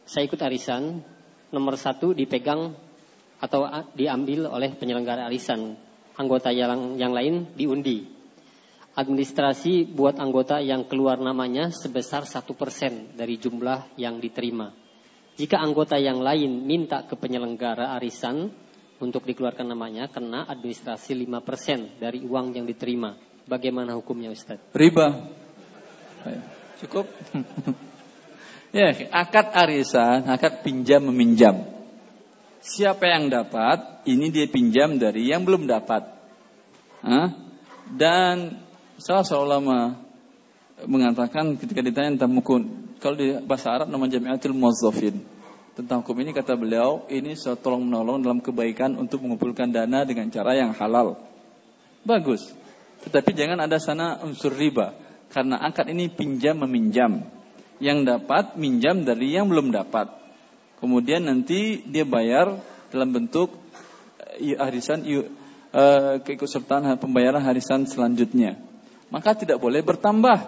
saya 0.09 0.24
ikut 0.24 0.40
arisan, 0.40 1.05
nomor 1.52 1.77
satu 1.77 2.16
dipegang 2.16 2.73
atau 3.36 3.69
diambil 3.93 4.48
oleh 4.48 4.73
penyelenggara 4.81 5.28
arisan. 5.28 5.77
Anggota 6.16 6.57
yang, 6.57 6.97
yang 6.97 7.12
lain 7.12 7.52
diundi. 7.52 8.19
Administrasi 8.90 9.86
buat 9.86 10.18
anggota 10.18 10.58
yang 10.58 10.84
keluar 10.90 11.16
namanya 11.22 11.70
sebesar 11.70 12.26
satu 12.26 12.58
persen 12.58 13.14
dari 13.14 13.38
jumlah 13.38 13.94
yang 13.94 14.18
diterima. 14.18 14.74
Jika 15.38 15.62
anggota 15.62 15.96
yang 15.96 16.20
lain 16.20 16.66
minta 16.66 17.06
ke 17.06 17.14
penyelenggara 17.14 17.96
arisan, 17.96 18.50
untuk 19.00 19.24
dikeluarkan 19.24 19.64
namanya 19.64 20.12
kena 20.12 20.44
administrasi 20.44 21.16
5% 21.16 21.96
dari 21.98 22.20
uang 22.20 22.52
yang 22.52 22.68
diterima. 22.68 23.16
Bagaimana 23.48 23.96
hukumnya 23.96 24.28
Ustaz? 24.30 24.60
Riba. 24.76 25.26
Cukup. 26.84 27.08
ya, 28.76 28.92
akad 29.10 29.56
arisan, 29.56 30.28
akad 30.28 30.60
pinjam 30.60 31.00
meminjam. 31.08 31.64
Siapa 32.60 33.08
yang 33.08 33.32
dapat, 33.32 34.04
ini 34.04 34.28
dia 34.28 34.44
pinjam 34.44 35.00
dari 35.00 35.32
yang 35.32 35.48
belum 35.48 35.64
dapat. 35.64 36.04
Hah? 37.00 37.32
Dan 37.88 38.60
salah 39.01 39.24
seorang 39.24 39.48
ulama 39.48 39.78
mengatakan 40.85 41.56
ketika 41.56 41.81
ditanya 41.81 42.20
tentang 42.20 42.32
mukun, 42.36 42.62
kalau 43.01 43.16
di 43.16 43.32
bahasa 43.44 43.72
Arab 43.72 43.89
namanya 43.89 44.20
jami'atul 44.20 44.52
muwazzafin 44.52 45.20
tentang 45.72 46.05
hukum 46.05 46.20
ini 46.20 46.36
kata 46.36 46.52
beliau 46.60 47.09
ini 47.09 47.32
tolong 47.64 47.89
menolong 47.89 48.20
dalam 48.20 48.39
kebaikan 48.44 49.01
untuk 49.01 49.24
mengumpulkan 49.24 49.72
dana 49.72 50.05
dengan 50.05 50.28
cara 50.28 50.52
yang 50.52 50.77
halal. 50.77 51.16
Bagus. 52.05 52.52
Tetapi 53.01 53.32
jangan 53.32 53.64
ada 53.64 53.81
sana 53.81 54.20
unsur 54.20 54.52
riba 54.52 54.93
karena 55.32 55.56
akad 55.64 55.89
ini 55.89 56.12
pinjam 56.12 56.60
meminjam. 56.60 57.24
Yang 57.81 57.98
dapat 58.05 58.60
minjam 58.60 59.09
dari 59.09 59.32
yang 59.32 59.48
belum 59.48 59.72
dapat. 59.72 60.12
Kemudian 60.85 61.24
nanti 61.24 61.81
dia 61.89 62.05
bayar 62.05 62.60
dalam 62.93 63.09
bentuk 63.09 63.56
uh, 63.56 64.56
harisan 64.60 65.01
uh, 65.09 66.20
keikutsertaan 66.20 67.01
pembayaran 67.01 67.40
harisan 67.40 67.89
selanjutnya. 67.89 68.69
Maka 69.10 69.34
tidak 69.34 69.58
boleh 69.58 69.82
bertambah. 69.82 70.38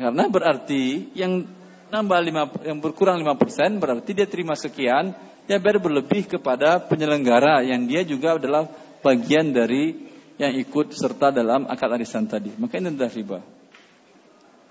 Karena 0.00 0.24
berarti 0.32 1.12
yang 1.12 1.44
nambah 1.92 2.20
lima, 2.24 2.48
yang 2.64 2.80
berkurang 2.80 3.20
5% 3.20 3.76
berarti 3.76 4.10
dia 4.16 4.24
terima 4.24 4.56
sekian, 4.56 5.12
dia 5.44 5.60
bayar 5.60 5.82
berlebih 5.82 6.24
kepada 6.24 6.80
penyelenggara 6.80 7.60
yang 7.66 7.84
dia 7.84 8.00
juga 8.06 8.40
adalah 8.40 8.64
bagian 9.04 9.52
dari 9.52 10.08
yang 10.40 10.56
ikut 10.56 10.96
serta 10.96 11.28
dalam 11.28 11.68
akad 11.68 11.92
arisan 12.00 12.24
tadi. 12.24 12.48
Maka 12.56 12.80
ini 12.80 12.96
adalah 12.96 13.12
riba. 13.12 13.38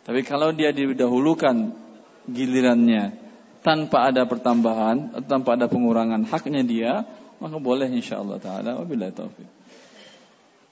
Tapi 0.02 0.26
kalau 0.26 0.50
dia 0.50 0.74
didahulukan 0.74 1.78
gilirannya 2.26 3.14
tanpa 3.62 4.10
ada 4.10 4.26
pertambahan, 4.26 5.22
tanpa 5.30 5.54
ada 5.54 5.70
pengurangan 5.70 6.26
haknya 6.26 6.66
dia, 6.66 6.94
maka 7.38 7.62
boleh 7.62 7.86
insya 7.86 8.18
Allah 8.18 8.42
taala. 8.42 8.82
Wabillahi 8.82 9.14
taufik. 9.14 9.59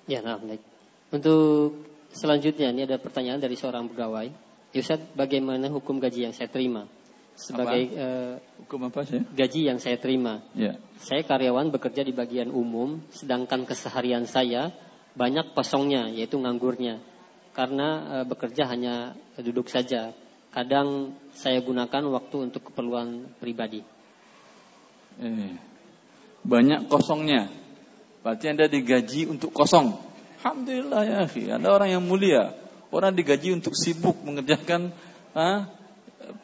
Ya, 0.07 0.23
nah, 0.23 0.39
baik. 0.39 0.63
Untuk 1.11 1.83
selanjutnya 2.15 2.71
ini 2.71 2.87
ada 2.87 2.95
pertanyaan 2.95 3.43
dari 3.43 3.59
seorang 3.59 3.91
pegawai. 3.91 4.31
Ustaz, 4.71 5.01
bagaimana 5.17 5.67
hukum 5.67 5.97
gaji 5.97 6.29
yang 6.29 6.35
saya 6.35 6.47
terima? 6.47 6.87
Sebagai 7.37 7.81
apa? 7.93 8.01
Uh, 8.01 8.33
hukum 8.65 8.89
apa 8.89 9.05
sih? 9.05 9.21
Gaji 9.21 9.69
yang 9.69 9.77
saya 9.77 10.01
terima. 10.01 10.41
Ya. 10.57 10.81
Saya 10.97 11.21
karyawan 11.21 11.69
bekerja 11.69 12.01
di 12.01 12.13
bagian 12.15 12.49
umum, 12.49 13.05
sedangkan 13.13 13.67
keseharian 13.69 14.25
saya 14.25 14.73
banyak 15.13 15.53
kosongnya, 15.53 16.09
yaitu 16.09 16.37
nganggurnya. 16.41 16.97
Karena 17.53 18.21
uh, 18.21 18.25
bekerja 18.25 18.69
hanya 18.69 19.13
duduk 19.37 19.69
saja. 19.69 20.13
Kadang 20.53 21.13
saya 21.37 21.61
gunakan 21.61 22.09
waktu 22.09 22.49
untuk 22.49 22.73
keperluan 22.73 23.37
pribadi. 23.37 23.85
Eh, 25.21 25.53
banyak 26.41 26.89
kosongnya. 26.89 27.49
Berarti 28.27 28.51
Anda 28.51 28.67
digaji 28.67 29.31
untuk 29.31 29.55
kosong. 29.55 29.95
Alhamdulillah 30.43 31.31
ya, 31.31 31.55
Anda 31.55 31.71
orang 31.71 31.95
yang 31.95 32.03
mulia. 32.03 32.51
Orang 32.91 33.15
digaji 33.15 33.55
untuk 33.55 33.71
sibuk 33.71 34.19
mengerjakan 34.19 34.91
ha, 35.31 35.71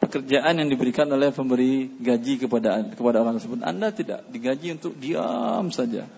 pekerjaan 0.00 0.64
yang 0.64 0.72
diberikan 0.72 1.04
oleh 1.12 1.28
pemberi 1.28 1.92
gaji 2.00 2.40
kepada 2.40 2.88
kepada 2.88 3.20
orang 3.20 3.36
tersebut. 3.36 3.60
Anda 3.60 3.92
tidak 3.92 4.24
digaji 4.32 4.80
untuk 4.80 4.96
diam 4.96 5.68
saja. 5.68 6.08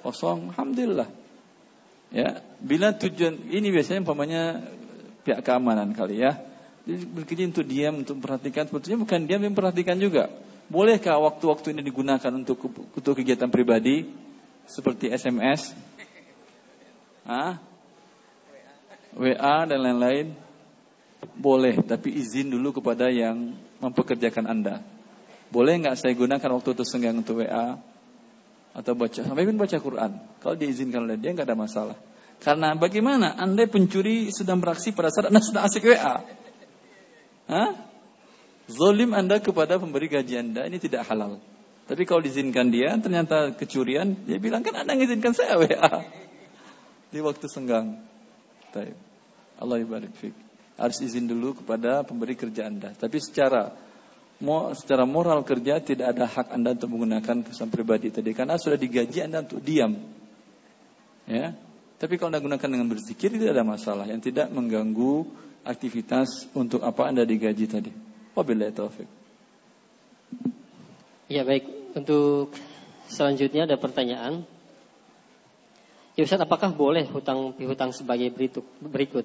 Kosong, 0.00 0.56
alhamdulillah. 0.56 1.12
Ya, 2.08 2.40
bila 2.64 2.96
tujuan 2.96 3.52
ini 3.52 3.68
biasanya 3.68 4.08
umpamanya 4.08 4.64
pihak 5.28 5.44
keamanan 5.44 5.92
kali 5.92 6.24
ya. 6.24 6.40
Jadi 6.88 7.04
bekerja 7.04 7.44
untuk 7.52 7.68
diam, 7.68 8.00
untuk 8.00 8.16
memperhatikan. 8.16 8.64
Sebetulnya 8.64 9.04
bukan 9.04 9.28
diam, 9.28 9.44
memperhatikan 9.44 10.00
juga. 10.00 10.32
Bolehkah 10.72 11.20
waktu-waktu 11.20 11.76
ini 11.76 11.84
digunakan 11.84 12.32
untuk 12.32 12.64
untuk 12.96 13.12
kegiatan 13.12 13.52
pribadi 13.52 14.08
seperti 14.66 15.10
SMS? 15.12 15.74
Hah? 17.26 17.58
WA 19.12 19.56
dan 19.68 19.78
lain-lain 19.78 20.32
boleh, 21.36 21.78
tapi 21.84 22.16
izin 22.16 22.50
dulu 22.50 22.82
kepada 22.82 23.12
yang 23.12 23.54
mempekerjakan 23.78 24.48
Anda. 24.48 24.82
Boleh 25.52 25.78
nggak 25.84 26.00
saya 26.00 26.16
gunakan 26.16 26.50
waktu 26.58 26.72
itu 26.72 26.84
senggang 26.88 27.20
untuk 27.20 27.44
WA 27.44 27.76
atau 28.72 28.92
baca 28.96 29.20
sampai 29.20 29.44
pun 29.44 29.60
baca 29.60 29.76
Quran? 29.76 30.10
Kalau 30.40 30.56
diizinkan 30.56 31.04
oleh 31.04 31.20
dia 31.20 31.36
nggak 31.36 31.46
ada 31.46 31.58
masalah. 31.58 31.98
Karena 32.40 32.74
bagaimana 32.74 33.38
Anda 33.38 33.68
pencuri 33.68 34.32
sedang 34.32 34.58
beraksi 34.58 34.90
pada 34.90 35.12
saat 35.12 35.28
Anda 35.30 35.44
sedang 35.44 35.62
asik 35.68 35.86
WA? 35.86 36.24
Hah? 37.52 37.70
Zolim 38.66 39.12
Anda 39.12 39.38
kepada 39.38 39.76
pemberi 39.76 40.08
gaji 40.08 40.40
Anda 40.40 40.66
ini 40.66 40.80
tidak 40.80 41.04
halal. 41.06 41.38
Tapi 41.82 42.02
kalau 42.06 42.22
diizinkan 42.22 42.70
dia, 42.70 42.94
ternyata 42.96 43.52
kecurian, 43.52 44.14
dia 44.24 44.38
bilang 44.38 44.62
kan 44.62 44.78
Anda 44.78 44.94
mengizinkan 44.94 45.34
saya 45.34 45.58
WA 45.58 46.06
di 47.12 47.20
waktu 47.20 47.46
senggang. 47.50 48.00
Taib. 48.72 48.96
Allah 49.60 49.76
ibarik. 49.78 50.10
Harus 50.80 50.98
izin 51.04 51.28
dulu 51.28 51.60
kepada 51.60 52.02
pemberi 52.02 52.34
kerja 52.34 52.66
Anda. 52.66 52.96
Tapi 52.96 53.20
secara 53.20 53.76
secara 54.74 55.06
moral 55.06 55.46
kerja 55.46 55.78
tidak 55.78 56.18
ada 56.18 56.26
hak 56.26 56.50
Anda 56.50 56.74
untuk 56.74 56.90
menggunakan 56.98 57.46
pesan 57.46 57.70
pribadi 57.70 58.10
tadi 58.10 58.34
karena 58.34 58.58
sudah 58.58 58.74
digaji 58.74 59.22
Anda 59.22 59.46
untuk 59.46 59.62
diam. 59.62 59.94
Ya. 61.30 61.54
Tapi 62.02 62.18
kalau 62.18 62.34
Anda 62.34 62.42
gunakan 62.42 62.66
dengan 62.66 62.88
berzikir 62.90 63.30
tidak 63.30 63.54
ada 63.54 63.62
masalah 63.62 64.10
yang 64.10 64.18
tidak 64.18 64.50
mengganggu 64.50 65.22
aktivitas 65.62 66.50
untuk 66.58 66.82
apa 66.82 67.06
Anda 67.06 67.22
digaji 67.22 67.70
tadi. 67.70 67.92
Wabillahi 68.34 68.74
taufik. 68.74 69.06
Ya 71.30 71.46
baik, 71.46 71.94
untuk 71.94 72.54
selanjutnya 73.06 73.68
ada 73.68 73.76
pertanyaan 73.78 74.46
Ya 76.12 76.28
Ustaz, 76.28 76.44
apakah 76.44 76.76
boleh 76.76 77.08
hutang 77.08 77.56
pihutang 77.56 77.88
sebagai 77.96 78.28
berikut? 78.84 79.24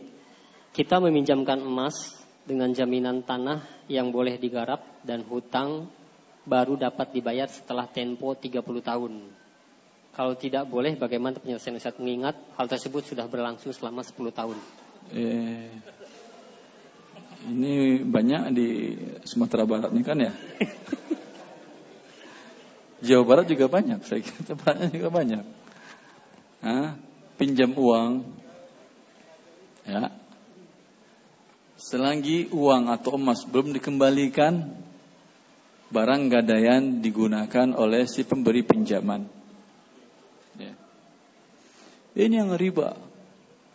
Kita 0.72 1.04
meminjamkan 1.04 1.60
emas 1.60 2.16
dengan 2.48 2.72
jaminan 2.72 3.28
tanah 3.28 3.60
yang 3.92 4.08
boleh 4.08 4.40
digarap 4.40 5.04
dan 5.04 5.20
hutang 5.28 5.92
baru 6.48 6.80
dapat 6.80 7.12
dibayar 7.12 7.52
setelah 7.52 7.92
tempo 7.92 8.32
30 8.32 8.64
tahun. 8.64 9.14
Kalau 10.16 10.34
tidak 10.40 10.64
boleh, 10.72 10.96
bagaimana 10.96 11.36
penyelesaian 11.44 11.76
Ustaz? 11.76 12.00
Mengingat 12.00 12.40
hal 12.56 12.72
tersebut 12.72 13.04
sudah 13.04 13.28
berlangsung 13.28 13.76
selama 13.76 14.08
10 14.08 14.32
tahun. 14.32 14.58
Eh, 15.12 15.68
ini 17.52 18.00
banyak 18.00 18.42
di 18.56 18.68
Sumatera 19.28 19.68
Barat 19.68 19.92
ini 19.92 20.08
kan 20.08 20.24
ya? 20.24 20.32
Jawa 22.98 23.24
Barat 23.24 23.46
juga 23.46 23.70
banyak, 23.70 24.02
saya 24.06 24.26
kira 24.26 24.42
tempatnya 24.56 24.90
juga 24.90 25.10
banyak 25.14 25.46
ha, 26.62 26.98
pinjam 27.38 27.74
uang, 27.78 28.26
ya, 29.86 30.10
selagi 31.78 32.50
uang 32.54 32.90
atau 32.90 33.16
emas 33.16 33.46
belum 33.46 33.74
dikembalikan, 33.78 34.74
barang 35.94 36.24
gadaian 36.28 37.00
digunakan 37.00 37.72
oleh 37.78 38.10
si 38.10 38.26
pemberi 38.28 38.66
pinjaman. 38.66 39.24
Ya. 40.58 40.74
Ini 42.18 42.44
yang 42.44 42.58
riba. 42.58 42.98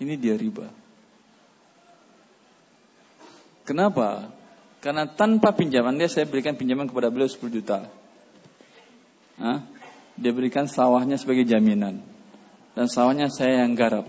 Ini 0.03 0.19
dia 0.19 0.35
riba. 0.35 0.67
Kenapa? 3.63 4.35
Karena 4.83 5.07
tanpa 5.07 5.55
pinjaman 5.55 5.95
dia 5.95 6.11
saya 6.11 6.27
berikan 6.27 6.59
pinjaman 6.59 6.91
kepada 6.91 7.07
beliau 7.07 7.31
10 7.31 7.39
juta. 7.55 7.87
Hah? 9.41 9.65
Dia 10.17 10.33
berikan 10.35 10.69
sawahnya 10.69 11.17
sebagai 11.17 11.49
jaminan. 11.49 12.05
Dan 12.73 12.87
sawahnya 12.89 13.33
saya 13.33 13.65
yang 13.65 13.73
garap. 13.77 14.09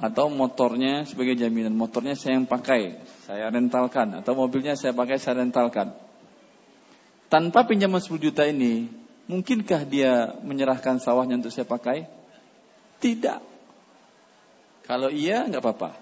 Atau 0.00 0.30
motornya 0.30 1.06
sebagai 1.06 1.34
jaminan. 1.34 1.74
Motornya 1.74 2.14
saya 2.14 2.38
yang 2.38 2.46
pakai. 2.46 3.02
Saya 3.26 3.50
rentalkan. 3.50 4.22
Atau 4.22 4.38
mobilnya 4.38 4.78
saya 4.78 4.94
pakai, 4.94 5.18
saya 5.18 5.42
rentalkan. 5.42 5.92
Tanpa 7.30 7.66
pinjaman 7.66 8.02
10 8.02 8.18
juta 8.18 8.42
ini, 8.46 8.90
mungkinkah 9.30 9.86
dia 9.86 10.34
menyerahkan 10.42 10.98
sawahnya 10.98 11.38
untuk 11.38 11.54
saya 11.54 11.66
pakai? 11.66 12.10
Tidak. 12.98 13.38
Kalau 14.86 15.08
iya, 15.14 15.46
nggak 15.46 15.62
apa-apa. 15.62 15.94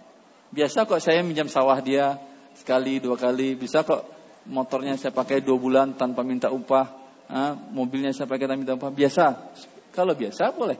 Biasa 0.48 0.88
kok 0.88 1.04
saya 1.04 1.20
minjam 1.20 1.44
sawah 1.44 1.76
dia 1.84 2.16
sekali 2.56 2.98
dua 2.98 3.14
kali 3.14 3.54
bisa 3.54 3.86
kok 3.86 4.02
motornya 4.50 4.98
saya 4.98 5.14
pakai 5.14 5.44
dua 5.44 5.60
bulan 5.60 5.94
tanpa 5.94 6.26
minta 6.26 6.50
upah 6.50 6.90
ah, 7.28 7.54
mobilnya 7.54 8.12
saya 8.12 8.26
pakai 8.28 8.48
tanpa 8.48 8.60
minta 8.60 8.74
upah 8.76 8.92
biasa. 8.92 9.24
Kalau 9.92 10.12
biasa 10.16 10.52
boleh. 10.52 10.78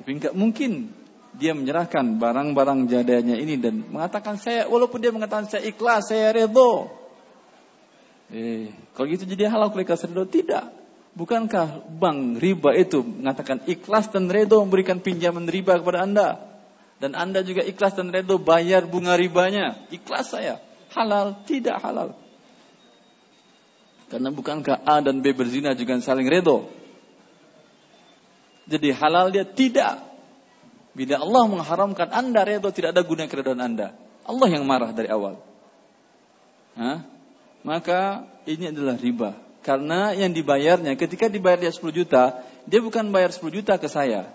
Tapi 0.00 0.10
nggak 0.16 0.34
mungkin 0.34 0.90
dia 1.36 1.54
menyerahkan 1.54 2.18
barang-barang 2.18 2.90
jadanya 2.90 3.38
ini 3.38 3.60
dan 3.60 3.86
mengatakan 3.86 4.40
saya 4.40 4.66
walaupun 4.66 4.98
dia 4.98 5.14
mengatakan 5.14 5.46
saya 5.46 5.62
ikhlas 5.62 6.10
saya 6.10 6.34
redho 6.34 6.90
eh 8.34 8.74
kalau 8.98 9.06
gitu 9.06 9.30
jadi 9.30 9.46
halal 9.46 9.70
ikhlas 9.70 10.06
redho 10.06 10.26
tidak. 10.26 10.72
Bukankah 11.10 11.90
bank 11.90 12.38
riba 12.38 12.70
itu 12.78 13.02
mengatakan 13.02 13.66
ikhlas 13.66 14.14
dan 14.14 14.30
redho 14.30 14.62
memberikan 14.62 15.02
pinjaman 15.02 15.50
riba 15.50 15.82
kepada 15.82 16.06
anda? 16.06 16.50
Dan 17.00 17.16
Anda 17.16 17.40
juga 17.40 17.64
ikhlas 17.64 17.96
dan 17.96 18.12
redho 18.12 18.36
bayar 18.36 18.84
bunga 18.84 19.16
ribanya. 19.16 19.80
Ikhlas 19.88 20.36
saya. 20.36 20.60
Halal, 20.92 21.40
tidak 21.48 21.80
halal. 21.80 22.12
Karena 24.10 24.34
bukankah 24.34 24.82
A 24.82 24.98
dan 24.98 25.22
B 25.22 25.30
berzina 25.30 25.70
juga 25.78 25.94
saling 26.02 26.26
redho. 26.26 26.66
Jadi 28.66 28.90
halal 28.90 29.30
dia 29.30 29.46
tidak. 29.46 30.02
Bila 30.90 31.22
Allah 31.22 31.44
mengharamkan 31.46 32.10
Anda 32.10 32.42
redho 32.42 32.74
tidak 32.74 32.98
ada 32.98 33.06
guna 33.06 33.30
keredoan 33.30 33.62
Anda. 33.62 33.94
Allah 34.26 34.48
yang 34.50 34.66
marah 34.66 34.90
dari 34.90 35.06
awal. 35.06 35.38
Hah? 36.74 37.06
Maka 37.62 38.26
ini 38.50 38.74
adalah 38.74 38.98
riba. 38.98 39.38
Karena 39.60 40.16
yang 40.16 40.32
dibayarnya 40.34 40.96
ketika 40.96 41.28
dibayar 41.28 41.60
dia 41.60 41.70
10 41.70 41.92
juta, 41.92 42.40
dia 42.64 42.80
bukan 42.80 43.12
bayar 43.12 43.30
10 43.30 43.52
juta 43.52 43.76
ke 43.76 43.86
saya. 43.86 44.26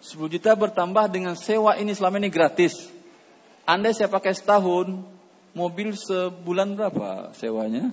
10 0.00 0.32
juta 0.32 0.54
bertambah 0.54 1.10
dengan 1.10 1.34
sewa 1.34 1.74
ini 1.76 1.92
selama 1.92 2.22
ini 2.22 2.30
gratis. 2.30 2.78
Anda 3.66 3.90
saya 3.90 4.06
pakai 4.06 4.38
setahun, 4.38 5.02
mobil 5.50 5.98
sebulan 5.98 6.78
berapa 6.78 7.34
sewanya? 7.34 7.90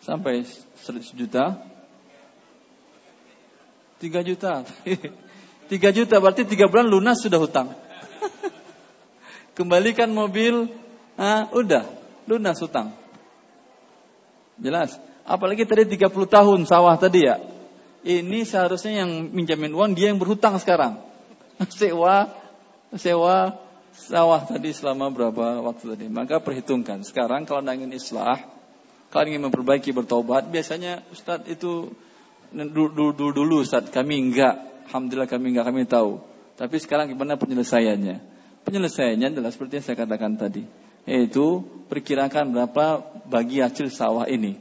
Sampai 0.00 0.44
100 0.44 1.12
juta? 1.12 1.60
3 4.00 4.28
juta. 4.28 4.64
3 5.70 5.96
juta 5.96 6.14
berarti 6.18 6.42
3 6.48 6.72
bulan 6.72 6.88
lunas 6.88 7.20
sudah 7.20 7.36
hutang. 7.36 7.68
Kembalikan 9.56 10.08
mobil, 10.10 10.72
ah, 11.20 11.52
udah 11.52 11.84
lunas 12.24 12.56
hutang. 12.64 12.96
Jelas. 14.56 14.96
Apalagi 15.28 15.68
tadi 15.68 15.84
30 15.86 16.10
tahun 16.26 16.60
sawah 16.64 16.96
tadi 16.96 17.28
ya. 17.28 17.36
Ini 18.00 18.48
seharusnya 18.48 19.04
yang 19.04 19.28
minjamin 19.28 19.76
uang 19.76 19.92
dia 19.92 20.08
yang 20.08 20.16
berhutang 20.16 20.56
sekarang. 20.56 21.04
sewa 21.76 22.32
sewa 22.96 23.60
sawah 23.92 24.40
tadi 24.48 24.72
selama 24.72 25.12
berapa 25.12 25.60
waktu 25.60 25.96
tadi. 25.96 26.06
Maka 26.08 26.40
perhitungkan. 26.40 27.04
Sekarang 27.04 27.44
kalau 27.44 27.60
anda 27.60 27.76
ingin 27.76 27.92
islah, 27.92 28.40
kalau 29.10 29.26
ingin 29.26 29.42
memperbaiki 29.50 29.90
bertobat, 29.90 30.46
biasanya 30.46 31.02
Ustadz 31.10 31.50
itu 31.50 31.90
dulu 32.54 33.14
dulu, 33.14 33.30
dulu 33.34 33.56
kami 33.66 34.14
enggak, 34.22 34.86
alhamdulillah 34.86 35.26
kami 35.26 35.50
enggak 35.50 35.66
kami 35.66 35.82
tahu. 35.86 36.22
Tapi 36.54 36.76
sekarang 36.78 37.10
gimana 37.10 37.34
penyelesaiannya? 37.34 38.22
Penyelesaiannya 38.62 39.34
adalah 39.34 39.50
seperti 39.50 39.80
yang 39.80 39.84
saya 39.90 39.96
katakan 39.98 40.38
tadi, 40.38 40.62
yaitu 41.10 41.66
perkirakan 41.90 42.54
berapa 42.54 43.02
bagi 43.26 43.58
hasil 43.58 43.90
sawah 43.90 44.30
ini. 44.30 44.60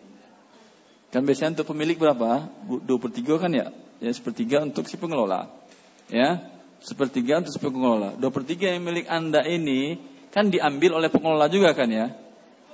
Kan 1.13 1.29
biasanya 1.29 1.61
untuk 1.61 1.73
pemilik 1.75 1.97
berapa? 1.97 2.49
Dua 2.65 2.97
per 2.97 3.11
tiga 3.13 3.37
kan 3.37 3.53
ya? 3.53 3.69
Ya 4.01 4.11
sepertiga 4.15 4.65
untuk 4.65 4.87
si 4.87 4.95
pengelola. 4.95 5.51
Ya, 6.09 6.41
sepertiga 6.81 7.43
untuk 7.43 7.53
si 7.53 7.59
pengelola. 7.61 8.15
Dua 8.17 8.31
per 8.31 8.47
tiga 8.47 8.71
yang 8.71 8.81
milik 8.81 9.05
anda 9.11 9.45
ini 9.45 9.99
kan 10.33 10.49
diambil 10.49 10.97
oleh 10.97 11.09
pengelola 11.11 11.51
juga 11.51 11.75
kan 11.75 11.91
ya? 11.91 12.15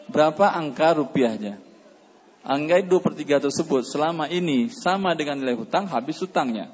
Berapa 0.06 0.53
angka 0.53 1.02
rupiahnya? 1.02 1.65
Angka 2.45 2.77
dua 2.85 3.01
per 3.01 3.17
tiga 3.17 3.41
tersebut 3.41 3.81
selama 3.89 4.30
ini 4.30 4.69
sama 4.69 5.17
dengan 5.17 5.41
nilai 5.41 5.57
hutang 5.57 5.89
habis 5.89 6.22
hutangnya. 6.22 6.69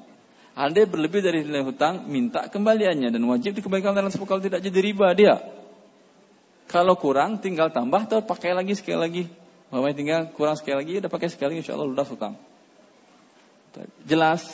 Anda 0.52 0.84
berlebih 0.84 1.24
dari 1.24 1.48
nilai 1.48 1.64
hutang 1.64 2.04
minta 2.12 2.44
kembaliannya 2.52 3.08
dan 3.08 3.22
wajib 3.24 3.56
dikembalikan 3.56 3.96
dalam 3.96 4.12
sepuluh 4.12 4.36
kalau 4.36 4.42
tidak 4.44 4.60
jadi 4.60 4.78
riba 4.84 5.08
dia. 5.16 5.40
Kalau 6.68 6.92
kurang 7.00 7.40
tinggal 7.40 7.72
tambah 7.72 8.04
atau 8.04 8.20
pakai 8.20 8.52
lagi 8.52 8.76
sekali 8.76 9.00
lagi 9.00 9.24
Mama 9.72 9.88
tinggal 9.96 10.28
kurang 10.36 10.52
sekali 10.52 10.84
lagi, 10.84 11.00
udah 11.00 11.08
pakai 11.08 11.32
sekali, 11.32 11.56
insya 11.56 11.72
Allah 11.72 11.88
lunas 11.88 12.04
hutang. 12.12 12.36
Jelas? 14.04 14.44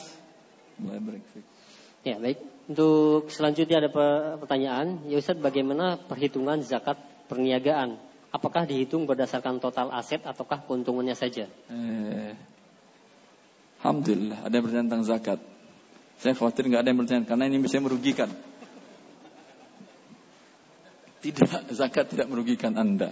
Ya 2.07 2.23
baik. 2.23 2.39
Untuk 2.71 3.27
selanjutnya 3.35 3.83
ada 3.83 3.91
pertanyaan, 4.39 5.03
ya 5.11 5.19
Ustaz 5.19 5.35
bagaimana 5.43 5.99
perhitungan 5.99 6.63
zakat 6.63 7.03
perniagaan? 7.27 7.99
Apakah 8.29 8.69
dihitung 8.69 9.09
berdasarkan 9.09 9.57
total 9.57 9.89
aset 9.89 10.21
ataukah 10.21 10.61
keuntungannya 10.69 11.17
saja? 11.17 11.49
Eh, 11.73 12.33
Alhamdulillah 13.81 14.45
ada 14.45 14.53
yang 14.53 14.65
bertanya 14.69 14.85
tentang 14.91 15.05
zakat. 15.09 15.39
Saya 16.19 16.35
khawatir 16.35 16.67
nggak 16.69 16.83
ada 16.83 16.89
yang 16.93 16.99
bertanya 17.01 17.25
karena 17.25 17.45
ini 17.49 17.57
bisa 17.63 17.81
merugikan. 17.81 18.29
Tidak, 21.19 21.73
zakat 21.75 22.15
tidak 22.15 22.31
merugikan 22.31 22.79
Anda. 22.79 23.11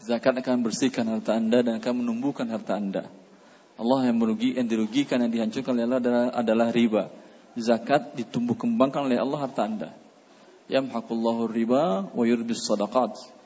Zakat 0.00 0.32
akan 0.40 0.64
bersihkan 0.64 1.04
harta 1.12 1.36
anda 1.36 1.60
dan 1.60 1.76
akan 1.76 2.00
menumbuhkan 2.00 2.48
harta 2.48 2.80
anda. 2.80 3.04
Allah 3.76 4.08
yang 4.08 4.16
merugi, 4.16 4.56
yang 4.56 4.64
dirugikan, 4.64 5.20
yang 5.20 5.28
dihancurkan 5.28 5.76
oleh 5.76 5.84
Allah 5.84 6.00
adalah, 6.00 6.24
adalah 6.32 6.68
riba. 6.72 7.04
Zakat 7.56 8.16
ditumbuh 8.16 8.56
kembangkan 8.56 9.04
oleh 9.04 9.20
Allah 9.20 9.44
harta 9.44 9.60
anda. 9.60 9.90
Yamhaqullahu 10.72 11.52
riba 11.52 12.08
wa 12.16 12.24
yurbis 12.24 12.64
sadaqat. 12.64 13.39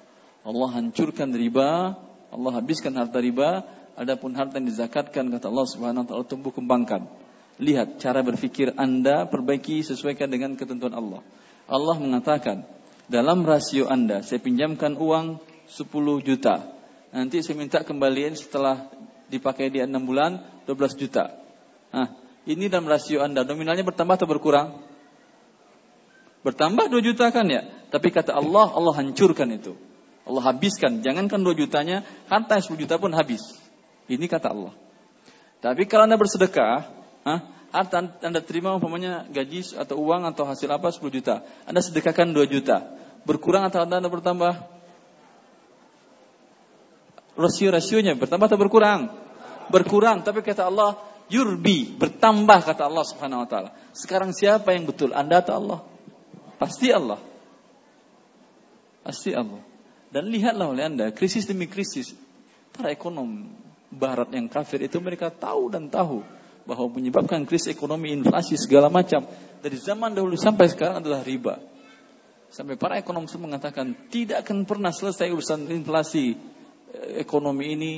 Allah 0.45 0.69
hancurkan 0.77 1.33
riba, 1.33 1.97
Allah 2.29 2.53
habiskan 2.61 2.93
harta 3.01 3.16
riba, 3.16 3.65
adapun 3.97 4.37
harta 4.37 4.61
yang 4.61 4.69
dizakatkan 4.69 5.33
kata 5.33 5.49
Allah 5.49 5.66
Subhanahu 5.66 6.05
wa 6.05 6.09
taala 6.09 6.25
tumbuh 6.29 6.53
kembangkan. 6.53 7.09
Lihat 7.57 7.97
cara 7.97 8.21
berfikir 8.21 8.77
Anda 8.77 9.25
perbaiki 9.25 9.81
sesuaikan 9.81 10.29
dengan 10.29 10.53
ketentuan 10.59 10.93
Allah. 10.93 11.25
Allah 11.65 11.97
mengatakan, 11.97 12.69
dalam 13.09 13.41
rasio 13.47 13.89
Anda 13.89 14.21
saya 14.21 14.43
pinjamkan 14.45 15.01
uang 15.01 15.41
10 15.71 15.89
juta. 16.21 16.77
Nanti 17.15 17.41
saya 17.41 17.57
minta 17.57 17.81
kembalian 17.81 18.37
setelah 18.37 18.91
dipakai 19.33 19.73
dia 19.73 19.89
6 19.89 19.97
bulan 20.05 20.45
12 20.69 21.01
juta. 21.01 21.31
Nah, 21.95 22.12
ini 22.45 22.69
dalam 22.69 22.85
rasio 22.85 23.25
Anda 23.25 23.47
nominalnya 23.47 23.87
bertambah 23.87 24.21
atau 24.21 24.29
berkurang? 24.29 24.83
Bertambah 26.45 26.93
2 26.93 27.01
juta 27.01 27.33
kan 27.33 27.49
ya? 27.49 27.65
Tapi 27.89 28.12
kata 28.12 28.37
Allah, 28.37 28.69
Allah 28.75 28.93
hancurkan 29.01 29.49
itu. 29.55 29.73
Allah 30.24 30.42
habiskan. 30.48 31.05
Jangankan 31.05 31.44
2 31.44 31.60
jutanya, 31.64 32.02
harta 32.32 32.56
10 32.56 32.80
juta 32.80 32.96
pun 32.96 33.12
habis. 33.12 33.44
Ini 34.09 34.24
kata 34.24 34.52
Allah. 34.52 34.72
Tapi 35.60 35.84
kalau 35.88 36.09
Anda 36.09 36.16
bersedekah, 36.16 36.88
ah, 37.24 37.40
harta 37.72 38.05
Anda 38.24 38.40
terima 38.40 38.72
umpamanya 38.76 39.28
gaji 39.28 39.76
atau 39.76 40.01
uang 40.01 40.28
atau 40.28 40.44
hasil 40.48 40.68
apa 40.68 40.88
10 40.92 41.12
juta. 41.12 41.44
Anda 41.68 41.84
sedekahkan 41.84 42.32
2 42.32 42.48
juta. 42.48 42.84
Berkurang 43.24 43.68
atau 43.68 43.84
Anda 43.84 44.01
bertambah? 44.09 44.74
rasio-rasionya 47.34 48.14
bertambah 48.14 48.46
atau 48.46 48.59
berkurang? 48.59 49.10
Berkurang, 49.70 50.22
tapi 50.22 50.44
kata 50.44 50.68
Allah, 50.70 51.01
yurbi, 51.32 51.94
bertambah 51.96 52.62
kata 52.62 52.86
Allah 52.86 53.05
Subhanahu 53.05 53.44
wa 53.44 53.48
taala. 53.48 53.70
Sekarang 53.96 54.30
siapa 54.30 54.74
yang 54.76 54.86
betul? 54.86 55.10
Anda 55.16 55.42
atau 55.42 55.55
Allah? 55.59 55.78
Pasti 56.60 56.92
Allah. 56.94 57.18
Pasti 59.02 59.34
Allah. 59.34 59.60
Dan 60.15 60.31
lihatlah 60.31 60.70
oleh 60.70 60.86
Anda, 60.86 61.11
krisis 61.11 61.43
demi 61.43 61.66
krisis, 61.66 62.15
para 62.70 62.95
ekonom 62.95 63.51
barat 63.91 64.31
yang 64.31 64.47
kafir 64.47 64.78
itu 64.86 65.03
mereka 65.03 65.35
tahu 65.35 65.74
dan 65.74 65.91
tahu 65.91 66.23
bahwa 66.62 66.86
menyebabkan 66.86 67.43
krisis 67.43 67.74
ekonomi, 67.74 68.15
inflasi 68.15 68.55
segala 68.55 68.86
macam 68.86 69.27
dari 69.59 69.74
zaman 69.74 70.15
dahulu 70.15 70.39
sampai 70.39 70.70
sekarang 70.70 71.03
adalah 71.03 71.27
riba. 71.27 71.59
Sampai 72.47 72.78
para 72.78 72.95
ekonom 72.95 73.27
semua 73.27 73.51
mengatakan 73.51 73.91
tidak 74.07 74.47
akan 74.47 74.62
pernah 74.62 74.95
selesai 74.95 75.35
urusan 75.35 75.66
inflasi 75.74 76.39
ekonomi 77.19 77.74
ini, 77.74 77.93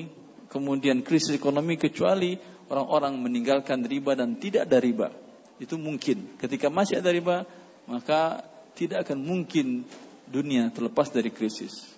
kemudian 0.49 1.05
krisis 1.05 1.37
ekonomi 1.37 1.77
kecuali 1.77 2.41
orang-orang 2.73 3.21
meninggalkan 3.21 3.85
riba 3.85 4.17
dan 4.17 4.41
tidak 4.41 4.73
ada 4.73 4.81
riba. 4.81 5.13
Itu 5.61 5.77
mungkin. 5.77 6.41
Ketika 6.41 6.73
masih 6.73 7.05
ada 7.05 7.13
riba, 7.13 7.45
maka 7.85 8.41
tidak 8.73 9.05
akan 9.05 9.21
mungkin 9.21 9.85
dunia 10.25 10.73
terlepas 10.73 11.13
dari 11.13 11.29
krisis. 11.29 11.96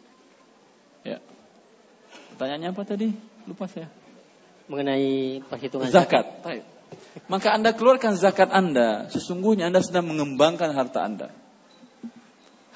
Ya. 1.02 1.18
Pertanyaannya 2.34 2.68
apa 2.72 2.82
tadi? 2.86 3.08
Lupa 3.44 3.66
saya. 3.66 3.90
Mengenai 4.68 5.40
perhitungan 5.46 5.88
zakat. 5.88 6.26
zakat. 6.44 6.64
Maka 7.28 7.52
Anda 7.52 7.76
keluarkan 7.76 8.16
zakat 8.16 8.48
Anda, 8.48 9.12
sesungguhnya 9.12 9.68
Anda 9.68 9.84
sedang 9.84 10.08
mengembangkan 10.08 10.72
harta 10.72 11.04
Anda 11.04 11.28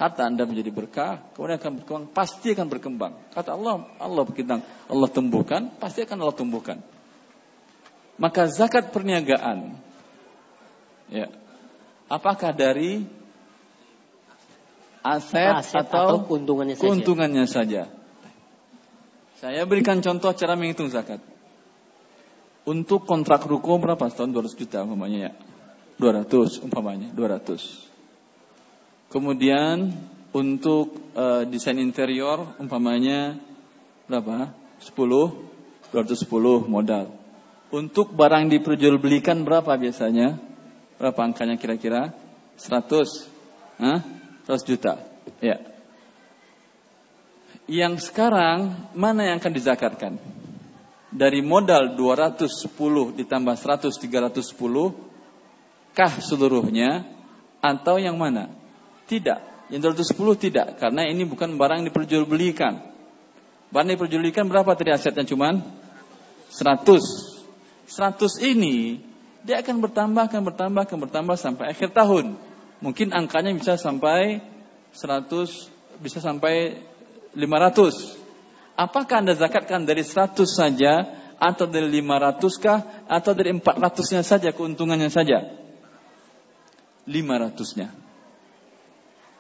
harta 0.03 0.27
Anda 0.27 0.43
menjadi 0.43 0.75
berkah, 0.75 1.23
kemudian 1.39 1.63
akan 1.63 1.73
berkembang, 1.79 2.05
pasti 2.11 2.51
akan 2.51 2.67
berkembang. 2.67 3.13
Kata 3.31 3.55
Allah, 3.55 3.87
Allah 4.03 4.23
berkembang, 4.27 4.61
Allah 4.91 5.09
tumbuhkan, 5.15 5.71
pasti 5.79 6.03
akan 6.03 6.17
Allah 6.27 6.35
tumbuhkan. 6.35 6.83
Maka 8.19 8.51
zakat 8.51 8.91
perniagaan, 8.91 9.79
ya, 11.07 11.31
apakah 12.11 12.51
dari 12.51 13.07
aset, 15.07 15.55
aset 15.63 15.87
atau, 15.87 16.03
atau 16.03 16.17
keuntungannya, 16.27 16.75
keuntungannya 16.75 17.47
saja? 17.47 17.87
saja? 17.87 18.02
Saya 19.43 19.67
berikan 19.67 19.99
contoh 19.99 20.31
cara 20.39 20.55
menghitung 20.55 20.87
zakat. 20.87 21.19
Untuk 22.63 23.11
kontrak 23.11 23.43
ruko 23.43 23.75
berapa? 23.83 24.07
Setahun 24.07 24.31
200 24.31 24.55
juta 24.55 24.87
umpamanya 24.87 25.19
ya. 25.19 25.33
200 25.99 26.63
umpamanya, 26.63 27.11
200. 27.11 29.11
Kemudian 29.11 29.99
untuk 30.31 30.95
uh, 31.19 31.43
desain 31.43 31.75
interior 31.83 32.55
umpamanya 32.63 33.35
berapa? 34.07 34.55
10 34.79 34.95
210 35.91 36.71
modal. 36.71 37.11
Untuk 37.75 38.15
barang 38.15 38.47
diperjualbelikan 38.47 39.43
berapa 39.43 39.75
biasanya? 39.75 40.39
Berapa 41.03 41.19
angkanya 41.19 41.59
kira-kira? 41.59 42.15
100. 42.63 43.83
Hah? 43.83 44.07
100 44.47 44.71
juta. 44.71 45.03
Ya. 45.43 45.72
Yang 47.71 48.11
sekarang 48.11 48.91
mana 48.93 49.31
yang 49.31 49.37
akan 49.39 49.55
dizakatkan? 49.55 50.13
Dari 51.13 51.45
modal 51.45 51.95
210 51.95 53.15
ditambah 53.21 53.55
100 53.55 53.93
310 53.93 55.93
kah 55.93 56.13
seluruhnya 56.25 57.05
atau 57.61 58.01
yang 58.01 58.17
mana? 58.17 58.49
Tidak. 59.07 59.71
Yang 59.71 60.09
210 60.17 60.45
tidak. 60.49 60.67
Karena 60.81 61.07
ini 61.07 61.23
bukan 61.29 61.55
barang 61.55 61.85
yang 61.85 61.89
diperjualbelikan. 61.93 62.81
Barang 63.71 63.93
diperjualbelikan 63.93 64.49
berapa 64.49 64.73
tadi 64.75 64.91
asetnya 64.91 65.29
cuman? 65.29 65.63
100. 66.51 67.33
100 67.87 68.41
ini 68.41 69.05
dia 69.43 69.59
akan 69.59 69.83
bertambah, 69.83 70.23
akan 70.33 70.43
bertambah, 70.49 70.83
akan 70.87 70.99
bertambah 71.09 71.37
sampai 71.39 71.71
akhir 71.71 71.95
tahun. 71.95 72.35
Mungkin 72.83 73.15
angkanya 73.15 73.55
bisa 73.55 73.79
sampai 73.79 74.43
100, 74.95 75.71
bisa 76.03 76.19
sampai 76.19 76.83
500. 77.35 78.77
Apakah 78.77 79.25
Anda 79.25 79.37
zakatkan 79.37 79.85
dari 79.85 80.05
100 80.05 80.49
saja 80.49 81.09
atau 81.37 81.67
dari 81.67 81.89
500 82.01 82.63
kah 82.63 82.81
atau 83.11 83.33
dari 83.35 83.51
400-nya 83.57 84.23
saja 84.23 84.49
keuntungannya 84.55 85.11
saja? 85.11 85.43
500-nya. 87.09 87.89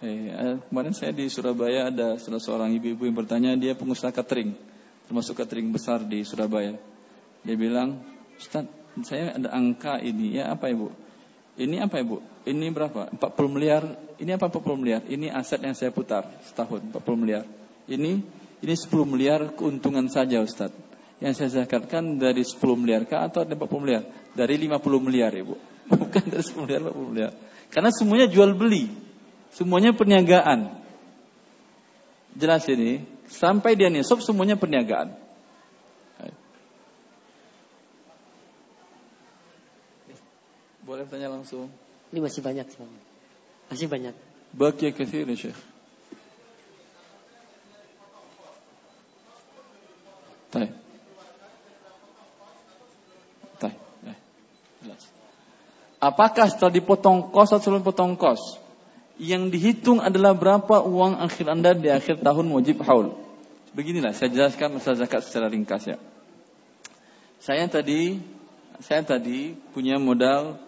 Eh, 0.02 0.35
eh, 0.35 0.56
kemarin 0.66 0.90
saya 0.90 1.14
di 1.14 1.31
Surabaya 1.31 1.86
ada 1.94 2.19
salah 2.19 2.43
seorang 2.43 2.74
ibu-ibu 2.74 3.06
yang 3.06 3.14
bertanya 3.14 3.55
dia 3.55 3.78
pengusaha 3.78 4.10
catering, 4.10 4.51
termasuk 5.06 5.39
catering 5.39 5.70
besar 5.70 6.02
di 6.02 6.27
Surabaya. 6.27 6.74
Dia 7.47 7.55
bilang, 7.55 8.02
Ustaz, 8.35 8.66
saya 9.06 9.39
ada 9.39 9.55
angka 9.55 10.02
ini, 10.02 10.43
ya 10.43 10.51
apa 10.51 10.74
ibu? 10.74 10.90
Ini 11.55 11.86
apa 11.86 12.02
ibu? 12.02 12.19
Ini 12.43 12.66
berapa? 12.74 13.14
40 13.14 13.55
miliar. 13.55 13.86
Ini 14.19 14.35
apa 14.35 14.51
40 14.51 14.81
miliar? 14.82 15.01
Ini 15.06 15.31
aset 15.31 15.62
yang 15.62 15.78
saya 15.78 15.94
putar 15.94 16.27
setahun 16.51 16.82
40 16.90 16.98
miliar. 17.14 17.47
Ini 17.89 18.13
ini 18.63 18.75
10 18.79 18.91
miliar 19.07 19.59
keuntungan 19.59 20.07
saja 20.07 20.39
Ustaz. 20.39 20.71
Yang 21.19 21.33
saya 21.39 21.51
zakatkan 21.63 22.19
dari 22.19 22.43
10 22.43 22.59
miliar 22.79 23.07
kah 23.07 23.27
atau 23.27 23.43
dari 23.43 23.59
40 23.59 23.83
miliar? 23.83 24.03
Dari 24.35 24.55
50 24.59 25.07
miliar 25.07 25.31
ibu. 25.35 25.59
Bukan 25.91 26.25
dari 26.31 26.43
10 26.43 26.63
miliar 26.67 26.81
40 26.91 27.11
miliar. 27.11 27.33
Karena 27.71 27.91
semuanya 27.91 28.27
jual 28.31 28.55
beli. 28.55 28.91
Semuanya 29.55 29.91
perniagaan. 29.95 30.79
Jelas 32.39 32.67
ini. 32.71 33.03
Sampai 33.27 33.75
dia 33.75 33.89
nisab 33.89 34.21
semuanya 34.23 34.55
perniagaan. 34.59 35.23
Boleh 40.83 41.07
tanya 41.07 41.31
langsung. 41.31 41.71
Ini 42.13 42.21
masih 42.21 42.43
banyak. 42.45 42.67
Masih 43.71 43.87
banyak. 43.89 44.15
Baki 44.53 44.93
kathir 44.93 45.25
ya 45.25 45.37
Syekh. 45.39 45.72
Baik. 50.53 50.73
Baik. 53.59 53.77
Jelas. 54.85 55.03
Apakah 55.99 56.47
setelah 56.53 56.73
dipotong 56.77 57.33
kos 57.33 57.51
atau 57.51 57.65
sebelum 57.65 57.83
potong 57.83 58.15
kos? 58.15 58.62
yang 59.23 59.53
dihitung 59.55 60.01
adalah 60.01 60.35
berapa 60.35 60.83
uang 60.83 61.20
akhir 61.23 61.47
Anda 61.47 61.79
di 61.79 61.87
akhir 61.87 62.27
tahun 62.27 62.47
wajib 62.51 62.81
haul. 62.83 63.15
Beginilah 63.70 64.12
saya 64.12 64.35
jelaskan 64.35 64.77
masalah 64.77 65.07
zakat 65.07 65.23
secara 65.24 65.47
ringkas 65.47 65.95
ya. 65.95 65.97
Saya 67.39 67.70
tadi 67.70 68.19
saya 68.83 69.07
tadi 69.07 69.55
punya 69.70 69.97
modal 70.03 70.59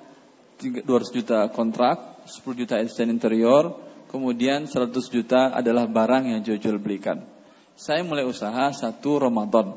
200 0.62 0.86
juta 1.10 1.50
kontrak, 1.50 2.24
10 2.30 2.60
juta 2.62 2.78
desain 2.78 3.10
interior, 3.10 3.74
kemudian 4.08 4.70
100 4.70 4.94
juta 5.10 5.50
adalah 5.50 5.90
barang 5.90 6.30
yang 6.30 6.40
jual 6.46 6.78
belikan. 6.78 7.26
Saya 7.74 8.06
mulai 8.06 8.22
usaha 8.22 8.70
satu 8.70 9.18
Ramadan. 9.18 9.74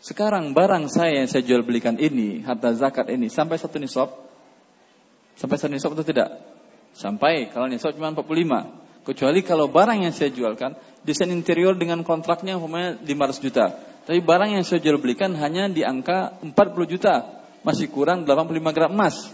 Sekarang 0.00 0.56
barang 0.56 0.88
saya 0.88 1.20
yang 1.20 1.28
saya 1.28 1.44
jual 1.44 1.64
belikan 1.64 2.00
ini, 2.00 2.40
harta 2.44 2.72
zakat 2.72 3.12
ini 3.12 3.28
sampai 3.28 3.60
satu 3.60 3.76
nisab. 3.76 4.08
Sampai 5.36 5.56
satu 5.60 5.72
nisab 5.72 5.92
atau 5.92 6.06
tidak? 6.06 6.32
Sampai 6.96 7.52
kalau 7.52 7.68
nisab 7.68 7.92
cuma 7.92 8.12
45. 8.12 9.04
Kecuali 9.04 9.40
kalau 9.44 9.70
barang 9.70 10.02
yang 10.02 10.10
saya 10.16 10.32
jualkan 10.32 10.74
desain 11.04 11.30
interior 11.30 11.76
dengan 11.76 12.02
kontraknya 12.02 12.56
umpamanya 12.56 12.98
500 13.04 13.44
juta. 13.44 13.64
Tapi 14.08 14.18
barang 14.24 14.56
yang 14.56 14.64
saya 14.64 14.80
jual 14.80 14.96
belikan 14.98 15.36
hanya 15.36 15.68
di 15.68 15.84
angka 15.84 16.40
40 16.40 16.54
juta. 16.88 17.44
Masih 17.62 17.92
kurang 17.92 18.24
85 18.24 18.74
gram 18.74 18.90
emas. 18.90 19.28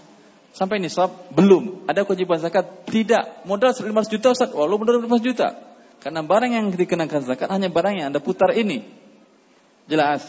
Sampai 0.53 0.83
nisab 0.83 1.33
belum. 1.33 1.89
Ada 1.89 2.05
kewajiban 2.05 2.37
zakat? 2.43 2.85
Tidak. 2.85 3.49
Modal 3.49 3.73
500 3.73 4.13
juta 4.13 4.27
Ustaz. 4.35 4.51
Walau 4.53 4.77
modal 4.77 5.01
500 5.01 5.25
juta. 5.25 5.72
Karena 6.03 6.21
barang 6.27 6.51
yang 6.51 6.67
dikenakan 6.75 7.23
zakat 7.23 7.47
hanya 7.47 7.71
barang 7.71 7.95
yang 7.95 8.07
Anda 8.11 8.19
putar 8.19 8.51
ini. 8.59 8.83
Jelas. 9.87 10.27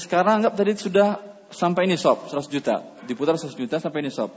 Sekarang 0.00 0.40
anggap 0.40 0.56
tadi 0.56 0.76
sudah 0.76 1.20
sampai 1.52 1.88
nisab 1.88 2.28
100 2.28 2.48
juta. 2.48 2.84
Diputar 3.04 3.36
100 3.36 3.52
juta 3.56 3.76
sampai 3.80 4.04
nisab. 4.04 4.32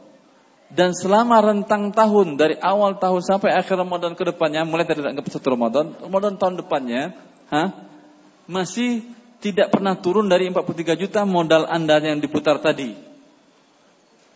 Dan 0.71 0.91
selama 0.97 1.39
rentang 1.45 1.93
tahun 1.93 2.41
dari 2.41 2.57
awal 2.57 2.97
tahun 2.97 3.21
sampai 3.21 3.53
akhir 3.53 3.77
Ramadan 3.77 4.17
ke 4.17 4.23
depannya, 4.25 4.65
mulai 4.65 4.87
dari 4.87 5.03
anggap 5.03 5.29
satu 5.29 5.53
Ramadan, 5.53 5.93
Ramadan 6.01 6.41
tahun 6.41 6.57
depannya, 6.65 7.13
ha, 7.53 7.69
masih 8.49 9.05
tidak 9.43 9.69
pernah 9.69 9.93
turun 9.93 10.25
dari 10.25 10.49
43 10.49 10.97
juta 10.97 11.21
modal 11.21 11.69
Anda 11.69 12.01
yang 12.01 12.17
diputar 12.17 12.57
tadi. 12.57 12.97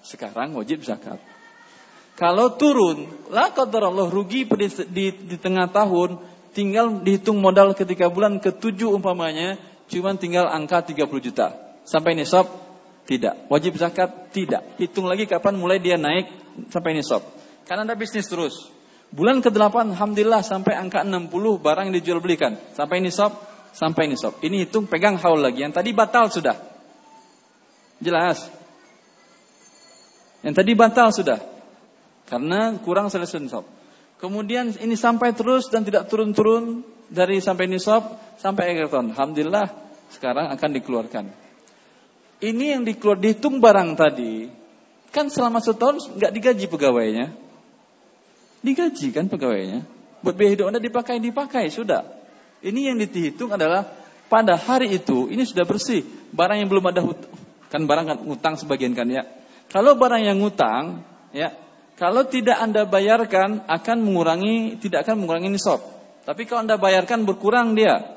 Sekarang 0.06 0.53
wajib 0.53 0.86
zakat. 0.86 1.18
Kalau 2.20 2.60
turun, 2.60 3.08
lah 3.32 3.56
kata 3.56 3.80
Allah 3.80 4.12
rugi 4.12 4.44
di, 4.44 4.68
di, 4.91 5.06
di 5.16 5.38
tengah 5.40 5.72
tahun, 5.72 6.20
tinggal 6.52 7.00
dihitung 7.00 7.40
modal 7.40 7.72
ketika 7.72 8.12
bulan 8.12 8.44
ke-7 8.44 8.76
umpamanya, 8.91 9.56
cuma 9.88 10.12
tinggal 10.20 10.52
angka 10.52 10.84
30 10.84 11.08
juta. 11.24 11.56
Sampai 11.88 12.20
nisab 12.20 12.52
tidak. 13.08 13.48
Wajib 13.48 13.80
zakat? 13.80 14.36
Tidak. 14.36 14.78
Hitung 14.78 15.08
lagi 15.08 15.26
kapan 15.26 15.56
mulai 15.58 15.80
dia 15.80 15.96
naik 15.96 16.30
sampai 16.70 16.94
nisab. 16.94 17.24
Karena 17.64 17.88
Anda 17.88 17.96
bisnis 17.96 18.28
terus. 18.28 18.68
Bulan 19.10 19.41
ke-8 19.41 19.98
Alhamdulillah 19.98 20.46
sampai 20.46 20.78
angka 20.78 21.02
60 21.02 21.32
barang 21.34 21.90
yang 21.90 21.96
dijual 21.98 22.22
belikan. 22.22 22.60
Sampai 22.78 23.02
nisab, 23.02 23.34
sampai 23.74 24.06
nisab. 24.12 24.38
Ini 24.44 24.70
hitung 24.70 24.86
pegang 24.86 25.18
haul 25.18 25.41
lagi. 25.41 25.66
Yang 25.66 25.82
tadi 25.82 25.90
batal 25.96 26.30
sudah. 26.30 26.60
Jelas. 27.98 28.46
Yang 30.46 30.54
tadi 30.62 30.72
batal 30.78 31.10
sudah. 31.10 31.59
Karena 32.30 32.78
kurang 32.80 33.10
selesai 33.10 33.42
nisab. 33.42 33.66
Kemudian 34.22 34.78
ini 34.78 34.94
sampai 34.94 35.34
terus 35.34 35.68
dan 35.74 35.82
tidak 35.82 36.08
turun-turun 36.08 36.86
dari 37.10 37.42
sampai 37.42 37.66
nisab 37.66 38.16
sampai 38.38 38.78
akhir 38.78 38.94
tahun. 38.94 39.18
Alhamdulillah 39.18 39.68
sekarang 40.14 40.54
akan 40.54 40.70
dikeluarkan 40.78 41.50
ini 42.40 42.72
yang 42.72 42.88
dikeluar 42.88 43.20
dihitung 43.20 43.60
barang 43.60 44.00
tadi, 44.00 44.48
kan 45.12 45.28
selama 45.28 45.60
setahun 45.60 46.08
nggak 46.16 46.32
digaji 46.32 46.66
pegawainya. 46.72 47.36
Digaji 48.64 49.12
kan 49.12 49.28
pegawainya. 49.28 49.84
Buat 50.24 50.36
biaya 50.36 50.52
hidup 50.56 50.66
Anda 50.72 50.80
dipakai, 50.84 51.20
dipakai, 51.20 51.68
sudah. 51.72 52.04
Ini 52.64 52.92
yang 52.92 53.00
dihitung 53.00 53.52
adalah 53.56 53.88
pada 54.28 54.56
hari 54.56 54.92
itu 54.92 55.32
ini 55.32 55.44
sudah 55.44 55.68
bersih. 55.68 56.04
Barang 56.32 56.60
yang 56.60 56.72
belum 56.72 56.92
ada 56.92 57.04
hutang, 57.04 57.32
kan 57.68 57.82
barang 57.84 58.06
kan 58.08 58.18
utang 58.24 58.56
sebagian 58.56 58.96
kan 58.96 59.08
ya. 59.12 59.28
Kalau 59.68 60.00
barang 60.00 60.24
yang 60.24 60.40
ngutang, 60.40 61.04
ya, 61.36 61.52
kalau 62.00 62.24
tidak 62.24 62.56
Anda 62.64 62.88
bayarkan 62.88 63.68
akan 63.68 63.98
mengurangi 64.00 64.80
tidak 64.80 65.04
akan 65.04 65.20
mengurangi 65.20 65.52
nisab. 65.52 65.84
Tapi 66.24 66.48
kalau 66.48 66.64
Anda 66.64 66.80
bayarkan 66.80 67.28
berkurang 67.28 67.76
dia. 67.76 68.16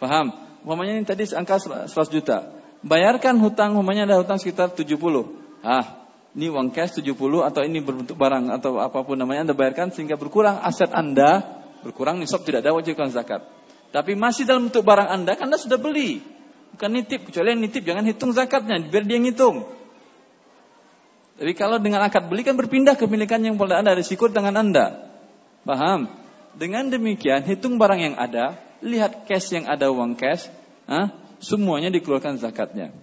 Paham? 0.00 0.32
Umpamanya 0.64 0.96
ini 0.96 1.04
tadi 1.04 1.28
angka 1.36 1.60
100 1.60 1.92
juta. 2.08 2.48
Bayarkan 2.80 3.36
hutang 3.36 3.76
umpamanya 3.76 4.08
ada 4.08 4.16
hutang 4.16 4.40
sekitar 4.40 4.72
70. 4.72 4.96
Ah, 5.60 6.08
ini 6.32 6.48
uang 6.48 6.72
cash 6.72 7.04
70 7.04 7.12
atau 7.44 7.60
ini 7.60 7.84
berbentuk 7.84 8.16
barang 8.16 8.48
atau 8.48 8.80
apa 8.80 9.04
pun 9.04 9.20
namanya 9.20 9.52
Anda 9.52 9.54
bayarkan 9.60 9.92
sehingga 9.92 10.16
berkurang 10.16 10.64
aset 10.64 10.88
Anda, 10.96 11.60
berkurang 11.84 12.16
nisab 12.16 12.48
tidak 12.48 12.64
ada 12.64 12.72
wajibkan 12.72 13.12
zakat. 13.12 13.44
Tapi 13.92 14.16
masih 14.16 14.48
dalam 14.48 14.72
bentuk 14.72 14.88
barang 14.88 15.12
Anda 15.12 15.36
kan 15.36 15.52
Anda 15.52 15.60
sudah 15.60 15.76
beli. 15.76 16.24
Bukan 16.72 16.88
nitip, 16.88 17.28
kecuali 17.28 17.52
nitip 17.60 17.84
jangan 17.84 18.08
hitung 18.08 18.32
zakatnya, 18.32 18.80
biar 18.88 19.04
dia 19.04 19.20
ngitung. 19.20 19.68
Tapi 21.42 21.58
kalau 21.58 21.82
dengan 21.82 22.06
akad 22.06 22.30
beli 22.30 22.46
kan 22.46 22.54
berpindah 22.54 22.94
kepemilikan 22.94 23.42
yang 23.42 23.58
pada 23.58 23.82
Anda, 23.82 23.98
risiko 23.98 24.30
dengan 24.30 24.62
Anda. 24.62 25.10
Paham? 25.66 26.06
Dengan 26.54 26.86
demikian, 26.86 27.42
hitung 27.42 27.82
barang 27.82 27.98
yang 27.98 28.14
ada, 28.14 28.62
lihat 28.78 29.26
cash 29.26 29.50
yang 29.50 29.66
ada 29.66 29.90
uang 29.90 30.14
cash, 30.14 30.46
ah, 30.86 31.10
semuanya 31.42 31.90
dikeluarkan 31.90 32.38
zakatnya. 32.38 32.94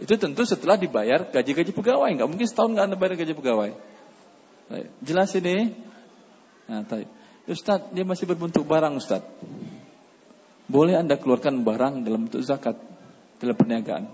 Itu 0.00 0.16
tentu 0.16 0.48
setelah 0.48 0.80
dibayar 0.80 1.28
gaji-gaji 1.28 1.76
pegawai. 1.76 2.08
Nggak 2.16 2.28
mungkin 2.32 2.48
setahun 2.48 2.72
nggak 2.72 2.84
anda 2.88 2.96
bayar 2.96 3.20
gaji 3.20 3.36
pegawai. 3.36 3.70
Jelas 5.04 5.36
ini? 5.36 5.76
Nah, 6.72 6.80
tadi. 6.88 7.04
Ustaz, 7.44 7.92
dia 7.92 8.08
masih 8.08 8.24
berbentuk 8.24 8.64
barang 8.64 8.96
Ustaz. 8.96 9.20
Boleh 10.64 10.96
anda 10.96 11.20
keluarkan 11.20 11.60
barang 11.60 12.08
dalam 12.08 12.24
bentuk 12.24 12.40
zakat 12.40 12.80
dalam 13.36 13.52
perniagaan. 13.52 14.08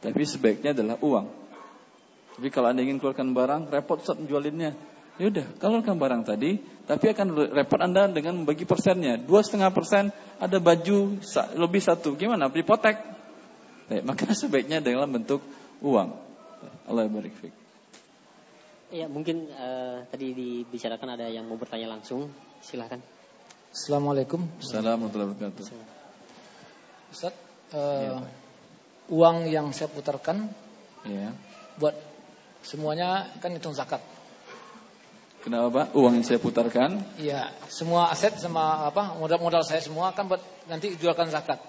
Tapi 0.00 0.22
sebaiknya 0.24 0.72
adalah 0.72 0.96
uang. 1.04 1.45
Tapi 2.36 2.48
kalau 2.52 2.68
anda 2.68 2.84
ingin 2.84 3.00
keluarkan 3.00 3.32
barang, 3.32 3.72
repot 3.72 3.96
Ustaz 3.96 4.20
menjualinnya. 4.20 4.76
Ya 5.16 5.32
udah, 5.32 5.48
keluarkan 5.56 5.96
barang 5.96 6.22
tadi, 6.28 6.60
tapi 6.84 7.08
akan 7.08 7.56
repot 7.56 7.80
anda 7.80 8.04
dengan 8.12 8.44
membagi 8.44 8.68
persennya. 8.68 9.16
Dua 9.16 9.40
setengah 9.40 9.72
persen 9.72 10.12
ada 10.36 10.60
baju 10.60 11.16
lebih 11.56 11.80
satu. 11.80 12.12
Gimana? 12.12 12.52
Dipotek. 12.52 13.00
Baik, 13.88 14.04
maka 14.04 14.28
sebaiknya 14.36 14.84
dalam 14.84 15.08
bentuk 15.08 15.40
uang. 15.80 16.12
Allah 16.84 17.08
barik 17.08 17.32
fik. 17.40 17.54
Ya, 18.92 19.10
mungkin 19.10 19.50
uh, 19.50 20.06
tadi 20.06 20.30
dibicarakan 20.30 21.18
ada 21.18 21.26
yang 21.26 21.48
mau 21.48 21.58
bertanya 21.58 21.96
langsung. 21.96 22.30
Silahkan. 22.62 23.02
Assalamualaikum. 23.74 24.46
Assalamualaikum 24.62 25.10
warahmatullahi 25.10 25.30
wabarakatuh. 25.34 25.64
Ustaz, 27.10 27.34
uh, 27.74 28.02
ya, 28.04 28.12
uang 29.10 29.50
yang 29.50 29.74
saya 29.74 29.90
putarkan 29.90 30.46
ya. 31.02 31.34
buat 31.82 31.94
semuanya 32.66 33.30
kan 33.38 33.54
hitung 33.54 33.72
zakat. 33.72 34.02
Kenapa 35.46 35.70
Pak? 35.70 35.86
Uang 35.94 36.18
yang 36.18 36.26
saya 36.26 36.42
putarkan? 36.42 37.06
Iya, 37.22 37.54
semua 37.70 38.10
aset 38.10 38.34
sama 38.34 38.90
apa 38.90 39.14
modal-modal 39.14 39.62
saya 39.62 39.78
semua 39.78 40.10
kan 40.10 40.26
buat 40.26 40.42
nanti 40.66 40.98
jualkan 40.98 41.30
zakat. 41.30 41.62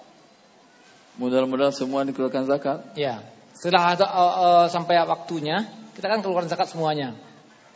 Modal-modal 1.14 1.70
semua 1.70 2.02
dikeluarkan 2.02 2.50
zakat? 2.50 2.82
Ya. 2.98 3.22
Setelah 3.54 3.94
ada, 3.94 4.06
uh, 4.06 4.22
uh, 4.22 4.64
sampai 4.66 4.98
waktunya, 5.06 5.66
kita 5.94 6.10
kan 6.10 6.22
keluarkan 6.22 6.50
zakat 6.50 6.70
semuanya. 6.70 7.14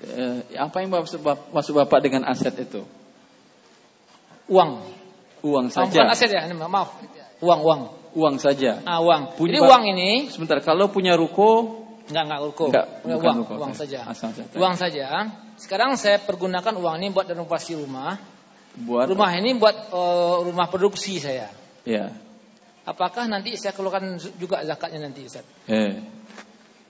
Eh, 0.02 0.58
apa 0.58 0.82
yang 0.82 0.90
maksud 0.90 1.22
bapak, 1.22 1.54
maksud 1.54 1.74
bapak 1.78 2.02
dengan 2.02 2.26
aset 2.26 2.54
itu? 2.58 2.82
Uang. 4.50 4.82
Uang 5.42 5.66
saja. 5.70 5.86
Oh, 5.86 5.90
bukan 5.90 6.10
aset 6.10 6.30
ya, 6.30 6.46
maaf. 6.50 6.98
Uang, 7.42 7.60
uang. 7.62 7.80
Uang 8.14 8.36
saja. 8.38 8.78
Ah, 8.86 9.02
uang. 9.02 9.38
Punya, 9.38 9.58
Jadi 9.58 9.58
uang 9.62 9.82
ini. 9.90 10.10
Sebentar, 10.30 10.58
kalau 10.62 10.90
punya 10.90 11.18
ruko. 11.18 11.81
Enggak, 12.10 12.24
enggak 12.26 12.40
ruko. 12.42 12.66
Enggak, 12.72 12.86
uang, 13.06 13.36
ruko, 13.44 13.54
uang 13.62 13.74
saja. 13.76 13.98
Asal. 14.08 14.30
Uang 14.58 14.74
saja. 14.74 15.04
Sekarang 15.54 15.94
saya 15.94 16.18
pergunakan 16.18 16.74
uang 16.74 16.94
ini 16.98 17.14
buat 17.14 17.30
renovasi 17.30 17.78
rumah. 17.78 18.18
Buat 18.72 19.12
rumah 19.12 19.30
ini 19.36 19.52
buat 19.54 19.92
uh, 19.92 20.42
rumah 20.48 20.66
produksi 20.66 21.20
saya. 21.20 21.52
Ya. 21.84 22.10
Apakah 22.82 23.30
nanti 23.30 23.54
saya 23.54 23.76
keluarkan 23.76 24.18
juga 24.40 24.64
zakatnya 24.66 25.06
nanti 25.06 25.22
Ustaz? 25.28 25.46
Eh. 25.70 26.02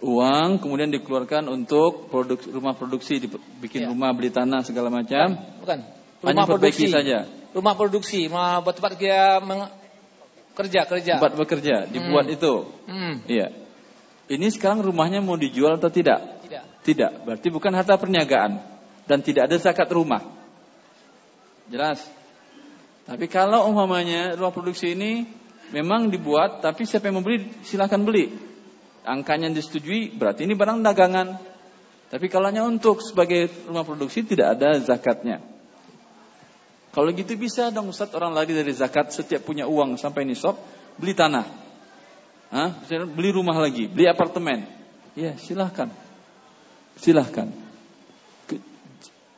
Uang 0.02 0.58
kemudian 0.58 0.90
dikeluarkan 0.90 1.46
untuk 1.46 2.10
produk, 2.10 2.38
rumah 2.50 2.74
produksi, 2.74 3.22
bikin 3.62 3.86
ya. 3.86 3.88
rumah, 3.92 4.10
beli 4.10 4.34
tanah 4.34 4.66
segala 4.66 4.90
macam. 4.90 5.38
Bukan. 5.62 5.78
Rumah 6.22 6.30
Hanya 6.32 6.48
produksi 6.48 6.90
saja. 6.90 7.26
Rumah 7.54 7.74
produksi, 7.78 8.26
rumah 8.26 8.64
buat 8.64 8.74
tempat 8.74 8.98
dia 8.98 9.38
kerja 10.52 10.80
kerja. 10.88 11.12
Tempat 11.20 11.34
bekerja, 11.38 11.76
dibuat 11.88 12.26
hmm. 12.28 12.36
itu. 12.36 12.54
Hmm. 12.88 13.14
Iya. 13.30 13.61
Ini 14.32 14.48
sekarang 14.48 14.80
rumahnya 14.80 15.20
mau 15.20 15.36
dijual 15.36 15.76
atau 15.76 15.92
tidak? 15.92 16.40
Tidak. 16.48 16.64
Tidak. 16.80 17.12
Berarti 17.28 17.52
bukan 17.52 17.72
harta 17.76 18.00
perniagaan 18.00 18.64
dan 19.04 19.20
tidak 19.20 19.52
ada 19.52 19.60
zakat 19.60 19.92
rumah. 19.92 20.24
Jelas. 21.68 22.00
Tapi 23.04 23.28
kalau 23.28 23.68
umpamanya 23.68 24.32
rumah 24.32 24.48
produksi 24.48 24.96
ini 24.96 25.28
memang 25.68 26.08
dibuat, 26.08 26.64
tapi 26.64 26.88
siapa 26.88 27.12
yang 27.12 27.20
membeli 27.20 27.44
silahkan 27.60 28.00
beli. 28.00 28.32
Angkanya 29.04 29.52
disetujui, 29.52 30.16
berarti 30.16 30.48
ini 30.48 30.56
barang 30.56 30.80
dagangan. 30.80 31.36
Tapi 32.08 32.26
kalau 32.32 32.48
hanya 32.48 32.64
untuk 32.64 33.04
sebagai 33.04 33.52
rumah 33.68 33.84
produksi 33.84 34.24
tidak 34.24 34.56
ada 34.56 34.80
zakatnya. 34.80 35.44
Kalau 36.92 37.08
gitu 37.12 37.36
bisa 37.36 37.68
dong 37.68 37.92
Ustaz 37.92 38.12
orang 38.16 38.32
lagi 38.32 38.56
dari 38.56 38.72
zakat 38.72 39.12
setiap 39.12 39.44
punya 39.44 39.68
uang 39.68 40.00
sampai 40.00 40.24
nisab 40.24 40.56
beli 40.96 41.12
tanah. 41.12 41.61
Hah? 42.52 42.84
Beli 43.16 43.32
rumah 43.32 43.56
lagi, 43.56 43.88
beli 43.88 44.04
apartemen. 44.04 44.68
Ya 45.16 45.40
silahkan. 45.40 45.88
Silahkan. 47.00 47.48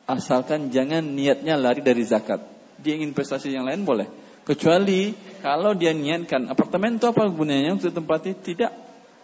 Asalkan 0.05 0.69
jangan 0.75 1.01
niatnya 1.15 1.55
lari 1.57 1.81
dari 1.81 2.03
zakat. 2.03 2.43
Dia 2.83 2.99
ingin 2.99 3.15
investasi 3.15 3.55
yang 3.55 3.65
lain 3.65 3.87
boleh. 3.87 4.11
Kecuali 4.45 5.17
kalau 5.41 5.73
dia 5.73 5.97
niatkan 5.97 6.53
apartemen 6.53 7.01
itu 7.01 7.09
apa 7.09 7.25
gunanya 7.33 7.79
untuk 7.79 7.95
tempatnya? 7.95 8.35
Tidak. 8.37 8.73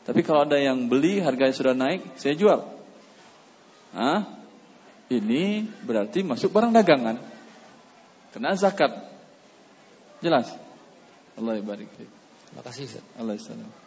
Tapi 0.06 0.20
kalau 0.24 0.48
ada 0.48 0.56
yang 0.56 0.88
beli 0.88 1.20
harganya 1.20 1.52
sudah 1.52 1.74
naik, 1.76 2.16
saya 2.16 2.32
jual. 2.32 2.64
Hah? 3.92 4.24
Ini 5.10 5.66
berarti 5.84 6.22
masuk 6.22 6.54
barang 6.54 6.72
dagangan. 6.72 7.18
Kena 8.30 8.54
zakat. 8.54 9.10
Jelas? 10.22 10.54
Allah 11.34 11.58
barik 11.60 11.90
Terima 12.50 12.62
kasih. 12.62 13.02
Allah 13.18 13.36
salam. 13.36 13.79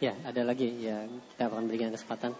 Ya, 0.00 0.16
ada 0.24 0.48
lagi 0.48 0.80
ya 0.80 1.04
kita 1.04 1.52
akan 1.52 1.68
berikan 1.68 1.92
kesempatan. 1.92 2.32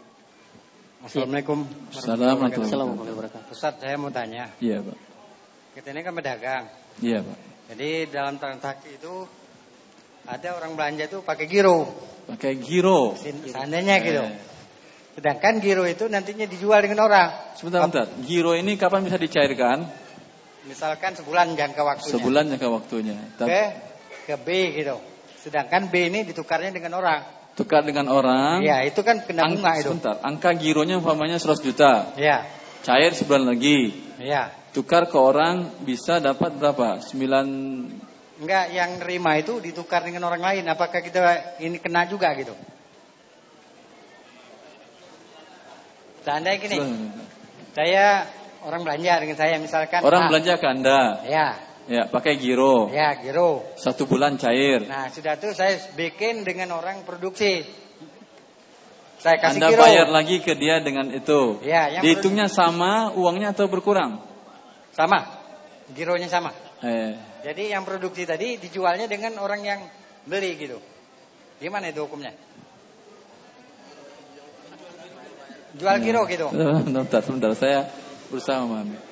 Assalamualaikum. 1.04 1.68
Assalamualaikum 1.92 2.64
warahmatullahi 2.64 3.12
wabarakatuh. 3.12 3.52
Ustaz, 3.52 3.76
saya 3.84 4.00
mau 4.00 4.08
tanya. 4.08 4.48
Iya, 4.64 4.80
Pak. 4.80 4.96
Kita 5.76 5.92
ini 5.92 6.00
kan 6.00 6.16
pedagang. 6.16 6.64
Iya, 7.04 7.20
Pak. 7.20 7.38
Jadi 7.68 7.90
dalam 8.08 8.40
transaksi 8.40 8.96
itu 8.96 9.28
ada 10.24 10.48
orang 10.56 10.72
belanja 10.72 11.04
itu 11.04 11.20
pakai 11.20 11.44
giro. 11.44 11.84
Pakai 12.32 12.56
giro. 12.56 13.12
Seandainya 13.20 14.00
gitu. 14.08 14.24
Eh. 14.24 14.40
Sedangkan 15.20 15.60
giro 15.60 15.84
itu 15.84 16.08
nantinya 16.08 16.48
dijual 16.48 16.80
dengan 16.80 17.12
orang. 17.12 17.60
Sebentar, 17.60 17.84
sebentar. 17.84 18.08
Giro 18.24 18.56
ini 18.56 18.80
kapan 18.80 19.04
bisa 19.04 19.20
dicairkan? 19.20 19.84
Misalkan 20.64 21.12
sebulan 21.12 21.60
jangka 21.60 21.84
waktunya. 21.84 22.12
Sebulan 22.16 22.42
jangka 22.56 22.68
waktunya. 22.72 23.20
Ke 23.36 23.64
ke 24.24 24.34
B 24.40 24.48
gitu. 24.80 24.96
Sedangkan 25.44 25.92
B 25.92 26.08
ini 26.08 26.24
ditukarnya 26.24 26.72
dengan 26.72 26.96
orang. 26.96 27.39
Tukar 27.60 27.84
dengan 27.84 28.08
orang. 28.08 28.64
Iya, 28.64 28.88
itu 28.88 29.04
kan 29.04 29.20
kena 29.20 29.44
bunga 29.52 29.76
itu. 29.76 29.92
Sebentar, 29.92 30.16
angka 30.24 30.56
gironya 30.56 30.96
umpamanya 30.96 31.36
100 31.36 31.60
juta. 31.60 32.16
Iya. 32.16 32.48
Cair 32.80 33.12
sebulan 33.12 33.44
lagi. 33.44 33.92
Iya 34.16 34.60
tukar 34.70 35.10
ke 35.10 35.18
orang 35.18 35.82
bisa 35.82 36.22
dapat 36.22 36.54
berapa? 36.56 37.02
9 37.02 38.08
Enggak, 38.40 38.72
yang 38.72 38.96
nerima 39.04 39.36
itu 39.36 39.60
ditukar 39.60 40.00
dengan 40.00 40.24
orang 40.24 40.40
lain. 40.40 40.64
Apakah 40.64 41.04
kita 41.04 41.60
ini 41.60 41.76
kena 41.76 42.08
juga 42.08 42.32
gitu? 42.32 42.56
Seandainya 46.24 46.56
gini, 46.56 46.78
saya 47.76 48.24
orang 48.64 48.80
belanja 48.80 49.12
dengan 49.20 49.36
saya 49.36 49.60
misalkan. 49.60 50.00
Orang 50.00 50.24
ah, 50.24 50.28
belanja 50.32 50.56
ke 50.56 50.66
Anda. 50.72 51.00
Ya. 51.28 51.48
Ya, 51.90 52.06
pakai 52.06 52.38
giro. 52.38 52.86
Ya, 52.94 53.18
giro. 53.18 53.66
Satu 53.74 54.06
bulan 54.06 54.38
cair. 54.38 54.86
Nah, 54.86 55.10
sudah 55.10 55.34
tuh 55.42 55.50
saya 55.58 55.74
bikin 55.98 56.46
dengan 56.46 56.78
orang 56.78 57.02
produksi. 57.02 57.66
Saya 59.18 59.42
kasih 59.42 59.58
Anda 59.58 59.74
giro. 59.74 59.82
bayar 59.82 60.06
lagi 60.06 60.38
ke 60.38 60.54
dia 60.54 60.78
dengan 60.78 61.10
itu. 61.10 61.58
Ya, 61.66 61.90
yang 61.98 62.06
Dihitungnya 62.06 62.46
sama 62.46 63.10
uangnya 63.18 63.50
atau 63.50 63.66
berkurang? 63.66 64.22
Sama. 64.94 65.26
Gironya 65.90 66.30
sama. 66.30 66.54
Eh. 66.86 67.18
Jadi 67.42 67.74
yang 67.74 67.82
produksi 67.82 68.22
tadi 68.22 68.54
dijualnya 68.62 69.10
dengan 69.10 69.42
orang 69.42 69.66
yang 69.66 69.82
beli 70.30 70.54
gitu. 70.62 70.78
Gimana 71.58 71.90
itu 71.90 72.06
hukumnya? 72.06 72.30
Jual 75.74 75.96
giro 76.06 76.22
gitu. 76.30 76.46
Sebentar, 76.86 77.18
sebentar 77.26 77.50
saya 77.58 77.90
berusaha 78.30 78.62
memahami. 78.62 79.09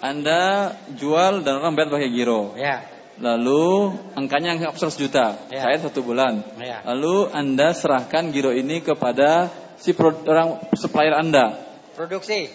Anda 0.00 0.72
jual 0.96 1.40
dan 1.42 1.60
orang 1.64 1.72
bayar 1.72 1.88
pakai 1.88 2.10
giro. 2.12 2.52
Ya. 2.56 2.84
Lalu 3.16 3.96
angkanya 4.12 4.52
anggap 4.52 4.76
100 4.76 5.00
juta, 5.00 5.40
Ya. 5.48 5.64
cair 5.64 5.80
satu 5.80 6.04
bulan. 6.04 6.44
Ya. 6.60 6.84
Lalu 6.84 7.32
Anda 7.32 7.72
serahkan 7.72 8.28
giro 8.28 8.52
ini 8.52 8.84
kepada 8.84 9.48
si 9.80 9.96
orang 9.96 10.60
supplier 10.76 11.16
Anda. 11.16 11.56
Produksi. 11.96 12.52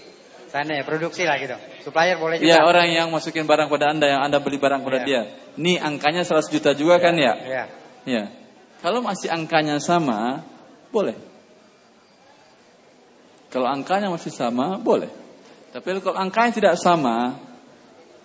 Sana 0.51 0.75
ya, 0.77 0.83
produksi 0.83 1.23
lah 1.23 1.39
gitu. 1.39 1.55
Supplier 1.81 2.19
boleh 2.19 2.37
juga. 2.37 2.45
Ya 2.45 2.67
orang 2.67 2.91
yang 2.91 3.07
masukin 3.09 3.47
barang 3.47 3.71
pada 3.71 3.89
Anda, 3.89 4.05
yang 4.11 4.21
Anda 4.21 4.37
beli 4.43 4.59
barang 4.59 4.83
pada 4.83 4.99
Ya. 5.01 5.05
dia. 5.07 5.21
Ini 5.55 5.79
angkanya 5.79 6.27
100 6.27 6.51
juta 6.51 6.75
juga 6.75 6.99
kan 6.99 7.15
ya? 7.15 7.33
Ya. 7.39 7.63
Ya. 8.03 8.23
Kalau 8.83 8.99
masih 8.99 9.31
angkanya 9.31 9.79
sama, 9.79 10.43
boleh. 10.91 11.15
Kalau 13.49 13.67
angkanya 13.71 14.11
masih 14.11 14.29
sama, 14.29 14.75
boleh. 14.77 15.07
Tapi 15.71 16.03
kalau 16.03 16.19
angkanya 16.19 16.51
tidak 16.51 16.75
sama, 16.75 17.39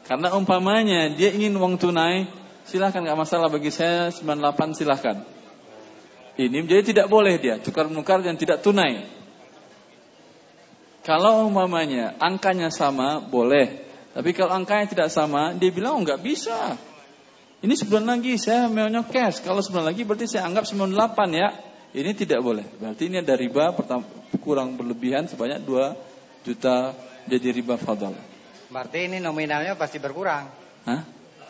karena 0.06 0.34
umpamanya 0.34 1.10
dia 1.14 1.30
ingin 1.30 1.54
uang 1.54 1.78
tunai, 1.78 2.26
silahkan 2.66 3.02
nggak 3.02 3.18
masalah 3.18 3.46
bagi 3.46 3.70
saya 3.70 4.10
98 4.10 4.74
silahkan. 4.74 5.22
Ini 6.36 6.68
jadi 6.68 6.82
tidak 6.82 7.06
boleh 7.08 7.38
dia 7.38 7.56
tukar 7.62 7.86
menukar 7.86 8.20
yang 8.20 8.36
tidak 8.36 8.60
tunai. 8.60 9.06
Kalau 11.06 11.46
umpamanya 11.46 12.18
angkanya 12.18 12.68
sama, 12.74 13.22
boleh. 13.22 13.86
Tapi 14.10 14.34
kalau 14.34 14.50
angkanya 14.50 14.90
tidak 14.90 15.08
sama, 15.14 15.54
dia 15.54 15.70
bilang 15.70 15.96
oh, 15.96 16.02
nggak 16.02 16.18
bisa. 16.18 16.74
Ini 17.62 17.72
sebulan 17.78 18.18
lagi 18.18 18.34
saya 18.42 18.66
maunya 18.66 19.06
cash. 19.06 19.38
Kalau 19.40 19.62
sebulan 19.62 19.94
lagi 19.94 20.02
berarti 20.02 20.26
saya 20.26 20.50
anggap 20.50 20.66
98 20.66 21.30
ya. 21.30 21.48
Ini 21.94 22.10
tidak 22.12 22.42
boleh. 22.42 22.66
Berarti 22.76 23.06
ini 23.06 23.22
ada 23.22 23.38
riba 23.38 23.72
kurang 24.42 24.76
berlebihan 24.76 25.30
sebanyak 25.30 25.62
2 25.64 26.44
juta 26.44 26.92
jadi 27.26 27.48
riba 27.52 27.74
fadal. 27.78 28.14
Berarti 28.70 29.06
ini 29.06 29.18
nominalnya 29.22 29.78
pasti 29.78 30.02
berkurang. 30.02 30.46
Hah? 30.86 31.02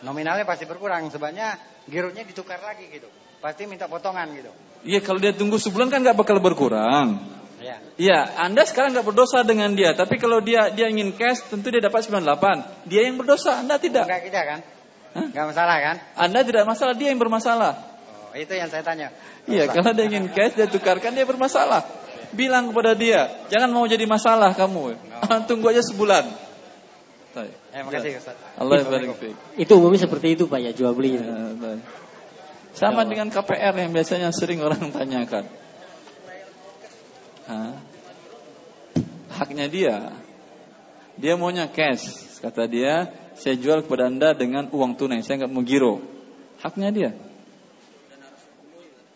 Nominalnya 0.05 0.45
pasti 0.45 0.69
berkurang. 0.69 1.09
Sebabnya 1.09 1.57
gironya 1.89 2.21
ditukar 2.25 2.61
lagi 2.61 2.85
gitu. 2.89 3.09
Pasti 3.41 3.65
minta 3.65 3.89
potongan 3.89 4.29
gitu. 4.33 4.51
Iya 4.85 4.99
kalau 5.01 5.17
dia 5.17 5.33
tunggu 5.33 5.57
sebulan 5.57 5.89
kan 5.89 6.05
nggak 6.05 6.17
bakal 6.17 6.37
berkurang. 6.37 7.37
Ya. 7.57 7.81
Iya, 7.97 8.19
Anda 8.37 8.69
sekarang 8.69 8.93
nggak 8.93 9.07
berdosa 9.09 9.41
dengan 9.41 9.73
dia, 9.73 9.97
tapi 9.97 10.21
kalau 10.21 10.37
dia 10.37 10.69
dia 10.69 10.93
ingin 10.93 11.09
cash, 11.17 11.41
tentu 11.49 11.73
dia 11.73 11.81
dapat 11.81 12.05
98. 12.05 12.85
Dia 12.85 13.09
yang 13.09 13.17
berdosa, 13.17 13.57
Anda 13.57 13.81
tidak. 13.81 14.05
Enggak 14.05 14.23
kita 14.29 14.41
kan? 14.45 14.59
Hah? 15.17 15.25
Enggak 15.33 15.45
masalah 15.49 15.77
kan? 15.81 15.95
Anda 16.21 16.39
tidak 16.45 16.63
masalah, 16.69 16.93
dia 16.93 17.09
yang 17.09 17.17
bermasalah. 17.17 17.73
Oh, 18.29 18.37
itu 18.37 18.53
yang 18.53 18.69
saya 18.69 18.85
tanya. 18.85 19.09
Iya, 19.49 19.73
kalau 19.73 19.89
dia 19.97 20.05
ingin 20.05 20.29
cash, 20.29 20.53
dia 20.53 20.69
tukarkan, 20.69 21.17
dia 21.17 21.25
bermasalah. 21.25 21.81
Bilang 22.35 22.71
kepada 22.71 22.91
dia, 22.97 23.47
jangan 23.47 23.69
mau 23.71 23.85
jadi 23.87 24.03
masalah 24.03 24.51
kamu. 24.51 24.97
Tunggu 25.49 25.71
aja 25.71 25.83
sebulan. 25.83 26.25
Baik. 27.37 27.53
Eh, 27.69 27.81
makasih 27.85 28.11
Ustaz. 28.17 28.35
Allah 28.57 28.81
barik. 28.81 29.13
Itu 29.61 29.77
umumnya 29.77 30.01
seperti 30.01 30.33
itu 30.33 30.49
Pak 30.49 30.57
ya 30.57 30.71
jual 30.73 30.97
beli. 30.97 31.21
Ya, 31.21 31.53
baik. 31.53 31.85
Sama 32.73 33.05
dengan 33.05 33.29
KPR 33.29 33.73
yang 33.77 33.93
biasanya 33.93 34.29
sering 34.33 34.61
orang 34.61 34.89
tanyakan. 34.95 35.45
Hah? 37.45 37.73
Haknya 39.37 39.69
dia. 39.69 39.97
Dia 41.17 41.33
maunya 41.37 41.69
cash. 41.69 42.37
Kata 42.41 42.69
dia, 42.69 43.09
saya 43.33 43.57
jual 43.57 43.85
kepada 43.85 44.09
anda 44.09 44.33
dengan 44.37 44.69
uang 44.69 44.97
tunai. 44.97 45.21
Saya 45.21 45.45
nggak 45.45 45.51
mau 45.53 45.65
giro. 45.65 46.01
Haknya 46.61 46.89
dia. 46.93 47.11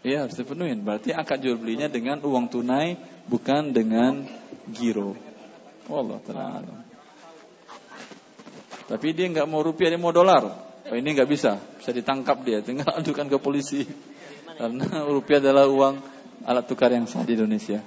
Iya 0.02 0.26
harus 0.26 0.34
dipenuhin. 0.34 0.82
Berarti 0.82 1.14
akad 1.14 1.45
jual 1.45 1.61
belinya 1.61 1.86
dengan 1.86 2.18
uang 2.26 2.49
tunai, 2.49 2.98
bukan 3.30 3.69
dengan 3.69 4.26
giro. 4.73 5.14
Allah 5.86 6.19
taala. 6.26 6.78
Tapi 8.90 9.07
dia 9.14 9.30
nggak 9.30 9.48
mau 9.48 9.61
rupiah, 9.61 9.94
dia 9.94 10.02
mau 10.02 10.10
dolar. 10.10 10.73
Oh, 10.90 10.98
ini 10.98 11.14
nggak 11.14 11.30
bisa, 11.30 11.61
bisa 11.78 11.94
ditangkap 11.94 12.41
dia. 12.41 12.60
Tinggal 12.65 12.90
adukan 12.99 13.30
ke 13.30 13.38
polisi. 13.38 13.86
Karena 14.57 15.06
rupiah 15.06 15.40
adalah 15.40 15.69
uang 15.69 15.95
alat 16.44 16.65
tukar 16.65 16.90
yang 16.90 17.06
sah 17.06 17.22
di 17.22 17.38
Indonesia. 17.38 17.80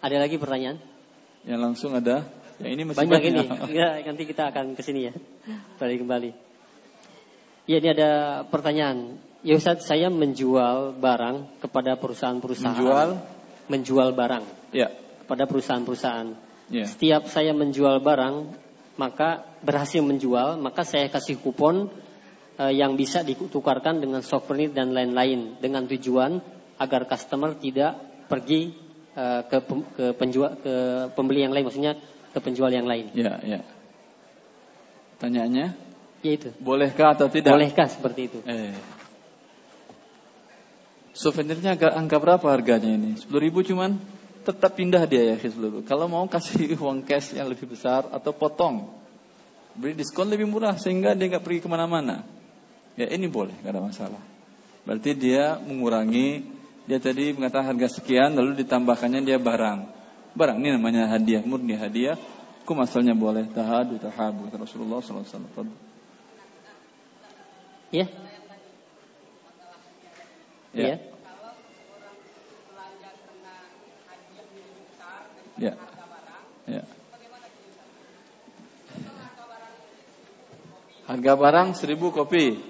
Ada 0.00 0.16
lagi 0.20 0.36
pertanyaan? 0.36 0.80
Yang 1.44 1.60
langsung 1.60 1.92
ada, 1.96 2.28
yang 2.60 2.76
ini 2.76 2.82
masih 2.88 3.04
Banyak 3.04 3.20
banyak. 3.20 3.32
ini. 3.32 3.44
Enggak, 3.48 3.92
nanti 4.04 4.22
kita 4.28 4.42
akan 4.52 4.64
ke 4.76 4.82
sini 4.84 5.08
ya. 5.08 5.12
Balik 5.80 6.04
kembali. 6.04 6.30
Ya, 7.68 7.76
ini 7.80 7.88
ada 7.92 8.10
pertanyaan. 8.48 9.16
Ya 9.40 9.56
Ustaz, 9.56 9.88
saya 9.88 10.12
menjual 10.12 11.00
barang 11.00 11.64
kepada 11.64 11.96
perusahaan-perusahaan. 11.96 12.76
Menjual? 12.76 13.08
Menjual 13.72 14.08
barang 14.12 14.44
Ya, 14.70 14.92
kepada 15.24 15.48
perusahaan-perusahaan. 15.48 16.36
ya. 16.68 16.84
Setiap 16.84 17.24
saya 17.32 17.56
menjual 17.56 18.04
barang, 18.04 18.52
maka 19.00 19.48
berhasil 19.64 20.04
menjual, 20.04 20.60
maka 20.60 20.84
saya 20.84 21.08
kasih 21.08 21.40
kupon 21.40 21.88
eh, 22.60 22.72
yang 22.76 23.00
bisa 23.00 23.24
ditukarkan 23.24 24.04
dengan 24.04 24.20
souvenir 24.20 24.76
dan 24.76 24.92
lain-lain 24.92 25.56
dengan 25.56 25.88
tujuan 25.88 26.44
agar 26.76 27.08
customer 27.08 27.56
tidak 27.56 27.96
pergi 28.28 28.76
eh, 29.16 29.40
ke 29.48 29.58
ke 29.96 30.04
penjual 30.20 30.60
ke 30.60 30.74
pembeli 31.16 31.48
yang 31.48 31.56
lain, 31.56 31.64
maksudnya 31.64 31.96
ke 32.30 32.38
penjual 32.44 32.68
yang 32.68 32.84
lain. 32.84 33.08
Ya, 33.16 33.40
ya. 33.40 33.60
Tanyaannya, 35.16 35.66
Yaitu. 36.20 36.52
bolehkah 36.60 37.16
atau 37.16 37.32
tidak? 37.32 37.56
Bolehkah 37.56 37.88
seperti 37.88 38.20
itu? 38.28 38.38
Eh. 38.44 38.99
Souvenirnya 41.10 41.74
agak 41.74 41.92
angka 41.94 42.16
berapa 42.22 42.46
harganya 42.46 42.94
ini? 42.94 43.18
10 43.18 43.26
ribu 43.42 43.66
cuman 43.66 43.98
tetap 44.46 44.78
pindah 44.78 45.04
dia 45.04 45.34
ya 45.34 45.36
seluruh. 45.36 45.82
Kalau 45.84 46.06
mau 46.06 46.24
kasih 46.30 46.74
uang 46.82 47.02
cash 47.04 47.36
yang 47.36 47.50
lebih 47.50 47.66
besar 47.68 48.06
atau 48.08 48.30
potong, 48.30 48.88
beri 49.74 49.98
diskon 49.98 50.30
lebih 50.30 50.46
murah 50.46 50.78
sehingga 50.78 51.12
dia 51.18 51.26
nggak 51.36 51.44
pergi 51.44 51.60
ke 51.66 51.68
mana-mana. 51.68 52.22
Ya 52.94 53.10
ini 53.10 53.26
boleh, 53.26 53.54
nggak 53.62 53.72
ada 53.74 53.82
masalah. 53.82 54.22
Berarti 54.86 55.12
dia 55.14 55.60
mengurangi, 55.60 56.46
dia 56.88 56.98
tadi 56.98 57.36
mengatakan 57.36 57.76
harga 57.76 58.00
sekian 58.00 58.34
lalu 58.34 58.64
ditambahkannya 58.64 59.20
dia 59.22 59.38
barang. 59.38 59.80
Barang 60.34 60.56
ini 60.62 60.74
namanya 60.74 61.10
hadiah, 61.10 61.42
murni 61.42 61.74
hadiah. 61.74 62.16
Hukum 62.62 62.86
asalnya 62.86 63.18
boleh 63.18 63.50
tahadu 63.50 63.98
tahabu 63.98 64.46
Rasulullah 64.46 65.02
SAW. 65.02 65.66
Ya. 67.90 68.06
Ya. 70.70 70.86
Ya. 70.86 70.96
Ya. 75.58 75.72
Ya. 76.70 76.82
Harga 81.10 81.32
barang 81.34 81.68
seribu 81.74 82.14
kopi. 82.14 82.62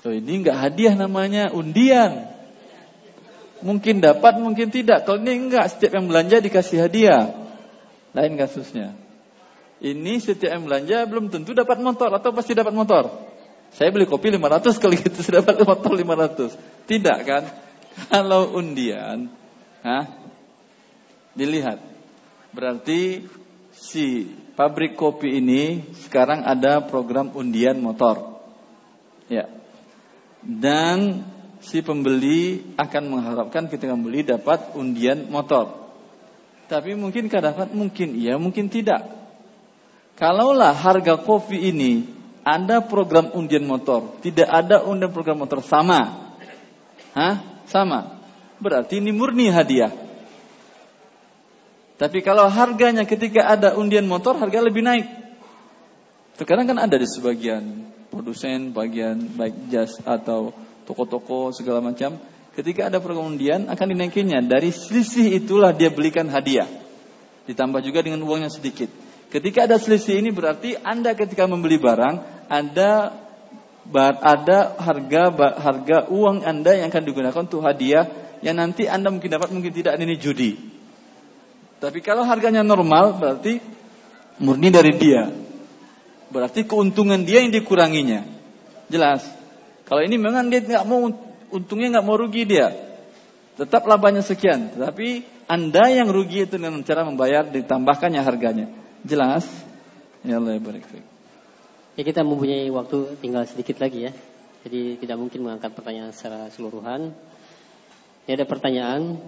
Tuh 0.00 0.16
ini 0.16 0.40
enggak 0.40 0.56
hadiah 0.56 0.96
namanya 0.96 1.52
undian. 1.52 2.32
Mungkin 3.60 3.98
dapat, 4.00 4.38
mungkin 4.38 4.70
tidak. 4.70 5.04
Kalau 5.04 5.20
ini 5.20 5.50
enggak, 5.50 5.74
setiap 5.74 5.98
yang 5.98 6.06
belanja 6.06 6.38
dikasih 6.38 6.88
hadiah. 6.88 7.34
Lain 8.16 8.38
kasusnya. 8.38 8.94
Ini 9.82 10.22
setiap 10.22 10.56
yang 10.56 10.64
belanja 10.64 11.04
belum 11.04 11.28
tentu 11.28 11.52
dapat 11.52 11.82
motor 11.82 12.10
atau 12.16 12.32
pasti 12.32 12.56
dapat 12.56 12.72
motor. 12.72 13.10
Saya 13.74 13.92
beli 13.92 14.08
kopi 14.08 14.32
500 14.32 14.80
kali 14.80 14.96
gitu 15.04 15.20
sudah 15.20 15.44
dapat 15.44 15.62
motor 15.62 15.92
500. 15.92 16.88
Tidak 16.88 17.18
kan? 17.26 17.44
Kalau 18.08 18.54
undian, 18.54 19.28
hah? 19.82 20.04
Dilihat. 21.34 21.82
Berarti 22.54 23.26
si 23.74 24.26
pabrik 24.58 24.98
kopi 24.98 25.38
ini 25.38 25.86
sekarang 26.06 26.42
ada 26.42 26.82
program 26.82 27.34
undian 27.34 27.78
motor. 27.78 28.42
Ya. 29.30 29.46
Dan 30.42 31.26
si 31.62 31.82
pembeli 31.82 32.74
akan 32.78 33.02
mengharapkan 33.10 33.66
ketika 33.66 33.94
membeli 33.94 34.22
dapat 34.26 34.74
undian 34.78 35.26
motor. 35.30 35.90
Tapi 36.68 36.94
mungkin 36.94 37.32
dapat, 37.32 37.72
mungkin 37.72 38.14
iya, 38.18 38.36
mungkin 38.36 38.68
tidak. 38.68 39.08
Kalaulah 40.18 40.74
harga 40.74 41.16
kopi 41.22 41.70
ini 41.70 42.17
ada 42.48 42.80
program 42.80 43.28
undian 43.36 43.68
motor, 43.68 44.16
tidak 44.24 44.48
ada 44.48 44.80
undian 44.88 45.12
program 45.12 45.44
motor 45.44 45.60
sama. 45.60 46.32
Hah? 47.12 47.60
Sama. 47.68 48.16
Berarti 48.56 49.04
ini 49.04 49.12
murni 49.12 49.52
hadiah. 49.52 49.92
Tapi 52.00 52.24
kalau 52.24 52.48
harganya 52.48 53.04
ketika 53.04 53.44
ada 53.44 53.76
undian 53.76 54.08
motor 54.08 54.40
harga 54.40 54.64
lebih 54.64 54.80
naik. 54.80 55.06
Sekarang 56.40 56.64
kan 56.64 56.78
ada 56.78 56.96
di 56.96 57.04
sebagian 57.04 57.90
produsen, 58.08 58.72
bagian 58.72 59.18
baik 59.34 59.68
jas 59.68 59.98
atau 60.06 60.54
toko-toko 60.88 61.52
segala 61.52 61.84
macam. 61.84 62.16
Ketika 62.56 62.88
ada 62.88 63.02
program 63.02 63.34
undian 63.34 63.68
akan 63.68 63.86
dinaikinya. 63.92 64.40
Dari 64.40 64.72
selisih 64.72 65.36
itulah 65.36 65.74
dia 65.74 65.90
belikan 65.92 66.30
hadiah. 66.30 66.66
Ditambah 67.50 67.82
juga 67.82 68.00
dengan 68.00 68.22
uangnya 68.24 68.50
sedikit. 68.50 68.88
Ketika 69.28 69.68
ada 69.68 69.76
selisih 69.76 70.24
ini 70.24 70.32
berarti 70.32 70.78
Anda 70.80 71.12
ketika 71.12 71.44
membeli 71.44 71.76
barang 71.76 72.37
ada 72.48 73.12
ada 74.20 74.58
harga 74.76 75.22
harga 75.56 75.98
uang 76.12 76.44
Anda 76.44 76.76
yang 76.76 76.92
akan 76.92 77.04
digunakan 77.08 77.40
untuk 77.40 77.64
hadiah 77.64 78.04
yang 78.44 78.60
nanti 78.60 78.84
Anda 78.84 79.08
mungkin 79.08 79.32
dapat 79.32 79.48
mungkin 79.52 79.72
tidak 79.72 79.96
ini 79.96 80.16
judi. 80.20 80.56
Tapi 81.78 82.02
kalau 82.02 82.26
harganya 82.26 82.66
normal 82.66 83.16
berarti 83.16 83.62
murni 84.42 84.68
dari 84.68 84.92
dia. 84.98 85.30
Berarti 86.28 86.68
keuntungan 86.68 87.24
dia 87.24 87.40
yang 87.40 87.54
dikuranginya. 87.54 88.26
Jelas. 88.92 89.24
Kalau 89.88 90.04
ini 90.04 90.20
memang 90.20 90.52
dia 90.52 90.60
nggak 90.60 90.84
mau 90.84 91.08
untungnya 91.48 91.98
nggak 91.98 92.06
mau 92.06 92.16
rugi 92.18 92.44
dia. 92.44 92.74
Tetap 93.56 93.88
labanya 93.88 94.20
sekian. 94.20 94.76
Tetapi 94.76 95.38
anda 95.48 95.88
yang 95.88 96.12
rugi 96.12 96.44
itu 96.44 96.60
dengan 96.60 96.84
cara 96.84 97.08
membayar 97.08 97.48
ditambahkannya 97.48 98.20
harganya. 98.20 98.68
Jelas? 99.00 99.48
Ya 100.20 100.36
Allah 100.36 100.60
ya. 100.60 101.17
Ya 101.98 102.06
kita 102.06 102.22
mempunyai 102.22 102.70
waktu 102.70 103.18
tinggal 103.18 103.42
sedikit 103.42 103.82
lagi 103.82 104.06
ya. 104.06 104.14
Jadi 104.62 105.02
tidak 105.02 105.18
mungkin 105.18 105.42
mengangkat 105.42 105.74
pertanyaan 105.74 106.14
secara 106.14 106.46
keseluruhan. 106.46 107.10
Ya 108.30 108.38
ada 108.38 108.46
pertanyaan 108.46 109.18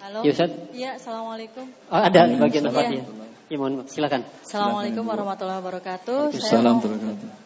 Halo. 0.00 0.24
Ya 0.24 0.32
Ustaz. 0.32 0.56
Iya, 0.72 0.96
Assalamualaikum. 0.96 1.68
Oh, 1.92 2.00
ada 2.00 2.24
di 2.24 2.40
bagian 2.40 2.64
tempatnya. 2.64 3.04
Iya. 3.04 3.26
Ya 3.52 3.56
mohon 3.60 3.84
silakan. 3.92 4.24
Assalamualaikum 4.40 5.04
warahmatullahi 5.04 5.60
wabarakatuh. 5.60 6.32
Saya 6.32 6.64
Salam 6.64 6.80
mau, 6.80 6.88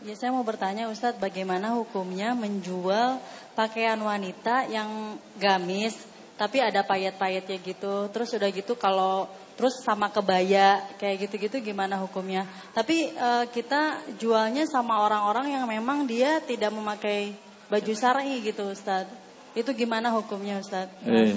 ya, 0.06 0.14
saya 0.14 0.30
mau 0.30 0.46
bertanya 0.46 0.86
Ustadz 0.86 1.18
bagaimana 1.18 1.74
hukumnya 1.74 2.38
menjual 2.38 3.18
pakaian 3.59 3.98
wanita 3.98 4.70
yang 4.70 5.18
gamis 5.42 5.98
tapi 6.38 6.62
ada 6.62 6.86
payet-payetnya 6.86 7.59
gitu. 7.59 8.06
Terus 8.14 8.30
udah 8.34 8.50
gitu 8.54 8.78
kalau 8.78 9.26
terus 9.54 9.80
sama 9.84 10.08
kebaya 10.08 10.80
kayak 10.96 11.28
gitu-gitu 11.28 11.60
gimana 11.60 12.00
hukumnya? 12.00 12.48
Tapi 12.72 13.12
uh, 13.14 13.44
kita 13.48 14.00
jualnya 14.16 14.64
sama 14.64 15.04
orang-orang 15.04 15.54
yang 15.54 15.64
memang 15.68 16.08
dia 16.08 16.40
tidak 16.44 16.72
memakai 16.72 17.36
baju 17.72 17.92
syar'i 17.96 18.44
gitu 18.44 18.68
Ustadz. 18.68 19.22
Itu 19.52 19.76
gimana 19.76 20.08
hukumnya 20.16 20.64
Ustaz? 20.64 20.88
Eh, 21.04 21.36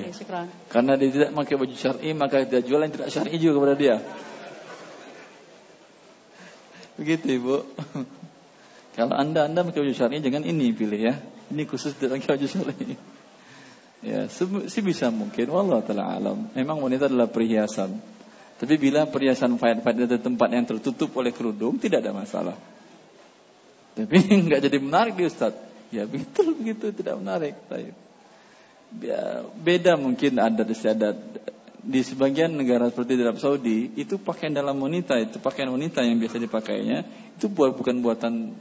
karena 0.71 0.95
dia 0.95 1.09
tidak 1.11 1.29
pakai 1.35 1.55
baju 1.59 1.75
syar'i 1.75 2.09
maka 2.15 2.47
dia 2.47 2.63
jual 2.63 2.79
yang 2.79 2.93
tidak 2.95 3.11
syar'i 3.11 3.35
juga 3.35 3.59
kepada 3.59 3.75
dia. 3.75 3.95
Begitu 6.95 7.25
Ibu. 7.39 7.55
Kalau 8.95 9.15
Anda 9.19 9.51
Anda 9.51 9.67
pakai 9.67 9.83
baju 9.83 9.95
syar'i 9.95 10.23
jangan 10.23 10.47
ini 10.47 10.71
pilih 10.71 10.99
ya. 10.99 11.19
Ini 11.51 11.67
khusus 11.67 11.91
tidak 11.99 12.23
pakai 12.23 12.39
baju 12.39 12.47
syar'i. 12.47 13.14
Ya, 14.03 14.27
sih 14.31 14.83
bisa 14.83 15.09
mungkin 15.09 15.47
wallah 15.49 15.81
taala 15.81 16.15
alam. 16.15 16.51
Memang 16.51 16.83
wanita 16.83 17.07
adalah 17.07 17.31
perhiasan. 17.31 17.95
Tapi 18.55 18.75
bila 18.79 19.03
perhiasan 19.07 19.59
fayat-fayat 19.59 20.07
di 20.07 20.19
tempat 20.19 20.47
yang 20.51 20.63
tertutup 20.63 21.11
oleh 21.19 21.35
kerudung 21.35 21.75
tidak 21.75 22.03
ada 22.03 22.15
masalah. 22.15 22.55
Tapi 23.95 24.17
nggak 24.47 24.61
jadi 24.63 24.77
menarik 24.79 25.15
di 25.19 25.25
Ustaz. 25.27 25.55
Ya 25.91 26.03
betul 26.07 26.55
begitu 26.55 26.91
tidak 26.91 27.19
menarik. 27.19 27.55
Baik. 27.67 27.95
Ya, 29.01 29.43
beda 29.59 29.99
mungkin 29.99 30.39
adat 30.39 30.71
istiadat 30.71 31.17
di 31.85 32.01
sebagian 32.01 32.57
negara 32.57 32.89
seperti 32.89 33.13
di 33.13 33.21
Arab 33.21 33.37
Saudi 33.37 33.93
itu 33.93 34.17
pakaian 34.17 34.49
dalam 34.49 34.81
wanita 34.81 35.21
itu 35.21 35.37
pakaian 35.37 35.69
wanita 35.69 36.01
yang 36.01 36.17
biasa 36.17 36.41
dipakainya 36.41 37.05
itu 37.37 37.45
buat 37.45 37.77
bukan 37.77 38.01
buatan 38.01 38.57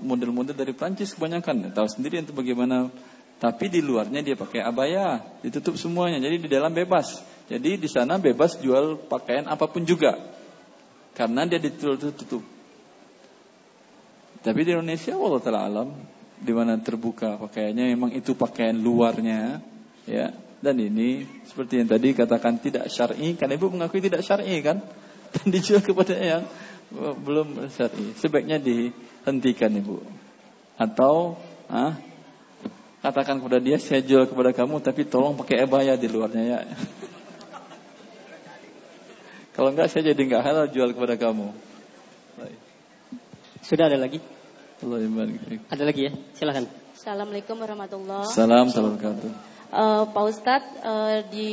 model-model 0.00 0.56
dari 0.56 0.72
Prancis 0.72 1.12
kebanyakan 1.12 1.76
tahu 1.76 1.88
sendiri 1.92 2.24
itu 2.24 2.32
bagaimana 2.32 2.88
tapi 3.36 3.68
di 3.68 3.84
luarnya 3.84 4.24
dia 4.24 4.32
pakai 4.32 4.64
abaya 4.64 5.20
ditutup 5.44 5.76
semuanya 5.76 6.16
jadi 6.16 6.36
di 6.40 6.48
dalam 6.48 6.72
bebas. 6.72 7.20
Jadi 7.46 7.76
di 7.76 7.88
sana 7.88 8.16
bebas 8.16 8.58
jual 8.58 8.96
pakaian 9.06 9.44
apa 9.46 9.68
pun 9.68 9.84
juga 9.84 10.16
karena 11.12 11.44
dia 11.44 11.60
ditutup. 11.60 12.40
Tapi 14.40 14.60
di 14.64 14.70
Indonesia 14.72 15.12
Allah 15.14 15.40
taala 15.44 15.60
alam 15.68 15.88
di 16.36 16.52
mana 16.52 16.80
terbuka 16.80 17.36
pakaiannya 17.36 17.84
memang 17.92 18.10
itu 18.16 18.32
pakaian 18.32 18.76
luarnya 18.76 19.60
ya. 20.08 20.32
Dan 20.56 20.80
ini 20.80 21.28
seperti 21.44 21.84
yang 21.84 21.88
tadi 21.92 22.16
katakan 22.16 22.56
tidak 22.56 22.88
syar'i 22.88 23.36
kan 23.36 23.52
ibu 23.52 23.68
mengakui 23.68 24.00
tidak 24.00 24.24
syar'i 24.24 24.64
kan? 24.64 24.80
Dan 25.36 25.52
dijual 25.52 25.84
kepada 25.84 26.16
yang 26.16 26.48
belum 27.20 27.68
syar'i. 27.68 28.16
Sebaiknya 28.16 28.56
dihentikan 28.56 29.76
ibu. 29.76 30.00
Atau 30.80 31.36
ah, 31.68 32.00
katakan 33.06 33.38
kepada 33.38 33.58
dia 33.62 33.78
saya 33.78 34.02
jual 34.02 34.26
kepada 34.26 34.50
kamu 34.50 34.82
tapi 34.82 35.06
tolong 35.06 35.38
pakai 35.38 35.62
ebaya 35.62 35.94
di 35.94 36.10
luarnya 36.10 36.42
ya 36.42 36.58
kalau 39.54 39.70
enggak 39.70 39.88
saya 39.88 40.10
jadi 40.10 40.20
enggak 40.26 40.42
halal 40.42 40.66
jual 40.66 40.90
kepada 40.90 41.14
kamu 41.14 41.54
sudah 43.66 43.90
ada 43.90 43.98
lagi 43.98 44.22
Allah 44.84 45.26
Ada 45.72 45.88
lagi 45.88 46.00
ya? 46.06 46.12
Silakan. 46.36 46.68
Assalamualaikum 46.92 47.56
warahmatullahi. 47.56 48.28
Salam 48.28 48.68
wabarakatuh. 48.68 49.30
Uh, 49.72 50.04
Pak 50.12 50.24
Ustadz 50.28 50.74
uh, 50.84 51.18
di 51.32 51.50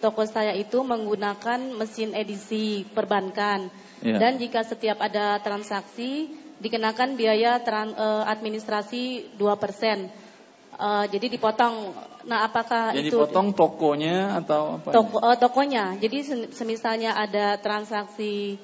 toko 0.00 0.24
saya 0.24 0.56
itu 0.56 0.80
menggunakan 0.80 1.78
mesin 1.78 2.16
edisi 2.16 2.82
perbankan 2.90 3.70
ya. 4.02 4.18
dan 4.18 4.40
jika 4.40 4.66
setiap 4.66 4.98
ada 4.98 5.38
transaksi 5.44 6.32
dikenakan 6.64 7.14
biaya 7.14 7.60
tran, 7.60 7.92
uh, 7.92 8.24
administrasi 8.24 9.36
2%. 9.36 10.21
Uh, 10.82 11.06
jadi 11.06 11.38
dipotong. 11.38 11.94
Nah, 12.26 12.42
apakah 12.50 12.90
jadi 12.90 13.06
itu 13.06 13.14
dipotong 13.14 13.54
tokonya 13.54 14.34
atau 14.42 14.82
apa? 14.82 14.90
Toko, 14.90 15.22
uh, 15.22 15.38
tokonya. 15.38 15.94
Jadi 16.02 16.50
semisalnya 16.50 17.14
ada 17.14 17.54
transaksi 17.62 18.58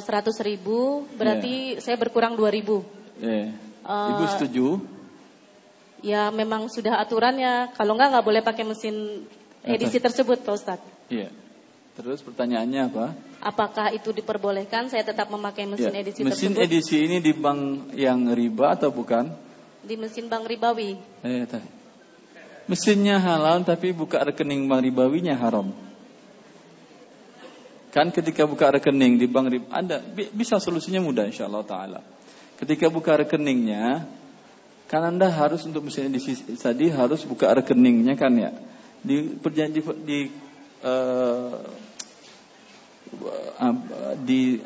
seratus 0.00 0.40
uh, 0.40 0.44
ribu, 0.48 1.04
berarti 1.20 1.76
yeah. 1.76 1.82
saya 1.84 2.00
berkurang 2.00 2.40
dua 2.40 2.48
ribu. 2.48 2.80
Yeah. 3.20 3.52
Uh, 3.84 4.16
Ibu 4.16 4.24
setuju? 4.32 4.66
Ya 6.00 6.32
memang 6.32 6.72
sudah 6.72 7.04
aturannya. 7.04 7.68
Kalau 7.76 8.00
enggak 8.00 8.16
nggak 8.16 8.26
boleh 8.32 8.40
pakai 8.40 8.64
mesin 8.64 9.28
edisi 9.60 10.00
tersebut, 10.00 10.40
Pak 10.40 10.54
Ustadz. 10.56 10.88
Iya. 11.12 11.28
Terus 11.96 12.24
pertanyaannya 12.24 12.80
apa? 12.92 13.06
Apakah 13.44 13.92
itu 13.92 14.08
diperbolehkan? 14.12 14.88
Saya 14.88 15.04
tetap 15.04 15.28
memakai 15.28 15.68
mesin 15.68 15.92
ya. 15.92 16.00
edisi 16.00 16.24
mesin 16.24 16.56
tersebut. 16.56 16.64
Mesin 16.64 16.64
edisi 16.64 16.96
ini 17.04 17.16
di 17.20 17.32
bank 17.36 17.92
yang 17.92 18.32
riba 18.32 18.76
atau 18.76 18.88
bukan? 18.88 19.44
Di 19.86 19.94
mesin 19.94 20.26
bank 20.26 20.50
ribawi. 20.50 20.98
Eh, 21.22 21.46
Mesinnya 22.66 23.22
halal 23.22 23.62
tapi 23.62 23.94
buka 23.94 24.18
rekening 24.26 24.66
bank 24.66 24.82
ribawinya 24.82 25.38
haram. 25.38 25.70
Kan 27.94 28.10
ketika 28.10 28.42
buka 28.44 28.74
rekening 28.74 29.22
di 29.22 29.30
bank 29.30 29.46
riba 29.48 29.66
ada 29.70 30.02
bisa 30.34 30.58
solusinya 30.58 30.98
mudah 30.98 31.30
insyaallah 31.30 31.62
taala. 31.62 32.00
Ketika 32.58 32.90
buka 32.90 33.14
rekeningnya, 33.14 34.02
kan 34.90 35.02
Anda 35.06 35.30
harus 35.30 35.62
untuk 35.62 35.86
misalnya 35.86 36.18
di 36.18 36.20
tadi 36.58 36.90
harus 36.90 37.22
buka 37.22 37.54
rekeningnya 37.54 38.18
kan 38.18 38.34
ya. 38.34 38.50
Di 39.00 39.38
perjanji 39.38 39.80
di 40.02 40.18
uh, 40.82 41.54
di 44.26 44.58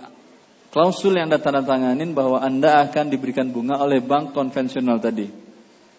klausul 0.70 1.18
yang 1.18 1.28
Anda 1.30 1.42
tanda 1.42 1.62
tanganin 1.66 2.14
bahwa 2.14 2.38
Anda 2.40 2.86
akan 2.88 3.10
diberikan 3.10 3.50
bunga 3.50 3.78
oleh 3.82 3.98
bank 4.00 4.32
konvensional 4.32 5.02
tadi. 5.02 5.28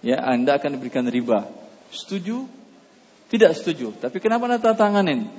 Ya, 0.01 0.23
Anda 0.23 0.57
akan 0.57 0.79
diberikan 0.79 1.05
riba. 1.05 1.45
Setuju? 1.93 2.47
Tidak 3.31 3.51
setuju. 3.55 3.95
Tapi 3.99 4.17
kenapa 4.17 4.47
Anda 4.47 4.57
tanda 4.57 4.79
tanganin? 4.79 5.29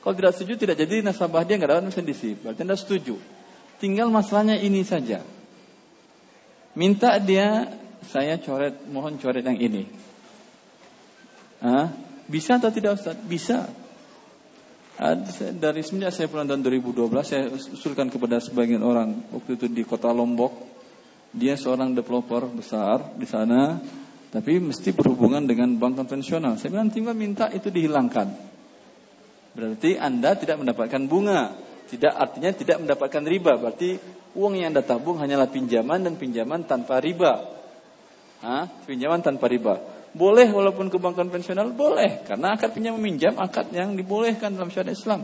Kalau 0.00 0.14
tidak 0.16 0.32
setuju 0.32 0.56
tidak 0.56 0.76
jadi 0.80 1.04
nasabah 1.04 1.44
dia 1.44 1.60
nggak 1.60 1.70
dapat 1.70 1.84
mesin 1.92 2.06
DC. 2.08 2.22
Berarti 2.40 2.60
Anda 2.64 2.76
setuju. 2.78 3.20
Tinggal 3.76 4.08
masalahnya 4.08 4.56
ini 4.56 4.80
saja. 4.80 5.20
Minta 6.72 7.20
dia 7.20 7.68
saya 8.08 8.40
coret, 8.40 8.88
mohon 8.88 9.20
coret 9.20 9.44
yang 9.44 9.60
ini. 9.60 9.84
Hah? 11.60 11.92
Bisa 12.30 12.56
atau 12.56 12.72
tidak 12.72 12.96
Ustaz? 12.96 13.18
Bisa. 13.20 13.68
Dari 15.00 15.80
semenjak 15.80 16.12
saya 16.12 16.28
pulang 16.28 16.44
tahun 16.44 16.60
2012 16.60 17.08
saya 17.24 17.48
usulkan 17.48 18.12
kepada 18.12 18.36
sebagian 18.36 18.84
orang 18.84 19.32
waktu 19.32 19.56
itu 19.56 19.64
di 19.72 19.80
kota 19.80 20.12
Lombok. 20.12 20.52
Dia 21.32 21.56
seorang 21.56 21.96
developer 21.96 22.44
besar 22.52 23.16
di 23.16 23.24
sana, 23.24 23.80
tapi 24.28 24.60
mesti 24.60 24.92
berhubungan 24.92 25.48
dengan 25.48 25.72
bank 25.80 26.04
konvensional. 26.04 26.60
Saya 26.60 26.76
bilang 26.76 26.92
tinggal 26.92 27.16
minta 27.16 27.48
itu 27.48 27.72
dihilangkan. 27.72 28.28
Berarti 29.56 29.96
Anda 29.96 30.36
tidak 30.36 30.60
mendapatkan 30.60 31.02
bunga. 31.08 31.56
Tidak 31.88 32.12
artinya 32.12 32.52
tidak 32.52 32.84
mendapatkan 32.84 33.24
riba. 33.24 33.56
Berarti 33.56 33.96
uang 34.36 34.52
yang 34.58 34.76
Anda 34.76 34.84
tabung 34.84 35.16
hanyalah 35.16 35.48
pinjaman 35.48 36.04
dan 36.04 36.14
pinjaman 36.20 36.68
tanpa 36.68 37.00
riba. 37.00 37.48
Hah? 38.44 38.68
Pinjaman 38.84 39.24
tanpa 39.24 39.48
riba. 39.48 39.80
Boleh 40.10 40.50
walaupun 40.50 40.90
ke 40.90 40.98
bank 40.98 41.14
konvensional 41.14 41.70
boleh 41.70 42.26
karena 42.26 42.58
akad 42.58 42.74
pinjam 42.74 42.98
meminjam 42.98 43.38
akad 43.38 43.70
yang 43.70 43.94
dibolehkan 43.94 44.58
dalam 44.58 44.70
syariat 44.74 44.94
Islam. 44.98 45.22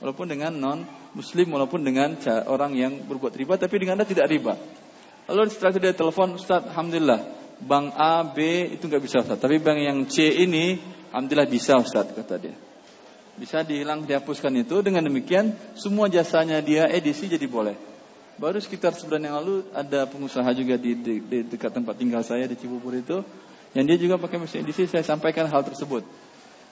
Walaupun 0.00 0.26
dengan 0.26 0.56
non 0.56 0.88
muslim 1.12 1.52
walaupun 1.52 1.84
dengan 1.84 2.16
orang 2.48 2.72
yang 2.72 3.04
berbuat 3.04 3.36
riba 3.36 3.60
tapi 3.60 3.76
dengan 3.76 4.00
Anda 4.00 4.08
tidak 4.08 4.26
riba. 4.32 4.56
Lalu 5.28 5.52
setelah 5.52 5.76
itu 5.76 5.80
dia 5.84 5.94
telepon 5.94 6.34
Ustaz, 6.34 6.64
alhamdulillah 6.64 7.20
bank 7.62 7.94
A, 7.94 8.26
B 8.26 8.72
itu 8.72 8.88
nggak 8.88 9.02
bisa 9.04 9.22
Ustaz, 9.22 9.38
tapi 9.38 9.60
bank 9.60 9.78
yang 9.78 9.98
C 10.08 10.26
ini 10.32 10.80
alhamdulillah 11.12 11.48
bisa 11.52 11.78
Ustaz 11.78 12.10
kata 12.10 12.36
dia. 12.40 12.56
Bisa 13.32 13.64
dihilang, 13.64 14.04
dihapuskan 14.04 14.52
itu. 14.60 14.84
Dengan 14.84 15.08
demikian, 15.08 15.56
semua 15.72 16.04
jasanya 16.12 16.60
dia 16.60 16.84
edisi 16.92 17.32
jadi 17.32 17.48
boleh. 17.48 17.72
Baru 18.36 18.60
sekitar 18.60 18.92
sebulan 18.92 19.22
yang 19.24 19.36
lalu 19.40 19.64
ada 19.72 20.04
pengusaha 20.04 20.48
juga 20.52 20.76
di, 20.76 20.96
di, 21.00 21.14
di 21.20 21.38
dekat 21.48 21.72
tempat 21.72 21.96
tinggal 21.96 22.20
saya 22.24 22.44
di 22.44 22.56
Cibubur 22.60 22.92
itu, 22.92 23.24
yang 23.72 23.84
dia 23.88 23.96
juga 23.96 24.20
pakai 24.20 24.36
mesin 24.36 24.64
edisi. 24.64 24.84
Saya 24.84 25.04
sampaikan 25.04 25.48
hal 25.48 25.64
tersebut. 25.64 26.04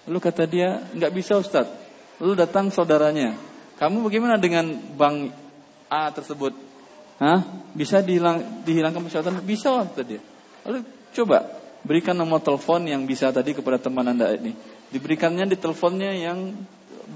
Lalu 0.08 0.18
kata 0.20 0.44
dia, 0.44 0.84
nggak 0.92 1.12
bisa 1.12 1.40
Ustaz. 1.40 1.68
Lalu 2.20 2.36
datang 2.36 2.68
saudaranya. 2.68 3.36
Kamu 3.80 4.04
bagaimana 4.04 4.36
dengan 4.36 4.76
bank 4.96 5.32
A 5.88 6.12
tersebut? 6.12 6.52
Hah? 7.20 7.40
Bisa 7.72 8.04
dihilang, 8.04 8.64
dihilangkan 8.64 9.00
persyaratan? 9.00 9.40
Bisa 9.44 9.84
kata 9.88 10.04
dia. 10.04 10.20
Lalu 10.68 10.84
coba 11.16 11.48
berikan 11.80 12.12
nomor 12.12 12.44
telepon 12.44 12.84
yang 12.84 13.08
bisa 13.08 13.32
tadi 13.32 13.56
kepada 13.56 13.80
teman 13.80 14.04
anda 14.04 14.28
ini. 14.36 14.52
Diberikannya 14.92 15.48
di 15.48 15.56
teleponnya 15.56 16.12
yang 16.12 16.52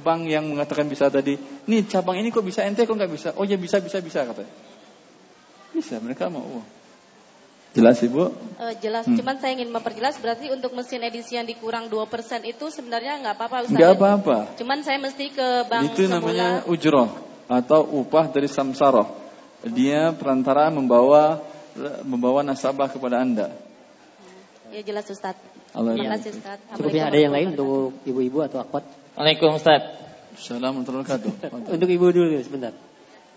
bank 0.01 0.27
yang 0.27 0.48
mengatakan 0.48 0.89
bisa 0.89 1.12
tadi. 1.12 1.36
Nih 1.69 1.85
cabang 1.85 2.19
ini 2.19 2.32
kok 2.32 2.43
bisa 2.43 2.65
ente 2.65 2.89
kok 2.89 2.97
nggak 2.97 3.12
bisa? 3.12 3.28
Oh 3.36 3.44
ya 3.44 3.61
bisa 3.61 3.78
bisa 3.85 4.01
bisa 4.01 4.24
katanya. 4.24 4.52
Bisa 5.74 6.01
mereka 6.01 6.32
mau. 6.32 6.62
Oh. 6.62 6.65
Jelas 7.74 7.98
Ibu? 8.06 8.30
Uh, 8.55 8.74
jelas, 8.78 9.02
hmm. 9.02 9.18
cuman 9.18 9.34
saya 9.42 9.59
ingin 9.59 9.74
memperjelas 9.74 10.14
berarti 10.22 10.46
untuk 10.55 10.78
mesin 10.78 11.02
edisi 11.02 11.34
yang 11.34 11.42
dikurang 11.42 11.90
2% 11.90 12.06
itu 12.46 12.70
sebenarnya 12.70 13.18
nggak 13.18 13.34
apa-apa 13.34 13.66
Ustaz. 13.66 13.74
Nggak 13.74 13.92
apa-apa. 13.98 14.36
Cuman 14.55 14.78
saya 14.86 15.02
mesti 15.02 15.34
ke 15.34 15.66
bank 15.66 15.90
Itu 15.90 16.06
semula. 16.06 16.22
namanya 16.22 16.51
ujroh 16.70 17.10
atau 17.51 17.82
upah 17.82 18.30
dari 18.30 18.46
samsaroh. 18.46 19.10
Dia 19.66 20.14
perantara 20.14 20.70
membawa 20.70 21.42
membawa 22.06 22.46
nasabah 22.46 22.86
kepada 22.86 23.26
Anda. 23.26 23.51
Ya 24.70 24.86
jelas 24.86 25.10
Ustaz. 25.10 25.34
Allah 25.74 25.98
Terima 25.98 26.14
kasih 26.14 26.30
Ustaz. 26.38 26.59
Cukup 26.78 26.94
ada 26.94 27.18
yang 27.18 27.34
lain 27.34 27.59
untuk 27.59 27.98
ibu-ibu 28.06 28.38
atau 28.46 28.62
akhwat? 28.62 28.86
Waalaikumsalam 29.18 29.59
Ustaz. 29.59 29.82
Assalamualaikum 30.38 31.02
warahmatullahi 31.02 31.74
Untuk 31.74 31.90
ibu 31.90 32.06
dulu 32.14 32.38
sebentar. 32.38 32.70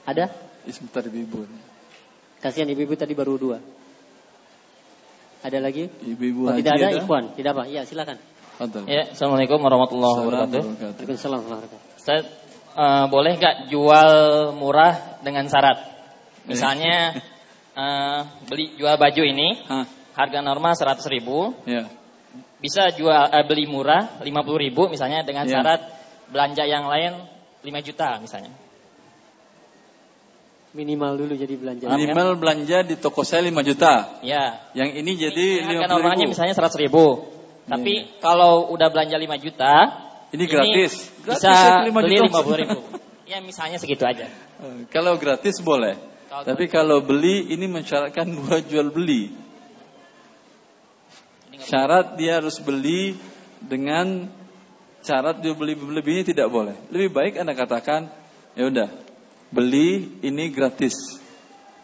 Ada? 0.05 0.29
Sebentar 0.69 1.01
ibu-ibu. 1.09 1.49
Kasihan 2.37 2.69
ibu-ibu 2.69 2.93
tadi 2.93 3.17
baru 3.17 3.33
dua. 3.41 3.57
Ada 5.45 5.61
lagi? 5.61 5.85
Ibu-ibu 5.85 6.49
oh, 6.49 6.55
tidak 6.57 6.73
ada, 6.81 6.87
ada, 6.89 6.97
Ikhwan. 6.97 7.23
Tidak 7.37 7.51
apa? 7.53 7.63
Ya, 7.69 7.85
silakan. 7.85 8.17
Ya, 8.89 9.13
Assalamualaikum 9.13 9.61
warahmatullahi 9.61 10.17
wabarakatuh. 10.17 10.61
Waalaikumsalam 10.81 11.39
warahmatullahi 11.45 11.93
Ustaz, 11.93 12.25
uh, 12.73 13.05
boleh 13.05 13.37
nggak 13.37 13.69
jual 13.69 14.09
murah 14.57 15.21
dengan 15.21 15.45
syarat? 15.45 15.77
Misalnya 16.49 17.21
uh, 17.77 18.25
beli 18.49 18.73
jual 18.81 18.97
baju 18.97 19.21
ini, 19.21 19.61
Hah? 19.61 19.85
harga 20.17 20.41
normal 20.41 20.73
100 20.73 21.05
ribu. 21.13 21.53
Ya. 21.69 21.85
Bisa 22.57 22.89
jual 22.97 23.29
uh, 23.29 23.45
beli 23.45 23.69
murah 23.69 24.17
50 24.25 24.33
ribu 24.57 24.89
misalnya 24.89 25.21
dengan 25.21 25.45
ya. 25.45 25.61
syarat 25.61 25.93
belanja 26.33 26.65
yang 26.65 26.89
lain 26.89 27.13
5 27.61 27.69
juta 27.85 28.17
misalnya. 28.17 28.49
Minimal 30.77 31.11
dulu 31.17 31.33
jadi 31.33 31.57
belanja. 31.57 31.89
Minimal 31.89 32.37
kan? 32.37 32.37
belanja 32.37 32.77
di 32.85 32.95
toko 33.01 33.25
saya 33.25 33.41
5 33.49 33.65
juta. 33.65 34.21
Ya. 34.21 34.61
Yang 34.77 34.89
ini 35.01 35.11
jadi 35.17 35.47
ini 35.65 35.73
harga 35.81 35.89
normalnya 35.89 36.29
ribu. 36.29 36.37
misalnya 36.37 36.53
100 36.53 36.83
ribu. 36.85 37.05
Tapi 37.65 37.93
ya. 37.97 38.21
kalau 38.21 38.69
udah 38.69 38.85
belanja 38.93 39.17
5 39.17 39.41
juta, 39.41 39.73
ini 40.29 40.45
gratis. 40.45 41.09
Ini 41.09 41.25
gratis 41.25 41.41
bisa 41.41 41.81
ya, 41.81 41.89
5 41.89 41.97
beli 41.97 42.17
50 42.29 42.61
ribu. 42.61 42.79
ya 43.31 43.37
misalnya 43.41 43.81
segitu 43.81 44.05
aja. 44.05 44.29
Eh, 44.29 44.85
kalau 44.93 45.17
gratis 45.17 45.57
boleh. 45.65 45.97
Kalau 46.29 46.45
Tapi 46.45 46.69
kalau 46.69 47.01
beli 47.01 47.49
ini 47.49 47.65
mensyaratkan 47.65 48.29
dua 48.37 48.61
jual 48.61 48.93
beli. 48.93 49.33
Syarat 51.57 52.21
dia 52.21 52.37
harus 52.37 52.61
beli 52.61 53.17
dengan 53.65 54.29
syarat 55.01 55.41
dia 55.41 55.57
beli 55.57 55.73
lebihnya 55.73 56.37
tidak 56.37 56.53
boleh. 56.53 56.77
Lebih 56.93 57.09
baik 57.09 57.33
Anda 57.41 57.57
katakan, 57.57 58.13
ya 58.53 58.69
udah, 58.69 59.06
beli 59.51 60.19
ini 60.23 60.49
gratis. 60.51 61.19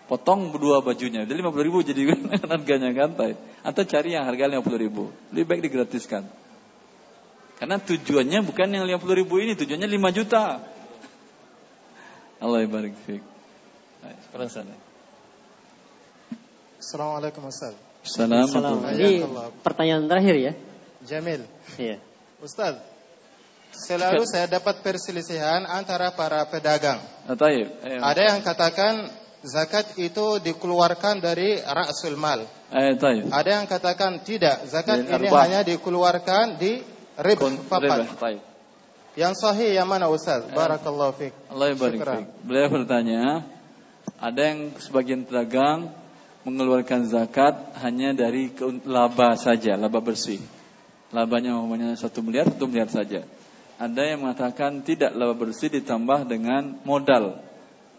Potong 0.03 0.51
dua 0.59 0.83
bajunya, 0.83 1.23
jadi 1.23 1.39
50 1.39 1.67
ribu 1.67 1.79
jadi 1.79 2.11
harganya 2.51 2.91
gantai. 2.91 3.39
Atau 3.63 3.87
cari 3.87 4.13
yang 4.13 4.27
harga 4.27 4.59
50 4.59 4.83
ribu, 4.83 5.09
lebih 5.31 5.47
baik 5.47 5.61
digratiskan. 5.71 6.27
Karena 7.55 7.79
tujuannya 7.79 8.43
bukan 8.43 8.67
yang 8.67 8.83
50 8.83 9.19
ribu 9.23 9.39
ini, 9.39 9.55
tujuannya 9.55 9.87
5 9.87 10.17
juta. 10.19 10.59
Allah 12.43 12.67
barik 12.67 12.91
fiik. 13.07 13.23
Assalamualaikum 16.83 17.47
Ustaz. 17.47 17.71
Assalamualaikum. 18.03 18.83
Ini 18.99 19.23
pertanyaan 19.63 20.11
terakhir 20.11 20.35
ya. 20.35 20.53
Jamil. 21.07 21.47
Iya. 21.79 22.03
Ustaz, 22.43 22.83
Selalu 23.73 24.23
saya 24.29 24.45
dapat 24.45 24.85
perselisihan 24.85 25.65
antara 25.65 26.13
para 26.13 26.45
pedagang. 26.45 27.01
Ah, 27.25 27.35
Ada 28.13 28.21
yang 28.33 28.39
katakan 28.45 29.09
zakat 29.43 29.97
itu 29.99 30.39
dikeluarkan 30.39 31.19
dari 31.19 31.59
rasul 31.59 32.15
mal. 32.15 32.45
Ada 32.71 33.49
yang 33.49 33.65
katakan 33.65 34.21
tidak, 34.21 34.65
zakat 34.69 35.03
ini 35.03 35.27
hanya 35.29 35.65
dikeluarkan 35.65 36.57
di 36.61 36.79
rib 37.19 37.39
fakat. 37.67 38.07
Yang 39.13 39.33
sahih 39.45 39.77
yang 39.77 39.85
mana 39.85 40.09
Ustaz? 40.09 40.41
Barakallahu 40.49 41.13
fiik. 41.13 41.33
Allah 41.53 41.77
barik 41.77 42.01
Beliau 42.41 42.67
bertanya, 42.73 43.45
ada 44.17 44.41
yang 44.41 44.73
sebagian 44.81 45.21
pedagang 45.21 45.93
mengeluarkan 46.41 47.05
zakat 47.05 47.53
hanya 47.85 48.17
dari 48.17 48.49
laba 48.89 49.37
saja, 49.37 49.77
laba 49.77 50.01
bersih. 50.01 50.41
Labanya 51.13 51.53
umumnya 51.61 51.93
satu 51.93 52.25
miliar, 52.25 52.49
satu 52.49 52.65
miliar 52.65 52.89
saja. 52.89 53.21
Ada 53.83 54.15
yang 54.15 54.23
mengatakan 54.23 54.79
tidak 54.79 55.11
laba 55.11 55.35
bersih 55.35 55.67
ditambah 55.67 56.23
dengan 56.23 56.79
modal. 56.87 57.43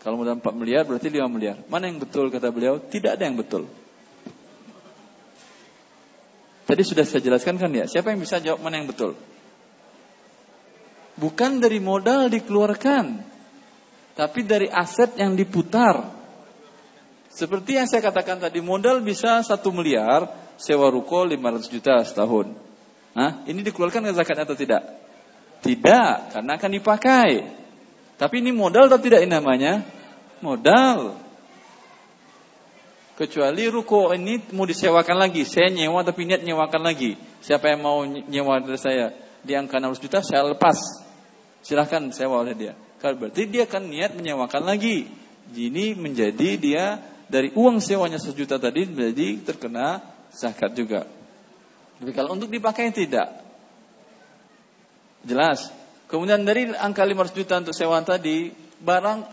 Kalau 0.01 0.17
modal 0.17 0.41
4 0.41 0.57
miliar 0.57 0.89
berarti 0.89 1.13
5 1.13 1.29
miliar. 1.29 1.61
Mana 1.69 1.93
yang 1.93 2.01
betul 2.01 2.33
kata 2.33 2.49
beliau? 2.49 2.81
Tidak 2.81 3.13
ada 3.13 3.21
yang 3.21 3.37
betul. 3.37 3.69
Tadi 6.65 6.81
sudah 6.81 7.05
saya 7.05 7.21
jelaskan 7.21 7.61
kan 7.61 7.69
ya. 7.69 7.85
Siapa 7.85 8.17
yang 8.17 8.21
bisa 8.25 8.41
jawab 8.41 8.65
mana 8.65 8.81
yang 8.81 8.89
betul? 8.89 9.13
Bukan 11.21 11.61
dari 11.61 11.85
modal 11.85 12.33
dikeluarkan. 12.33 13.21
Tapi 14.17 14.41
dari 14.41 14.73
aset 14.73 15.21
yang 15.21 15.37
diputar. 15.37 16.01
Seperti 17.29 17.77
yang 17.77 17.85
saya 17.85 18.01
katakan 18.01 18.41
tadi. 18.41 18.65
Modal 18.65 19.05
bisa 19.05 19.45
1 19.45 19.61
miliar. 19.69 20.33
Sewa 20.57 20.89
ruko 20.89 21.29
500 21.29 21.69
juta 21.69 22.01
setahun. 22.01 22.57
Nah, 23.13 23.45
ini 23.45 23.61
dikeluarkan 23.61 24.01
ke 24.09 24.17
zakat 24.17 24.49
atau 24.49 24.57
tidak? 24.57 25.04
Tidak, 25.65 26.37
karena 26.37 26.61
akan 26.61 26.71
dipakai. 26.77 27.31
Tapi 28.21 28.45
ini 28.45 28.53
modal 28.53 28.93
atau 28.93 29.01
tidak 29.01 29.25
ini 29.25 29.33
namanya? 29.33 29.81
Modal. 30.45 31.17
Kecuali 33.17 33.65
ruko 33.73 34.13
ini 34.13 34.43
mau 34.53 34.69
disewakan 34.69 35.17
lagi. 35.17 35.47
Saya 35.49 35.73
nyewa 35.73 36.05
tapi 36.05 36.29
niat 36.29 36.45
nyewakan 36.45 36.83
lagi. 36.85 37.17
Siapa 37.41 37.73
yang 37.73 37.81
mau 37.81 38.05
nyewa 38.05 38.61
dari 38.61 38.77
saya? 38.77 39.15
Di 39.41 39.57
angka 39.57 39.81
600 39.81 40.05
juta 40.05 40.19
saya 40.21 40.45
lepas. 40.53 40.77
Silahkan 41.65 42.03
sewa 42.13 42.43
oleh 42.43 42.53
dia. 42.53 42.75
Kalau 43.01 43.17
berarti 43.17 43.49
dia 43.49 43.65
akan 43.65 43.89
niat 43.89 44.13
menyewakan 44.19 44.67
lagi. 44.67 45.09
Ini 45.55 45.97
menjadi 45.97 46.61
dia 46.61 46.99
dari 47.31 47.55
uang 47.55 47.81
sewanya 47.81 48.21
sejuta 48.21 48.61
tadi 48.61 48.85
menjadi 48.85 49.47
terkena 49.47 50.03
zakat 50.35 50.75
juga. 50.77 51.07
Tapi 52.03 52.11
kalau 52.13 52.35
untuk 52.37 52.51
dipakai 52.51 52.91
tidak. 52.91 53.44
Jelas. 55.25 55.73
Kemudian 56.05 56.45
dari 56.45 56.69
angka 56.71 57.03
500 57.03 57.33
juta 57.33 57.55
untuk 57.65 57.75
sewa 57.75 57.99
tadi, 58.05 58.53
barang 58.85 59.25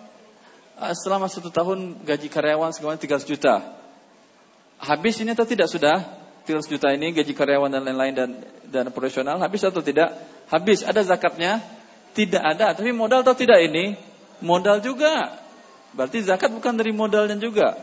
eh, 0.79 0.95
selama 0.95 1.27
satu 1.27 1.51
tahun 1.51 2.01
gaji 2.07 2.27
karyawan 2.31 2.71
sekitar 2.71 3.21
300 3.21 3.27
juta. 3.27 3.55
Habis 4.81 5.21
ini 5.21 5.35
atau 5.35 5.45
tidak 5.45 5.69
sudah? 5.69 6.01
300 6.47 6.73
juta 6.73 6.89
ini 6.89 7.13
gaji 7.13 7.37
karyawan 7.37 7.69
dan 7.69 7.85
lain-lain 7.85 8.15
dan 8.17 8.29
dan 8.65 8.89
profesional 8.89 9.37
habis 9.37 9.61
atau 9.61 9.83
tidak? 9.83 10.15
Habis. 10.49 10.81
Ada 10.81 11.05
zakatnya? 11.05 11.61
Tidak 12.17 12.41
ada. 12.41 12.73
Tapi 12.73 12.89
modal 12.95 13.21
atau 13.21 13.37
tidak 13.37 13.61
ini? 13.61 13.93
Modal 14.41 14.81
juga. 14.81 15.37
Berarti 15.93 16.23
zakat 16.23 16.49
bukan 16.49 16.79
dari 16.79 16.95
modalnya 16.95 17.37
juga. 17.37 17.77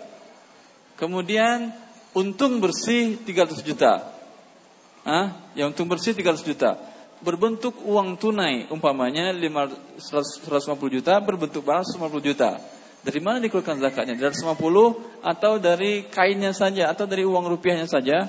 Kemudian 0.99 1.71
untung 2.17 2.59
bersih 2.59 3.21
300 3.21 3.63
juta. 3.63 4.11
Hah? 5.07 5.53
Yang 5.55 5.77
untung 5.77 5.87
bersih 5.87 6.17
300 6.19 6.43
juta 6.43 6.98
berbentuk 7.23 7.83
uang 7.83 8.19
tunai, 8.19 8.71
umpamanya 8.71 9.35
150 9.35 10.95
juta 10.95 11.19
berbentuk 11.19 11.67
barang 11.67 11.87
150 11.87 12.23
juta. 12.23 12.59
Dari 12.99 13.21
mana 13.23 13.39
dikeluarkan 13.39 13.79
zakatnya? 13.79 14.15
Dari 14.19 14.35
150 14.35 15.23
atau 15.23 15.53
dari 15.63 16.07
kainnya 16.11 16.51
saja 16.51 16.91
atau 16.91 17.07
dari 17.07 17.23
uang 17.23 17.47
rupiahnya 17.47 17.87
saja? 17.87 18.27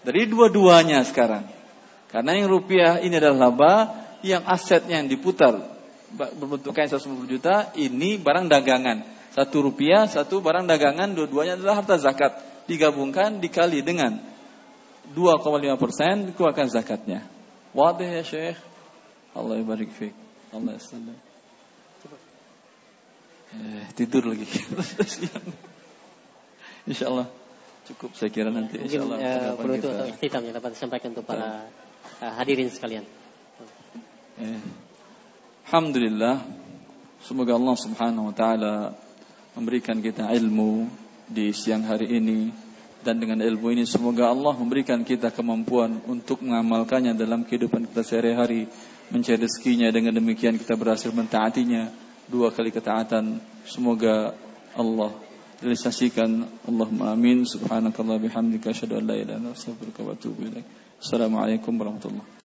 Dari 0.00 0.24
dua-duanya 0.30 1.02
sekarang. 1.04 1.44
Karena 2.10 2.38
yang 2.38 2.48
rupiah 2.50 2.98
ini 3.02 3.14
adalah 3.18 3.50
laba, 3.50 3.74
yang 4.22 4.42
asetnya 4.46 4.98
yang 5.02 5.08
diputar 5.10 5.56
berbentuk 6.10 6.74
kain 6.74 6.90
150 6.90 7.26
juta, 7.30 7.70
ini 7.78 8.18
barang 8.18 8.50
dagangan. 8.50 9.06
Satu 9.30 9.62
rupiah, 9.62 10.10
satu 10.10 10.42
barang 10.42 10.66
dagangan, 10.66 11.14
dua-duanya 11.14 11.54
adalah 11.54 11.82
harta 11.82 11.94
zakat. 12.02 12.34
Digabungkan 12.66 13.38
dikali 13.38 13.82
dengan 13.82 14.18
2,5 15.14 15.78
persen 15.78 16.14
dikeluarkan 16.30 16.66
zakatnya. 16.70 17.39
Wadih 17.70 18.10
ya 18.10 18.22
Syekh. 18.26 18.58
Allah 19.30 19.62
barik 19.62 19.94
fiik. 19.94 20.14
Allah 20.50 20.74
yasallam. 20.74 21.14
Eh, 23.50 23.82
tidur 23.98 24.30
lagi. 24.30 24.46
Insya 26.90 27.10
Allah 27.10 27.26
cukup 27.86 28.14
saya 28.14 28.30
kira 28.30 28.50
nanti. 28.50 28.78
Mungkin 28.78 28.90
Insya 28.90 29.02
Allah. 29.06 29.18
Ya, 29.18 29.54
perlu 29.58 29.74
itu 29.78 29.88
atau 29.90 30.06
ikhtitam 30.06 30.42
yang 30.46 30.54
dapat 30.54 30.70
disampaikan 30.74 31.10
untuk 31.14 31.26
para 31.26 31.66
uh, 32.22 32.32
hadirin 32.38 32.70
sekalian. 32.70 33.04
Eh. 34.38 34.62
Alhamdulillah, 35.70 36.42
semoga 37.22 37.54
Allah 37.54 37.76
Subhanahu 37.78 38.30
wa 38.30 38.34
taala 38.34 38.74
memberikan 39.54 40.02
kita 40.02 40.30
ilmu 40.30 40.90
di 41.30 41.54
siang 41.54 41.86
hari 41.86 42.18
ini 42.18 42.50
dan 43.00 43.16
dengan 43.16 43.40
ilmu 43.40 43.72
ini 43.72 43.88
semoga 43.88 44.28
Allah 44.28 44.52
memberikan 44.52 45.00
kita 45.00 45.32
kemampuan 45.32 46.04
untuk 46.04 46.44
mengamalkannya 46.44 47.16
dalam 47.16 47.48
kehidupan 47.48 47.88
kita 47.88 48.04
sehari-hari 48.04 48.68
mencari 49.08 49.40
rezekinya. 49.40 49.88
Dengan 49.88 50.16
demikian 50.16 50.60
kita 50.60 50.76
berhasil 50.76 51.08
mentaatinya. 51.08 51.88
Dua 52.28 52.52
kali 52.52 52.68
ketaatan. 52.68 53.40
Semoga 53.64 54.36
Allah 54.76 55.10
realisasikan. 55.64 56.44
Allahumma 56.68 57.16
amin. 57.16 57.48
Subhanakallah 57.48 58.20
bihamdika. 58.20 58.70
Asyhadu 58.70 59.00
an 59.00 59.04
la 59.08 59.16
ilaha 59.16 59.56
assalamualaikum 61.00 61.72
warahmatullahi 61.80 62.38